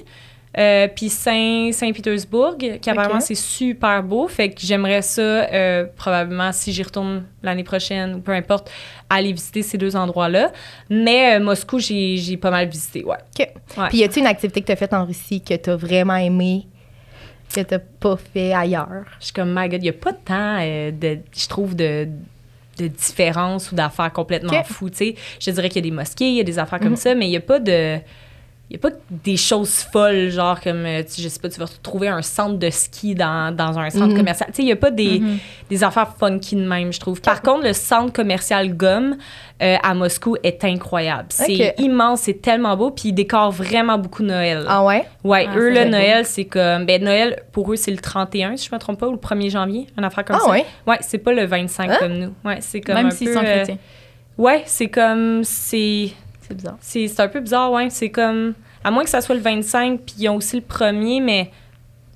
euh, 0.57 0.87
puis 0.95 1.09
Saint 1.09 1.70
Saint-Pétersbourg, 1.72 2.57
qui 2.57 2.89
apparemment 2.89 3.16
Ok. 3.16 3.22
c'est 3.22 3.35
super 3.35 4.03
beau, 4.03 4.28
fait 4.28 4.51
que 4.51 4.61
j'aimerais 4.61 5.03
ça 5.03 5.20
euh, 5.20 5.87
probablement 5.97 6.53
si 6.53 6.72
j'y 6.72 6.82
retourne 6.82 7.24
l'année 7.43 7.64
prochaine 7.64 8.14
ou 8.14 8.20
peu 8.20 8.32
importe 8.32 8.70
aller 9.11 9.32
visiter 9.32 9.62
ces 9.62 9.76
deux 9.76 9.97
endroits-là. 9.97 10.53
Mais 10.89 11.35
euh, 11.37 11.41
Moscou 11.45 11.80
j'ai 11.80 12.16
j'ai 12.18 12.37
pas 12.37 12.53
mal 12.53 12.68
visité, 12.68 13.05
ouais. 13.05 13.16
OK. 13.39 13.49
Ouais. 13.76 13.89
Puis 13.89 13.99
y 13.99 14.05
a-t-il 14.05 14.20
une 14.22 14.28
activité 14.28 14.61
que 14.61 14.66
tu 14.66 14.72
as 14.72 14.76
faite 14.76 14.95
en 14.95 15.05
Russie 15.05 15.41
que 15.43 15.55
tu 15.55 15.70
as 15.70 15.76
vraiment 15.76 16.16
aimé, 16.16 16.66
que 17.53 17.61
tu 17.61 17.74
pas 17.99 18.16
fait 18.16 18.53
ailleurs? 18.53 19.05
Je 19.18 19.24
suis 19.26 19.35
comme 19.35 19.53
my 19.53 19.68
God, 19.68 19.82
il 19.82 19.87
y 19.87 19.91
a 19.91 19.93
pas 19.93 20.12
de 20.12 20.18
temps 20.24 20.59
euh, 20.61 20.93
de 20.93 21.18
je 21.37 21.49
trouve 21.49 21.74
de 21.74 22.09
de 22.79 22.89
différence 22.89 23.70
ou 23.72 23.75
d'affaires 23.75 24.12
complètement 24.12 24.59
Ok. 24.61 24.66
fous. 24.66 24.91
Je 25.41 25.51
dirais 25.51 25.68
qu'il 25.68 25.85
y 25.85 25.89
a 25.89 25.91
des 25.91 25.95
mosquées, 25.97 26.29
il 26.29 26.35
y 26.37 26.41
a 26.41 26.45
des 26.45 26.59
affaires 26.59 26.79
comme 26.81 26.91
Mhm. 26.91 26.97
ça, 26.97 27.14
mais 27.14 27.27
il 27.27 27.31
y 27.33 27.37
a 27.37 27.41
pas 27.41 27.59
de 27.61 27.99
il 28.71 28.77
y 28.77 28.79
a 28.79 28.79
pas 28.79 28.97
des 29.11 29.37
choses 29.37 29.87
folles, 29.93 30.31
genre 30.31 30.59
comme, 30.59 30.87
euh, 30.87 31.03
tu, 31.03 31.21
je 31.21 31.29
sais 31.29 31.39
pas, 31.39 31.51
tu 31.51 31.61
vas 31.61 31.67
trouver 31.83 32.09
un 32.09 32.23
centre 32.23 32.59
de 32.59 32.71
ski 32.71 33.15
dans, 33.15 33.55
dans 33.55 33.79
un 33.79 33.91
centre 33.91 34.07
Mhm. 34.09 34.17
commercial. 34.17 34.49
Tu 34.51 34.57
sais, 34.57 34.62
il 34.62 34.69
y 34.69 34.73
a 34.73 34.77
pas 34.77 34.91
des, 34.91 35.21
Mhm. 35.21 35.39
des 35.69 35.85
affaires 35.85 36.15
funky 36.19 36.57
de 36.57 36.67
même, 36.67 36.91
je 36.93 36.99
trouve. 36.99 37.21
Par 37.21 37.43
contre, 37.43 37.65
le 37.65 37.75
centre 37.75 38.12
commercial 38.12 38.75
Gomme 38.75 39.17
euh, 39.62 39.77
à 39.83 39.95
Moscou 39.95 40.37
est 40.43 40.65
incroyable. 40.65 41.27
C'est 41.29 41.75
immense, 41.79 42.23
c'est 42.23 42.41
tellement 42.43 42.75
beau, 42.77 42.91
puis 42.91 43.11
ils 43.11 43.12
décorent 43.12 43.53
vraiment 43.53 43.99
beaucoup 43.99 44.23
Noël. 44.23 44.65
Ah 44.67 44.83
ouais? 44.83 45.05
Ouais, 45.23 45.47
Ah, 45.49 45.57
eux, 45.59 45.71
le. 45.71 45.85
Noël, 45.85 46.25
c'est 46.27 46.47
comme. 46.47 46.87
Ben, 46.87 47.05
Noël, 47.05 47.43
pour 47.53 47.71
eux, 47.73 47.77
c'est 47.77 47.91
le 47.93 47.99
31, 47.99 48.57
si 48.57 48.69
je 48.69 48.75
me 48.75 48.81
trompe 48.81 48.99
pas, 48.99 49.07
ou 49.07 49.12
le 49.12 49.19
1er 49.19 49.51
janvier, 49.51 49.87
une 49.97 50.05
affaire 50.05 50.25
comme 50.25 50.37
ah 50.41 50.45
ça. 50.45 50.51
ouais? 50.51 50.65
Ouais, 50.87 50.99
c'est 51.03 51.19
pas 51.19 51.33
le 51.33 51.45
25 51.45 51.91
Hein? 51.91 51.97
comme 52.01 52.15
nous. 52.15 52.33
Ouais, 52.45 52.59
c'est 52.61 52.81
comme. 52.81 52.95
Même 52.97 53.11
s'ils 53.11 53.29
sont 53.33 53.39
euh, 53.41 53.43
chrétiens. 53.43 53.79
Ouais, 54.39 54.62
c'est 54.67 54.89
comme. 54.89 55.45
C'est. 55.45 56.11
C'est 56.55 56.63
bizarre. 56.63 56.77
C'est 56.81 57.09
c'est 57.09 57.23
un 57.23 57.29
peu 57.29 57.41
bizarre, 57.41 57.71
ouais. 57.73 57.91
C'est 57.91 58.11
comme. 58.11 58.55
À 58.83 58.91
moins 58.91 59.05
que 59.05 59.11
ça 59.11 59.21
soit 59.21 59.35
le 59.35 59.41
25, 59.41 60.01
puis 60.01 60.15
ils 60.19 60.29
ont 60.29 60.37
aussi 60.37 60.57
le 60.57 60.63
premier, 60.63 61.21
mais. 61.21 61.51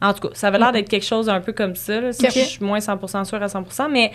En 0.00 0.12
tout 0.12 0.28
cas, 0.28 0.34
ça 0.34 0.46
avait 0.46 0.58
l'air 0.60 0.70
d'être 0.70 0.88
quelque 0.88 1.04
chose 1.04 1.28
un 1.28 1.40
peu 1.40 1.52
comme 1.52 1.74
ça. 1.74 2.00
Là. 2.00 2.10
Ok. 2.10 2.30
Je 2.32 2.38
suis 2.40 2.64
moins 2.64 2.78
100% 2.78 3.24
sûre 3.24 3.42
à 3.42 3.46
100%, 3.46 3.88
mais 3.90 4.12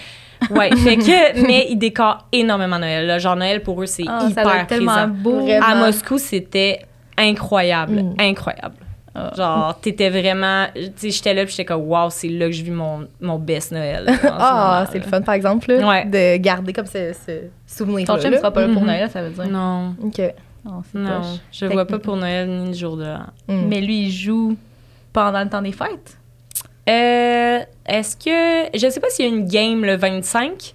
ouais. 0.52 0.74
fait 0.78 0.96
que, 0.96 1.46
mais 1.46 1.68
ils 1.70 1.76
décorent 1.76 2.26
énormément 2.32 2.80
Noël. 2.80 3.06
là. 3.06 3.20
Genre, 3.20 3.36
Noël, 3.36 3.62
pour 3.62 3.82
eux, 3.84 3.86
c'est 3.86 4.06
Ah, 4.08 4.22
ça 4.22 4.30
hyper 4.30 4.56
être 4.56 4.68
tellement 4.68 4.94
présent. 4.94 5.08
beau. 5.10 5.46
À 5.62 5.76
Moscou, 5.76 6.18
c'était 6.18 6.80
incroyable. 7.18 8.02
Mm. 8.02 8.16
Incroyable. 8.18 8.76
Ah. 9.16 9.32
Genre, 9.38 9.80
t'étais 9.80 10.10
vraiment. 10.10 10.66
Tu 10.74 10.82
sais, 10.96 11.10
j'étais 11.12 11.34
là, 11.36 11.44
puis 11.44 11.52
j'étais 11.52 11.66
comme, 11.66 11.82
waouh, 11.84 12.10
c'est 12.10 12.30
là 12.30 12.48
que 12.48 12.52
je 12.52 12.64
vis 12.64 12.72
mon, 12.72 13.08
mon 13.22 13.38
best 13.38 13.72
Noël. 13.72 14.08
Ah, 14.24 14.88
c'est 14.92 14.98
le 14.98 15.04
fun, 15.06 15.22
par 15.22 15.36
exemple, 15.36 15.72
là, 15.72 15.88
Ouais. 15.88 16.06
de 16.06 16.38
garder 16.38 16.74
comme 16.74 16.88
ce, 16.88 17.14
ce 17.14 17.42
souvenir-là. 17.68 18.16
Ton 18.16 18.20
chum 18.22 18.32
là. 18.32 18.38
sera 18.40 18.52
pas 18.52 18.62
là 18.62 18.74
pour 18.74 18.82
Mhm. 18.82 18.88
Noël, 18.88 19.10
ça 19.12 19.22
veut 19.22 19.30
dire. 19.30 19.48
Non, 19.50 19.96
OK. 20.04 20.20
Non, 20.66 20.82
c'est 20.92 20.98
non, 20.98 21.20
poche. 21.22 21.28
je 21.52 21.66
Fait 21.68 21.74
vois 21.74 21.86
pas 21.86 22.00
pour 22.00 22.16
Noël 22.16 22.48
ni 22.50 22.68
le 22.70 22.74
jour 22.74 22.98
de 22.98 23.04
l'an. 23.04 23.26
Mm. 23.48 23.68
Mais 23.68 23.82
lui, 23.82 24.06
il 24.06 24.12
joue 24.12 24.56
pendant 25.12 25.44
le 25.44 25.50
temps 25.50 25.62
des 25.62 25.74
fêtes? 25.74 26.18
Euh, 26.90 27.60
est-ce 27.86 28.16
que. 28.18 28.78
Je 28.78 28.90
sais 28.90 29.00
pas 29.00 29.10
s'il 29.10 29.26
y 29.26 29.28
a 29.28 29.32
une 29.32 29.46
game 29.48 29.86
le 29.86 29.96
25, 29.96 30.74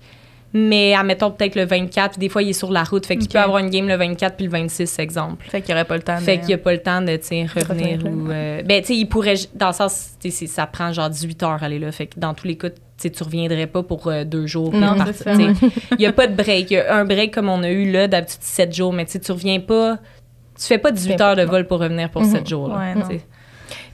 mais 0.55 0.95
admettons 0.95 1.31
peut-être 1.31 1.55
le 1.57 1.65
24, 1.67 2.13
puis 2.13 2.21
des 2.21 2.29
fois 2.29 2.43
il 2.43 2.51
est 2.51 2.53
sur 2.55 2.71
la 2.73 2.83
route, 2.85 3.05
fait 3.07 3.17
qu'il 3.17 3.29
peut 3.29 3.39
avoir 3.39 3.59
une 3.59 3.69
game 3.71 3.87
le 3.87 3.97
24 3.97 4.37
puis 4.37 4.47
le 4.47 4.51
26, 4.51 4.99
exemple. 4.99 5.45
Fait 5.49 5.61
qu'il 5.61 5.75
n'y 5.75 5.81
aurait 5.81 5.85
pas 5.87 5.97
le 5.97 6.03
temps 6.03 6.17
Fait 6.19 6.37
de... 6.37 6.41
qu'il 6.41 6.49
n'y 6.49 6.55
a 6.55 6.59
pas 6.59 6.73
le 6.73 6.79
temps 6.83 7.03
de, 7.03 7.11
revenir 7.59 8.05
ou... 8.07 8.31
euh, 8.31 8.63
ben, 8.63 8.81
tu 8.81 8.89
sais, 8.89 8.97
il 8.97 9.07
pourrait... 9.07 9.35
Dans 9.55 9.69
le 9.69 9.73
sens, 9.75 10.13
ça 10.47 10.67
prend 10.67 10.93
genre 10.93 11.11
18 11.11 11.43
heures 11.43 11.63
aller 11.63 11.79
là. 11.79 11.93
Fait 11.93 12.07
que 12.07 12.19
dans 12.19 12.33
tous 12.35 12.47
les 12.47 12.57
cas, 12.57 12.69
tu 13.01 13.11
tu 13.11 13.23
reviendrais 13.23 13.67
pas 13.67 13.83
pour 13.83 14.09
euh, 14.09 14.25
deux 14.25 14.47
jours. 14.47 14.73
Non. 14.75 14.97
Il 15.27 15.99
n'y 15.99 16.07
a 16.07 16.13
pas 16.13 16.27
de 16.27 16.35
break. 16.35 16.71
Il 16.71 16.75
y 16.75 16.77
a 16.79 16.97
un 16.97 17.05
break 17.05 17.33
comme 17.35 17.49
on 17.49 17.63
a 17.63 17.71
eu 17.71 17.91
là, 17.93 18.09
d'habitude 18.09 18.41
7 18.41 18.75
jours, 18.75 18.93
mais 18.93 19.05
tu 19.05 19.19
reviens 19.31 19.61
pas... 19.61 19.99
Tu 20.59 20.65
fais 20.65 20.79
pas 20.79 20.91
18 20.91 21.13
fais 21.17 21.23
heures 21.23 21.37
de 21.37 21.43
vol 21.43 21.67
pour 21.67 21.79
revenir 21.79 22.11
pour 22.11 22.23
Mhm. 22.23 22.31
7 22.33 22.49
jours. 22.49 22.69
là, 22.69 22.95
Ouais. 23.09 23.21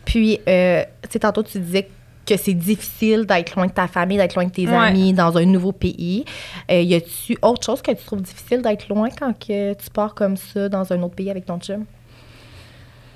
Puis, 0.05 0.41
euh, 0.49 0.83
tu 1.03 1.09
sais, 1.11 1.19
tantôt, 1.19 1.43
tu 1.43 1.59
disais 1.59 1.83
que 1.85 1.89
c'est 2.37 2.55
difficile 2.55 3.27
d'être 3.27 3.55
loin 3.57 3.67
de 3.67 3.73
ta 3.73 3.87
famille, 3.87 4.17
d'être 4.17 4.35
loin 4.35 4.45
de 4.47 4.51
tes 4.51 4.67
Ouais. 4.67 4.75
amis 4.75 5.13
dans 5.13 5.37
un 5.37 5.45
nouveau 5.45 5.73
pays. 5.73 6.25
Euh, 6.71 6.81
y 6.81 6.95
a-tu 6.95 7.37
autre 7.43 7.65
chose 7.65 7.83
que 7.83 7.91
tu 7.93 8.05
trouves 8.05 8.23
difficile 8.23 8.63
d'être 8.63 8.89
loin 8.89 9.09
quand 9.11 9.33
que 9.39 9.75
tu 9.75 9.91
pars 9.93 10.15
comme 10.15 10.37
ça 10.37 10.69
dans 10.69 10.93
un 10.93 11.03
autre 11.03 11.15
pays 11.15 11.31
avec 11.31 11.45
ton 11.47 11.59
chum? 11.59 11.85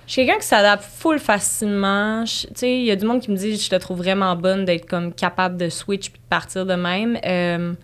Je 0.06 0.12
suis 0.12 0.24
quelqu'un 0.24 0.40
qui 0.40 0.46
s'adapte 0.46 0.84
full 0.84 1.18
facilement. 1.18 2.24
Tu 2.24 2.46
sais, 2.54 2.78
il 2.78 2.84
y 2.84 2.90
a 2.90 2.96
du 2.96 3.04
monde 3.04 3.20
qui 3.20 3.30
me 3.30 3.36
dit 3.36 3.56
je 3.56 3.68
te 3.68 3.76
trouve 3.76 3.98
vraiment 3.98 4.34
bonne 4.36 4.64
d'être 4.64 4.86
comme 4.86 5.12
capable 5.12 5.56
de 5.58 5.68
switch 5.68 6.08
puis 6.10 6.18
de 6.20 6.28
partir 6.30 6.64
de 6.64 6.74
même. 6.74 7.18
Euh, 7.26 7.74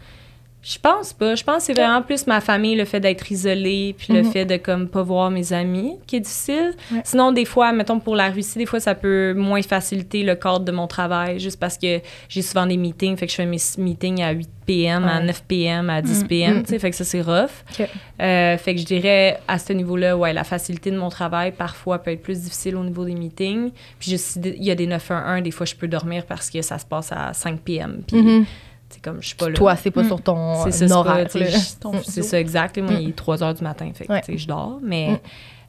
Je 0.65 0.79
pense 0.79 1.13
pas. 1.13 1.35
Je 1.35 1.45
pense 1.45 1.59
que 1.59 1.63
c'est 1.65 1.73
vraiment 1.75 2.01
plus 2.01 2.27
ma 2.27 2.41
famille, 2.41 2.75
le 2.75 2.87
fait 2.87 2.99
d'être 3.01 3.31
isolée, 3.31 3.95
puis 3.99 4.15
le 4.15 4.23
Mhm. 4.23 4.33
fait 4.33 4.45
de 4.47 4.57
comme 4.57 4.89
pas 4.89 5.03
voir 5.03 5.31
mes 5.31 5.53
amis 5.53 5.93
qui 6.07 6.17
est 6.17 6.21
difficile. 6.21 6.73
Ouais. 6.91 7.03
Sinon, 7.05 7.33
des 7.33 7.45
fois, 7.45 7.71
mettons 7.73 8.01
pour 8.01 8.17
la 8.17 8.31
Russie, 8.31 8.59
des 8.59 8.65
fois 8.67 8.81
ça 8.81 8.95
peut 8.95 9.35
moins 9.35 9.61
faciliter 9.61 10.23
le 10.23 10.35
cadre 10.37 10.61
de 10.65 10.73
mon 10.73 10.87
travail, 10.87 11.39
juste 11.39 11.61
parce 11.61 11.77
que 11.77 12.01
j'ai 12.31 12.41
souvent 12.43 12.67
des 12.67 12.79
meetings, 12.79 13.17
fait 13.17 13.27
que 13.27 13.33
je 13.33 13.37
fais 13.37 13.45
mes 13.47 13.59
meetings 13.77 14.23
à 14.23 14.31
8 14.31 14.49
p.m., 14.65 15.05
à 15.05 15.19
Ouais. 15.19 15.25
9 15.27 15.43
p.m., 15.47 15.91
à 15.91 16.01
10 16.01 16.25
Mm. 16.25 16.27
p.m., 16.29 16.55
Mm. 16.59 16.63
tu 16.63 16.69
sais, 16.71 16.79
fait 16.79 16.91
que 16.91 16.97
ça 16.97 17.05
c'est 17.05 17.21
rough. 17.21 17.51
Euh, 18.23 18.57
fait 18.57 18.75
que 18.75 18.81
je 18.81 18.87
dirais 18.87 19.39
à 19.47 19.59
ce 19.59 19.75
niveau-là, 19.75 20.17
ouais, 20.17 20.33
la 20.33 20.45
facilité 20.45 20.91
de 20.91 20.97
mon 20.97 21.11
travail 21.11 21.53
parfois 21.53 21.99
peut 21.99 22.13
être 22.13 22.23
plus 22.23 22.41
difficile 22.41 22.77
au 22.77 22.85
niveau 22.85 23.05
des 23.05 23.15
meetings. 23.15 23.71
Puis 23.99 24.13
il 24.13 24.65
y 24.65 24.71
a 24.71 24.75
des 24.75 24.87
911, 24.87 25.43
des 25.43 25.51
fois 25.51 25.67
je 25.67 25.75
peux 25.75 25.89
dormir 25.89 26.25
parce 26.27 26.49
que 26.49 26.63
ça 26.63 26.79
se 26.79 26.87
passe 26.87 27.13
à 27.13 27.35
5 27.35 27.61
p.m. 27.61 28.03
Puis 28.07 28.17
Mhm. 28.23 28.45
C'est 28.95 29.03
comme 29.03 29.21
je 29.21 29.27
suis 29.29 29.37
pas 29.37 29.49
là. 29.49 29.55
Toi, 29.55 29.77
c'est 29.77 29.91
pas 29.91 30.03
Mm. 30.03 30.07
sur 30.07 30.23
ton 30.23 30.65
C'est 30.65 30.71
ça, 30.73 30.87
c'est 30.89 30.93
horaire. 30.95 31.15
pas, 31.25 31.29
ça, 32.23 32.41
exact. 32.41 32.79
Moi, 32.79 32.93
Mm. 32.93 33.01
il 33.01 33.09
est 33.11 33.17
3 33.17 33.43
heures 33.43 33.55
du 33.55 33.63
matin, 33.63 33.91
fait 33.95 34.07
que, 34.07 34.13
Ouais. 34.13 34.21
tu 34.23 34.33
sais, 34.33 34.39
je 34.39 34.47
dors. 34.49 34.79
Mais, 34.83 35.09
Mm. 35.11 35.19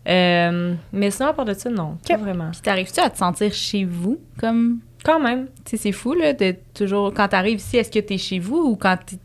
euh, 0.09 0.73
mais 0.93 1.11
sinon, 1.11 1.29
à 1.29 1.33
part 1.33 1.45
de 1.45 1.53
ça, 1.53 1.69
non, 1.69 1.97
pas 2.07 2.13
Ok. 2.15 2.19
vraiment. 2.21 2.49
Puis 2.51 2.61
t'arrives-tu 2.61 2.99
à 2.99 3.09
te 3.09 3.17
sentir 3.17 3.51
chez 3.53 3.83
vous? 3.85 4.19
Comme, 4.39 4.79
Quand 5.03 5.19
même. 5.19 5.47
tu 5.65 5.71
sais, 5.71 5.77
c'est 5.77 5.91
fou, 5.91 6.13
là, 6.13 6.33
de 6.33 6.55
toujours... 6.73 7.13
Quand 7.13 7.27
t'arrives 7.27 7.57
ici, 7.57 7.77
est-ce 7.77 7.91
que 7.91 7.99
t'es 7.99 8.17
chez 8.17 8.39
vous 8.39 8.57
ou 8.57 8.75
quand 8.75 8.97
t'es, 9.05 9.17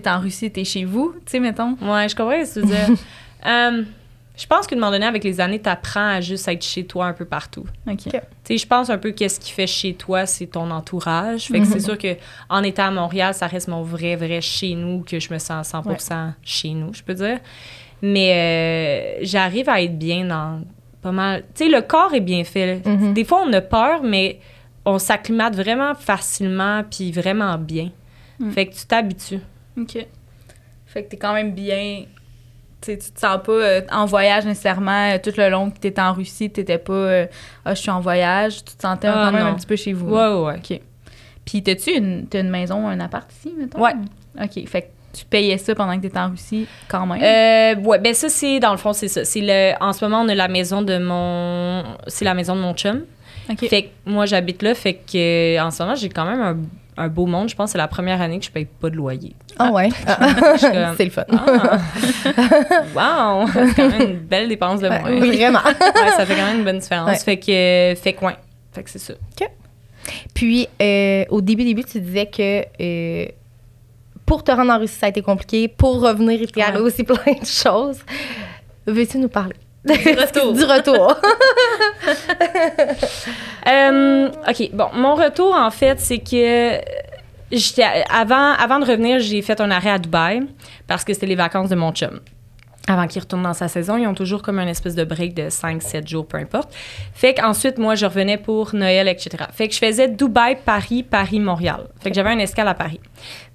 t'es 0.00 0.08
en 0.08 0.20
Russie, 0.20 0.50
t'es 0.50 0.64
chez 0.64 0.84
vous? 0.84 1.14
Tu 1.24 1.32
sais, 1.32 1.40
mettons? 1.40 1.76
Ouais, 1.82 2.08
je 2.08 2.16
comprends 2.16 2.44
ce 2.44 2.60
que 2.60 2.60
tu 2.60 2.66
veux 2.66 2.74
dire. 2.74 2.96
Euh, 3.46 3.82
je 4.36 4.46
pense 4.46 4.66
qu'à 4.66 4.74
un 4.74 4.78
moment 4.78 4.90
donné, 4.90 5.06
avec 5.06 5.22
les 5.24 5.40
années, 5.40 5.60
t'apprends 5.60 6.08
à 6.08 6.20
juste 6.20 6.48
être 6.48 6.64
chez 6.64 6.84
toi 6.86 7.06
un 7.06 7.12
peu 7.12 7.24
partout. 7.24 7.64
OK. 7.86 7.92
Ok. 8.06 8.12
Tu 8.12 8.18
sais, 8.44 8.58
je 8.58 8.66
pense 8.66 8.90
un 8.90 8.98
peu 8.98 9.12
qu'est-ce 9.12 9.38
qui 9.38 9.52
fait 9.52 9.66
chez 9.66 9.94
toi, 9.94 10.26
c'est 10.26 10.46
ton 10.46 10.70
entourage. 10.70 11.44
Fait 11.46 11.60
que 11.60 11.64
Mhm. 11.64 11.70
c'est 11.72 11.80
sûr 11.80 11.96
que 11.98 12.16
en 12.48 12.62
étant 12.62 12.86
à 12.86 12.90
Montréal, 12.90 13.32
ça 13.34 13.46
reste 13.46 13.68
mon 13.68 13.82
vrai, 13.82 14.16
vrai 14.16 14.40
chez 14.40 14.74
nous, 14.74 15.00
que 15.04 15.20
je 15.20 15.32
me 15.32 15.38
sens 15.38 15.68
100% 15.68 16.32
chez 16.42 16.70
nous, 16.70 16.92
je 16.92 17.02
peux 17.02 17.14
dire. 17.14 17.38
Mais 18.02 19.16
euh, 19.20 19.24
j'arrive 19.24 19.68
à 19.68 19.80
être 19.80 19.98
bien 19.98 20.24
dans 20.26 20.62
pas 21.00 21.12
mal. 21.12 21.44
Tu 21.54 21.64
sais, 21.64 21.70
le 21.70 21.80
corps 21.82 22.12
est 22.14 22.20
bien 22.20 22.44
fait. 22.44 22.80
Mhm. 22.86 23.14
Des 23.14 23.24
fois, 23.24 23.44
on 23.46 23.52
a 23.52 23.60
peur, 23.60 24.02
mais 24.02 24.40
on 24.84 24.98
s'acclimate 24.98 25.54
vraiment 25.54 25.94
facilement 25.94 26.82
puis 26.90 27.12
vraiment 27.12 27.56
bien. 27.56 27.90
Mm. 28.38 28.50
Fait 28.50 28.66
que 28.66 28.74
tu 28.74 28.84
t'habitues. 28.86 29.40
OK. 29.78 29.96
Fait 30.86 31.04
que 31.04 31.08
t'es 31.10 31.16
quand 31.16 31.32
même 31.32 31.52
bien... 31.54 32.04
Tu 32.84 32.98
tu 32.98 33.10
te 33.12 33.20
sens 33.20 33.38
pas 33.44 33.52
euh, 33.52 33.80
en 33.90 34.04
voyage 34.06 34.44
nécessairement 34.44 35.12
euh, 35.12 35.18
tout 35.22 35.32
le 35.36 35.48
long 35.48 35.70
que 35.70 35.78
t'étais 35.78 36.00
en 36.02 36.12
Russie. 36.12 36.50
T'étais 36.50 36.78
pas 36.78 36.92
euh, 36.92 37.26
Ah, 37.64 37.74
je 37.74 37.80
suis 37.80 37.90
en 37.90 38.00
voyage». 38.00 38.64
Tu 38.64 38.74
te 38.76 38.82
sentais 38.82 39.08
Ah, 39.08 39.24
quand 39.26 39.32
même 39.32 39.44
non. 39.44 39.50
un 39.50 39.54
petit 39.54 39.66
peu 39.66 39.76
chez 39.76 39.92
vous. 39.92 40.08
Ouais, 40.14 40.26
ouais, 40.28 40.42
ouais. 40.44 40.56
OK. 40.56 40.80
Puis 41.44 41.62
t'as-tu 41.62 41.90
une, 41.92 42.26
une 42.32 42.50
maison, 42.50 42.86
un 42.88 43.00
appart 43.00 43.30
ici, 43.32 43.54
mettons? 43.58 43.80
Ouais. 43.80 43.92
OK. 44.42 44.66
Fait 44.68 44.82
que 44.82 44.86
tu 45.12 45.24
payais 45.26 45.58
ça 45.58 45.74
pendant 45.74 45.96
que 45.96 46.02
t'étais 46.02 46.18
en 46.18 46.30
Russie 46.30 46.66
quand 46.88 47.06
même? 47.06 47.22
Euh, 47.22 47.80
ouais, 47.82 47.98
ben 48.00 48.12
ça, 48.14 48.28
c'est, 48.28 48.58
dans 48.60 48.72
le 48.72 48.78
fond, 48.78 48.92
c'est 48.92 49.08
ça. 49.08 49.24
C'est 49.24 49.40
le, 49.42 49.72
en 49.80 49.92
ce 49.92 50.04
moment, 50.04 50.22
on 50.22 50.28
a 50.28 50.34
la 50.34 50.48
maison 50.48 50.82
de 50.82 50.98
mon, 50.98 51.84
c'est 52.08 52.24
la 52.24 52.34
maison 52.34 52.56
de 52.56 52.60
mon 52.60 52.74
chum. 52.74 53.02
OK. 53.50 53.68
Fait 53.68 53.82
que 53.84 53.88
moi, 54.06 54.26
j'habite 54.26 54.62
là, 54.62 54.74
fait 54.74 54.94
que, 54.94 55.60
en 55.60 55.70
ce 55.70 55.82
moment, 55.82 55.94
j'ai 55.94 56.08
quand 56.08 56.24
même 56.24 56.40
un, 56.40 56.56
un 56.96 57.08
beau 57.08 57.26
monde. 57.26 57.48
Je 57.48 57.54
pense 57.56 57.68
que 57.68 57.72
c'est 57.72 57.78
la 57.78 57.88
première 57.88 58.20
année 58.20 58.38
que 58.38 58.44
je 58.44 58.50
paye 58.50 58.64
pas 58.66 58.90
de 58.90 58.96
loyer. 58.96 59.34
Ah 59.58 59.70
ouais. 59.72 59.90
Suis 60.56 60.66
comme, 60.70 60.94
c'est 60.96 61.04
le 61.04 61.10
fun. 61.10 61.24
Ah! 61.30 61.78
wow! 63.44 63.46
C'est 63.52 63.74
quand 63.74 63.90
même 63.98 64.10
une 64.10 64.18
belle 64.18 64.48
dépense 64.48 64.80
de 64.80 64.88
Ouais, 64.88 65.00
moins. 65.00 65.10
oui, 65.20 65.36
vraiment. 65.36 65.60
Ouais, 65.64 66.10
ça 66.16 66.26
fait 66.26 66.34
quand 66.34 66.46
même 66.46 66.58
une 66.58 66.64
bonne 66.64 66.78
différence. 66.78 67.08
Ouais. 67.10 67.16
Fait 67.18 67.36
que, 67.36 67.94
fait 68.00 68.16
ouais. 68.22 68.36
Fait 68.72 68.82
que 68.82 68.90
c'est 68.90 68.98
ça. 68.98 69.14
Puis, 70.34 70.68
euh, 70.82 71.24
au 71.30 71.40
début, 71.40 71.64
début, 71.64 71.84
tu 71.84 72.00
disais 72.00 72.26
que 72.26 72.64
euh, 72.80 73.26
pour 74.26 74.42
te 74.44 74.50
rendre 74.52 74.72
en 74.72 74.78
Russie, 74.78 74.98
ça 74.98 75.06
a 75.06 75.08
été 75.08 75.22
compliqué. 75.22 75.68
Pour 75.68 76.00
revenir, 76.02 76.40
il 76.40 76.50
t'est 76.50 76.60
Ouais. 76.64 76.76
aussi 76.78 77.04
plein 77.04 77.16
de 77.40 77.46
choses. 77.46 77.98
Veux-tu 78.86 79.18
nous 79.18 79.28
parler? 79.28 79.54
Du 79.84 79.92
retour. 80.20 80.52
du 80.52 80.64
retour. 80.64 81.16
Euh, 83.66 84.28
OK, 84.46 84.70
bon, 84.74 84.88
mon 84.92 85.14
retour, 85.14 85.54
en 85.54 85.70
fait, 85.70 85.98
c'est 85.98 86.18
que 86.18 86.78
j'étais, 87.50 87.86
avant, 88.10 88.52
avant 88.52 88.78
de 88.78 88.84
revenir, 88.84 89.20
j'ai 89.20 89.40
fait 89.40 89.58
un 89.58 89.70
arrêt 89.70 89.88
à 89.88 89.98
Dubaï 89.98 90.42
parce 90.86 91.02
que 91.02 91.14
c'était 91.14 91.24
les 91.24 91.34
vacances 91.34 91.70
de 91.70 91.74
mon 91.74 91.90
chum. 91.92 92.20
Avant 92.86 93.06
qu'il 93.06 93.22
retourne 93.22 93.42
dans 93.42 93.54
sa 93.54 93.68
saison, 93.68 93.96
ils 93.96 94.06
ont 94.06 94.12
toujours 94.12 94.42
comme 94.42 94.58
un 94.58 94.66
espèce 94.66 94.94
de 94.94 95.04
break 95.04 95.32
de 95.32 95.44
5-7 95.44 96.06
jours, 96.06 96.26
peu 96.26 96.36
importe. 96.36 96.74
Fait 97.14 97.32
qu'ensuite, 97.32 97.78
moi, 97.78 97.94
je 97.94 98.04
revenais 98.04 98.36
pour 98.36 98.74
Noël, 98.74 99.08
etc. 99.08 99.44
Fait 99.54 99.68
que 99.68 99.74
je 99.74 99.78
faisais 99.78 100.08
Dubaï, 100.08 100.58
Paris, 100.62 101.02
Paris, 101.02 101.40
Montréal. 101.40 101.86
Fait 102.02 102.10
que 102.10 102.14
j'avais 102.14 102.30
un 102.30 102.38
escale 102.38 102.68
à 102.68 102.74
Paris. 102.74 103.00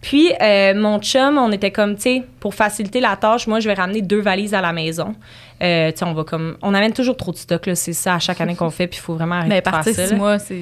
Puis, 0.01 0.31
euh, 0.41 0.73
mon 0.73 0.97
chum, 0.99 1.37
on 1.37 1.51
était 1.51 1.69
comme, 1.69 1.95
tu 1.95 2.01
sais, 2.01 2.23
pour 2.39 2.55
faciliter 2.55 2.99
la 2.99 3.15
tâche, 3.15 3.45
moi, 3.45 3.59
je 3.59 3.69
vais 3.69 3.75
ramener 3.75 4.01
deux 4.01 4.21
valises 4.21 4.55
à 4.55 4.61
la 4.61 4.73
maison. 4.73 5.13
Euh, 5.61 5.91
tu 5.91 5.97
sais, 5.97 6.05
on 6.05 6.13
va 6.13 6.23
comme. 6.23 6.57
On 6.61 6.73
amène 6.73 6.93
toujours 6.93 7.17
trop 7.17 7.31
de 7.31 7.37
stock, 7.37 7.65
là. 7.65 7.75
C'est 7.75 7.93
ça 7.93 8.15
à 8.15 8.19
chaque 8.19 8.39
année 8.41 8.55
qu'on 8.55 8.69
fait, 8.69 8.87
puis 8.87 8.99
il 8.99 9.03
faut 9.03 9.15
vraiment 9.15 9.35
arrêter 9.35 9.49
Mais 9.49 9.59
de 9.59 9.63
faire 9.63 9.73
partir 9.73 9.93
ça. 9.93 10.07
six 10.07 10.15
mois, 10.15 10.39
c'est... 10.39 10.61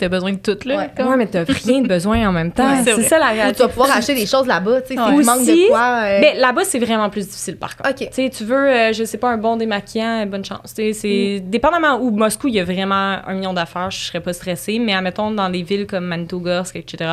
T'as 0.00 0.08
besoin 0.08 0.30
de 0.30 0.36
tout, 0.38 0.56
là. 0.64 0.76
Ouais. 0.76 0.90
comme. 0.96 1.08
Ouais, 1.08 1.16
mais 1.16 1.26
t'as 1.26 1.42
rien 1.42 1.80
de 1.80 1.88
besoin 1.88 2.28
en 2.28 2.30
même 2.30 2.52
temps. 2.52 2.70
Ouais, 2.70 2.84
c'est 2.84 3.02
ça 3.02 3.18
la 3.18 3.26
Ou 3.26 3.30
tu 3.30 3.34
réalité. 3.38 3.62
vas 3.64 3.68
pouvoir 3.68 3.90
acheter 3.96 4.14
des 4.14 4.26
choses 4.26 4.46
là-bas, 4.46 4.80
tu 4.82 4.94
sais, 4.94 5.00
Ouais. 5.00 5.10
si 5.10 5.18
tu 5.18 5.24
manques 5.26 5.40
Aussi, 5.40 5.64
de 5.64 5.68
quoi. 5.70 6.00
euh, 6.04 6.20
Ben, 6.20 6.38
là-bas, 6.38 6.62
c'est 6.64 6.78
vraiment 6.78 7.10
plus 7.10 7.26
difficile, 7.26 7.56
par 7.56 7.76
contre. 7.76 7.90
OK. 7.90 7.96
Tu 7.96 8.06
sais, 8.12 8.30
tu 8.30 8.44
veux, 8.44 8.68
euh, 8.68 8.92
je 8.92 9.02
sais 9.02 9.18
pas, 9.18 9.28
un 9.30 9.38
bon 9.38 9.56
démaquillant, 9.56 10.24
bonne 10.26 10.44
chance. 10.44 10.72
Tu 10.72 10.74
sais, 10.76 10.92
c'est... 10.92 11.40
Dépendamment 11.40 11.96
où, 12.00 12.12
Moscou, 12.12 12.46
il 12.46 12.54
y 12.54 12.60
a 12.60 12.64
vraiment 12.64 12.94
un 13.26 13.34
million 13.34 13.52
d'affaires, 13.52 13.90
je 13.90 13.98
serais 13.98 14.20
pas 14.20 14.32
stressée, 14.32 14.78
mais 14.78 14.94
admettons, 14.94 15.32
dans 15.32 15.50
des 15.50 15.62
villes 15.64 15.88
comme 15.88 16.04
Manitogorsk, 16.04 16.76
etc., 16.76 17.10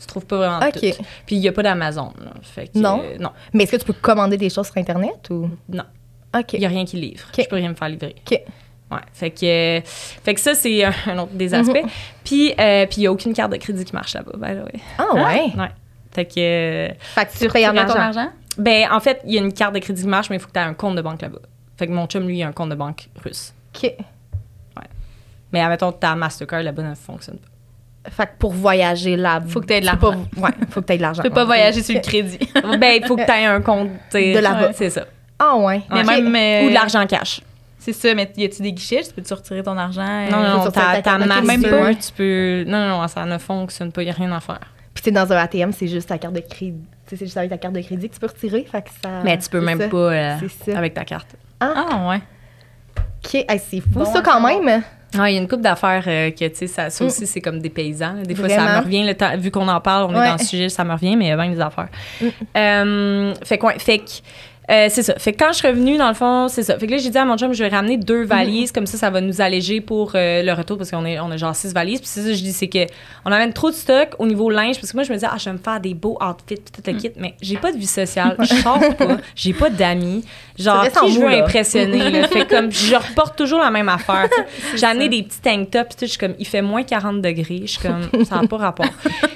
tu 0.00 0.06
trouves 0.08 0.26
pas 0.26 0.38
vraiment 0.38 0.58
OK. 0.58 0.72
tout. 0.72 1.02
Puis 1.24 1.36
il 1.36 1.38
y 1.38 1.46
a 1.46 1.52
pas 1.52 1.62
d'Amazon, 1.62 2.12
là. 2.20 2.32
Fait 2.42 2.66
que, 2.66 2.76
Non? 2.80 3.00
euh, 3.04 3.16
non, 3.20 3.30
Mais 3.52 3.62
est-ce 3.62 3.72
que 3.72 3.76
tu 3.76 3.84
peux 3.84 3.92
commander 3.92 4.36
des 4.36 4.50
choses 4.50 4.66
sur 4.66 4.76
Internet 4.78 5.28
ou? 5.30 5.48
non. 5.68 5.84
OK. 6.36 6.52
Il 6.54 6.60
y 6.60 6.66
a 6.66 6.68
rien 6.68 6.84
qui 6.84 6.96
livre. 6.96 7.24
Je 7.36 7.44
peux 7.44 7.56
rien 7.56 7.68
me 7.70 7.74
faire 7.74 7.88
livrer. 7.88 8.14
OK. 8.26 8.40
Ouais, 8.90 8.98
fait 9.12 9.30
que, 9.30 9.80
fait 9.84 10.34
que 10.34 10.40
ça, 10.40 10.54
c'est 10.54 10.82
un, 10.84 10.92
un 11.08 11.18
autre 11.18 11.32
des 11.32 11.52
aspects. 11.52 11.82
Mhm. 11.82 11.90
Puis, 12.24 12.52
euh, 12.58 12.86
puis 12.86 12.96
il 12.98 13.02
y 13.02 13.06
a 13.06 13.12
aucune 13.12 13.34
carte 13.34 13.52
de 13.52 13.58
crédit 13.58 13.84
qui 13.84 13.92
marche 13.94 14.14
là-bas, 14.14 14.32
the 14.32 14.64
way. 14.64 14.80
Ah 14.98 15.14
ouais. 15.14 15.52
Ouais. 15.56 15.68
Fait 16.10 16.24
que... 16.24 16.32
euh, 16.38 16.88
Fait 16.98 17.26
que 17.26 17.38
tu 17.38 17.48
payes 17.48 17.68
en 17.68 17.76
argent. 17.76 17.94
argent? 17.96 18.28
Ben, 18.56 18.88
en 18.90 18.98
fait, 19.00 19.20
il 19.26 19.34
y 19.34 19.38
a 19.38 19.42
une 19.42 19.52
carte 19.52 19.74
de 19.74 19.78
crédit 19.78 20.02
qui 20.02 20.08
marche, 20.08 20.30
mais 20.30 20.36
il 20.36 20.38
faut 20.40 20.48
que 20.48 20.52
tu 20.52 20.58
aies 20.58 20.62
un 20.62 20.72
compte 20.74 20.96
de 20.96 21.02
banque 21.02 21.20
là-bas. 21.20 21.38
Fait 21.76 21.86
que 21.86 21.92
mon 21.92 22.06
chum, 22.06 22.26
lui, 22.26 22.38
il 22.38 22.42
a 22.42 22.48
un 22.48 22.52
compte 22.52 22.70
de 22.70 22.74
banque 22.74 23.08
russe. 23.22 23.52
OK. 23.76 23.92
Mais 25.52 25.60
admettons, 25.60 25.92
ta 25.92 26.14
Mastercard 26.14 26.62
là-bas 26.62 26.82
ne 26.82 26.94
fonctionne 26.94 27.38
pas. 27.38 28.10
Fait 28.10 28.26
que 28.26 28.32
pour 28.38 28.52
voyager 28.52 29.16
là 29.16 29.40
Faut 29.46 29.60
que 29.60 29.66
t'aies 29.66 29.80
de 29.80 29.86
tu 29.86 29.92
l'argent. 29.92 30.24
Ouais, 30.36 30.50
faut 30.70 30.80
que 30.80 30.86
tu 30.86 30.92
aies 30.92 30.96
de 30.96 31.02
l'argent. 31.02 31.22
Tu 31.22 31.28
peux 31.28 31.34
pas 31.34 31.40
Ouais. 31.42 31.46
voyager 31.46 31.82
sur 31.82 31.94
le 31.94 32.00
crédit. 32.00 32.38
ben, 32.78 32.98
il 33.00 33.04
faut 33.06 33.16
que 33.16 33.24
tu 33.24 33.30
aies 33.30 33.44
un 33.46 33.60
compte 33.60 33.90
De 34.12 34.38
là-bas. 34.38 34.72
C'est 34.72 34.90
ça. 34.90 35.04
Ah 35.38 35.56
ouais. 35.56 35.82
Mais 35.90 36.02
même... 36.04 36.34
euh, 36.34 36.66
Ou 36.66 36.68
de 36.70 36.74
l'argent 36.74 37.06
cash. 37.06 37.40
C'est 37.78 37.92
ça, 37.92 38.12
mais 38.14 38.30
y 38.36 38.44
a-tu 38.44 38.60
des 38.62 38.72
guichets? 38.72 39.02
Tu 39.04 39.12
peux-tu 39.12 39.32
retirer 39.32 39.62
ton 39.62 39.76
argent? 39.78 40.04
Non, 40.30 40.42
non, 40.42 40.64
non, 40.64 40.70
ta. 40.70 41.18
Même 41.18 41.62
pas. 41.62 41.94
tu 41.94 42.12
peux. 42.16 42.64
Non, 42.66 42.78
non, 42.88 43.00
non, 43.00 43.08
ça 43.08 43.24
ne 43.24 43.38
fonctionne 43.38 43.92
pas, 43.92 44.02
il 44.02 44.06
n'y 44.06 44.10
a 44.10 44.14
rien 44.14 44.32
à 44.32 44.40
faire. 44.40 44.60
Puis 44.92 45.02
tu 45.02 45.04
sais, 45.04 45.10
dans 45.12 45.32
un 45.32 45.36
ATM, 45.36 45.70
c'est 45.72 45.86
juste 45.86 46.08
ta 46.08 46.18
carte 46.18 46.34
de 46.34 46.40
crédit. 46.40 46.82
Tu 47.06 47.10
sais, 47.10 47.16
c'est 47.16 47.24
juste 47.26 47.36
avec 47.36 47.50
ta 47.50 47.56
carte 47.56 47.74
de 47.74 47.80
crédit 47.80 48.08
que 48.08 48.14
tu 48.14 48.20
peux 48.20 48.26
retirer. 48.26 48.66
Fait 48.70 48.82
que 48.82 48.88
ça. 49.02 49.08
Mais 49.24 49.38
tu 49.38 49.48
peux 49.48 49.60
même 49.60 49.78
ça. 49.80 49.88
pas 49.88 49.96
euh, 49.96 50.36
avec 50.74 50.94
ta 50.94 51.04
carte. 51.04 51.28
Ah, 51.60 52.08
ouais. 52.10 52.20
OK. 53.24 53.34
Hey, 53.48 53.60
c'est 53.64 53.80
fou, 53.80 53.88
Bon, 53.90 54.04
ça, 54.04 54.20
quand 54.22 54.40
même. 54.40 54.82
Ah, 55.18 55.30
il 55.30 55.34
y 55.34 55.38
a 55.38 55.40
une 55.40 55.48
couple 55.48 55.62
d'affaires 55.62 56.04
euh, 56.06 56.30
que, 56.32 56.44
tu 56.48 56.54
sais, 56.54 56.66
ça, 56.66 56.90
ça 56.90 57.02
Mm. 57.02 57.06
aussi, 57.06 57.26
c'est 57.26 57.40
comme 57.40 57.60
des 57.60 57.70
paysans. 57.70 58.12
là. 58.14 58.22
Des 58.24 58.34
fois, 58.34 58.48
ça 58.48 58.78
me 58.80 58.84
revient, 58.84 59.04
le 59.06 59.14
temps, 59.14 59.30
vu 59.38 59.50
qu'on 59.50 59.66
en 59.68 59.80
parle, 59.80 60.10
on 60.10 60.14
Ouais. 60.18 60.24
est 60.26 60.28
dans 60.30 60.36
le 60.36 60.44
sujet, 60.44 60.68
ça 60.68 60.84
me 60.84 60.92
revient, 60.92 61.16
mais 61.16 61.26
il 61.26 61.28
y 61.28 61.30
a 61.30 61.36
bien 61.36 61.48
des 61.50 61.60
affaires. 61.60 61.88
Mm. 62.20 62.26
Euh, 62.56 63.34
fait 63.44 63.56
que, 63.56 63.66
ouais, 63.66 63.78
fait 63.78 63.98
que, 63.98 64.04
euh, 64.70 64.86
c'est 64.90 65.02
ça. 65.02 65.14
Fait 65.18 65.32
que 65.32 65.38
quand 65.38 65.52
je 65.52 65.58
suis 65.58 65.68
revenue, 65.68 65.96
dans 65.96 66.08
le 66.08 66.14
fond, 66.14 66.48
c'est 66.48 66.62
ça. 66.62 66.78
Fait 66.78 66.86
que 66.86 66.92
là, 66.92 66.98
j'ai 66.98 67.08
dit 67.08 67.16
à 67.16 67.24
mon 67.24 67.38
chum, 67.38 67.52
je 67.54 67.64
vais 67.64 67.70
ramener 67.70 67.96
deux 67.96 68.24
valises, 68.24 68.70
comme 68.70 68.86
ça, 68.86 68.98
ça 68.98 69.08
va 69.08 69.20
nous 69.20 69.40
alléger 69.40 69.80
pour 69.80 70.12
euh, 70.14 70.42
le 70.42 70.52
retour, 70.52 70.76
parce 70.76 70.90
qu'on 70.90 71.06
est, 71.06 71.18
on 71.20 71.30
a 71.30 71.36
genre 71.36 71.56
six 71.56 71.72
valises. 71.72 72.00
Puis 72.00 72.08
c'est 72.08 72.22
ça, 72.22 72.32
je 72.32 72.42
dis, 72.42 72.52
c'est 72.52 72.68
que 72.68 72.86
on 73.24 73.32
amène 73.32 73.52
trop 73.52 73.70
de 73.70 73.74
stock 73.74 74.10
au 74.18 74.26
niveau 74.26 74.50
linge, 74.50 74.76
parce 74.76 74.92
que 74.92 74.96
moi, 74.96 75.04
je 75.04 75.10
me 75.10 75.16
disais, 75.16 75.28
ah, 75.30 75.38
je 75.38 75.46
vais 75.46 75.52
me 75.54 75.58
faire 75.58 75.80
des 75.80 75.94
beaux 75.94 76.18
outfits, 76.20 76.60
tout 76.60 76.82
le 76.86 76.92
kit, 76.92 77.12
mais 77.16 77.34
j'ai 77.40 77.56
pas 77.56 77.72
de 77.72 77.78
vie 77.78 77.86
sociale, 77.86 78.36
je 78.40 78.54
sors 78.56 78.78
pas, 78.96 79.16
j'ai 79.34 79.54
pas 79.54 79.70
d'amis. 79.70 80.24
Genre, 80.58 80.86
qui 80.88 81.12
je 81.12 81.20
veux 81.20 81.28
là. 81.28 81.44
impressionner, 81.44 82.10
là? 82.10 82.28
Fait 82.28 82.44
comme, 82.46 82.70
je 82.70 82.96
reporte 82.96 83.36
toujours 83.36 83.60
la 83.60 83.70
même 83.70 83.88
affaire. 83.88 84.28
J'ai 84.74 84.86
amené 84.86 85.08
des 85.08 85.22
petits 85.22 85.40
tank 85.40 85.70
tops, 85.70 85.96
je 86.00 86.06
suis 86.06 86.18
comme, 86.18 86.34
il 86.38 86.46
fait 86.46 86.62
moins 86.62 86.82
40 86.82 87.22
degrés. 87.22 87.62
Je 87.62 87.66
suis 87.66 87.80
comme, 87.80 88.24
ça 88.24 88.40
n'a 88.40 88.48
pas 88.48 88.56
rapport. 88.56 88.86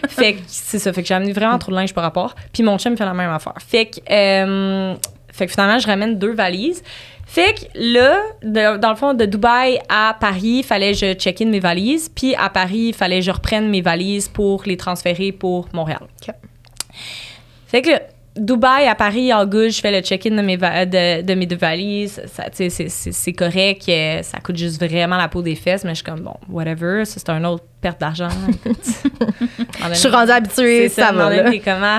fait 0.09 0.35
que 0.35 0.41
c'est 0.47 0.79
ça. 0.79 0.93
Fait 0.93 1.03
que 1.03 1.09
j'ai 1.09 1.15
amené 1.15 1.33
vraiment 1.33 1.59
trop 1.59 1.71
de 1.71 1.77
linge 1.77 1.95
par 1.95 2.03
rapport. 2.03 2.35
Puis 2.53 2.63
mon 2.63 2.77
chum 2.77 2.97
fait 2.97 3.05
la 3.05 3.15
même 3.15 3.31
affaire. 3.31 3.55
Fait 3.67 3.87
que, 3.87 4.01
euh, 4.11 4.95
fait 5.33 5.47
que 5.47 5.53
finalement, 5.53 5.79
je 5.79 5.87
ramène 5.87 6.19
deux 6.19 6.33
valises. 6.35 6.83
Fait 7.27 7.55
que 7.55 7.61
là, 7.75 8.19
de- 8.43 8.77
dans 8.77 8.91
le 8.91 8.97
fond, 8.97 9.15
de 9.15 9.25
Dubaï 9.25 9.81
à 9.89 10.15
Paris, 10.21 10.59
il 10.59 10.63
fallait 10.65 10.93
que 10.93 10.99
je 10.99 11.13
check-in 11.15 11.47
mes 11.47 11.61
valises. 11.61 12.11
Puis 12.15 12.35
à 12.35 12.51
Paris, 12.51 12.89
il 12.89 12.95
fallait 12.95 13.21
que 13.21 13.25
je 13.25 13.31
reprenne 13.31 13.69
mes 13.71 13.81
valises 13.81 14.29
pour 14.29 14.65
les 14.67 14.77
transférer 14.77 15.33
pour 15.33 15.67
Montréal. 15.73 16.01
Fait 17.69 17.81
que 17.83 17.91
là, 17.91 18.01
Dubaï 18.37 18.87
à 18.87 18.95
Paris, 18.95 19.33
en 19.33 19.45
good, 19.47 19.71
je 19.71 19.81
fais 19.81 19.93
le 19.93 20.01
check-in 20.01 20.31
de 20.31 20.41
mes, 20.43 20.57
de, 20.57 21.23
de 21.23 21.35
mes 21.35 21.47
deux 21.47 21.57
valises. 21.57 22.21
C'est- 22.51 23.33
correct. 23.33 23.89
euh, 23.89 24.23
Ça 24.23 24.39
coûte 24.41 24.57
juste 24.57 24.83
vraiment 24.83 25.17
la 25.17 25.29
peau 25.29 25.43
des 25.43 25.55
fesses, 25.55 25.85
mais 25.85 25.91
je 25.91 25.97
suis 25.97 26.05
comme, 26.05 26.21
bon, 26.21 26.35
whatever. 26.49 27.05
C'est 27.05 27.29
un 27.29 27.45
autre 27.45 27.65
perte 27.81 28.01
d'argent. 28.01 28.29
Je 29.91 29.95
suis 29.95 30.09
rendue 30.09 30.31
habituée, 30.33 30.89
ça, 30.89 31.07
ça, 31.09 31.13
va. 31.13 31.35
là. 31.35 31.51
Comment? 31.65 31.99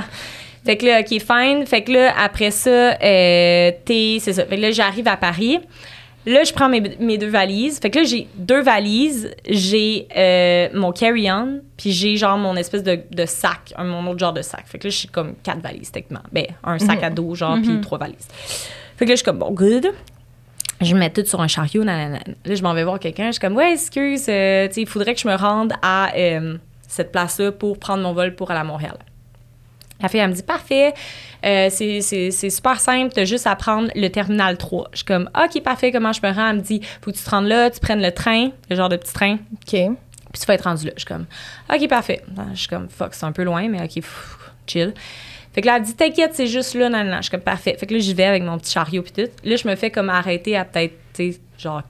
Fait 0.66 0.78
que 0.78 0.86
là, 0.86 1.02
OK, 1.02 1.10
fine. 1.10 1.66
Fait 1.66 1.84
que 1.84 1.92
là, 1.92 2.14
après 2.18 2.52
ça, 2.52 2.70
euh, 2.70 3.72
t'es. 3.86 4.18
C'est 4.20 4.34
ça. 4.34 4.46
Fait 4.46 4.56
que 4.56 4.62
là, 4.62 4.72
j'arrive 4.72 5.08
à 5.08 5.18
Paris. 5.18 5.60
Là, 6.26 6.46
je 6.46 6.54
prends 6.54 6.70
mes, 6.70 6.82
mes 7.02 7.18
deux 7.18 7.28
valises. 7.28 7.80
Fait 7.80 7.90
que 7.90 8.00
là, 8.00 8.06
j'ai 8.06 8.28
deux 8.36 8.62
valises. 8.62 9.36
J'ai 9.48 10.08
euh, 10.16 10.70
mon 10.74 10.94
carry-on, 10.94 11.60
puis 11.76 11.92
j'ai 11.92 12.16
genre 12.16 12.38
mon 12.38 12.56
espèce 12.56 12.82
de, 12.82 13.02
de 13.12 13.26
sac, 13.26 13.74
un, 13.76 13.84
mon 13.84 14.10
autre 14.10 14.20
genre 14.20 14.32
de 14.32 14.42
sac. 14.42 14.64
Fait 14.66 14.80
que 14.80 14.88
là, 14.88 14.90
j'ai 14.90 15.10
comme 15.10 15.36
quatre 15.44 15.60
valises, 15.60 15.92
techniquement. 15.92 16.24
Ben, 16.32 16.46
un 16.64 16.80
sac 16.80 17.04
à 17.04 17.10
dos, 17.10 17.36
genre, 17.36 17.58
puis 17.62 17.82
trois 17.82 17.98
valises. 17.98 18.28
Fait 18.96 19.06
que 19.06 19.10
là, 19.10 19.16
je 19.16 19.18
suis 19.18 19.26
comme, 19.26 19.40
bon, 19.40 19.52
good. 19.52 19.88
Je 20.80 20.94
me 20.94 21.00
mets 21.00 21.10
tout 21.10 21.26
sur 21.26 21.42
un 21.42 21.48
chariot. 21.48 21.84
nanana. 21.84 22.20
Là, 22.46 22.56
je 22.56 22.64
m'en 22.64 22.74
vais 22.74 22.84
voir 22.84 23.00
quelqu'un. 23.00 23.28
Je 23.28 23.34
suis 23.34 23.42
comme, 23.42 23.56
ouais, 23.56 23.74
excuse, 23.74 24.26
euh, 24.30 24.68
tu 24.68 24.76
sais, 24.76 24.82
il 24.82 24.88
faudrait 24.88 25.14
que 25.16 25.20
je 25.20 25.28
me 25.28 25.36
rende 25.36 25.74
à 25.82 26.14
euh, 26.16 26.58
cette 26.88 27.12
place-là 27.12 27.52
pour 27.52 27.80
prendre 27.80 28.04
mon 28.04 28.14
vol 28.14 28.36
pour 28.36 28.50
aller 28.52 28.62
à 28.62 28.64
Montréal. 28.64 28.98
La 30.04 30.10
fille, 30.10 30.20
elle 30.20 30.30
me 30.30 30.36
dit, 30.36 30.44
parfait, 30.44 30.94
euh, 31.46 31.70
c'est 31.70 32.50
super 32.50 32.80
simple, 32.80 33.14
t'as 33.14 33.24
juste 33.24 33.48
à 33.48 33.56
prendre 33.56 33.90
le 33.96 34.10
terminal 34.10 34.58
3. 34.58 34.90
Je 34.92 34.98
suis 34.98 35.06
comme, 35.06 35.30
OK, 35.34 35.64
parfait, 35.64 35.94
comment 35.94 36.12
je 36.12 36.20
me 36.22 36.32
rends? 36.32 36.50
Elle 36.50 36.58
me 36.58 36.62
dit, 36.62 36.82
faut 37.02 37.12
que 37.12 37.18
tu 37.18 37.24
te 37.24 37.30
rendes 37.30 37.48
là, 37.48 37.70
tu 37.70 37.80
prennes 37.80 38.02
le 38.02 38.12
train, 38.12 38.50
le 38.70 38.76
genre 38.76 38.90
de 38.90 38.98
petit 38.98 39.14
train, 39.14 39.36
OK. 39.36 39.70
puis 39.70 39.88
tu 40.40 40.46
vas 40.46 40.54
être 40.56 40.66
rendu 40.66 40.86
là. 40.86 40.92
Je 40.96 41.00
suis 41.00 41.08
comme, 41.08 41.26
OK, 41.74 41.88
parfait. 41.88 42.22
Je 42.54 42.60
suis 42.60 42.68
comme, 42.68 42.90
fuck, 42.90 43.14
c'est 43.14 43.26
un 43.26 43.32
peu 43.32 43.44
loin, 43.44 43.70
mais 43.70 43.82
OK, 43.82 43.96
pff, 43.96 44.38
chill. 44.68 44.94
Fait 45.54 45.62
que 45.62 45.68
là, 45.68 45.78
elle 45.78 45.84
dit, 45.84 45.96
t'inquiète, 45.96 46.32
c'est 46.34 46.48
juste 46.48 46.74
là, 46.74 46.90
non, 46.90 47.04
non. 47.06 47.18
Je 47.18 47.22
suis 47.24 47.32
comme, 47.32 47.40
parfait. 47.40 47.78
Fait 47.80 47.86
que 47.86 47.94
là, 47.94 48.00
j'y 48.00 48.14
vais 48.14 48.26
avec 48.26 48.44
mon 48.44 48.58
petit 48.58 48.74
chariot, 48.74 49.04
puis 49.04 49.12
tout. 49.12 49.32
Là, 49.44 49.56
je 49.56 49.68
me 49.68 49.76
fais 49.76 49.90
comme 49.90 50.10
arrêter 50.10 50.58
à 50.58 50.66
peut-être, 50.66 50.96
tu 51.14 51.32
sais, 51.32 51.40
genre, 51.58 51.82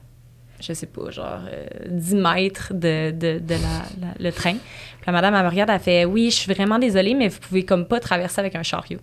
je 0.66 0.74
sais 0.74 0.86
pas, 0.88 1.12
genre 1.12 1.40
euh, 1.52 1.66
10 1.90 2.16
mètres 2.16 2.74
de, 2.74 3.12
de, 3.12 3.40
de 3.40 3.54
la, 3.54 4.08
la- 4.08 4.14
le 4.20 4.32
train. 4.32 4.54
Puis 4.54 5.06
la 5.08 5.14
madame, 5.14 5.36
elle 5.36 5.44
me 5.44 5.50
regarde, 5.50 5.70
elle 5.70 5.80
fait, 5.80 6.06
oui, 6.06 6.32
je 6.32 6.36
suis 6.38 6.54
vraiment 6.54 6.80
désolée, 6.80 7.14
mais 7.14 7.28
vous 7.28 7.40
pouvez 7.40 7.64
comme 7.66 7.86
pas 7.86 8.00
traverser 8.00 8.40
avec 8.40 8.56
un 8.56 8.64
chariot. 8.64 9.00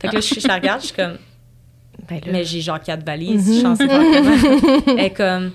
Fait 0.00 0.08
que 0.08 0.14
là, 0.14 0.20
je, 0.20 0.40
je 0.40 0.48
la 0.48 0.54
regarde, 0.56 0.80
je 0.80 0.86
suis 0.88 0.96
comme, 0.96 1.16
Ben 2.08 2.16
là. 2.16 2.32
mais 2.32 2.44
j'ai 2.44 2.60
genre 2.60 2.80
quatre 2.80 3.04
valises, 3.04 3.62
je 3.62 3.74
sais 3.76 3.86
pas 3.86 3.98
comment. 3.98 4.96
Elle 4.98 5.14
comme, 5.14 5.52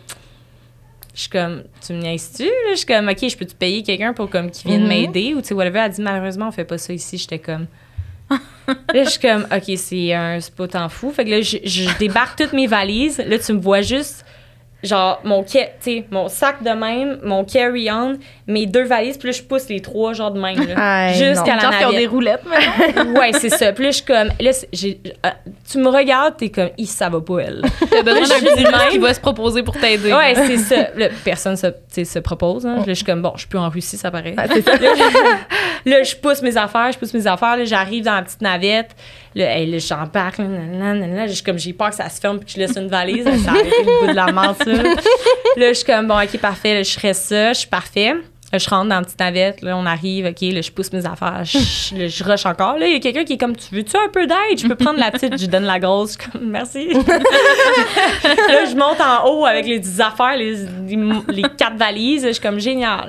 je 1.13 1.19
suis 1.21 1.29
comme, 1.29 1.63
tu 1.85 1.93
me 1.93 1.99
niaises-tu? 2.01 2.49
Je 2.71 2.75
suis 2.77 2.85
comme, 2.85 3.09
OK, 3.09 3.27
je 3.29 3.35
peux-tu 3.37 3.55
payer 3.55 3.83
quelqu'un 3.83 4.13
pour 4.13 4.29
comme 4.29 4.49
qui 4.49 4.67
vienne 4.67 4.83
Mhm. 4.83 4.87
m'aider? 4.87 5.33
Ou 5.35 5.41
tu 5.41 5.49
sais, 5.49 5.53
whatever? 5.53 5.79
Elle 5.79 5.91
dit, 5.91 6.01
malheureusement, 6.01 6.47
on 6.47 6.51
fait 6.51 6.63
pas 6.65 6.77
ça 6.77 6.93
ici. 6.93 7.17
J'étais 7.17 7.39
comme. 7.39 7.67
là, 8.31 9.03
je 9.03 9.09
suis 9.09 9.19
comme, 9.19 9.45
OK, 9.53 9.73
c'est 9.75 10.13
un 10.13 10.39
spot 10.39 10.73
en 10.75 10.87
fou. 10.87 11.11
Fait 11.11 11.25
que 11.25 11.29
là, 11.31 11.41
je, 11.41 11.57
je 11.65 11.97
débarque 11.99 12.37
toutes 12.39 12.53
mes 12.53 12.65
valises. 12.65 13.17
Là, 13.27 13.37
tu 13.37 13.51
me 13.51 13.59
vois 13.59 13.81
juste, 13.81 14.25
genre, 14.83 15.19
mon, 15.23 15.45
ca- 15.45 15.65
tu 15.65 15.71
sais, 15.97 16.05
mon 16.11 16.27
sac 16.27 16.63
de 16.63 16.69
même, 16.71 17.19
mon 17.23 17.43
carry-on, 17.43 18.17
mes 18.47 18.65
deux 18.65 18.83
valises. 18.83 19.17
Puis 19.17 19.29
là, 19.29 19.33
je 19.37 19.43
pousse 19.43 19.69
les 19.69 19.79
trois, 19.79 20.13
genre 20.13 20.31
de 20.31 20.39
même. 20.39 20.57
jusqu'à 20.57 21.55
non. 21.55 21.69
la 21.69 21.77
qui 21.77 21.85
ont 21.85 21.89
des 21.89 21.93
navette. 21.95 22.09
roulettes, 22.09 22.41
maintenant. 22.45 23.13
Ouais, 23.21 23.31
c'est 23.33 23.49
ça. 23.49 23.71
Puis 23.73 23.83
là, 23.85 23.91
je 23.91 23.95
suis 23.97 24.05
comme, 24.05 24.29
là, 24.39 24.51
j'ai- 24.73 24.99
euh, 25.25 25.29
tu 25.71 25.77
me 25.77 25.89
regardes, 25.89 26.37
t'es 26.37 26.49
comme, 26.49 26.69
ça 26.85 27.09
va 27.09 27.21
pas, 27.21 27.39
elle. 27.39 27.61
T'as 27.89 28.01
besoin 28.03 28.27
d'un 28.27 28.39
petit 28.39 28.91
qui 28.91 28.97
va 28.97 29.13
se 29.13 29.19
proposer 29.19 29.63
pour 29.63 29.77
t'aider. 29.77 30.11
Ouais, 30.13 30.33
c'est 30.35 30.57
ça. 30.57 30.87
Là, 30.95 31.07
personne 31.23 31.55
se, 31.55 31.67
se 32.03 32.19
propose. 32.19 32.65
Hein. 32.65 32.77
Là, 32.77 32.83
je 32.87 32.93
suis 32.93 33.05
comme, 33.05 33.21
bon, 33.21 33.31
je 33.35 33.41
suis 33.41 33.47
plus 33.49 33.59
en 33.59 33.69
Russie, 33.69 33.97
ça 33.97 34.11
paraît. 34.11 34.33
Ah, 34.37 34.47
ça. 34.47 34.71
Là, 35.85 36.03
je 36.03 36.15
pousse 36.15 36.41
mes 36.41 36.57
affaires, 36.57 36.91
je 36.91 36.97
pousse 36.99 37.13
mes 37.13 37.25
affaires. 37.27 37.57
Là, 37.57 37.65
j'arrive 37.65 38.03
dans 38.03 38.13
la 38.15 38.21
petite 38.21 38.41
navette. 38.41 38.91
Là, 39.33 39.57
hey, 39.57 39.65
là 39.65 39.77
comme, 41.45 41.57
j'ai 41.57 41.73
peur 41.73 41.89
que 41.89 41.95
ça 41.95 42.09
se 42.09 42.19
ferme 42.19 42.39
puis 42.39 42.53
que 42.53 42.61
je 42.61 42.79
une 42.79 42.87
valise. 42.87 43.23
Ça 43.23 43.51
a 43.51 43.53
arrêté 43.53 43.75
le 43.79 44.01
bout 44.01 44.07
de 44.07 44.15
la. 44.15 44.25
Là, 44.25 45.69
je 45.69 45.73
suis 45.73 45.85
comme, 45.85 46.07
bon, 46.07 46.19
OK, 46.19 46.37
parfait. 46.37 46.73
Là, 46.73 46.83
je 46.83 46.91
ferai 46.91 47.13
ça. 47.13 47.53
Je 47.53 47.59
suis 47.59 47.67
parfait. 47.67 48.15
Je 48.53 48.69
rentre 48.69 48.89
dans 48.89 48.97
la 48.97 49.01
petite 49.03 49.19
navette. 49.19 49.61
Là, 49.61 49.77
on 49.77 49.85
arrive. 49.85 50.25
OK, 50.25 50.41
là, 50.41 50.61
je 50.61 50.71
pousse 50.71 50.91
mes 50.91 51.05
affaires. 51.05 51.43
Je, 51.45 52.07
je 52.07 52.23
rush 52.23 52.45
encore. 52.45 52.77
Là, 52.77 52.87
il 52.87 52.93
y 52.93 52.95
a 52.97 52.99
quelqu'un 52.99 53.23
qui 53.23 53.33
est 53.33 53.37
comme, 53.37 53.55
tu 53.55 53.73
veux-tu 53.73 53.95
un 53.95 54.09
peu 54.09 54.27
d'aide? 54.27 54.59
Je 54.59 54.67
peux 54.67 54.75
prendre 54.75 54.99
la 54.99 55.11
petite. 55.11 55.39
Je 55.39 55.45
donne 55.45 55.63
la 55.63 55.79
grosse. 55.79 56.17
Je 56.17 56.21
suis 56.21 56.31
comme, 56.31 56.49
merci. 56.49 56.87
là, 56.89 58.65
je 58.69 58.75
monte 58.75 58.99
en 58.99 59.29
haut 59.29 59.45
avec 59.45 59.65
les 59.65 59.79
10 59.79 60.01
affaires, 60.01 60.35
les, 60.35 60.65
les, 60.87 60.97
les 61.29 61.43
quatre 61.57 61.77
valises. 61.77 62.25
Je 62.25 62.33
suis 62.33 62.41
comme 62.41 62.59
génial. 62.59 63.07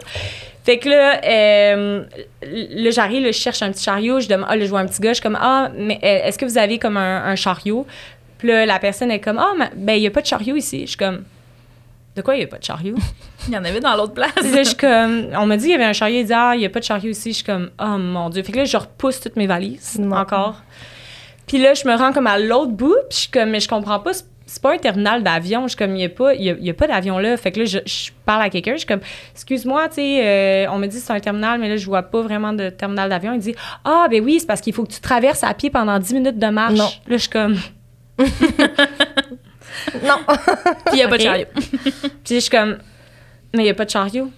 Fait 0.64 0.78
que 0.78 0.88
là, 0.88 1.20
euh, 1.24 2.04
là 2.42 2.90
j'arrive, 2.90 3.24
là, 3.24 3.32
je 3.32 3.38
cherche 3.38 3.62
un 3.62 3.72
petit 3.72 3.82
chariot. 3.84 4.20
Je 4.20 4.28
demande, 4.28 4.46
ah, 4.48 4.56
là, 4.56 4.64
je 4.64 4.70
vois 4.70 4.80
un 4.80 4.86
petit 4.86 5.00
gars. 5.00 5.10
Je 5.10 5.14
suis 5.14 5.22
comme, 5.22 5.38
ah, 5.40 5.70
mais 5.76 5.98
euh, 6.04 6.26
est-ce 6.28 6.38
que 6.38 6.44
vous 6.44 6.58
avez 6.58 6.78
comme 6.78 6.96
un, 6.96 7.24
un 7.24 7.34
chariot? 7.36 7.86
Puis 8.38 8.48
là, 8.48 8.64
la 8.66 8.78
personne 8.78 9.10
est 9.10 9.20
comme, 9.20 9.38
ah, 9.38 9.52
mais- 9.58 9.70
ben, 9.74 9.94
il 9.94 10.00
n'y 10.00 10.06
a 10.06 10.10
pas 10.10 10.20
de 10.20 10.26
chariot 10.26 10.54
ici. 10.56 10.82
Je 10.82 10.86
suis 10.88 10.96
comme, 10.96 11.24
de 12.14 12.22
quoi 12.22 12.34
il 12.36 12.38
n'y 12.38 12.44
a 12.44 12.48
pas 12.48 12.58
de 12.58 12.64
chariot? 12.64 12.96
Il 13.48 13.54
y 13.54 13.58
en 13.58 13.64
avait 13.64 13.80
dans 13.80 13.96
l'autre 13.96 14.12
place. 14.14 14.30
Puis 14.36 14.52
là, 14.52 14.62
je 14.62 14.68
suis 14.68 14.76
comme, 14.76 15.26
on 15.36 15.46
m'a 15.46 15.56
dit 15.56 15.64
qu'il 15.64 15.72
y 15.72 15.74
avait 15.74 15.84
un 15.84 15.92
chariot. 15.92 16.20
Il 16.20 16.26
dit, 16.26 16.32
ah, 16.32 16.52
il 16.54 16.60
n'y 16.60 16.66
a 16.66 16.70
pas 16.70 16.78
de 16.78 16.84
chariot 16.84 17.10
ici. 17.10 17.30
Je 17.30 17.36
suis 17.36 17.44
comme, 17.44 17.70
oh 17.80 17.98
mon 17.98 18.30
Dieu. 18.30 18.40
Fait 18.44 18.52
que 18.52 18.58
là, 18.58 18.64
je 18.64 18.76
repousse 18.76 19.18
toutes 19.18 19.34
mes 19.34 19.48
valises 19.48 19.98
Non. 19.98 20.14
encore. 20.16 20.62
Puis 21.48 21.58
là, 21.58 21.74
je 21.74 21.84
me 21.88 21.96
rends 21.96 22.12
comme 22.12 22.28
à 22.28 22.38
l'autre 22.38 22.70
bout. 22.70 22.94
Puis 23.10 23.16
je 23.16 23.16
suis 23.22 23.30
comme, 23.32 23.50
mais 23.50 23.58
je 23.58 23.68
comprends 23.68 23.98
pas. 23.98 24.12
C'est- 24.46 24.62
pas 24.62 24.74
un 24.74 24.78
terminal 24.78 25.22
d'avion. 25.22 25.62
Je 25.62 25.68
suis 25.68 25.76
comme, 25.76 25.90
il 25.92 25.98
n'y 25.98 26.04
a 26.04 26.08
pas, 26.08 26.34
y 26.34 26.50
a, 26.50 26.54
y 26.60 26.70
a 26.70 26.74
pas 26.74 26.86
d'avion 26.86 27.18
là. 27.18 27.36
Fait 27.36 27.50
que 27.52 27.60
là, 27.60 27.64
je, 27.66 27.78
je 27.84 28.10
parle 28.24 28.42
à 28.42 28.50
quelqu'un. 28.50 28.72
Je 28.72 28.78
suis 28.78 28.86
comme, 28.86 29.00
excuse-moi, 29.34 29.88
tu 29.88 29.96
sais, 29.96 30.20
euh, 30.26 30.70
on 30.70 30.78
me 30.78 30.86
dit 30.86 30.96
que 30.98 31.02
c'est 31.02 31.12
un 31.12 31.20
terminal, 31.20 31.58
mais 31.60 31.68
là, 31.68 31.76
je 31.76 31.86
vois 31.86 32.02
pas 32.02 32.20
vraiment 32.22 32.52
de 32.52 32.68
terminal 32.70 33.08
d'avion. 33.10 33.32
Il 33.34 33.40
dit, 33.40 33.54
ah, 33.84 34.06
ben 34.10 34.22
oui, 34.24 34.38
c'est 34.40 34.46
parce 34.46 34.60
qu'il 34.60 34.72
faut 34.72 34.84
que 34.84 34.92
tu 34.92 35.00
traverses 35.00 35.42
à 35.44 35.52
pied 35.54 35.70
pendant 35.70 35.98
10 35.98 36.14
minutes 36.14 36.38
de 36.38 36.46
marche. 36.48 36.74
Non. 36.74 36.84
Là, 37.06 37.16
je 37.16 37.16
suis 37.16 37.28
comme, 37.30 37.56
Non. 40.04 40.16
Puis 40.26 40.92
il 40.92 40.96
n'y 40.96 41.02
a 41.02 41.08
pas 41.08 41.16
de 41.18 41.22
chariot. 41.22 41.46
Puis 41.54 42.34
je 42.36 42.38
suis 42.40 42.50
comme, 42.50 42.78
mais 43.54 43.60
il 43.62 43.64
n'y 43.64 43.70
a 43.70 43.74
pas 43.74 43.84
de 43.84 43.90
chariot. 43.90 44.30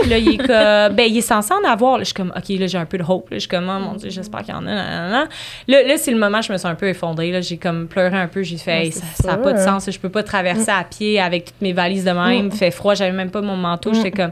Puis 0.00 0.10
là, 0.10 0.18
il 0.18 0.28
est 0.34 0.36
comme, 0.38 0.96
ben, 0.96 1.06
il 1.08 1.18
est 1.18 1.20
censé 1.22 1.52
en 1.52 1.68
avoir. 1.68 1.92
Là, 1.98 2.00
je 2.00 2.06
suis 2.06 2.14
comme, 2.14 2.32
OK, 2.36 2.48
là, 2.58 2.66
j'ai 2.66 2.78
un 2.78 2.84
peu 2.86 2.98
de 2.98 3.04
hope. 3.06 3.30
Là, 3.30 3.36
je 3.36 3.40
suis 3.40 3.48
comme, 3.48 3.68
oh 3.68 3.80
mon 3.80 3.94
Dieu, 3.94 4.10
j'espère 4.10 4.40
qu'il 4.40 4.54
y 4.54 4.56
en 4.56 4.66
a. 4.66 4.74
nanana. 4.74 5.28
Là, 5.68 5.82
là 5.82 5.96
c'est 5.98 6.10
le 6.10 6.18
moment 6.18 6.38
où 6.38 6.42
je 6.42 6.52
me 6.52 6.58
suis 6.58 6.68
un 6.68 6.74
peu 6.74 6.88
effondrée. 6.88 7.30
Là, 7.32 7.40
j'ai 7.40 7.56
comme 7.56 7.86
pleuré 7.88 8.16
un 8.16 8.26
peu. 8.28 8.42
J'ai 8.42 8.56
fait, 8.56 8.86
hey, 8.86 8.92
ça 8.92 9.04
n'a 9.28 9.36
pas 9.36 9.52
de 9.52 9.58
sûr. 9.58 9.66
sens. 9.68 9.90
Je 9.90 9.98
peux 9.98 10.08
pas 10.08 10.22
traverser 10.22 10.70
à 10.70 10.84
pied 10.84 11.20
avec 11.20 11.46
toutes 11.46 11.60
mes 11.62 11.72
valises 11.72 12.04
de 12.04 12.10
même. 12.12 12.46
Il 12.46 12.52
fait 12.52 12.70
froid, 12.70 12.94
j'avais 12.94 13.12
même 13.12 13.30
pas 13.30 13.40
mon 13.42 13.56
manteau. 13.56 13.92
J'étais 13.94 14.10
comme, 14.10 14.30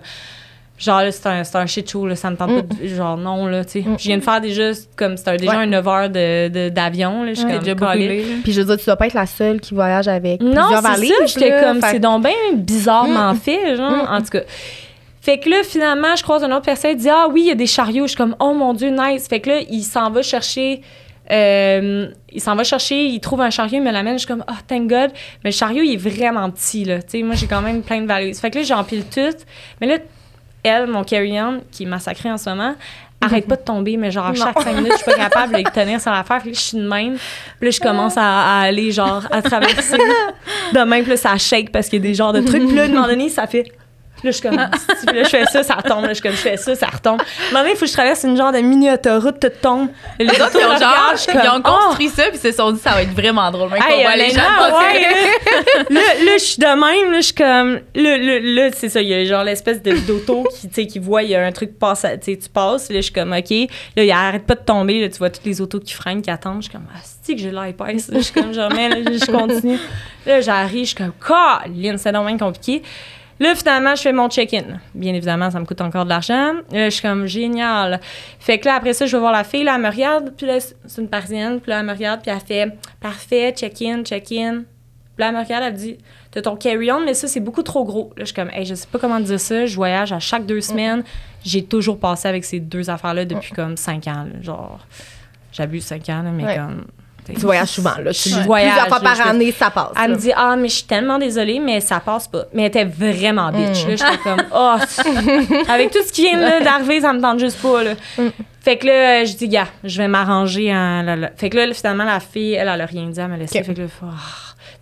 genre, 0.79 1.01
là, 1.03 1.11
c'est 1.11 1.27
un, 1.27 1.43
c'est 1.45 1.57
un 1.57 1.66
shit 1.66 1.91
show. 1.91 2.07
Là, 2.07 2.14
ça 2.16 2.31
me 2.31 2.37
tente 2.37 2.55
pas 2.69 2.75
de, 2.75 2.87
genre, 2.87 3.16
non, 3.16 3.47
là, 3.47 3.64
tu 3.64 3.83
sais. 3.83 3.85
Je 3.99 4.05
viens 4.05 4.19
de 4.19 4.23
faire 4.23 4.41
déjà, 4.41 4.71
comme, 4.97 5.16
c'était 5.16 5.37
déjà 5.37 5.51
Ouais. 5.53 5.57
un 5.64 5.66
9 5.66 5.89
heures 5.89 6.09
de- 6.11 6.69
d'avion. 6.69 7.25
là, 7.25 7.31
je 7.31 7.35
suis 7.41 7.45
Ouais. 7.47 7.53
comme, 7.55 7.64
déjà 7.64 7.75
là. 7.95 8.23
Puis 8.45 8.53
je 8.53 8.61
veux 8.61 8.66
dire, 8.66 8.77
tu 8.79 8.85
dois 8.87 8.97
pas 8.97 9.07
être 9.09 9.14
la 9.14 9.27
seule 9.27 9.61
qui 9.61 9.75
voyage 9.75 10.07
avec 10.09 10.41
Non, 10.41 10.51
plusieurs 10.69 10.83
c'est 10.97 11.07
ça. 11.07 11.27
J'étais 11.27 11.51
là. 11.51 11.62
comme, 11.64 11.81
c'est 11.83 11.99
donc 11.99 12.23
bien 12.23 12.33
bizarrement 12.55 13.35
Mm. 13.35 13.37
fait, 13.39 13.77
genre, 13.77 13.91
Mm. 13.91 14.07
en 14.14 14.19
tout 14.21 14.29
cas. 14.31 14.41
Fait 15.29 15.39
que 15.39 15.51
là, 15.51 15.59
finalement, 15.62 16.16
je 16.16 16.22
croise 16.22 16.43
une 16.43 16.55
autre 16.55 16.64
personne, 16.64 16.93
elle 16.93 16.97
dit 16.97 17.11
Ah 17.11 17.26
oui, 17.31 17.43
il 17.43 17.49
y 17.49 17.51
a 17.51 17.55
des 17.55 17.66
chariots. 17.66 18.05
Je 18.05 18.12
suis 18.12 18.16
comme 18.16 18.35
Oh 18.41 18.55
mon 18.55 18.72
Dieu, 18.72 18.89
nice. 18.89 19.29
Fait 19.29 19.41
que 19.41 19.51
là, 19.51 19.61
il 19.68 19.83
s'en 19.83 20.11
va 20.11 20.22
chercher. 20.22 20.81
euh, 21.31 22.09
il 22.33 22.41
s'en 22.41 22.55
va 22.55 22.64
chercher, 22.64 23.05
il 23.05 23.20
trouve 23.20 23.43
un 23.43 23.51
chariot, 23.51 23.76
il 23.76 23.83
me 23.83 23.91
l'amène. 23.93 24.14
Je 24.14 24.20
suis 24.20 24.26
comme 24.26 24.43
Oh, 24.49 24.55
thank 24.66 24.89
God. 24.89 25.11
Mais 25.45 25.51
le 25.51 25.55
chariot, 25.55 25.83
il 25.83 25.93
est 25.93 25.97
vraiment 25.99 26.49
petit, 26.51 26.87
là. 26.87 27.03
Tu 27.03 27.09
sais, 27.11 27.22
moi, 27.22 27.35
j'ai 27.35 27.47
quand 27.47 27.61
même 27.61 27.83
plein 27.83 28.01
de 28.01 28.07
valises. 28.07 28.41
Fait 28.41 28.51
que 28.51 28.57
là, 28.57 28.64
j'empile 28.64 29.05
tout. 29.05 29.37
Mais 29.83 29.87
là, 29.87 29.99
elle, 30.62 30.87
mon 30.87 31.05
carry-on, 31.05 31.61
qui 31.70 31.83
est 31.83 31.87
massacré 31.87 32.31
en 32.31 32.39
ce 32.39 32.49
moment, 32.49 32.74
arrête 33.20 33.47
pas 33.47 33.57
de 33.57 33.62
tomber, 33.62 33.99
mais 33.99 34.11
genre, 34.11 34.29
à 34.29 34.35
chaque 34.35 34.62
cinq 34.62 34.76
minutes, 34.76 34.93
je 34.93 35.03
suis 35.03 35.12
pas 35.12 35.29
capable 35.29 35.62
de 35.62 35.62
tenir 35.68 36.01
sur 36.01 36.11
l'affaire. 36.11 36.39
Puis 36.39 36.53
là, 36.53 36.55
je 36.55 36.61
suis 36.61 36.79
de 36.79 36.89
même. 36.89 37.18
Puis 37.61 37.68
là, 37.68 37.70
je 37.70 37.81
commence 37.81 38.16
à, 38.16 38.22
à 38.22 38.61
aller, 38.62 38.93
genre, 38.93 39.26
à 39.31 39.43
traverser. 39.43 39.99
De 40.72 40.81
même, 40.81 41.03
puis 41.03 41.11
là, 41.11 41.16
ça 41.18 41.37
shake 41.37 41.70
parce 41.70 41.91
qu'il 41.91 42.03
y 42.03 42.07
a 42.07 42.09
des 42.09 42.14
genres 42.14 42.33
de 42.33 42.41
trucs. 42.41 42.66
Puis 42.66 42.76
là, 42.76 42.83
à 42.83 42.85
un 42.87 42.89
moment 42.89 43.07
donné, 43.09 43.29
ça 43.29 43.47
fait. 43.47 43.70
Là, 44.25 44.31
je 44.31 44.37
suis 44.37 44.43
comme. 44.43 44.59
Asti. 44.59 45.07
Puis 45.07 45.16
là, 45.16 45.23
je 45.23 45.29
fais 45.29 45.45
ça, 45.47 45.62
ça 45.62 45.75
retombe. 45.75 46.03
Là, 46.03 46.09
je 46.09 46.14
suis 46.14 46.23
comme, 46.23 46.33
je 46.33 46.39
fais 46.39 46.57
ça, 46.57 46.75
ça 46.75 46.87
retombe. 46.87 47.21
À 47.21 47.25
un 47.25 47.53
moment 47.53 47.61
donné, 47.61 47.71
il 47.73 47.77
faut 47.77 47.85
que 47.85 47.91
je 47.91 47.93
traverse 47.93 48.25
une 48.25 48.37
genre 48.37 48.53
de 48.53 48.59
mini-autoroute, 48.59 49.41
tout 49.41 49.49
tombe. 49.62 49.89
Les 50.19 50.29
autres, 50.29 50.57
ils 50.59 50.66
ont, 50.66 50.77
genre, 50.77 51.14
ils 51.29 51.49
ont 51.49 51.62
oh! 51.64 51.87
construit 51.87 52.09
ça, 52.09 52.25
puis 52.25 52.39
ils 52.43 52.51
se 52.51 52.53
sont 52.53 52.73
dit, 52.73 52.81
ça 52.81 52.91
va 52.91 53.03
être 53.03 53.14
vraiment 53.14 53.51
drôle. 53.51 53.71
Hey, 53.75 54.03
voit 54.03 54.16
les 54.16 54.31
gens 54.31 54.41
ouais, 54.41 55.01
là, 55.91 56.01
là, 56.25 56.33
je 56.39 56.45
suis 56.45 56.59
de 56.59 56.66
même, 56.66 57.12
là, 57.12 57.21
je 57.21 57.27
suis 57.27 57.35
comme, 57.35 57.81
là, 57.95 58.19
là, 58.19 58.39
là, 58.41 58.71
c'est 58.75 58.89
ça, 58.89 59.01
il 59.01 59.09
y 59.09 59.14
a 59.14 59.25
genre 59.25 59.45
l'espèce 59.45 59.83
de 59.83 59.93
d'auto 60.07 60.45
qui, 60.51 60.69
tu 60.69 60.75
sais, 60.75 60.87
qui 60.87 60.99
voit, 60.99 61.23
il 61.23 61.31
y 61.31 61.35
a 61.35 61.45
un 61.45 61.53
truc 61.53 61.79
passe, 61.79 62.03
tu 62.03 62.33
sais, 62.33 62.39
tu 62.39 62.49
passes, 62.49 62.91
là, 62.91 62.97
je 62.97 63.03
suis 63.03 63.12
comme, 63.12 63.33
OK, 63.33 63.51
là, 63.97 64.05
il 64.05 64.11
arrête 64.11 64.45
pas 64.45 64.55
de 64.55 64.64
tomber, 64.64 65.01
là, 65.01 65.09
tu 65.09 65.19
vois 65.19 65.31
toutes 65.31 65.45
les 65.45 65.61
autos 65.61 65.81
qui 65.81 65.95
freinent, 65.95 66.23
qui 66.23 66.31
attendent, 66.31 66.62
je 66.62 66.69
suis 66.69 66.73
comme, 66.73 66.87
ah, 66.95 67.01
c'est 67.23 67.35
que 67.35 67.41
j'ai 67.41 67.51
l'air 67.51 67.64
épaisse, 67.64 68.09
là, 68.09 68.19
je 68.19 68.25
suis 68.25 68.35
comme, 68.35 68.53
jamais, 68.53 68.89
là, 68.89 68.97
je 69.05 69.31
continue. 69.31 69.79
Là, 70.27 70.41
j'arrive, 70.41 70.83
je 70.83 70.89
suis 70.89 70.97
comme, 70.97 71.12
Caroline, 71.27 71.99
c'est 71.99 72.12
bien 72.12 72.39
compliqué. 72.39 72.83
Là, 73.41 73.55
finalement, 73.55 73.95
je 73.95 74.03
fais 74.03 74.12
mon 74.12 74.28
check-in. 74.28 74.80
Bien 74.95 75.14
évidemment, 75.14 75.51
ça 75.51 75.61
me 75.61 75.64
coûte 75.64 75.80
encore 75.80 76.05
de 76.05 76.09
l'argent. 76.11 76.55
Là, 76.72 76.84
je 76.86 76.91
suis 76.91 77.03
comme 77.03 77.26
génial. 77.26 78.01
Fait 78.41 78.59
que 78.59 78.66
là, 78.66 78.74
après 78.74 78.93
ça, 78.93 79.07
je 79.07 79.16
vais 79.16 79.20
voir 79.20 79.32
la 79.32 79.45
fille. 79.45 79.62
Là, 79.64 79.74
elle 79.76 79.82
me 79.82 79.89
regarde. 79.91 80.32
Puis 80.36 80.47
là, 80.47 80.59
c'est 80.61 81.01
une 81.01 81.09
parisienne. 81.09 81.61
Puis 81.61 81.70
là, 81.70 81.80
elle 81.80 81.86
me 81.86 81.93
regarde. 81.93 82.20
Puis 82.22 82.30
elle 82.30 82.41
fait 82.41 82.72
parfait, 83.01 83.53
check-in, 83.57 84.03
check-in. 84.03 84.62
Puis 84.64 85.18
là, 85.18 85.28
elle 85.28 85.34
me 85.34 85.43
regarde. 85.43 85.64
Elle 85.64 85.72
me 85.72 85.78
dit 85.78 85.99
T'as 86.30 86.43
ton 86.43 86.57
carry-on, 86.57 87.01
mais 87.05 87.14
ça, 87.14 87.26
c'est 87.28 87.41
beaucoup 87.41 87.62
trop 87.62 87.84
gros. 87.84 88.11
Là, 88.16 88.20
je 88.20 88.26
suis 88.26 88.34
comme 88.34 88.51
Hey, 88.51 88.64
je 88.66 88.74
sais 88.74 88.86
pas 88.91 88.99
comment 88.99 89.20
dire 89.20 89.41
ça. 89.41 89.66
Je 89.66 89.74
voyage 89.76 90.12
à 90.12 90.18
chaque 90.18 90.45
deux 90.45 90.61
semaines. 90.61 91.03
J'ai 91.45 91.64
toujours 91.64 91.99
passé 91.99 92.28
avec 92.28 92.45
ces 92.45 92.61
deux 92.61 92.91
affaires-là 92.91 93.24
depuis 93.24 93.53
comme 93.53 93.76
cinq 93.76 94.07
ans. 94.09 94.24
là. 94.32 94.43
Genre, 94.43 94.78
j'abuse 95.53 95.84
cinq 95.84 96.09
ans, 96.11 96.22
là, 96.22 96.30
mais 96.32 96.45
Ouais. 96.45 96.57
comme. 96.57 96.84
Tu 97.35 97.41
voyages 97.41 97.68
souvent, 97.68 97.97
là. 98.03 98.12
Tu 98.12 98.29
Je 98.31 98.41
voyage, 98.41 98.70
Plusieurs 98.72 98.89
fois 98.89 99.01
par 99.01 99.14
je- 99.16 99.22
année, 99.22 99.53
ça 99.53 99.70
passe. 99.70 99.93
Elle 99.97 100.11
là. 100.11 100.16
me 100.16 100.20
dit 100.20 100.33
Ah, 100.35 100.57
mais 100.57 100.68
je 100.68 100.74
suis 100.74 100.85
tellement 100.87 101.18
désolée, 101.18 101.61
mais 101.61 101.81
ça 101.81 102.01
passe 102.01 102.26
pas. 102.29 102.45
Mais 102.55 102.62
elle 102.62 102.68
était 102.68 102.85
vraiment 102.85 103.51
bitch. 103.53 103.85
Mm. 103.85 103.89
Là, 103.91 103.97
j'étais 103.97 104.18
comme 104.24 104.43
Oh, 104.55 104.76
avec 105.68 105.91
tout 105.91 106.03
ce 106.07 106.12
qui 106.12 106.22
vient 106.22 106.61
d'arriver, 106.61 107.01
ça 107.01 107.12
me 107.12 107.20
tente 107.20 107.39
juste 107.41 107.61
pas. 107.61 107.83
Là. 107.85 107.95
Mm. 108.18 108.29
Fait 108.61 108.76
que 108.76 108.87
là, 108.87 109.24
je 109.24 109.35
dis, 109.35 109.49
gars, 109.49 109.68
je 109.85 109.99
vais 109.99 110.09
m'arranger. 110.09 110.72
en- 110.74 111.03
là, 111.03 111.16
là. 111.16 111.31
Fait 111.37 111.49
que 111.51 111.57
là, 111.57 111.72
finalement, 111.72 112.05
la 112.05 112.20
fille, 112.20 112.55
elle, 112.55 112.68
elle 112.68 112.81
a 112.81 112.87
rien 112.87 113.07
dit, 113.07 113.18
elle 113.20 113.29
m'a 113.29 113.37
laissé. 113.37 113.59
Ok. 113.61 113.64
Fait 113.66 113.74
que 113.74 113.81
là, 113.83 113.87
oh. 114.03 114.07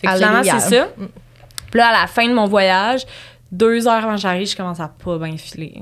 Fait 0.01 0.07
que 0.09 0.13
finalement, 0.15 0.43
c'est 0.45 0.77
ça. 0.77 0.87
Puis 1.71 1.79
là, 1.81 1.89
à 1.89 2.01
la 2.03 2.07
fin 2.07 2.27
de 2.29 2.35
mon 2.35 2.47
voyage, 2.47 3.03
deux 3.53 3.87
heures 3.87 4.05
avant 4.05 4.15
que 4.15 4.21
j'arrive, 4.21 4.49
je 4.49 4.57
commence 4.57 4.81
à 4.81 4.89
pas 4.89 5.19
bien 5.19 5.37
filer. 5.37 5.75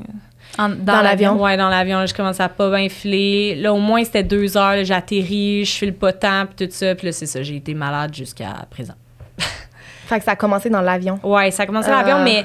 En- 0.58 0.68
Dans 0.68 1.00
l'avion? 1.02 1.40
Ouais, 1.40 1.56
dans 1.56 1.68
l'avion, 1.68 2.04
je 2.06 2.14
commence 2.14 2.38
à 2.40 2.48
pas 2.48 2.70
bien 2.70 2.88
filer. 2.88 3.54
Là, 3.56 3.72
au 3.74 3.78
moins, 3.78 4.04
c'était 4.04 4.22
deux 4.22 4.56
heures. 4.56 4.84
J'atterris, 4.84 5.64
je 5.64 5.72
file 5.72 5.94
pas 5.94 6.12
tant, 6.12 6.46
puis 6.46 6.66
tout 6.66 6.72
ça. 6.72 6.94
Puis 6.94 7.06
là, 7.06 7.12
c'est 7.12 7.26
ça, 7.26 7.42
j'ai 7.42 7.56
été 7.56 7.74
malade 7.74 8.14
jusqu'à 8.14 8.52
présent. 8.70 8.94
Fait 10.06 10.18
que 10.18 10.24
ça 10.24 10.32
a 10.32 10.36
commencé 10.36 10.70
dans 10.70 10.80
l'avion. 10.82 11.18
Ouais, 11.22 11.50
ça 11.50 11.62
a 11.64 11.66
commencé 11.66 11.88
à 11.88 12.02
l'avion, 12.02 12.22
mais 12.22 12.44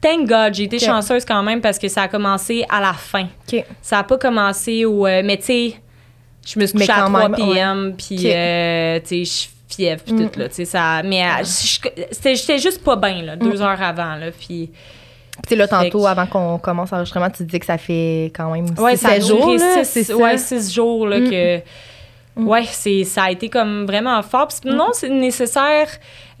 thank 0.00 0.28
God, 0.28 0.54
j'ai 0.54 0.64
été 0.64 0.78
chanceuse 0.78 1.24
quand 1.24 1.42
même 1.42 1.60
parce 1.60 1.78
que 1.78 1.88
ça 1.88 2.02
a 2.02 2.08
commencé 2.08 2.64
à 2.68 2.80
la 2.80 2.92
fin. 2.92 3.26
Ça 3.82 3.98
a 4.00 4.04
pas 4.04 4.18
commencé 4.18 4.84
au. 4.84 5.06
euh, 5.06 5.22
mais 5.24 5.36
tu 5.38 5.44
sais, 5.44 5.74
je 6.46 6.60
me 6.60 6.66
suis 6.66 6.78
couchée 6.78 6.92
à 6.92 7.00
quand 7.02 7.06
3 7.12 7.28
même, 7.28 7.34
p.m. 7.36 7.94
Puis, 7.98 8.18
euh, 8.32 9.00
tu 9.06 9.24
sais, 9.26 9.48
je 9.68 9.74
fièvre, 9.74 10.02
puis 10.04 10.14
Mm. 10.14 10.30
tout, 10.30 10.38
là. 10.38 10.46
Ça. 10.64 11.02
Mais 11.02 11.22
euh, 11.24 11.44
c'était 11.44 12.34
j'étais 12.36 12.58
juste 12.58 12.82
pas 12.84 12.96
bien, 12.96 13.22
là, 13.22 13.36
deux 13.36 13.60
heures 13.60 13.82
avant, 13.82 14.14
là. 14.14 14.26
Puis. 14.30 14.70
Puis 15.46 15.56
là, 15.56 15.66
tantôt, 15.68 16.06
avant 16.06 16.26
qu'on 16.26 16.58
commence 16.58 16.90
l'enregistrement, 16.90 17.30
tu 17.30 17.44
disais 17.44 17.58
que 17.60 17.66
ça 17.66 17.78
fait 17.78 18.32
quand 18.34 18.50
même 18.52 18.66
Ouais, 18.78 18.96
six, 18.96 19.02
ça 19.06 19.20
jours, 19.20 19.50
là, 19.56 19.84
six, 19.84 20.04
ça? 20.04 20.16
ouais, 20.16 20.36
six 20.38 20.72
jours, 20.74 21.06
là, 21.06 21.20
Mm. 21.20 21.30
que. 21.30 21.56
Mm. 22.36 22.46
Ouais, 22.46 22.62
c'est, 22.70 23.02
ça 23.02 23.24
a 23.24 23.30
été 23.32 23.48
comme 23.48 23.84
vraiment 23.84 24.22
fort. 24.22 24.46
Puis 24.46 24.70
non, 24.70 24.88
c'est 24.92 25.08
nécessaire. 25.08 25.88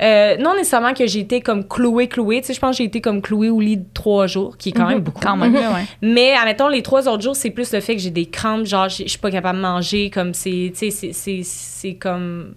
euh, 0.00 0.36
non 0.36 0.54
nécessairement 0.54 0.94
que 0.94 1.04
j'ai 1.08 1.18
été 1.20 1.40
comme 1.40 1.66
clouée, 1.66 2.06
clouée. 2.06 2.40
Tu 2.40 2.46
sais, 2.48 2.54
je 2.54 2.60
pense 2.60 2.70
que 2.76 2.78
j'ai 2.78 2.84
été 2.84 3.00
comme 3.00 3.20
clouée 3.20 3.50
au 3.50 3.58
lit 3.60 3.78
de 3.78 3.84
trois 3.94 4.28
jours, 4.28 4.56
qui 4.56 4.68
est 4.68 4.72
quand 4.72 4.86
même 4.86 5.00
beaucoup. 5.00 5.20
Quand 5.20 5.36
même, 5.36 5.52
ouais. 5.56 5.62
Mais, 6.02 6.34
admettons, 6.34 6.68
les 6.68 6.82
trois 6.82 7.08
autres 7.08 7.22
jours, 7.24 7.34
c'est 7.34 7.50
plus 7.50 7.72
le 7.72 7.80
fait 7.80 7.96
que 7.96 8.00
j'ai 8.02 8.10
des 8.12 8.26
crampes, 8.26 8.64
genre, 8.64 8.88
je 8.88 9.08
suis 9.08 9.18
pas 9.18 9.32
capable 9.32 9.58
de 9.58 9.62
manger, 9.62 10.08
comme 10.10 10.34
c'est, 10.34 10.70
tu 10.72 10.72
sais, 10.74 10.90
c'est- 10.92 11.12
c'est, 11.12 11.40
c'est 11.42 11.94
comme, 11.94 12.54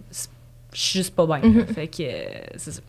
je 0.74 0.80
suis 0.80 1.00
juste 1.00 1.16
pas 1.16 1.26
bien. 1.26 1.40
Mhm. 1.42 1.66
Fait 1.74 1.88
que, 1.88 2.04
euh, 2.04 2.24
c'est 2.58 2.72
ça. 2.74 2.82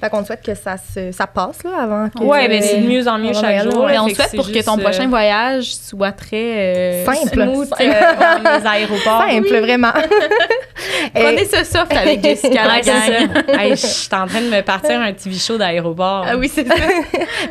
Fait 0.00 0.08
qu'on 0.08 0.22
te 0.22 0.26
souhaite 0.28 0.42
que 0.42 0.54
ça, 0.54 0.76
se, 0.78 1.12
ça 1.12 1.26
passe, 1.26 1.62
là, 1.62 1.70
avant 1.82 2.08
que... 2.08 2.22
Ouais, 2.24 2.48
ben 2.48 2.62
c'est 2.62 2.78
de 2.78 2.86
mieux 2.86 3.06
en 3.06 3.18
mieux 3.18 3.34
chaque 3.34 3.62
jour. 3.70 3.86
Mais 3.86 3.98
on 3.98 4.08
souhaite 4.08 4.34
pour 4.34 4.46
que 4.50 4.64
ton 4.64 4.78
euh, 4.78 4.82
prochain 4.82 5.08
voyage 5.08 5.74
soit 5.74 6.12
très 6.12 6.36
euh, 6.36 7.04
Simple. 7.04 7.42
Smooth, 7.42 7.68
Simple. 7.68 7.82
euh, 7.82 8.58
les 8.60 8.66
aéroports. 8.66 9.24
Simple, 9.28 9.58
vraiment. 9.60 9.92
Prenez 11.14 11.44
ce 11.44 11.64
soft 11.64 11.94
avec 11.94 12.22
Jessica 12.22 12.62
la 12.66 12.80
je 13.70 13.74
suis 13.76 14.08
en 14.14 14.26
train 14.26 14.40
de 14.40 14.48
me 14.48 14.62
partir 14.62 15.00
un 15.00 15.12
TV 15.12 15.36
show 15.36 15.58
d'aéroport. 15.58 16.24
Ah 16.28 16.36
oui, 16.36 16.50
c'est 16.52 16.66
ça. 16.66 16.74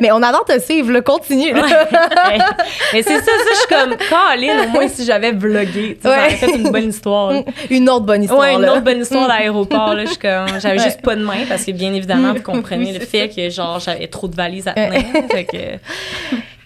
Mais 0.00 0.10
on 0.12 0.22
adore 0.22 0.44
te 0.44 0.58
suivre, 0.58 0.90
le 0.90 1.02
continue. 1.02 1.52
Mais 1.54 3.02
c'est 3.02 3.18
ça, 3.18 3.24
ça, 3.24 3.32
je 3.52 3.58
suis 3.58 3.68
comme, 3.68 3.96
Caroline, 4.08 4.66
au 4.66 4.68
moins 4.70 4.88
si 4.88 5.04
j'avais 5.04 5.32
vlogué, 5.32 5.98
tu 6.02 6.02
sais, 6.02 6.08
ça 6.08 6.08
aurait 6.08 6.20
Ouais. 6.30 6.36
fait 6.36 6.56
une 6.56 6.70
bonne 6.70 6.88
histoire. 6.88 7.32
Une 7.70 7.88
autre 7.88 8.04
bonne 8.06 8.22
histoire, 8.22 8.40
Ouais, 8.40 8.54
une 8.54 8.68
autre 8.68 8.82
bonne 8.82 9.00
histoire 9.00 9.28
d'aéroport, 9.28 9.94
là. 9.94 10.04
Je 10.04 10.10
suis 10.10 10.18
comme, 10.18 10.60
j'avais 10.60 10.78
juste 10.78 11.02
pas 11.02 11.14
de 11.16 11.22
main 11.22 11.44
parce 11.48 11.64
que, 11.64 11.72
bien 11.72 11.92
évidemment, 11.92 12.34
Oui, 12.92 12.92
le 12.98 13.04
fait 13.04 13.28
que, 13.28 13.48
genre, 13.50 13.78
j'avais 13.80 14.06
trop 14.08 14.28
de 14.28 14.34
valises 14.36 14.66
à 14.68 14.72
tenir. 14.74 15.02
fait 15.30 15.44
que, 15.44 15.78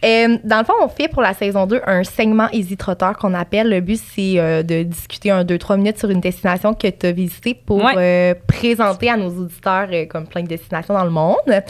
Euh, 0.05 0.37
dans 0.45 0.59
le 0.59 0.64
fond, 0.66 0.75
on 0.83 0.89
fait 0.89 1.09
pour 1.09 1.22
la 1.22 1.33
saison 1.33 1.64
2 1.64 1.81
un 1.87 2.05
segment 2.05 2.49
Easy 2.53 2.77
Trotter 2.77 3.09
qu'on 3.18 3.33
appelle. 3.33 3.70
Le 3.70 3.81
but, 3.81 3.99
c'est 4.14 4.35
euh, 4.39 4.62
de 4.62 4.83
discuter 4.83 5.31
un, 5.31 5.45
deux, 5.45 5.57
trois 5.57 5.79
minutes 5.79 5.99
sur 5.99 6.11
une 6.11 6.20
destination 6.20 6.75
que 6.75 6.89
tu 6.89 7.07
as 7.07 7.12
visitée 7.12 7.55
pour 7.55 7.83
Ouais. 7.83 7.95
euh, 7.97 8.35
présenter 8.47 9.09
à 9.09 9.16
nos 9.16 9.31
auditeurs 9.31 9.89
euh, 9.91 10.05
comme 10.05 10.27
plein 10.27 10.43
de 10.43 10.49
destinations 10.49 10.93
dans 10.93 11.05
le 11.05 11.11
monde. 11.11 11.62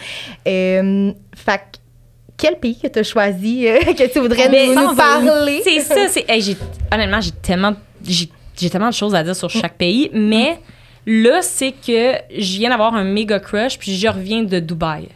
Euh, 0.49 1.13
fait 1.37 1.59
que, 1.59 1.79
quel 2.37 2.57
pays 2.59 2.77
que 2.77 2.89
tu 2.89 2.99
as 2.99 3.03
choisi, 3.05 3.69
euh, 3.69 3.79
que 3.97 4.13
tu 4.13 4.19
voudrais 4.19 4.49
nous, 4.49 4.97
parler? 4.97 5.61
C'est 5.63 5.79
ça, 5.81 5.95
hey, 6.27 6.57
honnêtement, 6.93 7.21
j'ai 7.21 7.31
tellement, 7.31 7.75
j'ai, 8.05 8.29
j'ai 8.59 8.69
tellement 8.69 8.89
de 8.89 8.95
choses 8.95 9.15
à 9.15 9.23
dire 9.23 9.37
sur 9.37 9.49
chaque 9.49 9.75
pays, 9.75 10.11
mais 10.13 10.59
là, 11.07 11.43
c'est 11.43 11.73
que 11.73 12.15
je 12.37 12.57
viens 12.59 12.71
d'avoir 12.71 12.95
un 12.95 13.05
méga 13.05 13.39
crush, 13.41 13.79
puis 13.79 13.97
je 13.97 14.09
reviens 14.09 14.43
de 14.43 14.59
Dubaï. 14.61 15.09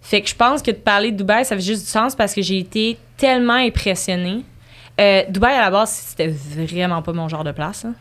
Fait 0.00 0.20
que 0.20 0.28
je 0.28 0.34
pense 0.34 0.62
que 0.62 0.70
de 0.70 0.76
parler 0.76 1.10
de 1.10 1.16
Dubaï, 1.16 1.44
ça 1.44 1.56
fait 1.56 1.62
juste 1.62 1.84
du 1.84 1.90
sens 1.90 2.14
parce 2.14 2.32
que 2.34 2.42
j'ai 2.42 2.58
été 2.58 2.96
tellement 3.16 3.54
impressionnée. 3.54 4.42
Euh, 5.00 5.22
Dubaï, 5.28 5.54
à 5.56 5.62
la 5.62 5.70
base, 5.70 5.90
c'était 5.90 6.28
vraiment 6.28 7.02
pas 7.02 7.12
mon 7.12 7.28
genre 7.28 7.42
de 7.44 7.50
place. 7.52 7.84
hein. 7.84 7.94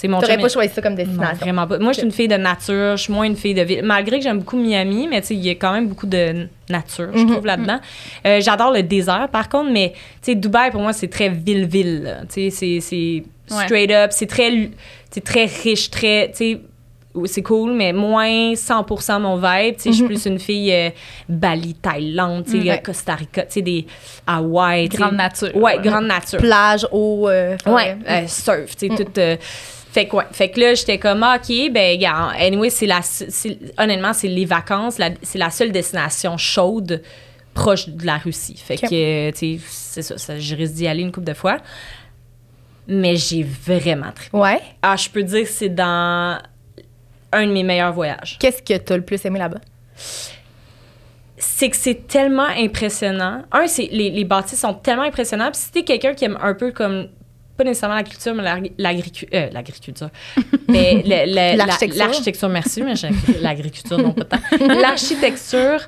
Tu 0.00 0.08
n'aurais 0.08 0.38
pas 0.38 0.48
choisi 0.48 0.72
ça 0.74 0.80
comme 0.82 0.92
non, 0.94 1.04
destination. 1.04 1.36
vraiment 1.36 1.66
pas. 1.68 1.78
Moi, 1.78 1.92
je 1.92 1.98
suis 1.98 2.06
une 2.06 2.12
fille 2.12 2.26
de 2.26 2.34
nature. 2.36 2.96
Je 2.96 3.02
suis 3.04 3.12
moins 3.12 3.24
une 3.26 3.36
fille 3.36 3.54
de 3.54 3.60
ville. 3.62 3.82
Malgré 3.84 4.16
que 4.18 4.24
j'aime 4.24 4.38
beaucoup 4.38 4.56
Miami, 4.56 5.06
mais 5.06 5.18
il 5.30 5.38
y 5.38 5.50
a 5.50 5.54
quand 5.54 5.72
même 5.72 5.86
beaucoup 5.86 6.06
de 6.06 6.48
nature, 6.70 7.10
je 7.14 7.20
Mhm. 7.22 7.30
trouve, 7.30 7.46
là-dedans. 7.46 7.78
Euh, 8.26 8.40
J'adore 8.40 8.72
le 8.72 8.82
désert, 8.82 9.28
par 9.30 9.48
contre, 9.48 9.70
mais 9.70 9.92
Dubaï, 10.26 10.70
pour 10.72 10.80
moi, 10.80 10.92
c'est 10.94 11.08
très 11.08 11.28
ville-ville. 11.28 12.24
c'est- 12.28 12.50
Ouais. 12.50 13.64
straight 13.66 13.90
up. 13.92 14.10
C'est 14.12 14.26
très, 14.26 14.70
très 15.22 15.44
riche, 15.44 15.90
très. 15.90 16.32
C'est 17.26 17.42
cool, 17.42 17.72
mais 17.72 17.92
moins 17.92 18.54
100% 18.54 19.20
mon 19.20 19.36
vibe. 19.36 19.76
Tu 19.76 19.82
sais, 19.82 19.90
je 19.90 19.94
suis 19.96 20.02
Mhm. 20.04 20.08
plus 20.08 20.24
une 20.26 20.38
fille 20.38 20.72
euh, 20.72 20.90
Bali, 21.28 21.74
Thaïlande, 21.74 22.44
tu 22.46 22.62
sais. 22.62 22.68
Ouais. 22.70 22.80
Costa 22.82 23.14
Rica, 23.14 23.42
tu 23.42 23.52
sais, 23.52 23.62
des 23.62 23.86
Hawaï. 24.26 24.88
Grande 24.88 25.16
nature. 25.16 25.54
Ouais, 25.54 25.78
grande 25.82 26.06
nature. 26.06 26.38
Plage, 26.38 26.86
eau. 26.90 27.28
euh, 27.28 27.52
Ouais, 27.66 27.96
forêt. 27.98 27.98
euh, 28.08 28.26
surf, 28.26 28.76
tu 28.76 28.86
sais, 28.86 28.92
Mm. 28.92 28.96
tout. 28.96 29.18
euh, 29.20 29.36
fait 29.92 30.06
que, 30.08 30.16
ouais. 30.16 30.24
Fait 30.32 30.48
que 30.50 30.58
là, 30.58 30.72
j'étais 30.74 30.96
comme, 30.98 31.22
ah, 31.22 31.36
OK, 31.36 31.70
ben, 31.70 31.98
gars, 31.98 32.30
anyway, 32.38 32.70
c'est 32.70 32.86
la. 32.86 33.00
honnêtement, 33.76 34.14
c'est 34.14 34.28
les 34.28 34.46
vacances, 34.46 34.98
c'est 35.22 35.38
la 35.38 35.50
seule 35.50 35.70
destination 35.70 36.38
chaude 36.38 37.02
proche 37.52 37.90
de 37.90 38.06
la 38.06 38.16
Russie. 38.16 38.56
Fait 38.56 38.78
que, 38.78 39.30
tu 39.32 39.58
sais, 39.58 39.60
c'est 39.68 40.00
ça, 40.02 40.16
ça, 40.16 40.38
je 40.38 40.54
risque 40.56 40.72
d'y 40.72 40.86
aller 40.86 41.02
une 41.02 41.12
couple 41.12 41.26
de 41.26 41.34
fois. 41.34 41.58
Mais 42.88 43.16
j'ai 43.16 43.42
vraiment 43.44 44.10
trippé. 44.14 44.36
Ouais. 44.36 44.60
Ah, 44.82 44.96
je 44.96 45.08
peux 45.10 45.22
dire 45.22 45.42
que 45.42 45.48
c'est 45.50 45.68
dans 45.68 46.40
un 47.32 47.46
de 47.46 47.52
mes 47.52 47.62
meilleurs 47.62 47.92
voyages. 47.92 48.36
Qu'est-ce 48.38 48.62
que 48.62 48.76
tu 48.76 48.92
as 48.92 48.96
le 48.96 49.02
plus 49.04 49.24
aimé 49.24 49.38
là-bas? 49.38 49.60
c'est 51.36 51.70
que 51.70 51.76
c'est 51.76 52.06
tellement 52.06 52.46
impressionnant. 52.56 53.42
Un, 53.50 53.66
c'est 53.66 53.88
les, 53.90 54.10
les 54.10 54.24
bâtisses 54.24 54.60
sont 54.60 54.74
tellement 54.74 55.02
impressionnants. 55.02 55.50
Puis 55.50 55.60
si 55.60 55.70
t'es 55.72 55.82
quelqu'un 55.82 56.14
qui 56.14 56.24
aime 56.24 56.38
un 56.40 56.54
peu 56.54 56.70
comme 56.70 57.08
pas 57.56 57.64
nécessairement 57.64 57.96
la 57.96 58.04
culture, 58.04 58.34
mais 58.34 58.44
euh, 58.48 58.68
l'agriculture. 58.78 60.08
mais 60.68 61.02
le- 61.04 61.26
le- 61.26 61.56
la- 61.56 61.66
L'architecture. 62.06 62.48
Merci, 62.48 62.82
mais 62.82 62.94
l'agriculture, 63.40 63.98
non 63.98 64.12
pas 64.12 64.24
tant. 64.24 64.38
L'architecture, 64.66 65.80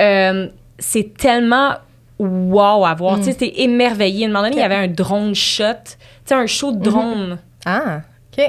euh, 0.00 0.48
c'est 0.78 1.14
tellement 1.16 1.74
wow 2.18 2.84
à 2.86 2.94
voir. 2.94 3.18
Mm. 3.18 3.20
Tu 3.20 3.24
sais, 3.26 3.34
t'es 3.34 3.52
émerveillé. 3.60 4.24
À 4.24 4.28
un 4.28 4.32
moment 4.32 4.44
donné, 4.44 4.56
il 4.56 4.60
y 4.60 4.62
avait 4.62 4.74
un 4.74 4.88
drone 4.88 5.34
shot, 5.34 5.64
tu 5.84 5.96
sais, 6.24 6.34
un 6.34 6.46
show 6.46 6.72
de 6.72 6.82
drone 6.82 7.38
Ah, 7.66 8.00
OK. 8.36 8.44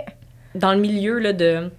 dans 0.56 0.74
le 0.74 0.80
milieu 0.80 1.20
là, 1.20 1.34
de 1.34 1.70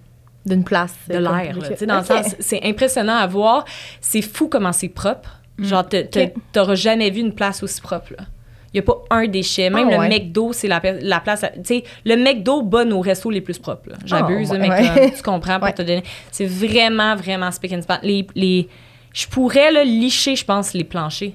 D'une 0.47 0.63
place. 0.63 0.93
de 1.09 1.15
euh, 1.15 1.19
l'air. 1.19 1.55
Dans 1.87 1.97
le 1.99 2.03
sens, 2.05 2.35
c'est 2.39 2.61
impressionnant 2.63 3.17
à 3.17 3.27
voir. 3.27 3.65
C'est 4.01 4.21
fou 4.21 4.47
comment 4.47 4.71
c'est 4.73 4.89
propre. 4.89 5.29
Genre, 5.59 5.87
te- 5.87 6.05
Ok. 6.05 6.33
t'auras 6.53 6.75
jamais 6.75 7.09
vu 7.09 7.21
une 7.21 7.33
place 7.33 7.63
aussi 7.63 7.81
propre. 7.81 8.13
là. 8.17 8.25
Il 8.73 8.77
n'y 8.77 8.79
a 8.79 8.83
pas 8.83 9.01
un 9.09 9.27
déchet. 9.27 9.69
Même 9.69 9.89
Ah, 9.91 10.03
le. 10.07 10.09
McDo, 10.09 10.53
c'est 10.53 10.67
la, 10.67 10.79
place. 10.79 11.45
Tu 11.55 11.61
sais, 11.63 11.83
le 12.05 12.15
McDo 12.15 12.61
bat 12.61 12.85
nos 12.85 12.99
restos 12.99 13.29
les 13.31 13.41
plus 13.41 13.57
propres. 13.57 13.89
J'abuse, 14.05 14.51
Ah, 14.53 14.57
mais 14.59 14.69
ouais. 14.69 15.13
tu 15.15 15.23
comprends 15.23 15.59
pour 15.59 15.73
te 15.73 15.81
donner. 15.81 16.03
C'est 16.31 16.45
vraiment, 16.45 17.15
vraiment 17.15 17.49
speak 17.51 17.71
and 17.73 17.81
span. 17.81 17.97
Les, 18.03 18.27
les, 18.35 18.67
je 19.13 19.25
pourrais 19.27 19.71
là, 19.71 19.83
licher, 19.83 20.35
je 20.35 20.45
pense, 20.45 20.73
les 20.73 20.83
planchers 20.83 21.31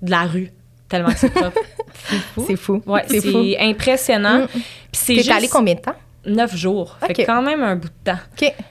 de 0.00 0.10
la 0.10 0.22
rue, 0.22 0.50
tellement 0.88 1.10
que 1.10 1.18
c'est 1.18 1.30
propre. 1.30 1.58
C'est 2.46 2.56
fou. 2.56 2.80
C'est 3.08 3.20
fou. 3.20 3.42
c'est 3.44 3.58
impressionnant. 3.58 4.40
Mm. 4.44 4.46
Puis 4.46 4.62
c'est 4.92 5.14
juste 5.16 5.30
allé 5.30 5.48
combien 5.48 5.74
de 5.74 5.80
temps? 5.80 5.94
Neuf 6.26 6.54
jours. 6.56 6.96
Fait 7.00 7.12
Ok. 7.20 7.26
quand 7.26 7.42
même 7.42 7.62
un 7.62 7.76
bout 7.76 7.88
de 7.88 8.10
temps. 8.12 8.18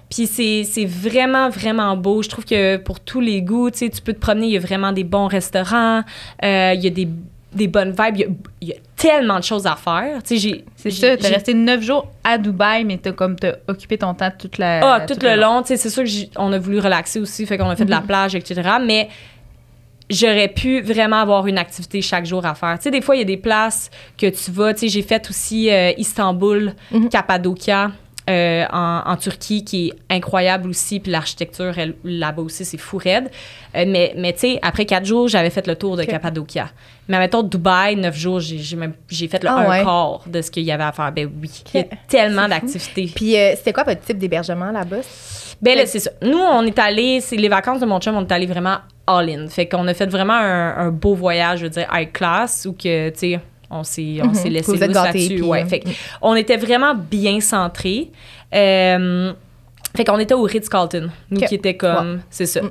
Puis 0.09 0.27
c'est, 0.27 0.85
vraiment, 0.85 1.49
vraiment 1.49 1.95
beau. 1.97 2.21
Je 2.21 2.29
trouve 2.29 2.45
que 2.45 2.77
pour 2.77 2.99
tous 2.99 3.21
les 3.21 3.41
goûts, 3.41 3.69
tu 3.71 3.89
peux 4.03 4.13
te 4.13 4.19
promener, 4.19 4.47
il 4.47 4.53
y 4.53 4.57
a 4.57 4.61
vraiment 4.61 4.91
des 4.91 5.03
bons 5.03 5.27
restaurants, 5.27 6.01
euh, 6.43 6.73
il 6.75 6.81
y 6.83 6.87
a 6.87 6.89
des, 6.89 7.07
des 7.53 7.67
bonnes 7.67 7.91
vibes, 7.91 8.15
il 8.15 8.19
y 8.19 8.23
a, 8.23 8.27
il 8.61 8.67
y 8.69 8.71
a 8.73 8.75
tellement 8.95 9.39
de 9.39 9.43
choses 9.43 9.65
à 9.65 9.75
faire. 9.75 10.19
C'est 10.23 10.37
ça, 10.39 11.15
j'ai- 11.15 11.15
resté 11.27 11.53
neuf 11.53 11.81
jours 11.81 12.11
à 12.23 12.37
Dubaï, 12.37 12.83
mais 12.85 12.97
t'as 12.97 13.11
comme 13.13 13.35
t'as 13.37 13.53
occupé 13.67 13.97
ton 13.97 14.13
temps 14.13 14.31
toute 14.37 14.57
la. 14.57 14.79
Ah, 14.95 15.01
tout 15.01 15.15
le 15.21 15.35
long, 15.39 15.61
tu 15.61 15.69
sais, 15.69 15.77
c'est 15.77 15.89
sûr 15.89 16.03
que 16.03 16.09
j'ai- 16.09 16.29
on 16.37 16.51
a 16.53 16.59
voulu 16.59 16.79
relaxer 16.79 17.19
aussi, 17.19 17.45
fait 17.45 17.57
qu'on 17.57 17.69
a 17.69 17.75
fait 17.75 17.85
de 17.85 17.91
la 17.91 18.01
plage, 18.01 18.35
etc. 18.35 18.61
Mais 18.85 19.09
j'aurais 20.09 20.47
pu 20.49 20.81
vraiment 20.81 21.17
avoir 21.17 21.47
une 21.47 21.57
activité 21.57 22.01
chaque 22.01 22.25
jour 22.25 22.45
à 22.45 22.53
faire. 22.55 22.77
Tu 22.77 22.83
sais, 22.83 22.91
des 22.91 23.01
fois, 23.01 23.15
il 23.15 23.19
y 23.19 23.21
a 23.21 23.25
des 23.25 23.37
places 23.37 23.89
que 24.17 24.27
tu 24.27 24.51
vas, 24.51 24.73
tu 24.73 24.81
sais, 24.81 24.87
j'ai 24.89 25.01
fait 25.01 25.27
aussi 25.29 25.69
euh, 25.71 25.91
Istanbul, 25.97 26.73
Mhm. 26.91 27.09
Cappadocia. 27.09 27.91
Euh, 28.29 28.65
en, 28.71 29.03
en 29.05 29.15
Turquie, 29.17 29.63
qui 29.63 29.87
est 29.87 30.15
incroyable 30.15 30.69
aussi, 30.69 30.99
puis 30.99 31.11
l'architecture 31.11 31.73
là-bas 32.03 32.41
aussi, 32.41 32.65
c'est 32.65 32.77
fou 32.77 32.97
raide. 32.97 33.29
Euh, 33.75 33.85
mais 33.87 34.13
mais 34.17 34.33
tu 34.33 34.39
sais, 34.39 34.59
après 34.61 34.85
quatre 34.85 35.05
jours, 35.05 35.27
j'avais 35.27 35.49
fait 35.51 35.67
le 35.67 35.75
tour 35.75 35.95
de 35.95 36.03
Ok. 36.03 36.09
Cappadocia. 36.09 36.69
Mais 37.07 37.19
mettons, 37.19 37.43
Dubaï, 37.43 37.95
neuf 37.95 38.15
jours, 38.15 38.39
j'ai, 38.39 38.57
fait 39.27 39.43
le 39.43 39.49
Ah 39.49 39.57
un 39.57 39.69
ouais. 39.69 39.83
quart 39.83 40.23
de 40.25 40.41
ce 40.41 40.49
qu'il 40.49 40.63
y 40.63 40.71
avait 40.71 40.83
à 40.83 40.91
faire. 40.91 41.11
Ben 41.11 41.29
oui, 41.39 41.51
il 41.73 41.81
y 41.81 41.83
a 41.83 41.87
tellement 42.07 42.47
d'activités. 42.47 43.11
Puis, 43.13 43.37
euh, 43.37 43.53
c'était 43.55 43.73
quoi 43.73 43.83
votre 43.83 44.01
type 44.01 44.17
d'hébergement 44.17 44.71
là-bas? 44.71 45.01
Ben 45.61 45.77
là, 45.77 45.85
c'est 45.85 45.99
ça. 45.99 46.09
Nous, 46.23 46.37
on 46.37 46.63
est 46.63 46.79
allé, 46.79 47.21
c'est 47.21 47.35
les 47.35 47.47
vacances 47.47 47.79
de 47.79 47.85
mon 47.85 47.99
chum, 47.99 48.15
on 48.15 48.25
est 48.25 48.31
allé 48.31 48.47
vraiment 48.47 48.77
all-in. 49.07 49.47
Fait 49.49 49.67
qu'on 49.67 49.87
a 49.87 49.93
fait 49.93 50.07
vraiment 50.07 50.33
un, 50.33 50.77
un 50.77 50.89
beau 50.89 51.13
voyage, 51.13 51.59
je 51.59 51.65
veux 51.65 51.69
dire, 51.69 51.87
high 51.93 52.11
class, 52.11 52.65
où 52.67 52.73
que, 52.73 53.09
tu 53.09 53.19
sais, 53.19 53.39
on 53.69 53.83
s'est 53.83 54.17
on 54.23 54.27
Mhm. 54.27 54.33
s'est 54.35 54.49
laissé 54.49 54.77
là-dessus. 54.77 55.41
Ouais. 55.41 55.63
euh, 55.63 55.65
Fait 55.65 55.79
que 55.79 55.89
on 56.21 56.35
était 56.35 56.57
vraiment 56.57 56.93
bien 56.95 57.39
centrés. 57.39 58.11
Euh, 58.53 59.33
fait 59.95 60.03
qu'on 60.03 60.19
était 60.19 60.33
au 60.33 60.43
Ritz-Carlton, 60.43 61.09
nous 61.31 61.41
qui 61.41 61.55
était 61.55 61.75
comme, 61.77 62.21
c'est 62.29 62.45
ça. 62.45 62.61
Mm. 62.61 62.69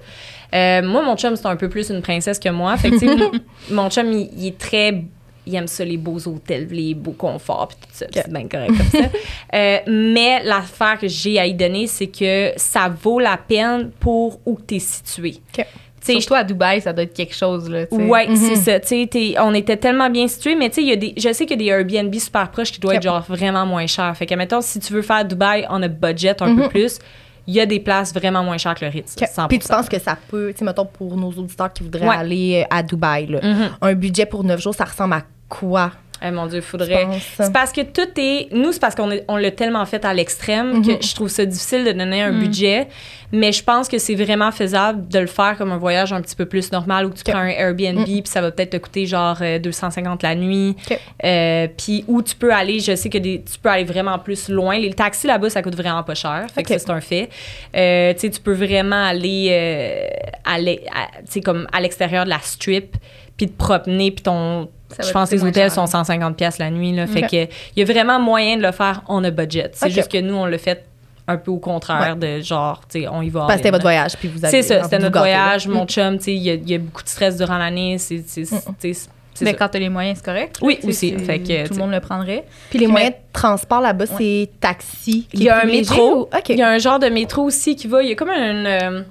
Euh, 0.55 0.83
moi, 0.83 1.03
mon 1.03 1.16
chum, 1.16 1.35
c'est 1.37 1.47
un 1.47 1.57
peu 1.57 1.69
plus 1.69 1.91
une 1.91 2.03
princesse 2.03 2.39
que 2.39 2.49
moi. 2.51 2.77
Fait 2.77 2.91
que, 2.91 2.97
mon- 3.73 3.89
chum, 3.91 4.12
il, 4.12 4.29
il 4.37 4.47
est 4.49 4.59
très... 4.59 5.03
Il 5.47 5.55
aime 5.57 5.66
ça, 5.66 5.85
les 5.85 5.99
beaux 5.99 6.19
hôtels, 6.27 6.69
les 6.71 6.95
beaux 6.95 7.12
conforts, 7.12 7.69
puis 7.69 7.77
tout 7.83 7.89
ça. 7.93 8.07
puis 8.07 8.21
C'est 8.25 8.33
bien 8.33 8.47
correct 8.49 8.69
comme 8.79 9.01
ça. 9.03 9.09
Euh, 9.55 9.79
mais 9.87 10.43
l'affaire 10.43 10.99
que 10.99 11.07
j'ai 11.07 11.39
à 11.39 11.47
y 11.47 11.53
donner, 11.55 11.87
c'est 11.87 12.07
que 12.07 12.53
ça 12.57 12.89
vaut 12.89 13.21
la 13.21 13.37
peine 13.37 13.91
pour 14.01 14.41
où 14.47 14.59
tu 14.66 14.77
es 14.77 14.79
situé. 14.79 15.37
Ok. 15.59 15.66
Tu 16.05 16.13
sais, 16.13 16.21
Surtout 16.21 16.35
à 16.35 16.45
Dubaï, 16.45 16.81
ça 16.83 16.93
doit 16.93 17.05
être 17.05 17.15
quelque 17.15 17.35
chose, 17.35 17.69
là. 17.71 17.87
tu 17.87 17.97
sais. 17.97 18.03
Ouais, 18.03 18.27
Mhm. 18.29 18.37
c'est 18.37 18.57
ça. 18.57 18.81
Tu 18.81 18.89
sais, 18.89 19.09
t'es- 19.11 19.35
on 19.41 19.55
était 19.55 19.77
tellement 19.79 20.11
bien 20.11 20.29
situés, 20.29 20.55
mais 20.55 20.69
tu 20.69 20.77
sais, 20.77 20.83
il 20.83 20.89
y 20.89 20.93
a 20.93 20.97
des, 20.97 21.15
je 21.17 21.33
sais 21.33 21.47
qu'il 21.47 21.63
y 21.63 21.71
a 21.71 21.79
des 21.85 21.97
Airbnb 21.97 22.15
super 22.17 22.51
proches 22.51 22.73
qui 22.73 22.81
doivent 22.81 22.95
Yep. 22.97 23.05
être 23.05 23.11
genre 23.11 23.25
vraiment 23.29 23.65
moins 23.65 23.87
chers. 23.87 24.15
Fait 24.17 24.27
que, 24.27 24.35
mettons, 24.35 24.61
si 24.61 24.79
tu 24.81 24.93
veux 24.93 25.03
faire 25.03 25.25
Dubaï 25.25 25.67
on 25.71 25.83
a 25.83 25.89
budget 25.89 26.41
un 26.43 26.55
peu 26.55 26.63
Mhm. 26.65 26.69
plus, 26.69 26.99
il 27.47 27.55
y 27.55 27.61
a 27.61 27.67
des 27.67 27.81
places 27.81 28.13
vraiment 28.13 28.43
moins 28.45 28.59
chères 28.59 28.75
que 28.75 28.85
le 28.85 28.91
Ritz. 28.91 29.15
Ok. 29.19 29.27
100%. 29.29 29.49
Puis 29.49 29.59
tu 29.61 29.69
penses 29.69 29.89
que 29.89 29.99
ça 29.99 30.17
peut, 30.29 30.51
tu 30.53 30.59
sais, 30.59 30.65
mettons 30.65 30.85
pour 30.87 31.17
nos 31.17 31.31
auditeurs 31.31 31.73
qui 31.73 31.83
voudraient 31.83 32.07
Ouais. 32.07 32.17
aller 32.17 32.63
euh, 32.71 32.77
à 32.77 32.83
Dubaï, 32.83 33.27
là, 33.27 33.41
Mhm. 33.43 33.69
un 33.81 33.95
budget 33.95 34.27
pour 34.27 34.45
9 34.45 34.61
jours, 34.61 34.75
ça 34.75 34.85
ressemble 34.85 35.15
à 35.15 35.23
quoi? 35.49 35.91
Eh, 36.23 36.31
mon 36.31 36.47
Dieu, 36.47 36.61
tu 36.61 36.66
faudrait. 36.66 37.07
C'est 37.36 37.53
parce 37.53 37.73
que 37.73 37.81
tout 37.82 38.09
est. 38.19 38.49
Nous, 38.53 38.73
c'est 38.73 38.81
parce 38.81 38.95
qu'on 38.95 39.11
on 39.28 39.36
l'a 39.36 39.51
tellement 39.51 39.85
fait 39.85 40.05
à 40.05 40.15
l'extrême 40.15 40.78
Mhm. 40.78 40.86
que 40.99 41.05
je 41.07 41.15
trouve 41.15 41.28
ça 41.28 41.45
difficile 41.45 41.85
de 41.85 41.93
donner 41.93 42.23
un 42.23 42.32
Mhm. 42.32 42.41
budget. 42.41 42.89
Mais 43.32 43.51
je 43.51 43.65
pense 43.65 43.89
que 43.89 43.99
c'est 43.99 44.15
vraiment 44.15 44.53
faisable 44.53 45.09
de 45.09 45.19
le 45.19 45.27
faire 45.27 45.57
comme 45.59 45.73
un 45.73 45.77
voyage 45.77 46.12
un 46.12 46.20
petit 46.23 46.36
peu 46.36 46.47
plus 46.47 46.70
normal 46.70 47.07
où 47.07 47.11
tu 47.11 47.24
prends 47.24 47.41
un 47.41 47.49
Airbnb 47.49 47.99
Mhm. 47.99 48.05
puis 48.05 48.23
ça 48.27 48.41
va 48.41 48.53
peut-être 48.53 48.70
te 48.70 48.77
coûter 48.77 49.07
genre 49.07 49.36
euh, 49.43 49.59
250 49.59 50.23
la 50.23 50.35
nuit. 50.36 50.77
Ok. 50.89 50.99
Euh, 51.24 51.66
puis 51.77 52.05
où 52.07 52.23
tu 52.23 52.36
peux 52.36 52.53
aller, 52.55 52.78
je 52.78 52.95
sais 52.95 53.09
que 53.11 53.19
des, 53.19 53.43
tu 53.43 53.59
peux 53.59 53.69
aller 53.70 53.85
vraiment 53.85 54.19
plus 54.20 54.49
loin. 54.49 54.78
Les 54.78 54.93
taxis 54.95 55.27
là-bas, 55.27 55.51
ça 55.51 55.62
coûte 55.62 55.74
vraiment 55.74 56.05
pas 56.05 56.15
cher. 56.15 56.47
Fait 56.55 56.62
que 56.62 56.78
c'est 56.78 56.91
un 56.91 57.01
fait. 57.01 57.28
Euh, 57.77 58.12
tu 58.15 58.20
sais, 58.20 58.31
tu 58.31 58.41
peux 58.41 58.55
vraiment 58.55 59.05
aller, 59.05 59.49
euh, 59.51 60.07
aller 60.45 60.82
à, 60.95 61.09
comme 61.41 61.66
à 61.73 61.81
l'extérieur 61.81 62.24
de 62.24 62.31
la 62.31 62.39
strip 62.41 62.97
puis 63.36 63.49
te 63.49 63.57
promener 63.57 64.12
puis 64.12 64.23
ton 64.23 64.69
je 65.03 65.11
pense 65.12 65.31
que 65.31 65.35
les 65.35 65.43
hôtels 65.45 65.71
cher. 65.71 65.73
sont 65.73 65.87
150 65.87 66.37
pièces 66.37 66.59
la 66.59 66.71
nuit 66.71 66.93
là, 66.93 67.07
fait 67.07 67.23
que 67.23 67.37
il 67.37 67.49
y 67.77 67.83
a 67.83 67.85
vraiment 67.85 68.19
moyen 68.21 68.57
de 68.57 68.62
le 68.62 68.73
faire 68.73 69.03
on 69.09 69.23
a 69.25 69.31
budget. 69.31 69.71
C'est 69.75 69.91
juste 69.91 70.11
que 70.12 70.19
nous 70.21 70.35
on 70.37 70.47
le 70.47 70.59
fait 70.59 70.85
un 71.27 71.39
peu 71.39 71.51
au 71.53 71.59
contraire 71.59 72.16
de 72.16 72.41
genre 72.41 72.83
tu 72.89 73.01
sais 73.03 73.09
on 73.09 73.23
y 73.23 73.31
va. 73.31 73.41
Parce 73.41 73.53
que 73.53 73.57
c'était 73.59 73.71
votre 73.71 73.83
voyage, 73.85 74.16
puis 74.19 74.29
vous 74.29 74.45
avez 74.45 74.51
C'est 74.51 74.62
ça, 74.62 74.83
c'était 74.85 74.99
notre 74.99 75.15
là. 75.15 75.21
voyage, 75.21 75.66
mon 75.69 75.85
Mm. 75.85 75.89
chum, 75.89 76.19
tu 76.19 76.25
sais, 76.25 76.35
il 76.35 76.43
y, 76.43 76.51
a- 76.51 76.55
il 76.55 76.69
y 76.71 76.75
a 76.75 76.79
beaucoup 76.79 77.03
de 77.03 77.09
stress 77.09 77.37
durant 77.39 77.57
l'année, 77.59 77.97
c'est 77.99 78.23
c'est 78.27 79.45
Mais 79.45 79.51
ça. 79.51 79.57
quand 79.59 79.69
t'as 79.69 79.79
les 79.81 79.89
moyens, 79.89 80.19
c'est 80.19 80.25
correct. 80.25 80.59
Oui, 80.62 80.79
tu 80.81 80.89
aussi. 80.89 81.11
c'est- 81.19 81.25
Fait 81.25 81.39
que, 81.41 81.62
tout 81.62 81.69
tu- 81.69 81.75
le 81.75 81.79
monde 81.81 81.91
le 81.91 81.99
prendrait. 82.01 82.45
Puis 82.71 82.79
les 82.79 82.87
moyens 82.87 83.12
de 83.15 83.16
transport 83.33 83.81
là-bas, 83.81 84.07
c'est 84.07 84.49
taxi. 84.61 85.27
Il 85.33 85.43
y 85.43 85.49
a 85.49 85.61
un 85.62 85.65
métro. 85.65 86.21
ou-. 86.23 86.29
Il 86.51 86.57
y 86.59 86.62
a 86.62 86.69
un 86.69 86.79
genre 86.79 87.01
de 87.01 87.09
métro 87.09 87.43
aussi 87.43 87.75
qui 87.75 87.89
va. 87.89 88.03
Il 88.03 88.11
y 88.11 88.12
a 88.12 88.15
comme 88.15 88.29
un. 88.31 88.65
euh, 88.65 89.01
un- 89.01 89.05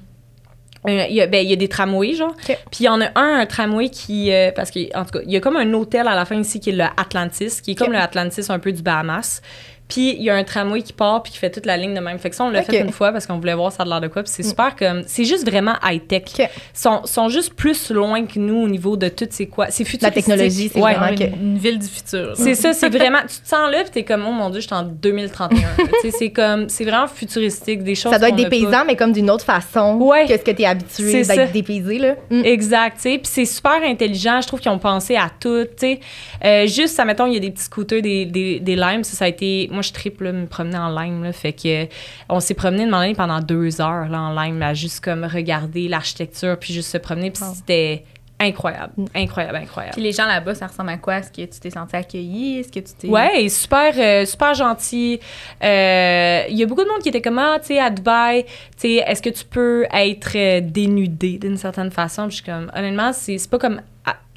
il, 0.87 1.13
y 1.15 1.21
a, 1.21 1.27
ben, 1.27 1.43
il 1.43 1.49
y 1.49 1.53
a 1.53 1.55
des 1.55 1.67
tramways, 1.69 2.13
genre. 2.15 2.35
Puis 2.45 2.57
il 2.81 2.83
y 2.83 2.89
en 2.89 2.99
a 3.01 3.07
un, 3.15 3.39
un 3.39 3.45
tramway 3.45 3.89
qui. 3.89 4.31
euh, 4.33 4.51
parce 4.55 4.71
que, 4.71 4.79
en 4.97 5.05
tout 5.05 5.11
cas, 5.11 5.19
il 5.25 5.31
y 5.31 5.37
a 5.37 5.39
comme 5.39 5.57
un 5.57 5.73
hôtel 5.73 6.07
à 6.07 6.15
la 6.15 6.25
fin 6.25 6.35
ici 6.35 6.59
qui 6.59 6.71
est 6.71 6.73
le 6.73 6.83
Atlantis, 6.97 7.61
qui 7.61 7.71
est 7.71 7.75
comme 7.75 7.87
OK. 7.89 7.93
le 7.93 7.99
Atlantis 7.99 8.45
un 8.49 8.59
peu 8.59 8.71
du 8.71 8.81
Bahamas. 8.81 9.41
Puis 9.89 10.15
il 10.17 10.23
y 10.23 10.29
a 10.29 10.35
un 10.35 10.43
tramway 10.43 10.81
qui 10.81 10.93
part 10.93 11.21
puis 11.23 11.31
qui 11.33 11.37
fait 11.37 11.51
toute 11.51 11.65
la 11.65 11.77
ligne 11.77 11.93
de 11.93 11.99
même. 11.99 12.17
Fait 12.17 12.29
que 12.29 12.35
ça, 12.35 12.45
on 12.45 12.49
l'a 12.49 12.63
fait 12.63 12.79
une 12.79 12.91
fois 12.91 13.11
parce 13.11 13.27
qu'on 13.27 13.37
voulait 13.37 13.53
voir 13.53 13.71
ça 13.71 13.83
a 13.83 13.85
l'air 13.85 14.01
de 14.01 14.07
quoi. 14.07 14.23
Puis 14.23 14.31
c'est 14.35 14.43
super 14.43 14.75
comme. 14.75 15.03
C'est 15.05 15.25
juste 15.25 15.47
vraiment 15.47 15.73
high-tech. 15.83 16.23
OK. 16.39 16.49
Sont, 16.73 17.01
sont 17.05 17.29
juste 17.29 17.53
plus 17.53 17.91
loin 17.91 18.25
que 18.25 18.39
nous 18.39 18.55
au 18.63 18.67
niveau 18.67 18.97
de 18.97 19.09
tout 19.09 19.27
c'est 19.29 19.45
quoi. 19.47 19.67
C'est 19.69 19.83
futuristique. 19.83 20.25
technologie, 20.25 20.69
c'est 20.73 20.79
Ouais. 20.81 20.93
vraiment 20.95 21.11
une, 21.11 21.19
que- 21.19 21.35
une 21.35 21.57
ville 21.57 21.79
du 21.79 21.87
futur. 21.87 22.31
C'est 22.35 22.55
ça, 22.55 22.73
c'est 22.73 22.89
vraiment. 22.97 23.19
Tu 23.21 23.39
te 23.41 23.47
sens 23.47 23.71
là, 23.71 23.81
puis 23.83 23.91
t'es 23.91 24.03
comme, 24.03 24.25
oh 24.27 24.31
mon 24.31 24.49
Dieu, 24.49 24.61
je 24.61 24.67
suis 24.67 24.75
en 24.75 24.83
2031. 24.83 25.59
là. 25.59 25.67
Tu 26.01 26.09
sais, 26.11 26.17
c'est 26.17 26.31
comme. 26.31 26.69
C'est 26.69 26.85
vraiment 26.85 27.07
futuristique, 27.07 27.83
des 27.83 27.95
choses. 27.95 28.11
Ça 28.11 28.19
doit 28.19 28.29
être 28.29 28.41
pas. 28.43 28.49
paysans, 28.49 28.83
mais 28.87 28.95
comme 28.95 29.11
d'une 29.11 29.29
autre 29.29 29.45
façon 29.45 29.95
Ouais. 29.99 30.25
que 30.27 30.33
ce 30.33 30.37
que 30.43 30.51
tu 30.51 30.61
es 30.61 30.65
habitué 30.65 31.23
d'être 31.23 31.51
dépaysé. 31.51 31.99
Là. 31.99 32.15
Mm. 32.29 32.41
Exact, 32.45 32.95
tu 32.95 33.01
sais. 33.03 33.17
Puis 33.17 33.27
c'est 33.31 33.45
super 33.45 33.81
intelligent. 33.83 34.39
Je 34.41 34.47
trouve 34.47 34.59
qu'ils 34.59 34.71
ont 34.71 34.79
pensé 34.79 35.15
à 35.15 35.29
tout, 35.39 35.65
tu 35.65 35.69
sais. 35.77 35.99
Euh, 36.43 36.67
juste, 36.67 36.95
ça, 36.95 37.05
mettons, 37.05 37.25
il 37.27 37.33
y 37.33 37.37
a 37.37 37.39
des 37.39 37.51
petits 37.51 37.63
scooters, 37.63 38.01
des, 38.01 38.25
des, 38.25 38.59
des 38.59 38.75
limes. 38.75 39.03
Ça, 39.03 39.15
ça 39.17 39.25
a 39.25 39.27
été... 39.27 39.69
Moi, 39.73 39.81
je 39.81 39.91
triple, 39.91 40.31
me 40.31 40.45
promener 40.45 40.77
en 40.77 40.89
lime, 40.89 41.23
là. 41.23 41.33
Fait 41.33 41.53
que... 41.53 41.87
On 42.29 42.39
s'est 42.39 42.53
promené 42.53 42.85
de 42.85 42.93
année 42.93 43.15
pendant 43.15 43.39
deux 43.39 43.81
heures, 43.81 44.07
là, 44.07 44.21
en 44.21 44.41
lime, 44.41 44.59
là, 44.59 44.73
juste 44.73 45.03
comme 45.03 45.25
regarder 45.25 45.87
l'architecture, 45.87 46.57
puis 46.59 46.73
juste 46.73 46.91
se 46.91 46.97
promener. 46.97 47.31
Puis 47.31 47.43
c'était 47.55 48.03
incroyable. 48.39 48.93
Incroyable, 49.15 49.57
incroyable. 49.57 49.93
Puis 49.93 50.03
les 50.03 50.11
gens 50.11 50.25
là-bas, 50.25 50.55
ça 50.55 50.67
ressemble 50.67 50.89
à 50.89 50.97
quoi? 50.97 51.17
Est-ce 51.17 51.31
que 51.31 51.41
tu 51.41 51.59
t'es 51.59 51.69
senti 51.69 51.95
accueilli? 51.95 52.59
Est-ce 52.59 52.71
que 52.71 52.79
tu 52.79 52.93
t'es. 52.93 53.07
Ouais, 53.07 53.47
super, 53.49 53.93
euh, 53.97 54.25
super 54.25 54.53
gentil. 54.53 55.19
Euh, 55.63 56.43
Il 56.49 56.57
y 56.57 56.63
a 56.63 56.65
beaucoup 56.65 56.83
de 56.83 56.89
monde 56.89 57.01
qui 57.01 57.09
était 57.09 57.21
comme, 57.21 57.39
ah, 57.39 57.57
tu 57.59 57.67
sais, 57.67 57.79
à 57.79 57.89
Dubaï, 57.89 58.43
tu 58.43 58.51
sais, 58.77 58.93
est-ce 58.95 59.21
que 59.21 59.29
tu 59.29 59.45
peux 59.45 59.85
être 59.91 60.31
euh, 60.35 60.61
dénudé 60.61 61.37
d'une 61.37 61.57
certaine 61.57 61.91
façon? 61.91 62.23
Puis 62.27 62.37
je 62.37 62.43
suis 62.43 62.51
comme, 62.51 62.71
honnêtement, 62.75 63.13
c'est 63.13 63.49
pas 63.49 63.59
comme 63.59 63.81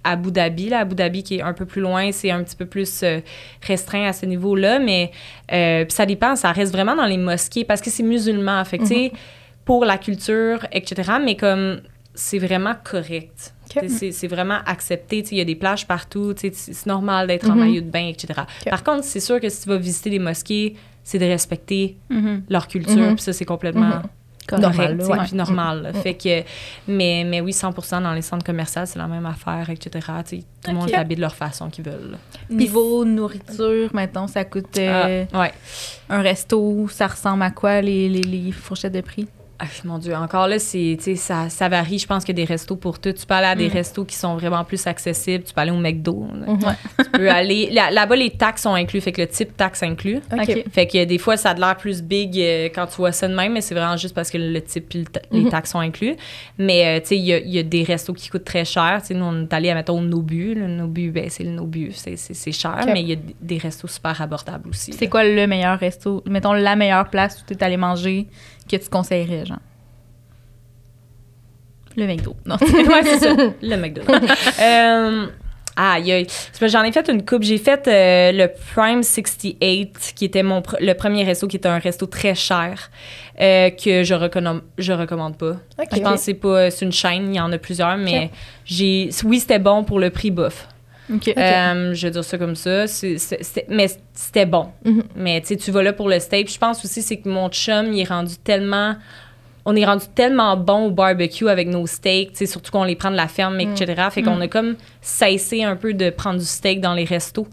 Abu 0.07 0.31
Dhabi, 0.31 0.69
là, 0.71 0.81
Abu 0.81 0.95
Dhabi 0.95 1.23
qui 1.23 1.37
est 1.37 1.43
un 1.43 1.53
peu 1.53 1.65
plus 1.67 1.81
loin, 1.83 2.13
c'est 2.13 2.31
un 2.31 2.43
petit 2.43 2.57
peu 2.57 2.67
plus 2.67 3.03
euh, 3.03 3.21
restreint 3.63 4.07
à 4.07 4.13
ce 4.13 4.27
niveau-là, 4.27 4.79
mais 4.79 5.11
euh, 5.53 5.85
ça 5.89 6.07
dépend, 6.07 6.37
ça 6.37 6.53
reste 6.53 6.73
vraiment 6.73 6.95
dans 6.97 7.07
les 7.07 7.19
mosquées 7.19 7.65
parce 7.65 7.81
que 7.81 7.91
c'est 7.91 8.03
musulman, 8.03 8.65
fait 8.65 8.79
que, 8.79 8.85
sais, 8.87 9.13
pour 9.65 9.85
la 9.85 9.99
culture, 9.99 10.67
etc., 10.73 11.13
mais 11.25 11.37
comme 11.37 11.81
c'est 12.15 12.39
vraiment 12.39 12.75
correct. 12.85 13.53
C'est 13.89 14.27
vraiment 14.29 14.59
accepté. 14.65 15.23
Il 15.33 15.37
y 15.37 15.41
a 15.41 15.45
des 15.45 15.57
plages 15.57 15.87
partout. 15.87 16.33
C'est 16.37 16.87
normal 16.87 17.27
d'être 17.27 17.51
en 17.51 17.55
Mhm. 17.55 17.61
maillot 17.61 17.81
de 17.83 17.91
bain, 17.91 18.07
etc. 18.09 18.41
Par 18.71 18.83
contre, 18.83 19.05
c'est 19.05 19.21
sûr 19.21 19.39
que 19.41 19.49
si 19.51 19.63
tu 19.65 19.69
vas 19.69 19.77
visiter 19.77 20.09
des 20.09 20.19
mosquées, 20.21 20.77
c'est 21.05 21.19
de 21.19 21.27
respecter 21.27 21.97
Mhm. 22.09 22.45
leur 22.49 22.69
culture. 22.69 22.97
Mhm. 22.97 23.15
Puis 23.17 23.25
ça, 23.25 23.33
c'est 23.35 23.45
complètement 23.45 23.97
Mhm. 23.97 24.03
Correct. 24.47 24.63
Normal, 24.63 25.25
puis 25.27 25.37
normal. 25.37 25.83
là. 25.83 25.93
Fait 25.93 26.15
que, 26.15 26.43
mais, 26.89 27.25
mais 27.27 27.41
oui, 27.41 27.53
100 27.53 28.01
dans 28.03 28.13
les 28.13 28.23
centres 28.23 28.45
commerciaux, 28.45 28.83
c'est 28.87 28.99
la 28.99 29.07
même 29.07 29.27
affaire, 29.27 29.69
etc. 29.71 30.07
Tout 30.63 30.71
le 30.71 30.77
monde 30.77 30.91
s'habille 30.91 31.17
de 31.17 31.21
leur 31.23 31.35
façon 31.35 31.69
qu'ils 31.71 31.85
veulent. 31.85 32.17
Niveau 32.51 33.05
nourriture, 33.05 33.91
mettons, 33.95 34.27
ça 34.27 34.45
coûte 34.45 34.77
euh, 34.79 35.25
Ah, 35.33 35.41
ouais. 35.41 35.53
un 36.09 36.23
resto, 36.23 36.89
ça 36.89 37.07
ressemble 37.07 37.43
à 37.43 37.51
quoi 37.51 37.81
les, 37.81 38.09
les, 38.09 38.23
les 38.23 38.53
fourchettes 38.53 38.93
de 38.95 39.01
prix? 39.01 39.27
Ah, 39.59 39.65
mon 39.85 39.97
Dieu, 39.97 40.15
encore 40.15 40.49
là, 40.49 40.59
c'est, 40.59 40.99
ça, 41.17 41.49
ça 41.49 41.69
varie. 41.71 41.99
Je 41.99 42.07
pense 42.07 42.25
qu'il 42.25 42.39
y 42.39 42.43
a 42.43 42.45
des 42.45 42.53
restos 42.53 42.77
pour 42.77 42.99
tout. 42.99 43.13
Tu 43.15 43.25
peux 43.25 43.33
aller 43.35 43.47
à 43.47 43.55
des 43.55 43.69
Mm. 43.69 43.73
restos 43.73 44.05
qui 44.05 44.15
sont 44.15 44.37
vraiment 44.37 44.63
plus 44.65 44.87
accessibles. 44.87 45.45
Tu 45.45 45.55
peux 45.55 45.61
aller 45.63 45.71
au 45.71 45.79
McDo. 45.79 46.27
là. 46.35 46.53
Mhm. 46.53 46.59
Tu 46.99 47.11
peux 47.13 47.31
aller. 47.31 47.71
là- 47.71 47.91
Là-bas, 47.91 48.17
les 48.17 48.29
taxes 48.31 48.63
sont 48.65 48.75
inclus. 48.75 49.01
Fait 49.01 49.13
que 49.13 49.23
le 49.23 49.27
type 49.29 49.57
taxe 49.57 49.83
inclus. 49.83 50.21
Fait 50.73 50.87
que 50.87 51.05
des 51.05 51.17
fois, 51.17 51.39
ça 51.39 51.51
a 51.51 51.55
l'air 51.55 51.77
plus 51.77 52.03
big 52.03 52.39
euh, 52.39 52.69
quand 52.75 52.87
tu 52.87 52.97
vois 52.97 53.13
ça 53.13 53.29
de 53.29 53.35
même, 53.35 53.55
mais 53.55 53.63
c'est 53.63 53.75
vraiment 53.75 53.97
juste 53.97 54.15
parce 54.15 54.31
que 54.31 54.37
le 54.37 54.61
type 54.61 54.95
et 54.95 54.99
le 54.99 55.05
ta- 55.07 55.23
les 55.33 55.41
Mhm. 55.45 55.49
taxes 55.51 55.71
sont 55.71 55.79
inclus. 55.81 56.17
Mais, 56.59 56.85
euh, 56.99 57.01
tu 57.01 57.07
sais, 57.09 57.17
il 57.17 57.25
y 57.25 57.33
a, 57.33 57.39
il 57.39 57.51
y 57.51 57.59
a 57.59 57.63
des 57.63 57.83
restos 57.83 58.13
qui 58.13 58.29
coûtent 58.29 58.45
très 58.45 58.67
cher. 58.67 58.99
Tu 59.01 59.09
sais, 59.09 59.15
nous, 59.15 59.25
on 59.25 59.45
est 59.45 59.53
allé 59.55 59.71
à, 59.71 59.75
mettons, 59.75 60.03
Nobu. 60.03 60.55
Le 60.55 60.67
Nobu, 60.67 61.11
ben, 61.11 61.31
c'est 61.31 61.45
le 61.45 61.51
Nobu. 61.53 61.93
C'est, 61.95 62.53
cher, 62.53 62.79
mais 62.93 63.01
il 63.01 63.09
y 63.09 63.13
a 63.15 63.17
des 63.41 63.57
restos 63.59 63.89
super 63.89 64.21
abordables 64.21 64.69
aussi. 64.69 64.93
C'est 64.93 65.09
quoi 65.09 65.25
le 65.25 65.47
meilleur 65.47 65.79
resto? 65.79 66.23
Mettons 66.29 66.53
la 66.53 66.77
meilleure 66.77 67.09
place 67.09 67.41
où 67.41 67.45
tu 67.47 67.55
es 67.59 67.65
allé 67.65 67.79
manger 67.79 68.27
que 68.67 68.77
tu 68.77 68.89
conseillerais, 68.89 69.47
genre? 69.47 69.59
Le 71.97 72.07
McDo. 72.07 72.37
Non. 72.45 72.57
ouais, 72.61 73.03
c'est 73.05 73.19
ça. 73.21 73.35
Le 73.63 73.77
McDonald's. 73.77 74.31
euh, 74.61 75.27
que 76.61 76.69
J'en 76.69 76.83
ai 76.83 76.93
fait 76.93 77.09
une 77.09 77.25
coupe. 77.25 77.43
J'ai 77.43 77.59
fait 77.59 77.87
euh, 77.89 78.33
le 78.33 78.49
Prime 78.75 79.03
68, 79.03 80.13
qui 80.15 80.25
était 80.27 80.43
mon 80.43 80.61
pr- 80.61 80.77
le 80.81 80.93
premier 80.95 81.25
resto, 81.25 81.47
qui 81.47 81.57
était 81.57 81.69
un 81.69 81.79
resto 81.79 82.07
très 82.07 82.35
cher, 82.35 82.91
euh, 83.41 83.71
que 83.71 84.03
je 84.03 84.15
recommande, 84.15 84.63
je 84.79 84.93
recommande 84.93 85.37
pas. 85.39 85.53
OK. 85.79 85.89
Je 85.95 86.01
pense 86.01 86.13
que 86.13 86.19
c'est 86.19 86.35
pas, 86.35 86.71
c'est 86.71 86.85
une 86.85 86.93
chaîne, 86.93 87.35
il 87.35 87.37
y 87.37 87.41
en 87.41 87.53
a 87.53 87.59
plusieurs, 87.59 87.97
mais 87.97 88.31
j'ai, 88.65 89.11
oui, 89.25 89.41
c'était 89.41 89.59
bon 89.59 89.85
pour 89.85 89.99
le 89.99 90.11
prix 90.11 90.31
bof. 90.31 90.69
Euh, 91.39 91.95
je 91.95 92.07
vais 92.07 92.11
dire 92.11 92.25
ça 92.25 92.39
comme 92.39 92.57
ça. 92.57 92.87
C'est- 92.87 93.19
c'est- 93.19 93.43
c'était- 93.43 93.67
mais 93.69 93.87
c'était 94.13 94.47
bon. 94.47 94.69
Mhm. 94.85 95.03
Mais 95.15 95.41
tu 95.41 95.71
vas 95.71 95.83
là 95.83 95.93
pour 95.93 96.09
le 96.09 96.19
steak. 96.19 96.53
Je 96.53 96.59
pense 96.59 96.85
aussi, 96.85 97.03
c'est 97.03 97.19
que 97.19 97.29
mon 97.29 97.49
chum, 97.49 97.93
il 97.93 98.01
est 98.01 98.09
rendu 98.09 98.37
tellement. 98.39 98.97
On 99.65 99.75
est 99.75 99.85
rendu 99.85 100.05
tellement 100.15 100.57
bon 100.57 100.87
au 100.87 100.91
barbecue 100.93 101.49
avec 101.49 101.67
nos 101.69 101.87
steaks, 101.89 102.37
surtout 102.47 102.71
qu'on 102.71 102.85
les 102.85 102.95
prend 102.97 103.11
de 103.11 103.17
la 103.17 103.27
ferme, 103.29 103.59
etc. 103.61 103.95
Fait 104.13 104.23
qu'on 104.23 104.37
Mm. 104.37 104.43
a 104.43 104.49
comme 104.49 104.77
cessé 105.01 105.65
un 105.65 105.75
peu 105.77 105.93
de 105.93 106.11
prendre 106.11 106.39
du 106.39 106.45
steak 106.45 106.81
dans 106.81 106.95
les 106.95 107.05
restos 107.05 107.49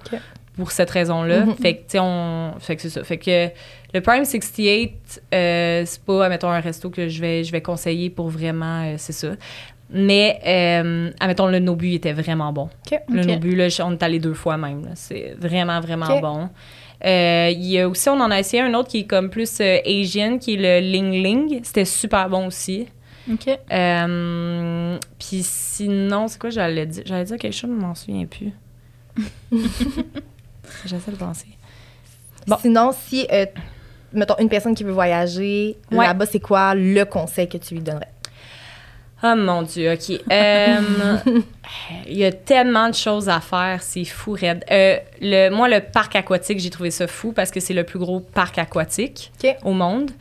pour 0.56 0.72
cette 0.72 0.92
raison-là. 0.92 1.46
Mhm. 1.46 1.56
Fait 1.56 1.76
que, 1.78 1.98
on. 2.00 2.54
Fait 2.60 2.76
que 2.76 2.84
c'est 2.84 2.90
ça. 2.92 3.04
Fait 3.04 3.18
que 3.18 3.48
le 3.96 4.02
Prime 4.02 4.26
68, 4.26 5.22
euh, 5.34 5.84
c'est 5.88 6.04
pas, 6.04 6.30
mettons, 6.30 6.50
un 6.50 6.60
resto 6.60 6.92
que 6.92 7.08
je 7.08 7.20
vais, 7.20 7.44
je 7.44 7.52
vais 7.52 7.62
conseiller 7.62 8.12
pour 8.12 8.30
vraiment. 8.30 8.84
euh, 8.84 8.96
c'est 8.98 9.14
ça. 9.14 9.30
Mais, 9.96 10.40
euh, 10.46 11.12
admettons, 11.20 11.48
le 11.48 11.60
Nobu 11.60 11.94
était 11.94 12.14
vraiment 12.14 12.52
bon. 12.52 12.68
Le. 13.10 13.24
Nobu, 13.24 13.56
là, 13.56 13.68
on 13.86 13.92
est 13.94 14.02
allé 14.04 14.20
deux 14.20 14.34
fois 14.34 14.58
même. 14.58 14.90
C'est 14.96 15.36
vraiment, 15.40 15.80
vraiment 15.82 16.20
bon. 16.20 16.50
Euh, 17.06 17.50
Il 17.52 17.66
y 17.66 17.80
a 17.80 17.88
aussi, 17.88 18.10
on 18.10 18.20
en 18.20 18.32
a 18.32 18.40
essayé 18.40 18.64
un 18.64 18.74
autre 18.74 18.90
qui 18.90 19.00
est 19.02 19.06
comme 19.06 19.30
plus 19.30 19.60
euh, 19.62 19.78
Asian, 19.86 20.38
qui 20.40 20.56
est 20.56 20.58
le 20.58 20.80
Ling 20.92 21.12
Ling. 21.24 21.60
C'était 21.64 21.86
super 21.86 22.28
bon 22.30 22.48
aussi. 22.48 22.88
OK. 23.32 23.48
Euh, 23.72 24.98
Puis 25.20 25.42
sinon, 25.44 26.28
c'est 26.28 26.40
quoi 26.40 26.50
j'allais 26.50 26.86
dire? 26.88 27.04
J'allais 27.06 27.26
dire 27.26 27.38
quelque 27.38 27.54
chose, 27.54 27.70
je 27.70 27.76
m'en 27.82 27.94
souviens 27.94 28.26
plus. 28.26 28.52
J'essaie 30.86 31.12
de 31.12 31.18
penser. 31.18 31.48
Bon. 32.48 32.56
Sinon, 32.62 32.92
si, 32.94 33.28
mettons, 34.12 34.36
une 34.40 34.50
personne 34.50 34.76
qui 34.76 34.84
veut 34.84 34.92
voyager, 34.92 35.78
Ouais. 35.92 36.06
là-bas, 36.06 36.26
c'est 36.26 36.40
quoi 36.40 36.74
le 36.76 37.04
conseil 37.06 37.48
que 37.48 37.58
tu 37.58 37.76
lui 37.76 37.82
donnerais? 37.82 38.08
Oh 39.26 39.36
mon 39.36 39.62
Dieu, 39.64 39.94
OK. 39.94 40.20
Euh, 40.32 41.18
Il 42.08 42.18
y 42.18 42.26
a 42.26 42.32
tellement 42.32 42.90
de 42.90 42.94
choses 42.94 43.30
à 43.30 43.40
faire, 43.40 43.82
c'est 43.82 44.04
fou, 44.06 44.34
raide. 44.34 44.64
Euh, 44.70 44.98
le, 45.24 45.50
moi, 45.50 45.70
le 45.70 45.80
parc 45.80 46.16
aquatique, 46.16 46.60
j'ai 46.60 46.70
trouvé 46.70 46.92
ça 46.92 47.08
fou 47.08 47.32
parce 47.32 47.50
que 47.50 47.60
c'est 47.60 47.74
le 47.74 47.84
plus 47.84 47.98
gros 47.98 48.20
parc 48.20 48.58
aquatique 48.58 49.32
au 49.64 49.72
monde. 49.72 50.12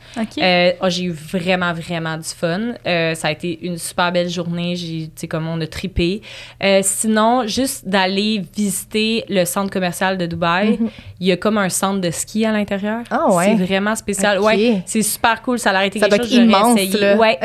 Euh, 0.41 0.71
oh, 0.81 0.89
j'ai 0.89 1.03
eu 1.03 1.11
vraiment, 1.11 1.73
vraiment 1.73 2.17
du 2.17 2.27
fun. 2.29 2.73
Euh, 2.87 3.13
ça 3.13 3.27
a 3.27 3.31
été 3.31 3.65
une 3.65 3.77
super 3.77 4.11
belle 4.11 4.29
journée. 4.29 4.75
J'ai, 4.75 5.07
tu 5.07 5.11
sais, 5.15 5.27
comme 5.27 5.47
on 5.47 5.59
a 5.59 5.67
tripé. 5.67 6.21
Euh, 6.63 6.79
sinon, 6.83 7.45
juste 7.45 7.87
d'aller 7.87 8.43
visiter 8.55 9.25
le 9.27 9.43
centre 9.45 9.69
commercial 9.71 10.17
de 10.17 10.25
Dubaï. 10.25 10.79
Il 11.19 11.27
y 11.27 11.31
a 11.31 11.37
comme 11.37 11.57
un 11.57 11.69
centre 11.69 11.99
de 11.99 12.11
ski 12.11 12.45
à 12.45 12.51
l'intérieur. 12.51 12.99
Mhm. 12.99 13.05
Ah 13.11 13.33
ouais? 13.33 13.55
C'est 13.57 13.65
vraiment 13.65 13.95
spécial. 13.95 14.39
Ouais, 14.39 14.81
c'est 14.85 15.01
super 15.01 15.41
cool. 15.41 15.59
Ça 15.59 15.71
a 15.71 15.85
été 15.85 15.99
Ça 15.99 16.07
doit 16.07 16.17
quelque 16.17 16.27
être 16.27 16.31
chose 16.33 16.49
j'aurais 16.49 16.63
immense, 16.63 16.79
essayé. 16.79 17.13
Ouais. 17.15 17.37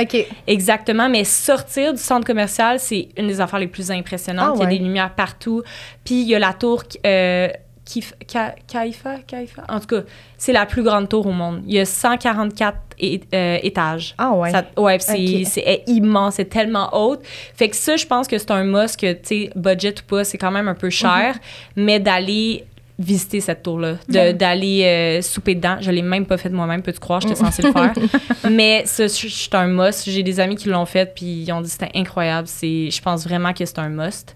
Exactement, 0.47 1.09
mais 1.09 1.25
sortir 1.25 1.93
du 1.93 2.01
centre 2.01 2.27
commercial, 2.27 2.79
c'est 2.79 3.09
une 3.17 3.27
des 3.27 3.41
affaires 3.41 3.59
les 3.59 3.67
plus 3.67 3.91
impressionnantes. 3.91 4.51
Ah 4.53 4.55
Il 4.55 4.59
y 4.61 4.63
a 4.63 4.65
ouais. 4.67 4.79
des 4.79 4.85
lumières 4.85 5.15
partout. 5.15 5.63
Puis 6.05 6.23
il 6.23 6.29
y 6.29 6.35
a 6.35 6.39
la 6.39 6.53
tour 6.53 6.85
euh, 7.05 7.48
Kif- 7.89 8.13
Ka- 8.31 8.55
Kaifa, 8.67 9.17
Kaifa? 9.27 9.63
En 9.69 9.81
tout 9.81 9.87
cas, 9.87 10.03
c'est 10.37 10.53
la 10.53 10.67
plus 10.67 10.83
grande 10.83 11.09
tour 11.09 11.27
au 11.27 11.33
monde. 11.33 11.63
Il 11.67 11.73
y 11.73 11.79
a 11.81 11.87
144 11.87 12.77
é- 13.01 13.21
euh, 13.35 13.59
étages. 13.63 14.15
Ah 14.19 14.33
ouais. 14.33 14.51
Ça- 14.51 14.65
ouais, 14.77 14.99
c'est 14.99 15.83
immense, 15.87 16.35
c'est 16.35 16.45
tellement 16.51 16.91
haute. 16.93 17.21
Fait 17.55 17.69
que 17.71 17.77
ça, 17.77 17.97
je 17.97 18.05
pense 18.07 18.29
que 18.29 18.37
c'est 18.37 18.51
un 18.51 18.65
must 18.65 19.01
que, 19.01 19.13
tu 19.15 19.21
sais, 19.25 19.51
budget 19.57 19.95
ou 20.01 20.05
pas, 20.07 20.25
c'est 20.25 20.37
quand 20.37 20.51
même 20.51 20.69
un 20.69 20.75
peu 20.75 20.91
cher, 20.91 21.35
Mhm. 21.77 21.85
mais 21.85 21.99
d'aller 21.99 22.67
visiter 22.99 23.41
cette 23.41 23.63
tour-là, 23.63 23.95
de- 24.09 24.33
d'aller 24.33 24.83
euh, 24.85 25.23
souper 25.23 25.55
dedans. 25.55 25.77
Je 25.81 25.91
l'ai 25.91 26.03
même 26.03 26.27
pas 26.27 26.37
fait 26.37 26.49
moi-même, 26.51 26.83
peux-tu 26.83 26.99
croire, 26.99 27.21
j'étais 27.21 27.37
censée 27.37 27.63
le 27.63 27.73
faire. 27.73 27.93
mais 28.51 28.83
ça, 28.87 29.07
je- 29.07 29.29
c'est 29.29 29.55
un 29.55 29.67
must. 29.69 30.11
J'ai 30.11 30.23
des 30.25 30.41
amis 30.41 30.57
qui 30.57 30.69
l'ont 30.69 30.85
fait, 30.87 31.15
puis 31.15 31.25
ils 31.45 31.53
ont 31.53 31.61
dit 31.61 31.69
que 31.69 31.73
c'était 31.73 31.91
incroyable. 31.97 32.49
C'est, 32.49 32.91
je 32.91 33.01
pense 33.01 33.25
vraiment 33.25 33.53
que 33.53 33.65
c'est 33.65 33.79
un 33.79 33.89
must. 33.89 34.35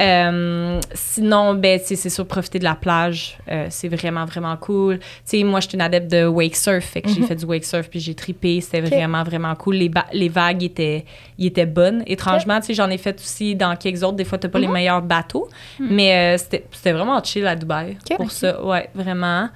Euh, 0.00 0.80
sinon, 0.94 1.54
ben, 1.54 1.78
c'est 1.82 1.96
sûr, 2.10 2.26
profiter 2.26 2.58
de 2.58 2.64
la 2.64 2.74
plage, 2.74 3.38
euh, 3.50 3.66
c'est 3.70 3.88
vraiment, 3.88 4.24
vraiment 4.24 4.56
cool. 4.56 4.98
Tu 4.98 5.04
sais, 5.24 5.44
moi, 5.44 5.60
je 5.60 5.68
suis 5.68 5.76
une 5.76 5.82
adepte 5.82 6.10
de 6.10 6.26
wake 6.26 6.56
surf, 6.56 6.84
fait 6.84 7.02
que 7.02 7.08
j'ai 7.08 7.22
fait 7.22 7.36
du 7.36 7.44
wake 7.44 7.64
surf, 7.64 7.88
puis 7.88 8.00
j'ai 8.00 8.14
trippé, 8.14 8.60
c'était 8.60 8.80
vraiment, 8.80 9.22
vraiment 9.22 9.54
cool. 9.54 9.76
Les, 9.76 9.90
les 10.12 10.28
vagues 10.28 10.62
étaient, 10.64 11.04
étaient 11.38 11.66
bonnes. 11.66 12.02
Étrangement, 12.06 12.58
tu 12.60 12.66
sais, 12.66 12.74
j'en 12.74 12.90
ai 12.90 12.98
fait 12.98 13.16
aussi 13.20 13.54
dans 13.54 13.76
quelques 13.76 14.02
autres. 14.02 14.16
Des 14.16 14.24
fois, 14.24 14.38
t'as 14.38 14.48
pas 14.48 14.58
les 14.58 14.66
meilleurs 14.68 15.02
bateaux, 15.02 15.48
mais 15.78 16.34
euh, 16.34 16.38
c'était 16.38 16.64
c'était 16.72 16.92
vraiment 16.92 17.22
chill 17.22 17.46
à 17.46 17.54
Dubaï 17.56 17.91
Pour 18.16 18.30
ça. 18.30 18.62
Ouais, 18.64 18.88
vraiment. 18.94 19.48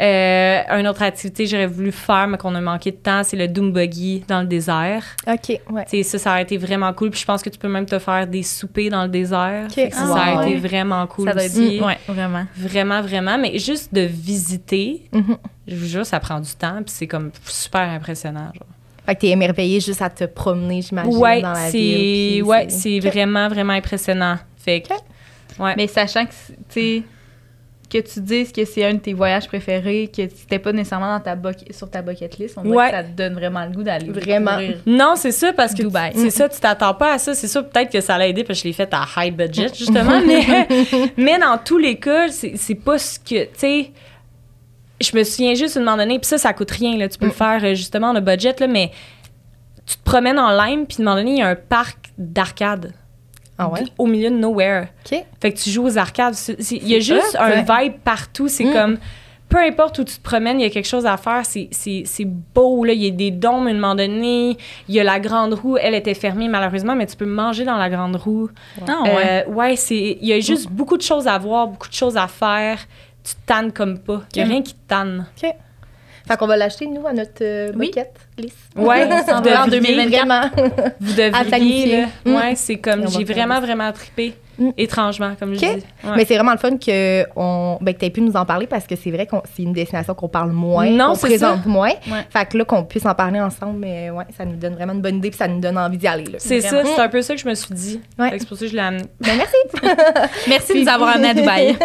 Euh, 0.00 0.60
une 0.78 0.86
autre 0.86 1.02
activité 1.02 1.42
que 1.44 1.50
j'aurais 1.50 1.66
voulu 1.66 1.90
faire, 1.90 2.28
mais 2.28 2.38
qu'on 2.38 2.54
a 2.54 2.60
manqué 2.60 2.92
de 2.92 2.96
temps, 2.98 3.24
c'est 3.24 3.36
le 3.36 3.48
Doom 3.48 3.72
Buggy 3.72 4.22
dans 4.28 4.42
le 4.42 4.46
désert. 4.46 5.02
OK, 5.26 5.60
ouais. 5.70 5.84
Tu 5.90 5.90
sais, 5.90 6.02
ça, 6.04 6.18
ça 6.18 6.32
a 6.34 6.40
été 6.40 6.56
vraiment 6.56 6.92
cool. 6.92 7.10
Puis 7.10 7.18
je 7.20 7.24
pense 7.26 7.42
que 7.42 7.50
tu 7.50 7.58
peux 7.58 7.66
même 7.68 7.84
te 7.84 7.98
faire 7.98 8.28
des 8.28 8.44
soupers 8.44 8.90
dans 8.90 9.02
le 9.02 9.08
désert. 9.08 9.64
Ok. 9.66 9.72
Fait 9.74 9.88
que 9.88 9.96
ça, 9.96 10.02
Ah, 10.04 10.06
ça 10.14 10.22
a 10.22 10.36
ouais. 10.44 10.50
été 10.52 10.68
vraiment 10.68 11.04
cool 11.08 11.26
ça 11.26 11.32
doit 11.34 11.42
être 11.44 11.50
aussi. 11.50 11.80
Ouais, 11.80 11.98
vraiment. 12.06 12.46
Vraiment, 12.56 13.02
vraiment. 13.02 13.38
Mais 13.38 13.58
juste 13.58 13.92
de 13.92 14.02
visiter, 14.02 15.02
Mhm. 15.12 15.36
je 15.66 15.74
vous 15.74 15.86
jure, 15.86 16.06
ça 16.06 16.20
prend 16.20 16.38
du 16.38 16.52
temps. 16.54 16.76
Puis 16.76 16.94
c'est 16.96 17.06
comme 17.08 17.32
super 17.44 17.80
impressionnant. 17.90 18.52
Genre. 18.54 18.66
Fait 19.04 19.14
que 19.16 19.20
t'es 19.22 19.28
émerveillé 19.30 19.80
juste 19.80 20.02
à 20.02 20.10
te 20.10 20.24
promener, 20.24 20.80
j'imagine, 20.82 21.16
Ouais, 21.16 21.42
dans 21.42 21.52
la 21.54 21.70
c'est 21.70 21.78
ville. 21.78 22.32
puis 22.34 22.42
ouais, 22.42 22.66
c'est 22.68 23.00
vraiment, 23.00 23.48
vraiment 23.48 23.72
impressionnant. 23.72 24.36
Fait 24.58 24.82
que, 24.82 24.92
Ok. 24.94 25.00
ouais. 25.58 25.74
Mais 25.76 25.88
sachant 25.88 26.24
que, 26.24 26.30
tu 26.30 26.54
sais, 26.68 27.02
que 27.90 27.98
tu 27.98 28.20
dises 28.20 28.52
que 28.52 28.64
c'est 28.64 28.84
un 28.84 28.94
de 28.94 28.98
tes 28.98 29.14
voyages 29.14 29.46
préférés, 29.48 30.10
que 30.14 30.22
c'était 30.28 30.58
pas 30.58 30.72
nécessairement 30.72 31.16
dans 31.18 31.20
ta 31.20 31.36
sur 31.70 31.90
ta 31.90 32.02
bucket 32.02 32.36
list, 32.38 32.56
on 32.58 32.62
dirait 32.62 32.76
Ouais. 32.76 32.90
que 32.90 32.96
ça 32.96 33.02
te 33.04 33.10
donne 33.10 33.34
vraiment 33.34 33.64
le 33.64 33.70
goût 33.70 33.82
d'aller 33.82 34.10
Vraiment. 34.10 34.58
Non, 34.86 35.14
c'est 35.16 35.32
ça, 35.32 35.52
parce 35.54 35.72
que 35.72 35.82
Dubaï. 35.82 36.12
c'est 36.14 36.30
ça, 36.30 36.48
tu 36.48 36.60
t'attends 36.60 36.92
pas 36.94 37.14
à 37.14 37.18
ça. 37.18 37.34
C'est 37.34 37.48
ça, 37.48 37.62
peut-être 37.62 37.90
que 37.90 38.00
ça 38.00 38.18
l'a 38.18 38.28
aidé 38.28 38.44
parce 38.44 38.58
que 38.58 38.64
je 38.64 38.68
l'ai 38.68 38.74
fait 38.74 38.92
à 38.92 39.06
high 39.16 39.34
budget, 39.34 39.68
justement. 39.74 40.20
mais, 40.26 40.68
mais 41.16 41.38
dans 41.38 41.56
tous 41.58 41.78
les 41.78 41.96
cas, 41.96 42.28
c'est 42.28 42.74
pas 42.74 42.98
ce 42.98 43.18
que, 43.18 43.44
tu 43.44 43.48
sais, 43.56 43.90
je 45.00 45.16
me 45.16 45.22
souviens 45.24 45.54
juste 45.54 45.76
une 45.76 45.84
moment 45.84 45.96
donné, 45.96 46.18
puis 46.18 46.26
ça, 46.28 46.38
ça 46.38 46.52
coûte 46.52 46.72
rien, 46.72 46.96
là. 46.98 47.08
Tu 47.08 47.18
peux 47.18 47.26
le 47.26 47.32
faire 47.32 47.60
euh, 47.62 47.74
justement 47.74 48.08
en 48.08 48.20
budget, 48.20 48.54
là, 48.58 48.66
mais 48.66 48.90
tu 49.86 49.96
te 49.96 50.02
promènes 50.02 50.38
en 50.38 50.50
Lime, 50.62 50.86
puis 50.86 50.96
à 50.98 51.00
un 51.00 51.04
moment 51.04 51.16
donné, 51.16 51.30
il 51.30 51.38
y 51.38 51.42
a 51.42 51.48
un 51.48 51.54
parc 51.56 52.10
d'arcade 52.18 52.92
Ah 53.58 53.68
ouais? 53.68 53.84
au 53.98 54.06
milieu 54.06 54.30
de 54.30 54.36
nowhere. 54.36 54.88
OK. 55.04 55.24
Fait 55.40 55.52
que 55.52 55.58
tu 55.58 55.70
joues 55.70 55.84
aux 55.86 55.98
arcades. 55.98 56.34
Il 56.70 56.88
y 56.88 56.94
a 56.94 57.00
juste 57.00 57.36
un 57.38 57.64
ouais. 57.64 57.84
vibe 57.84 57.94
partout. 58.04 58.46
C'est 58.48 58.64
Mm. 58.64 58.72
comme, 58.72 58.98
peu 59.48 59.58
importe 59.58 59.98
où 59.98 60.04
tu 60.04 60.14
te 60.16 60.20
promènes, 60.22 60.60
il 60.60 60.62
y 60.62 60.66
a 60.66 60.70
quelque 60.70 60.86
chose 60.88 61.06
à 61.06 61.16
faire. 61.16 61.44
C'est- 61.44 61.68
C'est 61.72 62.02
c'est 62.04 62.24
beau, 62.26 62.84
là. 62.84 62.92
Il 62.92 63.02
y 63.02 63.08
a 63.08 63.10
des 63.10 63.30
dômes 63.30 63.66
à 63.66 63.70
un 63.70 63.74
moment 63.74 63.94
donné. 63.94 64.56
Il 64.88 64.94
y 64.94 65.00
a 65.00 65.04
la 65.04 65.18
grande 65.18 65.54
roue. 65.54 65.76
Elle 65.78 65.94
était 65.94 66.14
fermée, 66.14 66.46
malheureusement, 66.48 66.94
mais 66.94 67.06
tu 67.06 67.16
peux 67.16 67.26
manger 67.26 67.64
dans 67.64 67.76
la 67.78 67.88
grande 67.90 68.16
roue. 68.16 68.48
Ah 68.86 69.02
ouais. 69.04 69.44
Euh, 69.48 69.50
ouais, 69.52 69.74
c'est... 69.76 70.18
Il 70.20 70.26
y 70.28 70.32
a 70.32 70.40
juste 70.40 70.68
beaucoup 70.70 70.96
de 70.96 71.02
choses 71.02 71.26
à 71.26 71.36
voir, 71.38 71.66
beaucoup 71.68 71.88
de 71.88 71.94
choses 71.94 72.16
à 72.16 72.28
faire. 72.28 72.78
Tu 73.24 73.34
te 73.34 73.40
tannes 73.46 73.72
comme 73.72 73.98
pas. 73.98 74.22
Il 74.34 74.38
y 74.38 74.42
a 74.42 74.44
rien 74.46 74.62
qui 74.62 74.74
te 74.74 74.86
tanne. 74.86 75.26
OK. 75.42 75.50
Fait 76.28 76.36
qu'on 76.36 76.46
va 76.46 76.56
l'acheter, 76.56 76.86
nous, 76.86 77.06
à 77.06 77.12
notre 77.14 77.42
euh, 77.42 77.72
Oui. 77.74 77.90
Ouais, 78.76 79.08
en 79.32 79.40
devriez. 79.40 79.96
2024. 79.96 80.10
Vraiment. 80.10 80.42
Vous 81.00 81.14
devriez, 81.14 82.00
là. 82.00 82.06
Mm. 82.24 82.34
Ouais, 82.34 82.54
c'est 82.54 82.76
comme... 82.76 83.08
J'ai 83.08 83.24
vraiment, 83.24 83.60
vraiment 83.60 83.90
trippé. 83.92 84.34
Mm. 84.58 84.70
Étrangement, 84.76 85.34
comme 85.38 85.54
je 85.54 85.60
dis. 85.60 85.64
Ouais. 85.66 85.82
Mais 86.16 86.24
c'est 86.24 86.34
vraiment 86.34 86.52
le 86.52 86.58
fun 86.58 86.76
que, 86.76 87.24
on, 87.36 87.78
ben, 87.80 87.94
que 87.94 88.00
tu 88.00 88.06
aies 88.06 88.10
pu 88.10 88.20
nous 88.20 88.36
en 88.36 88.44
parler 88.44 88.66
parce 88.66 88.86
que 88.86 88.96
c'est 88.96 89.10
vrai 89.10 89.24
que 89.24 89.36
c'est 89.54 89.62
une 89.62 89.72
destination 89.72 90.14
qu'on 90.14 90.28
parle 90.28 90.50
moins, 90.50 90.90
Non, 90.90 91.12
qu'on 91.12 91.18
présente 91.18 91.64
moins. 91.64 91.92
Ouais. 92.10 92.26
Fait 92.28 92.44
que 92.44 92.58
là, 92.58 92.64
qu'on 92.64 92.84
puisse 92.84 93.06
en 93.06 93.14
parler 93.14 93.40
ensemble, 93.40 93.78
mais 93.78 94.10
ouais, 94.10 94.24
ça 94.36 94.44
nous 94.44 94.56
donne 94.56 94.74
vraiment 94.74 94.92
une 94.94 95.00
bonne 95.00 95.16
idée 95.16 95.30
puis 95.30 95.38
ça 95.38 95.48
nous 95.48 95.60
donne 95.60 95.78
envie 95.78 95.96
d'y 95.96 96.08
aller. 96.08 96.24
Là. 96.24 96.38
C'est 96.38 96.60
ça, 96.60 96.84
c'est 96.84 97.00
un 97.00 97.08
peu 97.08 97.22
ça 97.22 97.34
que 97.34 97.40
je 97.40 97.48
me 97.48 97.54
suis 97.54 97.74
dit. 97.74 98.00
Ouais. 98.18 98.36
C'est 98.38 98.48
pour 98.48 98.58
ça 98.58 98.64
que 98.64 98.70
je 98.70 98.76
l'ai 98.76 98.82
amené. 98.82 99.04
Ben, 99.20 99.36
merci. 99.36 99.54
Merci 100.48 100.74
de 100.74 100.80
nous 100.80 100.88
avoir 100.88 101.10
amenés 101.10 101.28
à 101.30 101.34
Dubaï. 101.34 101.76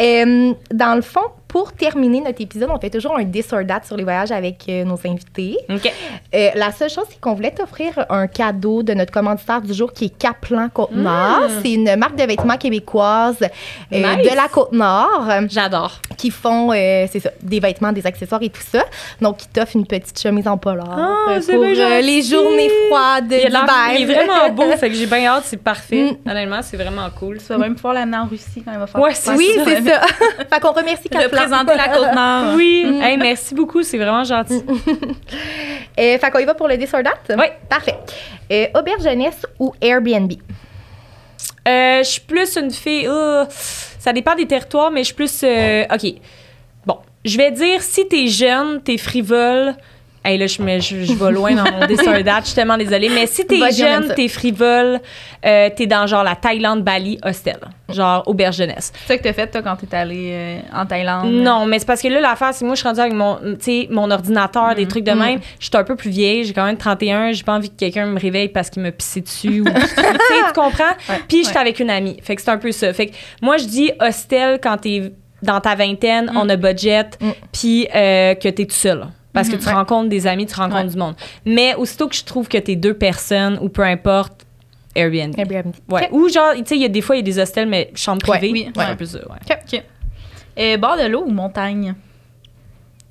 Euh, 0.00 0.52
dans 0.72 0.94
le 0.94 1.02
fond, 1.02 1.30
pour 1.54 1.72
terminer 1.72 2.20
notre 2.20 2.40
épisode, 2.40 2.68
on 2.68 2.80
fait 2.80 2.90
toujours 2.90 3.16
un 3.16 3.24
this 3.24 3.52
or 3.52 3.60
that 3.64 3.82
sur 3.84 3.96
les 3.96 4.02
voyages 4.02 4.32
avec 4.32 4.64
euh, 4.68 4.82
nos 4.82 4.98
invités. 5.06 5.56
OK. 5.70 5.88
Euh, 6.34 6.50
la 6.56 6.72
seule 6.72 6.90
chose, 6.90 7.04
c'est 7.08 7.20
qu'on 7.20 7.34
voulait 7.34 7.52
t'offrir 7.52 8.04
un 8.10 8.26
cadeau 8.26 8.82
de 8.82 8.92
notre 8.92 9.12
commanditaire 9.12 9.62
du 9.62 9.72
jour 9.72 9.92
qui 9.92 10.06
est 10.06 10.18
Kaplan 10.18 10.68
Côte-Nord. 10.68 11.42
C'est 11.62 11.74
une 11.74 11.94
marque 11.94 12.16
de 12.16 12.24
vêtements 12.24 12.56
québécoise 12.56 13.36
euh, 13.40 13.46
Nice. 13.92 14.28
de 14.28 14.34
la 14.34 14.48
Côte-Nord 14.48 15.28
J'adore. 15.48 16.00
qui 16.16 16.32
font, 16.32 16.72
euh, 16.72 17.06
c'est 17.08 17.20
ça, 17.20 17.30
des 17.40 17.60
vêtements, 17.60 17.92
des 17.92 18.04
accessoires 18.04 18.42
et 18.42 18.50
tout 18.50 18.60
ça. 18.68 18.82
Donc, 19.20 19.36
qui 19.36 19.46
t'offrent 19.46 19.76
une 19.76 19.86
petite 19.86 20.20
chemise 20.20 20.48
en 20.48 20.58
polar 20.58 20.88
Ah, 20.90 21.34
euh, 21.34 21.40
pour 21.40 21.62
euh, 21.62 22.00
les 22.00 22.22
journées 22.22 22.70
froides 22.88 23.28
d'hiver. 23.28 23.64
il 23.96 24.02
est 24.02 24.12
vraiment 24.12 24.50
beau, 24.52 24.72
fait 24.76 24.88
que 24.90 24.96
j'ai 24.96 25.06
bien 25.06 25.26
hâte, 25.26 25.44
c'est 25.46 25.62
parfait. 25.62 26.16
Mm. 26.24 26.28
Honnêtement, 26.28 26.62
c'est 26.62 26.76
vraiment 26.76 27.08
cool. 27.16 27.38
Tu 27.38 27.44
vas 27.44 27.58
même 27.58 27.76
pouvoir 27.76 27.94
l'amener 27.94 28.16
en 28.16 28.26
Russie 28.26 28.60
quand 28.64 28.72
il 28.72 28.78
va 28.80 28.88
faire 28.88 29.00
Ouais, 29.00 29.12
Oui, 29.36 29.48
c'est 29.64 29.88
ça. 29.88 30.00
fait 30.50 30.60
qu'on 30.60 30.72
remercie 30.72 31.08
Kaplan. 31.08 31.43
Représenter 31.44 31.76
la 31.76 31.88
Côte-Nord. 31.88 32.54
Oui, 32.56 32.84
Mm. 32.86 33.02
Hey, 33.02 33.16
merci 33.16 33.54
beaucoup, 33.54 33.82
c'est 33.82 33.98
vraiment 33.98 34.24
gentil. 34.24 34.62
Euh, 35.96 36.18
fait 36.18 36.30
qu'on 36.32 36.40
y 36.40 36.44
va 36.44 36.54
pour 36.54 36.66
le 36.66 36.76
that? 36.76 37.36
Oui. 37.38 37.44
Parfait. 37.68 37.94
Euh, 38.50 38.66
auberge 38.74 39.02
jeunesse 39.04 39.46
ou 39.60 39.72
Airbnb? 39.80 40.32
Euh, 41.68 41.98
je 41.98 42.02
suis 42.08 42.20
plus 42.20 42.56
une 42.56 42.70
fille. 42.72 43.06
euh, 43.06 43.44
ça 43.48 44.12
dépend 44.12 44.34
des 44.34 44.46
territoires, 44.46 44.90
mais 44.90 45.00
je 45.02 45.06
suis 45.06 45.14
plus. 45.14 45.40
euh, 45.44 45.84
OK. 45.92 46.14
Bon, 46.84 46.98
je 47.24 47.36
vais 47.38 47.52
dire 47.52 47.80
si 47.80 48.08
t'es 48.08 48.26
jeune, 48.26 48.82
t'es 48.82 48.98
frivole. 48.98 49.74
Hey, 50.24 50.38
là, 50.38 50.46
je, 50.46 50.62
me- 50.62 50.80
je, 50.80 51.04
je 51.04 51.12
vais 51.12 51.32
loin 51.32 51.52
dans 51.54 51.64
mon 51.64 51.80
that, 51.80 52.40
je 52.40 52.46
suis 52.46 52.54
tellement 52.54 52.78
désolée. 52.78 53.10
Mais 53.10 53.26
si 53.26 53.44
t'es 53.46 53.70
jeune, 53.72 54.12
t'es 54.16 54.28
frivole, 54.28 55.00
euh, 55.44 55.68
t'es 55.76 55.86
dans 55.86 56.06
genre 56.06 56.24
la 56.24 56.34
Thaïlande, 56.34 56.82
Bali, 56.82 57.18
hostel. 57.22 57.58
Genre 57.90 58.22
auberge 58.26 58.56
jeunesse. 58.56 58.90
C'est 59.04 59.08
ça 59.12 59.18
que 59.18 59.22
t'as 59.22 59.32
fait, 59.34 59.46
toi, 59.48 59.60
quand 59.60 59.76
t'es 59.76 59.94
allé 59.94 60.30
euh, 60.32 60.58
en 60.74 60.86
Thaïlande? 60.86 61.30
Non, 61.30 61.66
mais 61.66 61.78
c'est 61.78 61.84
parce 61.86 62.00
que 62.00 62.08
là, 62.08 62.20
l'affaire, 62.20 62.54
c'est 62.54 62.60
que 62.60 62.64
moi, 62.64 62.74
je 62.74 62.80
suis 62.80 62.88
rendue 62.88 63.00
avec 63.00 63.12
mon, 63.12 63.38
mon 63.90 64.10
ordinateur, 64.10 64.74
des 64.74 64.88
trucs 64.88 65.04
de 65.04 65.12
même. 65.12 65.40
Je 65.60 65.66
suis 65.66 65.76
un 65.76 65.84
peu 65.84 65.94
plus 65.94 66.08
vieille, 66.10 66.44
j'ai 66.44 66.54
quand 66.54 66.64
même 66.64 66.78
31, 66.78 67.32
j'ai 67.32 67.42
pas 67.42 67.52
envie 67.52 67.68
que 67.68 67.76
quelqu'un 67.76 68.06
me 68.06 68.18
réveille 68.18 68.48
parce 68.48 68.70
qu'il 68.70 68.82
m'a 68.82 68.92
pissé 68.92 69.20
dessus. 69.20 69.60
ou, 69.60 69.64
tu 69.66 70.52
comprends? 70.54 70.94
Puis, 71.28 71.44
j'étais 71.44 71.58
avec 71.58 71.78
une 71.80 71.90
amie. 71.90 72.16
Fait 72.22 72.34
que 72.36 72.40
c'est 72.40 72.50
un 72.50 72.56
peu 72.58 72.72
ça. 72.72 72.92
Fait 72.94 73.08
que 73.08 73.14
moi, 73.42 73.58
je 73.58 73.64
dis 73.66 73.90
hostel 74.00 74.58
quand 74.62 74.78
t'es 74.78 75.12
dans 75.42 75.60
ta 75.60 75.74
vingtaine, 75.74 76.32
on 76.34 76.48
a 76.48 76.56
budget, 76.56 77.04
Mm. 77.20 77.30
puis 77.52 77.86
euh, 77.94 78.34
que 78.34 78.48
t'es 78.48 78.64
tout 78.64 78.74
seul. 78.74 79.04
Parce 79.34 79.48
que 79.50 79.56
tu 79.56 79.66
Ouais. 79.66 79.72
rencontres 79.74 80.08
des 80.08 80.26
amis, 80.26 80.46
tu 80.46 80.54
rencontres 80.54 80.84
Ouais. 80.84 80.90
du 80.90 80.96
monde. 80.96 81.14
Mais 81.44 81.74
aussitôt 81.74 82.08
que 82.08 82.14
je 82.14 82.24
trouve 82.24 82.48
que 82.48 82.56
t'es 82.56 82.76
deux 82.76 82.94
personnes 82.94 83.58
ou 83.60 83.68
peu 83.68 83.82
importe, 83.82 84.46
Airbnb. 84.94 85.34
Airbnb. 85.38 85.74
Ouais. 85.90 86.08
Ou 86.12 86.28
genre, 86.28 86.52
tu 86.54 86.62
sais, 86.66 86.76
il 86.76 86.82
y 86.82 86.84
a 86.84 86.88
des 86.88 87.00
fois, 87.02 87.16
il 87.16 87.18
y 87.18 87.22
a 87.22 87.24
des 87.24 87.38
hostels, 87.40 87.68
mais 87.68 87.90
chambre 87.96 88.22
privée. 88.24 88.50
oui, 88.52 88.70
ouais. 88.76 88.84
un 88.84 88.94
peu 88.96 89.04
ça, 89.04 89.18
ouais. 89.18 89.56
OK. 89.74 89.82
Euh, 90.56 90.76
bord 90.78 90.96
de 90.96 91.06
l'eau 91.08 91.24
ou 91.26 91.30
montagne? 91.32 91.94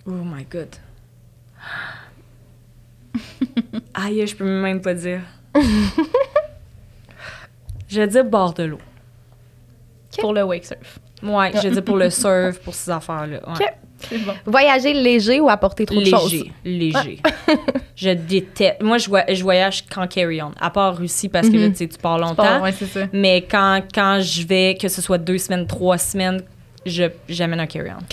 Oh 0.08 0.12
my 0.12 0.45
god. 0.50 0.70
Aïe, 3.94 4.26
je 4.26 4.36
peux 4.36 4.45
même 4.45 4.82
pas 4.82 4.94
dire. 4.94 5.22
je 7.90 8.00
vais 8.02 8.08
dire 8.08 8.26
bord 8.26 8.54
de 8.54 8.64
l'eau. 8.64 8.80
pour 10.20 10.34
le 10.34 10.44
wake 10.44 10.66
surf. 10.66 11.00
Ouais, 11.22 11.52
je 11.54 11.68
veux 11.68 11.74
dire 11.74 11.84
pour 11.84 11.98
le 11.98 12.10
surf, 12.12 12.60
pour 12.60 12.74
ces 12.74 12.91
affaires-là. 12.91 13.40
Ouais. 13.48 13.74
OK. 14.04 14.10
C'est 14.10 14.26
bon. 14.26 14.34
Voyager 14.46 14.94
léger 14.94 15.40
ou 15.40 15.50
apporter 15.50 15.86
trop 15.86 16.00
de 16.00 16.06
choses? 16.06 16.32
Léger, 16.32 16.52
léger. 16.66 17.20
je 17.96 18.10
déteste. 18.10 18.82
Moi, 18.82 18.98
je, 18.98 19.10
je 19.30 19.44
voyage 19.44 19.86
quand 19.90 20.08
carry-on, 20.08 20.52
à 20.60 20.70
part 20.70 20.98
Russie 20.98 21.30
parce 21.30 21.50
que 21.50 21.58
là, 21.58 21.70
tu 21.70 21.76
sais, 21.76 21.88
tu 21.88 21.98
pars 21.98 22.18
longtemps. 22.18 22.60
Bon, 22.60 22.64
ouais, 22.64 22.72
c'est 22.72 22.86
ça. 22.86 23.08
Mais 23.14 23.42
quand, 23.50 23.82
quand 23.94 24.20
je 24.22 24.46
vais, 24.46 24.78
que 24.80 24.88
ce 24.88 25.02
soit 25.02 25.18
deux 25.18 25.38
semaines, 25.38 25.68
trois 25.68 25.98
semaines, 25.98 26.42
je 26.86 27.06
j'amène 27.30 27.60
un 27.60 27.68
carry-on. 27.68 28.04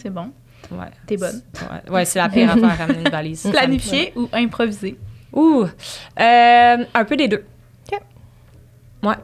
C'est 0.00 0.10
bon. 0.10 0.30
Ouais. 0.70 0.86
T'es 1.06 1.16
bonne. 1.16 1.42
Ouais, 1.54 1.92
ouais 1.92 2.04
c'est 2.04 2.18
la 2.18 2.28
pire 2.28 2.50
affaire, 2.50 2.78
ramener 2.78 3.00
une 3.04 3.10
valise. 3.10 3.48
Planifier 3.50 4.12
ou 4.16 4.28
improviser? 4.32 4.98
Ouh, 5.32 5.64
euh, 5.64 6.84
un 6.94 7.04
peu 7.04 7.16
des 7.16 7.28
deux. 7.28 7.44
OK. 7.92 8.00
Ouais. 9.02 9.14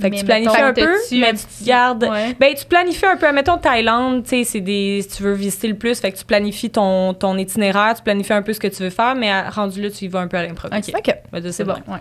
Fait 0.00 0.10
que 0.10 0.14
Mais 0.14 0.20
tu 0.20 0.24
planifies 0.24 0.50
mettons, 0.52 0.64
un 0.64 0.72
peu, 0.72 0.80
t'as-tu 0.82 1.20
mais 1.20 1.32
tu 1.34 1.46
petit- 1.46 1.64
gardes. 1.64 2.02
Ouais. 2.04 2.34
Ben, 2.40 2.54
tu 2.54 2.64
planifies 2.66 3.06
un 3.06 3.16
peu. 3.16 3.30
Mettons 3.32 3.58
Thaïlande, 3.58 4.24
tu 4.24 4.30
sais, 4.30 4.44
c'est 4.44 4.60
des. 4.60 5.00
Si 5.02 5.16
tu 5.16 5.22
veux 5.22 5.34
visiter 5.34 5.68
le 5.68 5.76
plus, 5.76 6.00
fait 6.00 6.10
que 6.10 6.18
tu 6.18 6.24
planifies 6.24 6.70
ton, 6.70 7.14
ton 7.14 7.36
itinéraire, 7.38 7.94
tu 7.96 8.02
planifies 8.02 8.32
un 8.32 8.42
peu 8.42 8.52
ce 8.52 8.58
que 8.60 8.66
tu 8.68 8.82
veux 8.82 8.90
faire, 8.90 9.14
mais 9.14 9.30
à- 9.30 9.50
rendu 9.50 9.80
là, 9.80 9.90
tu 9.90 10.06
y 10.06 10.08
vas 10.08 10.20
un 10.20 10.26
peu 10.28 10.36
à 10.36 10.42
l'improviste. 10.42 10.88
OK. 10.96 10.96
OK. 11.08 11.14
Ben, 11.32 11.52
C'est 11.52 11.64
bon. 11.64 11.74
Ouais. 11.86 11.98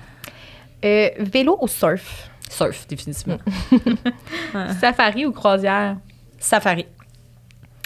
Euh, 0.85 1.09
vélo 1.19 1.57
ou 1.61 1.67
surf? 1.67 2.29
Surf, 2.49 2.87
définitivement. 2.87 3.37
Safari 4.81 5.25
ou 5.25 5.31
croisière? 5.31 5.97
Safari. 6.39 6.85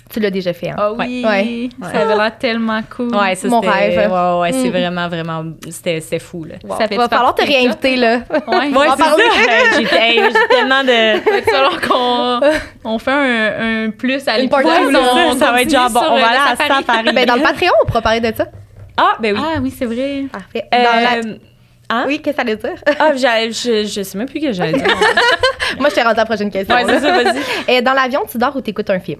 Tu 0.10 0.20
l'as 0.22 0.30
déjà 0.30 0.54
fait, 0.54 0.70
hein? 0.70 0.76
Ah 0.78 0.94
oui! 0.94 1.22
Ouais. 1.26 1.70
Ça 1.92 2.00
avait 2.02 2.16
l'air 2.16 2.38
tellement 2.40 2.80
cool. 2.96 3.14
Ouais, 3.14 3.36
ça, 3.36 3.48
Mon 3.50 3.60
rêve. 3.60 4.10
Ouais, 4.12 4.40
ouais, 4.42 4.52
c'est 4.54 4.68
Mm. 4.70 4.72
vraiment, 4.72 5.08
vraiment. 5.10 5.44
C'était 5.70 6.20
fou, 6.20 6.46
là. 6.46 6.56
Wow. 6.64 6.78
Ça 6.78 6.88
fait 6.88 6.96
Va 6.96 7.10
falloir 7.10 7.36
te 7.36 7.46
réinviter, 7.46 7.98
là. 7.98 8.20
Ouais. 8.48 8.70
Ouais, 8.74 8.88
c'est 8.92 9.04
parler. 9.04 9.24
ça. 9.24 9.80
J'ai 9.82 9.98
hey, 9.98 10.22
j'ai 10.24 10.56
tellement 10.56 10.84
de. 10.84 11.20
Fait 11.28 11.88
qu'on 11.88 12.40
on 12.86 13.00
fait 13.00 13.12
un, 13.12 13.86
un 13.88 13.90
plus 13.92 14.26
à 14.28 14.36
on 14.38 15.38
ça 15.38 15.52
va 15.52 15.62
être 15.62 15.70
genre, 15.70 15.90
bon, 15.90 16.00
on 16.10 16.16
euh, 16.16 16.20
va 16.20 16.20
le 16.20 16.24
aller 16.26 16.38
à 16.54 16.56
Safari. 16.56 17.04
ben, 17.14 17.26
dans 17.26 17.36
le 17.36 17.42
Patreon, 17.42 17.72
on 17.84 17.86
pourra 17.86 18.02
parler 18.02 18.22
de 18.22 18.34
ça. 18.36 18.46
Ah, 18.96 19.18
ben 19.20 19.36
oui. 19.36 19.42
Ah 19.44 19.60
oui, 19.62 19.74
c'est 19.78 19.86
vrai. 19.86 20.24
Parfait. 20.32 20.64
Euh, 20.74 20.78
la- 20.84 21.96
hein? 21.96 22.06
Oui, 22.08 22.20
qu'est-ce 22.22 22.38
que 22.38 22.44
ça 22.44 22.50
veut 22.50 22.56
dire? 22.56 22.82
Ah, 23.00 23.12
je, 23.16 23.86
je 23.86 24.04
sais 24.04 24.18
même 24.18 24.28
plus 24.28 24.40
que 24.40 24.52
j'allais 24.54 24.74
dire. 24.74 24.88
Moi, 25.80 25.90
je 25.90 25.96
t'ai 25.96 26.02
rendu 26.02 26.16
à 26.16 26.22
la 26.22 26.26
prochaine 26.26 26.50
question. 26.50 26.74
Ouais, 26.76 26.84
c'est 26.88 27.00
ça, 27.00 27.12
vas-y. 27.24 27.42
Et 27.76 27.82
dans 27.82 27.94
l'avion, 27.94 28.22
tu 28.30 28.38
dors 28.38 28.56
ou 28.56 28.62
t'écoutes 28.62 28.90
un 28.90 29.00
film? 29.00 29.20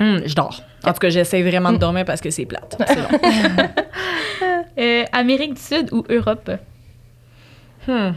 Hum, 0.00 0.22
je 0.26 0.34
dors. 0.34 0.60
En 0.84 0.92
tout 0.92 0.98
cas, 0.98 1.08
j'essaie 1.08 1.42
vraiment 1.42 1.72
de 1.72 1.78
dormir 1.78 2.04
parce 2.04 2.20
que 2.20 2.30
c'est 2.30 2.46
plate. 2.46 2.76
Euh, 4.76 5.04
Amérique 5.12 5.54
du 5.54 5.60
Sud 5.60 5.92
ou 5.92 6.04
Europe? 6.10 6.50
Hmm. 7.86 8.10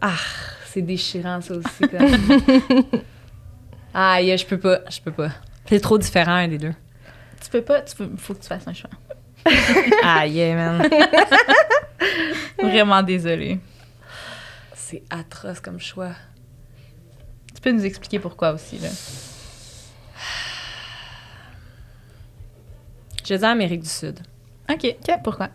Ah, 0.00 0.10
c'est 0.66 0.82
déchirant 0.82 1.40
ça 1.40 1.54
aussi. 1.54 1.88
quoi. 1.88 2.00
Aïe, 3.94 4.36
je 4.36 4.44
peux 4.44 4.58
pas, 4.58 4.80
je 4.90 5.00
peux 5.00 5.12
pas. 5.12 5.30
C'est 5.68 5.78
trop 5.78 5.96
différent 5.96 6.32
un 6.34 6.48
des 6.48 6.58
deux. 6.58 6.74
Tu 7.42 7.50
peux 7.50 7.62
pas, 7.62 7.82
tu 7.82 7.94
peux, 7.94 8.10
faut 8.18 8.34
que 8.34 8.42
tu 8.42 8.48
fasses 8.48 8.66
un 8.66 8.74
choix. 8.74 8.90
Aïe, 10.02 10.52
man. 10.54 10.88
Vraiment 12.60 13.02
désolée. 13.04 13.60
C'est 14.74 15.04
atroce 15.08 15.60
comme 15.60 15.78
choix. 15.78 16.12
Peux 17.66 17.72
nous 17.72 17.84
expliquer 17.84 18.20
pourquoi 18.20 18.52
aussi, 18.52 18.78
là? 18.78 18.88
Je 23.28 23.34
dis 23.34 23.44
Amérique 23.44 23.82
du 23.82 23.88
Sud. 23.88 24.20
OK. 24.70 24.94
Pourquoi? 25.24 25.48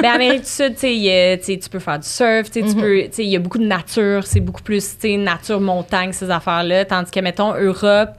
Ben, 0.00 0.12
Amérique 0.12 0.40
du 0.44 0.48
Sud, 0.48 0.74
tu 0.76 1.68
peux 1.68 1.78
faire 1.78 1.98
du 1.98 2.08
surf, 2.08 2.50
tu 2.50 2.62
Mhm. 2.62 2.80
peux, 2.80 3.04
il 3.18 3.24
y 3.26 3.36
a 3.36 3.38
beaucoup 3.40 3.58
de 3.58 3.66
nature, 3.66 4.26
c'est 4.26 4.40
beaucoup 4.40 4.62
plus, 4.62 4.96
nature, 5.04 5.60
montagne, 5.60 6.12
ces 6.14 6.30
affaires-là. 6.30 6.86
Tandis 6.86 7.10
que, 7.10 7.20
mettons, 7.20 7.52
Europe, 7.54 8.12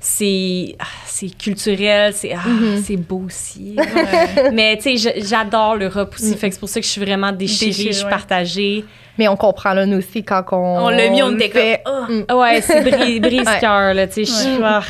c'est, 0.00 0.76
ah, 0.78 0.84
c'est 1.06 1.36
culturel, 1.36 2.12
c'est, 2.12 2.32
ah, 2.32 2.46
Mhm. 2.48 2.82
c'est 2.84 2.96
beau 2.96 3.22
aussi. 3.26 3.76
Mais, 4.52 4.76
tu 4.80 4.96
sais, 4.98 5.20
j'adore 5.22 5.76
l'Europe 5.76 6.14
aussi. 6.14 6.30
Mhm. 6.30 6.36
Fait 6.36 6.48
que 6.48 6.54
c'est 6.54 6.60
pour 6.60 6.68
ça 6.68 6.80
que 6.80 6.86
je 6.86 6.90
suis 6.90 7.00
vraiment 7.00 7.32
déchirée, 7.32 7.72
je 7.72 7.92
suis 7.92 8.04
ouais. 8.04 8.10
partagée. 8.10 8.84
Mais 9.18 9.28
on 9.28 9.36
comprend, 9.36 9.72
là, 9.72 9.86
nous 9.86 9.98
aussi, 9.98 10.22
quand 10.22 10.44
on. 10.52 10.56
On 10.86 10.88
l'a 10.90 11.08
mis, 11.08 11.22
on 11.22 11.28
le 11.30 11.36
était 11.42 11.48
fait. 11.48 11.82
comme, 11.84 12.24
oh. 12.30 12.40
Ouais, 12.40 12.60
c'est 12.60 12.82
brise, 12.82 13.20
brise 13.20 13.46
Ouais. 13.46 13.58
cœur, 13.60 13.94
là, 13.94 14.06
tu 14.06 14.12
sais. 14.12 14.24
je 14.26 14.30
suis- 14.32 14.56
Ouais. 14.58 14.62
ah, 14.64 14.82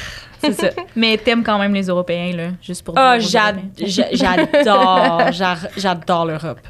c'est 0.42 0.52
ça. 0.52 0.70
Mais 0.96 1.16
t'aimes 1.16 1.44
quand 1.44 1.58
même 1.58 1.72
les 1.74 1.86
Européens, 1.86 2.32
là, 2.36 2.48
juste 2.60 2.84
pour 2.84 2.94
Ah, 2.98 3.18
j'adore, 3.18 3.62
j'a- 5.32 5.56
j'adore 5.76 6.26
l'Europe. 6.26 6.60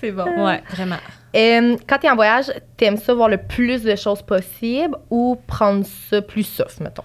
C'est 0.00 0.12
bon. 0.12 0.24
Ouais, 0.44 0.62
vraiment. 0.70 0.96
Euh, 1.36 1.76
quand 1.86 1.98
t'es 1.98 2.10
en 2.10 2.16
voyage, 2.16 2.46
t'aimes 2.76 2.96
ça 2.96 3.14
voir 3.14 3.28
le 3.28 3.36
plus 3.38 3.82
de 3.82 3.94
choses 3.96 4.20
possible 4.22 4.96
ou 5.10 5.38
prendre 5.46 5.84
ça 6.10 6.20
plus 6.22 6.42
soft, 6.42 6.80
mettons? 6.80 7.04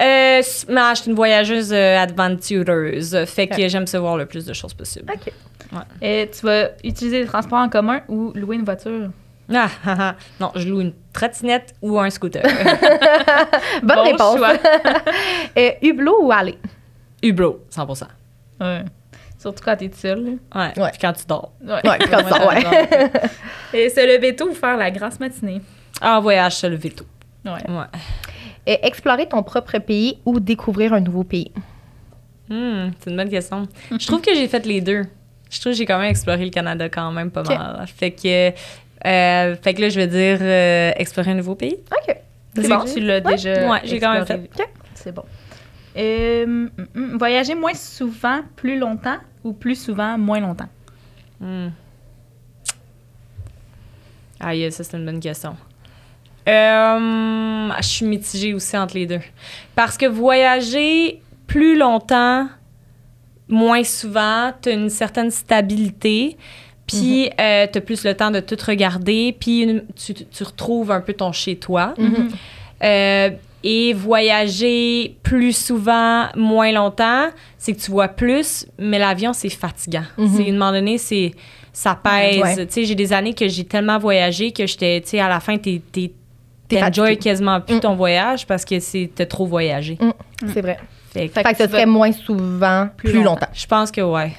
Euh, 0.00 0.38
s- 0.38 0.66
mais 0.68 0.80
je 0.94 1.02
suis 1.02 1.10
une 1.10 1.16
voyageuse 1.16 1.72
euh, 1.72 1.98
aventureuse. 1.98 3.24
Fait 3.26 3.46
que 3.46 3.68
j'aime 3.68 3.86
se 3.86 3.96
voir 3.96 4.16
le 4.16 4.26
plus 4.26 4.44
de 4.46 4.52
choses 4.52 4.74
possible. 4.74 5.12
OK. 5.12 5.32
Et 6.02 6.30
tu 6.32 6.44
vas 6.46 6.68
utiliser 6.84 7.20
les 7.20 7.26
transports 7.26 7.58
en 7.60 7.68
commun 7.68 8.02
ou 8.08 8.32
louer 8.34 8.56
une 8.56 8.64
voiture? 8.64 9.10
Ah, 9.54 9.68
ah, 9.84 9.96
ah. 9.98 10.14
non, 10.40 10.50
je 10.54 10.68
loue 10.68 10.80
une 10.80 10.92
trottinette 11.12 11.74
ou 11.82 11.98
un 11.98 12.08
scooter. 12.10 12.42
Bonne 13.82 13.96
Bon 13.96 14.02
réponse. 14.04 14.36
choix. 14.38 14.52
Euh, 15.58 15.70
Hublot 15.82 16.22
ou 16.24 16.32
aller? 16.32 16.58
Hublot, 17.22 17.64
100 17.70 17.86
Ouais. 18.60 18.84
Surtout 19.38 19.62
quand 19.64 19.76
t'es 19.76 19.90
seule. 19.94 20.24
là. 20.24 20.30
Ouais, 20.76 20.82
Ouais. 20.82 20.90
puis 20.90 20.98
quand 21.00 21.12
tu 21.12 21.24
dors. 21.26 21.52
Ouais. 21.62 21.80
Ouais, 21.86 21.98
comme 21.98 22.28
ça, 22.28 22.46
ouais. 22.48 22.62
Et 23.74 23.88
se 23.90 24.00
lever 24.00 24.34
tôt 24.36 24.48
ou 24.50 24.54
faire 24.54 24.76
la 24.76 24.90
grasse 24.90 25.18
matinée? 25.20 25.60
Ah, 26.00 26.20
voyage 26.20 26.56
seul 26.56 26.74
veto. 26.74 27.04
Ouais. 27.44 27.52
Ouais. 27.68 27.84
Euh, 28.68 28.76
explorer 28.82 29.28
ton 29.28 29.42
propre 29.42 29.78
pays 29.78 30.18
ou 30.24 30.38
découvrir 30.38 30.92
un 30.92 31.00
nouveau 31.00 31.24
pays? 31.24 31.50
Hmm, 32.48 32.90
c'est 33.00 33.10
une 33.10 33.16
bonne 33.16 33.28
question. 33.28 33.66
Je 33.90 34.06
trouve 34.06 34.20
que 34.20 34.34
j'ai 34.34 34.46
fait 34.46 34.64
les 34.66 34.80
deux. 34.80 35.02
Je 35.50 35.60
trouve 35.60 35.72
que 35.72 35.78
j'ai 35.78 35.86
quand 35.86 35.98
même 35.98 36.10
exploré 36.10 36.44
le 36.44 36.50
Canada 36.50 36.88
quand 36.88 37.10
même 37.12 37.30
pas 37.30 37.42
mal. 37.42 37.86
Fait 37.88 38.12
que, 38.12 38.50
euh, 39.04 39.56
fait 39.56 39.74
que 39.74 39.80
là, 39.80 39.88
je 39.88 40.00
veux 40.00 40.06
dire 40.06 40.38
euh, 40.40 40.92
explorer 40.96 41.32
un 41.32 41.34
nouveau 41.34 41.54
pays. 41.56 41.76
OK. 41.90 42.16
C'est 42.54 42.68
bon. 42.68 42.84
Tu 42.84 43.00
l'as 43.00 43.20
déjà. 43.20 43.70
Ouais, 43.70 43.80
j'ai 43.84 43.98
quand 43.98 44.12
même 44.12 44.26
fait. 44.26 44.48
C'est 44.94 45.12
bon. 45.12 45.24
Euh, 45.96 46.44
hum, 46.44 46.70
hum, 46.94 47.18
voyager 47.18 47.54
moins 47.54 47.74
souvent, 47.74 48.40
plus 48.56 48.78
longtemps 48.78 49.18
ou 49.44 49.52
plus 49.52 49.74
souvent, 49.74 50.16
moins 50.16 50.40
longtemps? 50.40 50.68
Hmm. 51.40 51.68
Aïe, 54.40 54.70
ça, 54.72 54.84
c'est 54.84 54.96
une 54.96 55.04
bonne 55.04 55.20
question. 55.20 55.56
Euh, 56.48 57.70
je 57.80 57.86
suis 57.86 58.06
mitigée 58.06 58.54
aussi 58.54 58.76
entre 58.76 58.94
les 58.94 59.06
deux. 59.06 59.20
Parce 59.74 59.96
que 59.96 60.06
voyager 60.06 61.20
plus 61.46 61.76
longtemps, 61.76 62.48
moins 63.48 63.84
souvent, 63.84 64.52
tu 64.60 64.70
as 64.70 64.72
une 64.72 64.90
certaine 64.90 65.30
stabilité, 65.30 66.36
puis 66.86 67.30
tu 67.36 67.42
as 67.42 67.80
plus 67.80 68.04
le 68.04 68.14
temps 68.14 68.30
de 68.30 68.40
tout 68.40 68.56
regarder, 68.66 69.36
puis 69.38 69.82
tu, 69.94 70.14
tu 70.14 70.42
retrouves 70.42 70.90
un 70.90 71.00
peu 71.00 71.12
ton 71.12 71.32
chez-toi. 71.32 71.94
Mhm. 71.98 72.30
Euh, 72.82 73.30
et 73.64 73.92
voyager 73.92 75.16
plus 75.22 75.56
souvent, 75.56 76.26
moins 76.34 76.72
longtemps, 76.72 77.28
c'est 77.58 77.74
que 77.74 77.80
tu 77.80 77.92
vois 77.92 78.08
plus, 78.08 78.66
mais 78.76 78.98
l'avion, 78.98 79.32
c'est 79.32 79.50
fatigant. 79.50 80.02
Mhm. 80.18 80.28
C'est, 80.36 80.46
à 80.46 80.48
un 80.48 80.52
moment 80.52 80.72
donné, 80.72 80.98
c'est, 80.98 81.32
ça 81.72 81.94
pèse. 81.94 82.40
Ouais. 82.40 82.66
Tu 82.66 82.72
sais, 82.72 82.84
j'ai 82.84 82.96
des 82.96 83.12
années 83.12 83.34
que 83.34 83.46
j'ai 83.46 83.64
tellement 83.64 83.98
voyagé 83.98 84.50
que 84.50 84.66
j'étais, 84.66 85.00
tu 85.00 85.10
sais, 85.10 85.20
à 85.20 85.28
la 85.28 85.38
fin, 85.38 85.58
T'es 85.58 85.80
t'enjoy 86.80 87.18
quasiment 87.18 87.60
plus 87.60 87.76
Mm. 87.76 87.80
ton 87.80 87.94
voyage 87.94 88.46
parce 88.46 88.64
que 88.64 88.78
c'est, 88.80 89.10
t'as 89.14 89.26
trop 89.26 89.46
voyagé. 89.46 89.98
C'est 90.52 90.60
vrai. 90.60 90.78
Fait 91.12 91.28
que 91.28 91.34
Fait 91.34 91.42
que 91.42 91.56
ce 91.58 91.62
vas 91.64 91.68
serait 91.68 91.86
moins 91.86 92.12
souvent, 92.12 92.88
plus, 92.96 93.10
plus 93.10 93.22
longtemps. 93.22 93.46
je 93.52 93.66
pense 93.66 93.90
que 93.90 94.00
ouais. 94.00 94.32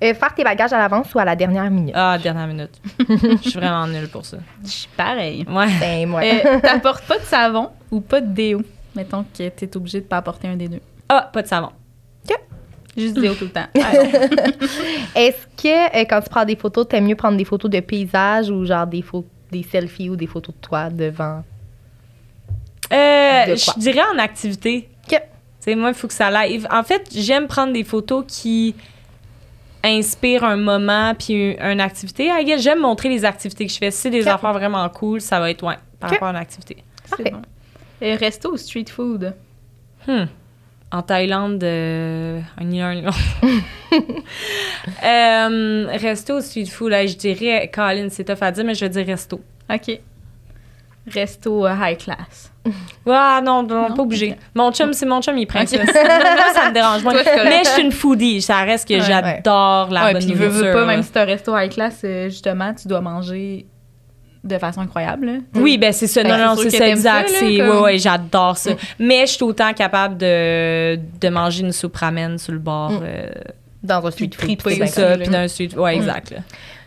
Euh, 0.00 0.14
faire 0.14 0.32
tes 0.32 0.44
bagages 0.44 0.72
à 0.72 0.78
l'avance 0.78 1.12
ou 1.12 1.18
à 1.18 1.24
la 1.24 1.34
dernière 1.34 1.68
minute? 1.70 1.92
Ah, 1.96 2.16
dernière 2.22 2.46
minute. 2.46 2.80
Je 3.42 3.48
suis 3.50 3.58
vraiment 3.58 3.84
nulle 3.88 4.06
pour 4.08 4.24
ça. 4.24 4.36
Je 4.62 4.68
suis 4.70 4.88
pareil. 4.96 5.44
Ouais. 5.50 5.66
Ben, 5.80 6.06
moi. 6.08 6.20
Euh, 6.22 6.60
T'apportes 6.62 7.04
pas 7.04 7.18
de 7.18 7.24
savon 7.24 7.70
ou 7.90 8.00
pas 8.00 8.20
de 8.20 8.28
déo? 8.32 8.62
Mettons 8.94 9.24
que 9.36 9.48
t'es 9.48 9.76
obligé 9.76 10.00
de 10.00 10.06
pas 10.06 10.18
apporter 10.18 10.46
un 10.46 10.54
des 10.54 10.68
deux. 10.68 10.80
Ah, 11.08 11.28
pas 11.32 11.42
de 11.42 11.48
savon. 11.48 11.70
Juste 12.96 13.14
du 13.14 13.20
déo 13.22 13.34
tout 13.34 13.44
le 13.44 13.50
temps. 13.50 13.66
Est-ce 15.14 15.46
que 15.62 15.96
euh, 16.00 16.04
quand 16.08 16.20
tu 16.20 16.28
prends 16.30 16.44
des 16.44 16.56
photos, 16.56 16.88
t'aimes 16.88 17.06
mieux 17.06 17.14
prendre 17.16 17.36
des 17.36 17.44
photos 17.44 17.70
de 17.70 17.80
paysages 17.80 18.50
ou 18.50 18.64
genre 18.64 18.86
des, 18.86 19.02
pho- 19.02 19.24
des 19.50 19.62
selfies 19.62 20.10
ou 20.10 20.16
des 20.16 20.26
photos 20.26 20.54
de 20.54 20.60
toi 20.60 20.90
devant? 20.90 21.42
Euh, 22.92 23.46
De 23.46 23.54
je 23.56 23.78
dirais 23.78 24.02
en 24.14 24.18
activité. 24.18 24.88
OK. 25.04 25.10
Tu 25.10 25.18
sais, 25.60 25.74
moi, 25.74 25.88
il 25.90 25.94
faut 25.94 26.08
que 26.08 26.14
ça 26.14 26.30
live. 26.30 26.66
En 26.70 26.82
fait, 26.82 27.08
j'aime 27.14 27.46
prendre 27.46 27.72
des 27.72 27.84
photos 27.84 28.24
qui 28.26 28.74
inspirent 29.84 30.44
un 30.44 30.56
moment 30.56 31.14
puis 31.14 31.56
un- 31.60 31.72
une 31.72 31.80
activité. 31.80 32.30
J'aime 32.58 32.80
montrer 32.80 33.08
les 33.08 33.24
activités 33.24 33.66
que 33.66 33.72
je 33.72 33.78
fais. 33.78 33.90
Si 33.90 33.98
c'est 34.02 34.10
des 34.10 34.26
affaires 34.26 34.52
vraiment 34.52 34.88
cool, 34.88 35.20
ça 35.20 35.38
va 35.40 35.50
être, 35.50 35.62
ouais, 35.64 35.76
par 36.00 36.10
OK. 36.10 36.14
rapport 36.16 36.28
à 36.28 36.30
une 36.32 36.36
activité. 36.36 36.82
Parfait. 37.08 37.30
Bon. 37.30 37.42
Euh, 38.02 38.16
resto 38.16 38.52
ou 38.52 38.56
street 38.56 38.86
food? 38.90 39.34
Hmm. 40.06 40.24
En 40.90 41.02
Thaïlande, 41.02 41.62
euh, 41.64 42.40
un 42.58 42.64
ni 42.64 42.80
l'autre. 42.80 43.18
Euh, 45.04 45.86
resto 45.92 46.40
street 46.40 46.66
food, 46.66 46.90
là, 46.90 47.06
je 47.06 47.14
dirais, 47.16 47.70
Colin, 47.72 48.08
c'est 48.10 48.24
tough 48.24 48.42
à 48.42 48.50
dire, 48.50 48.64
mais 48.64 48.74
je 48.74 48.80
vais 48.84 48.88
dire 48.88 49.06
resto. 49.06 49.40
OK. 49.70 50.00
Resto 51.12 51.66
euh, 51.66 51.74
high 51.74 51.96
class. 51.96 52.52
Ah 53.06 53.40
non, 53.42 53.62
non, 53.62 53.88
Non? 53.88 53.94
pas 53.94 54.02
obligé. 54.02 54.36
Mon 54.54 54.70
chum, 54.72 54.92
c'est 54.92 55.06
mon 55.06 55.22
chum, 55.22 55.36
il 55.38 55.46
prend 55.46 55.60
Ok. 55.62 55.68
ça. 55.68 55.76
Moi, 55.76 56.54
ça 56.54 56.68
me 56.68 56.74
dérange 56.74 57.02
moins. 57.02 57.14
Mais 57.14 57.62
je 57.64 57.68
suis 57.70 57.82
une 57.82 57.92
foodie, 57.92 58.42
ça 58.42 58.58
reste 58.62 58.86
que 58.88 58.94
Ouais, 58.94 59.00
j'adore 59.00 59.90
la 59.90 60.04
ouais, 60.06 60.12
bonne 60.14 60.24
puis 60.24 60.34
veux, 60.34 60.46
nourriture. 60.48 60.66
veux 60.66 60.72
pas, 60.72 60.84
même 60.86 61.02
si 61.02 61.10
c'est 61.12 61.18
un 61.20 61.24
resto 61.24 61.56
high 61.56 61.70
class, 61.70 62.00
euh, 62.04 62.28
justement, 62.28 62.74
tu 62.74 62.88
dois 62.88 63.00
manger 63.00 63.66
de 64.48 64.58
façon 64.58 64.80
incroyable. 64.80 65.26
là. 65.26 65.32
Oui, 65.54 65.78
ben 65.78 65.92
c'est 65.92 66.06
ça. 66.06 66.22
Ben, 66.22 66.30
Non, 66.30 66.36
c'est 66.56 66.64
non, 66.64 66.70
c'est 66.70 66.76
ça, 66.78 66.88
exact. 66.88 67.28
ça, 67.28 67.34
là, 67.34 67.38
C'est, 67.40 67.56
comme- 67.58 67.68
ouais, 67.68 67.80
ouais, 67.82 67.98
j'adore 67.98 68.56
ça. 68.58 68.70
Mais 68.98 69.26
je 69.26 69.32
suis 69.32 69.44
autant 69.44 69.72
capable 69.74 70.16
de, 70.16 70.96
de 71.20 71.28
manger 71.28 71.62
une 71.64 71.72
soupe 71.72 71.96
ramen 71.96 72.38
sur 72.38 72.52
le 72.52 72.58
bord. 72.58 72.90
Mm. 72.92 73.00
euh, 73.04 73.26
Dans 73.82 74.04
un 74.06 74.10
street 74.10 74.28
Puis 74.28 74.48
food. 74.48 74.58
triper, 74.58 74.70
c'est 74.70 74.86
c'est 74.86 75.02
bien 75.02 75.10
ça, 75.12 75.18
puis 75.18 75.28
d'un 75.28 75.48
street. 75.48 75.70
Ouais, 75.76 75.96
exact. 75.96 76.30
là. 76.32 76.38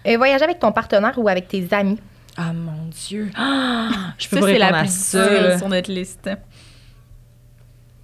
Euh, 0.07 0.17
voyager 0.17 0.43
avec 0.43 0.59
ton 0.59 0.71
partenaire 0.71 1.13
ou 1.17 1.29
avec 1.29 1.47
tes 1.47 1.67
amis? 1.71 1.99
Ah 2.37 2.53
mon 2.53 2.87
Dieu. 3.07 3.29
Ah, 3.37 3.89
je 4.17 4.27
peux 4.29 4.37
Ça, 4.37 4.41
pas 4.41 4.47
c'est 4.47 4.57
la 4.57 4.65
répondre 4.67 4.83
à 4.83 4.87
ça. 4.87 5.57
sur 5.59 5.69
notre 5.69 5.91
liste. 5.91 6.29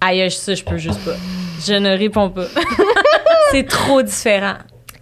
Aïe, 0.00 0.30
ça, 0.30 0.54
je 0.54 0.62
peux 0.62 0.76
juste 0.78 1.04
pas. 1.04 1.16
Je 1.66 1.72
ne 1.74 1.90
réponds 1.96 2.30
pas. 2.30 2.44
c'est 3.50 3.64
trop 3.66 4.00
différent. 4.02 4.54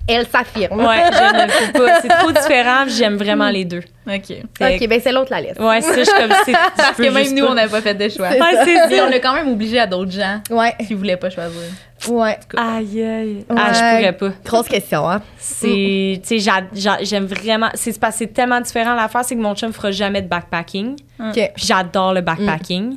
Elle 0.08 0.26
s'affirme. 0.28 0.78
Ouais, 0.78 1.02
je 1.12 1.18
ne 1.18 1.72
peux 1.72 1.84
pas. 1.84 2.00
C'est 2.00 2.08
trop 2.08 2.30
différent, 2.30 2.84
j'aime 2.86 3.16
vraiment 3.16 3.48
les 3.50 3.64
deux. 3.64 3.82
OK. 4.08 4.36
OK, 4.60 4.88
ben 4.88 5.00
c'est 5.02 5.10
l'autre 5.10 5.32
la 5.32 5.40
liste. 5.40 5.58
Ouais, 5.60 5.80
ça, 5.80 5.96
je 5.96 6.04
suis 6.04 6.12
comme. 6.14 6.30
c'est- 6.44 6.52
je 6.76 6.76
Parce 6.76 6.96
que 6.96 7.10
même 7.10 7.34
nous, 7.34 7.44
pas. 7.44 7.50
on 7.50 7.54
n'a 7.54 7.66
pas 7.68 7.80
fait 7.80 7.94
de 7.94 8.08
choix. 8.08 8.28
Ouais, 8.28 8.38
c'est 8.64 8.88
Mais 8.88 9.00
on 9.00 9.04
ça. 9.06 9.10
l'a 9.10 9.18
quand 9.18 9.34
même 9.34 9.48
obligé 9.48 9.80
à 9.80 9.86
d'autres 9.88 10.12
gens 10.12 10.40
Ouais, 10.50 10.74
qui 10.86 10.94
voulaient 10.94 11.16
pas 11.16 11.28
choisir. 11.30 11.60
ouais. 12.08 12.38
Aïe, 12.56 13.02
aïe. 13.02 13.46
Ah, 13.50 13.72
je 13.72 13.80
Ouais. 13.80 13.96
pourrais 13.96 14.12
pas. 14.12 14.36
Grosse 14.44 14.68
question, 14.68 15.10
hein? 15.10 15.20
C'est, 15.38 16.20
tu 16.22 16.28
sais, 16.28 16.38
j'a- 16.38 16.62
j'a- 16.72 17.02
j'aime 17.02 17.26
vraiment. 17.26 17.68
C'est 17.74 17.98
parce 17.98 18.14
que 18.14 18.18
c'est 18.20 18.32
tellement 18.32 18.60
différent. 18.60 18.94
L'affaire, 18.94 19.24
c'est 19.24 19.34
que 19.34 19.40
mon 19.40 19.54
chum 19.56 19.72
fera 19.72 19.90
jamais 19.90 20.22
de 20.22 20.28
backpacking. 20.28 20.94
OK. 21.18 21.32
Puis 21.32 21.66
j'adore 21.66 22.14
le 22.14 22.20
backpacking. 22.20 22.96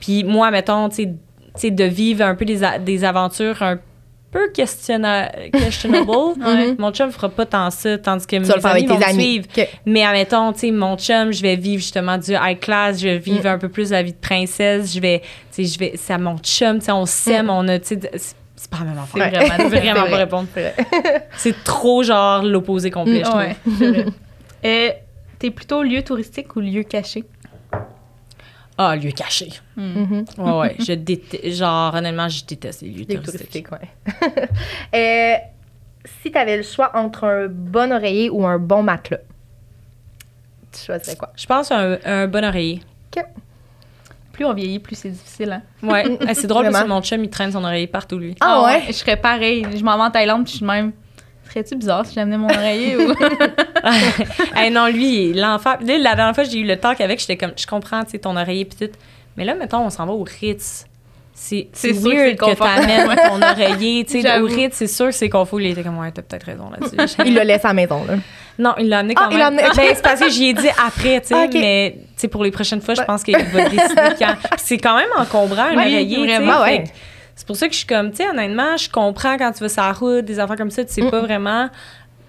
Puis 0.00 0.22
moi, 0.22 0.50
mettons, 0.52 0.88
tu 0.90 1.08
sais, 1.56 1.70
de 1.72 1.84
vivre 1.84 2.22
un 2.24 2.34
peu 2.36 2.44
des, 2.44 2.60
des 2.80 3.02
aventures 3.04 3.62
un 3.62 3.76
peu 3.76 3.82
questionna- 4.54 5.50
questionable. 5.50 6.06
Ouais. 6.46 6.74
Mon 6.78 6.92
chum 6.92 7.10
fera 7.10 7.28
pas 7.28 7.46
tant 7.46 7.70
ça, 7.70 7.98
tandis 7.98 8.26
que 8.26 8.36
Tu 8.36 8.40
mes 8.42 8.50
amis 8.50 8.64
avec 8.66 8.88
vont 8.88 8.94
tes 8.98 9.00
me 9.04 9.10
amis. 9.10 9.22
suivre. 9.22 9.46
Mais 9.86 10.04
admettons, 10.04 10.52
tu 10.52 10.60
sais, 10.60 10.70
mon 10.70 10.96
chum, 10.96 11.32
je 11.32 11.42
vais 11.42 11.56
vivre 11.56 11.80
justement 11.82 12.18
du 12.18 12.32
high 12.32 12.58
class, 12.58 13.00
je 13.00 13.08
vais 13.08 13.18
vivre 13.18 13.46
un 13.46 13.58
peu 13.58 13.68
plus 13.68 13.90
la 13.90 14.02
vie 14.02 14.12
de 14.12 14.18
princesse, 14.18 14.94
je 14.94 15.00
vais, 15.00 15.20
tu 15.20 15.26
sais, 15.50 15.64
je 15.64 15.78
vais, 15.78 15.92
c'est 15.96 16.12
à 16.12 16.18
mon 16.18 16.36
chum, 16.38 16.78
tu 16.78 16.86
sais, 16.86 16.92
on 16.92 17.06
s'aime, 17.06 17.50
on 17.50 17.66
a, 17.68 17.78
tu 17.78 17.96
sais, 17.98 18.10
c'est 18.58 18.70
pas 18.70 18.78
la 18.78 18.84
même 18.86 19.00
C'est 19.12 19.20
affaire. 19.20 19.68
vraiment 19.68 19.68
vraiment 19.68 19.82
C'est 19.84 19.94
pas 19.94 20.06
vrai. 20.06 20.16
répondre. 20.16 20.48
C'est 21.36 21.64
trop 21.64 22.02
genre 22.02 22.42
l'opposé 22.42 22.90
complet, 22.90 23.18
je 23.18 23.24
trouve. 23.24 23.36
Ouais, 23.38 23.56
c'est 23.78 23.88
vrai. 23.90 24.06
Euh, 24.64 24.90
T'es 25.38 25.50
plutôt 25.50 25.82
lieu 25.82 26.00
touristique 26.02 26.56
ou 26.56 26.60
lieu 26.60 26.82
caché? 26.82 27.22
Ah, 28.78 28.94
lieu 28.96 29.10
caché. 29.10 29.48
Mhm. 29.76 30.24
Ouais, 30.38 30.52
ouais. 30.58 30.76
je 30.78 30.92
déteste, 30.92 31.48
genre, 31.54 31.94
honnêtement, 31.94 32.28
je 32.28 32.44
déteste 32.44 32.82
les 32.82 32.88
lieux 32.90 33.04
Les 33.08 33.14
touristiques. 33.16 33.68
touristiques, 33.68 33.72
ouais. 33.72 34.48
Euh, 34.94 35.36
si 36.22 36.30
tu 36.30 36.38
avais 36.38 36.58
le 36.58 36.62
choix 36.62 36.90
entre 36.94 37.24
un 37.24 37.46
bon 37.48 37.92
oreiller 37.92 38.28
ou 38.30 38.46
un 38.46 38.58
bon 38.58 38.82
matelas, 38.82 39.20
tu 40.72 40.84
choisirais 40.84 41.16
quoi? 41.16 41.32
Je 41.36 41.46
pense 41.46 41.70
un, 41.72 41.98
un 42.04 42.26
bon 42.26 42.44
oreiller. 42.44 42.82
Plus 44.32 44.44
on 44.44 44.52
vieillit, 44.52 44.80
plus 44.80 44.94
c'est 44.96 45.08
difficile. 45.08 45.50
Hein? 45.50 45.62
Ouais. 45.82 46.18
Ah, 46.28 46.34
c'est 46.34 46.46
drôle 46.46 46.66
parce 46.70 46.82
que 46.84 46.88
mon 46.88 47.00
chum, 47.00 47.24
il 47.24 47.30
traîne 47.30 47.52
son 47.52 47.64
oreiller 47.64 47.86
partout, 47.86 48.18
lui. 48.18 48.34
Ah 48.40 48.62
ouais? 48.64 48.82
Je 48.88 48.92
serais 48.92 49.16
pareil. 49.16 49.66
Je 49.74 49.82
m'en 49.82 49.96
vais 49.96 50.02
en 50.02 50.10
Thaïlande, 50.10 50.44
puis 50.44 50.52
je 50.52 50.56
suis 50.58 50.66
de 50.66 50.70
même. 50.70 50.92
Serais-tu 51.48 51.76
bizarre 51.76 52.04
si 52.06 52.14
j'amenais 52.14 52.36
mon 52.38 52.48
oreiller 52.48 52.96
ou. 52.96 53.12
hey, 54.56 54.70
non, 54.70 54.86
lui, 54.88 55.32
l'enfant. 55.32 55.74
Là, 55.80 55.98
la 55.98 56.14
dernière 56.14 56.34
fois, 56.34 56.44
j'ai 56.44 56.58
eu 56.58 56.66
le 56.66 56.76
talk 56.76 57.00
avec, 57.00 57.20
j'étais 57.20 57.36
comme, 57.36 57.52
je 57.56 57.66
comprends, 57.66 58.04
tu 58.04 58.10
sais, 58.12 58.18
ton 58.18 58.36
oreiller, 58.36 58.64
pis 58.64 58.76
tout. 58.76 58.92
Mais 59.36 59.44
là, 59.44 59.54
mettons, 59.54 59.78
on 59.84 59.90
s'en 59.90 60.06
va 60.06 60.12
au 60.12 60.24
Ritz. 60.40 60.86
C'est 61.38 61.68
que 61.70 61.92
weird 61.92 62.36
que 62.38 62.44
confort. 62.46 62.66
t'amènes 62.66 63.08
Ouais. 63.08 63.16
ton 63.28 63.42
oreiller. 63.42 64.04
Tu 64.06 64.22
sais, 64.22 64.38
au 64.40 64.46
Ritz, 64.46 64.74
c'est 64.74 64.86
sûr 64.86 65.06
que 65.06 65.12
c'est 65.12 65.28
confort. 65.28 65.60
Il 65.60 65.66
était 65.70 65.82
comme, 65.82 65.98
ouais, 65.98 66.10
t'as 66.10 66.22
peut-être 66.22 66.44
raison 66.44 66.70
là-dessus. 66.70 67.16
Il 67.26 67.34
le 67.34 67.42
laisse 67.42 67.64
à 67.64 67.68
la 67.68 67.74
maison, 67.74 68.04
là. 68.06 68.14
Non, 68.58 68.72
il 68.78 68.88
l'a 68.88 69.00
amené 69.00 69.12
quand 69.14 69.24
Ah, 69.26 69.28
il 69.30 69.36
même. 69.36 69.46
amené, 69.48 69.64
ok. 69.66 69.76
Ben, 69.76 69.92
c'est 69.94 70.02
parce 70.02 70.18
que 70.18 70.30
j'y 70.30 70.46
ai 70.48 70.54
dit 70.54 70.68
après, 70.82 71.20
tu 71.20 71.26
sais, 71.28 71.48
mais 71.52 71.92
tu 71.98 72.02
sais, 72.16 72.28
pour 72.28 72.42
les 72.42 72.50
prochaines 72.50 72.80
fois, 72.80 72.94
je 72.94 73.00
Ouais. 73.00 73.06
pense 73.06 73.22
qu'il 73.22 73.36
va 73.36 73.68
décider 73.68 74.00
quand. 74.18 74.32
Puis 74.34 74.48
c'est 74.64 74.78
quand 74.78 74.96
même 74.96 75.10
encombrant, 75.14 75.64
un 75.64 75.70
Oui, 75.76 75.76
oreiller, 75.76 76.16
tu 76.16 76.26
sais. 76.26 76.84
C'est 77.36 77.46
pour 77.46 77.56
ça 77.56 77.66
que 77.68 77.74
je 77.74 77.78
suis 77.78 77.86
comme, 77.86 78.10
tu 78.10 78.16
sais, 78.18 78.28
honnêtement, 78.28 78.76
je 78.78 78.88
comprends 78.90 79.36
quand 79.36 79.52
tu 79.52 79.60
vas 79.60 79.68
sur 79.68 79.82
la 79.82 79.92
route, 79.92 80.24
des 80.24 80.40
affaires 80.40 80.56
comme 80.56 80.70
ça, 80.70 80.84
tu 80.84 80.92
sais 80.92 81.02
Mm. 81.02 81.10
pas 81.10 81.20
vraiment. 81.20 81.68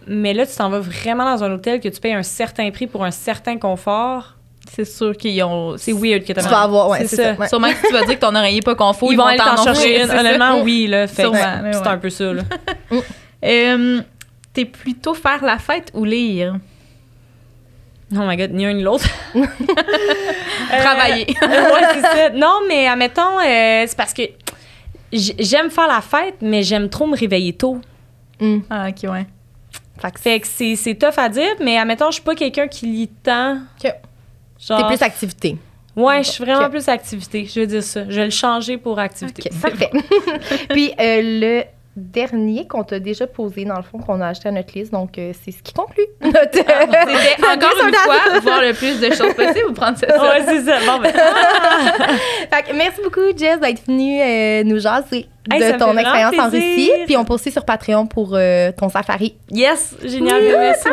Mais 0.05 0.33
là, 0.33 0.45
tu 0.45 0.55
t'en 0.55 0.69
vas 0.69 0.79
vraiment 0.79 1.23
dans 1.25 1.43
un 1.43 1.51
hôtel 1.53 1.79
que 1.79 1.87
tu 1.89 1.99
payes 1.99 2.13
un 2.13 2.23
certain 2.23 2.69
prix 2.71 2.87
pour 2.87 3.03
un 3.03 3.11
certain 3.11 3.57
confort. 3.57 4.33
c'est 4.69 4.83
sûr 4.85 5.15
qu'ils 5.15 5.41
ont. 5.43 5.75
C'est 5.77 5.93
weird 5.93 6.23
que 6.25 6.33
Tu 6.33 6.39
vas 6.41 6.61
avoir, 6.63 6.89
ouais, 6.89 7.07
c'est 7.07 7.15
ça. 7.15 7.33
ouais. 7.33 7.47
Sûrement 7.47 7.69
que 7.69 7.87
tu 7.87 7.93
vas 7.93 8.03
dire 8.05 8.15
que 8.15 8.25
ton 8.25 8.35
oreiller 8.35 8.61
pas 8.61 8.75
confort. 8.75 9.11
Ils, 9.11 9.15
vont 9.15 9.25
aller 9.25 9.37
t'en 9.37 9.63
chercher 9.63 10.03
une. 10.03 10.11
Honnêtement, 10.11 10.61
oui, 10.61 10.87
là. 10.87 11.07
Fait 11.07 11.23
c'est 11.23 11.27
ouais. 11.27 11.39
un 11.87 11.97
peu 11.97 12.09
ça, 12.09 12.33
là. 12.33 12.43
Euh, 13.45 14.01
T'es 14.53 14.65
plutôt 14.65 15.13
faire 15.13 15.43
la 15.45 15.57
fête 15.59 15.91
ou 15.93 16.03
lire? 16.03 16.55
Oh 18.13 18.19
my 18.25 18.35
god, 18.35 18.51
ni 18.51 18.65
un 18.65 18.73
ni 18.73 18.81
l'autre. 18.83 19.05
Euh, 20.73 20.81
Travailler. 20.83 21.25
ouais, 21.27 21.83
c'est 21.93 22.01
ça. 22.01 22.29
Non, 22.31 22.59
mais 22.67 22.87
admettons, 22.87 23.39
euh, 23.39 23.83
c'est 23.87 23.95
parce 23.95 24.13
que 24.13 24.23
j'aime 25.11 25.69
faire 25.69 25.87
la 25.87 26.01
fête, 26.01 26.35
mais 26.41 26.63
j'aime 26.63 26.89
trop 26.89 27.07
me 27.07 27.17
réveiller 27.17 27.53
tôt. 27.53 27.79
Mm. 28.39 28.59
Ah, 28.69 28.89
ok, 28.89 29.09
ouais. 29.11 29.25
Fait 30.17 30.39
que 30.39 30.47
c'est, 30.47 30.75
c'est 30.75 30.95
tough 30.95 31.17
à 31.17 31.29
dire, 31.29 31.55
mais 31.59 31.77
admettons, 31.77 32.07
je 32.07 32.15
suis 32.15 32.23
pas 32.23 32.35
quelqu'un 32.35 32.67
qui 32.67 32.85
lit 32.85 33.07
tant. 33.07 33.59
Ok. 33.83 33.91
Genre, 34.59 34.79
T'es 34.79 34.95
plus 34.95 35.01
activité. 35.03 35.57
Ouais, 35.95 36.23
je 36.23 36.29
suis 36.29 36.43
vraiment 36.43 36.69
plus 36.69 36.87
activité. 36.89 37.45
Je 37.51 37.59
veux 37.59 37.67
dire 37.67 37.83
ça. 37.83 38.03
Je 38.07 38.15
vais 38.15 38.25
le 38.25 38.31
changer 38.31 38.77
pour 38.77 38.99
activité. 38.99 39.49
OK, 39.51 39.61
parfait. 39.61 39.89
Puis 40.69 40.91
euh, 40.99 41.21
le 41.23 41.63
dernier 41.97 42.67
qu'on 42.67 42.83
t'a 42.83 42.99
déjà 42.99 43.27
posé, 43.27 43.65
dans 43.65 43.75
le 43.75 43.83
fond, 43.83 43.97
qu'on 43.97 44.21
a 44.21 44.27
acheté 44.27 44.49
à 44.49 44.51
notre 44.51 44.77
liste, 44.77 44.91
donc 44.93 45.17
euh, 45.17 45.33
c'est 45.43 45.51
ce 45.51 45.61
qui 45.61 45.73
conclut 45.73 46.05
notre... 46.21 46.37
C'était 46.51 46.65
encore 47.47 47.87
une 47.87 47.93
fois 47.93 48.39
voir 48.41 48.61
le 48.61 48.73
plus 48.73 48.99
de 48.99 49.07
choses 49.07 49.33
possibles 49.33 49.69
ou 49.69 49.73
prendre 49.73 49.97
ça. 49.97 50.07
Ouais, 50.07 50.43
c'est 50.45 50.61
ça. 50.61 50.77
Bon, 50.85 51.01
ben. 51.01 51.11
Fait 52.51 52.63
que 52.63 52.75
merci 52.75 53.01
beaucoup, 53.03 53.21
Jess, 53.35 53.59
d'être 53.59 53.85
venue 53.85 54.21
euh, 54.21 54.63
nous 54.63 54.79
jaser 54.79 55.27
Hey, 55.49 55.61
de 55.61 55.77
ton 55.77 55.97
expérience 55.97 56.37
en 56.39 56.49
Russie. 56.49 56.91
Puis 57.05 57.15
on 57.15 57.23
poursuit 57.23 57.51
sur 57.51 57.63
Patreon 57.63 58.05
pour 58.05 58.31
euh, 58.33 58.71
ton 58.77 58.89
safari. 58.89 59.37
Yes, 59.49 59.95
génial. 60.03 60.41
Oui, 60.41 60.49
merci. 60.51 60.89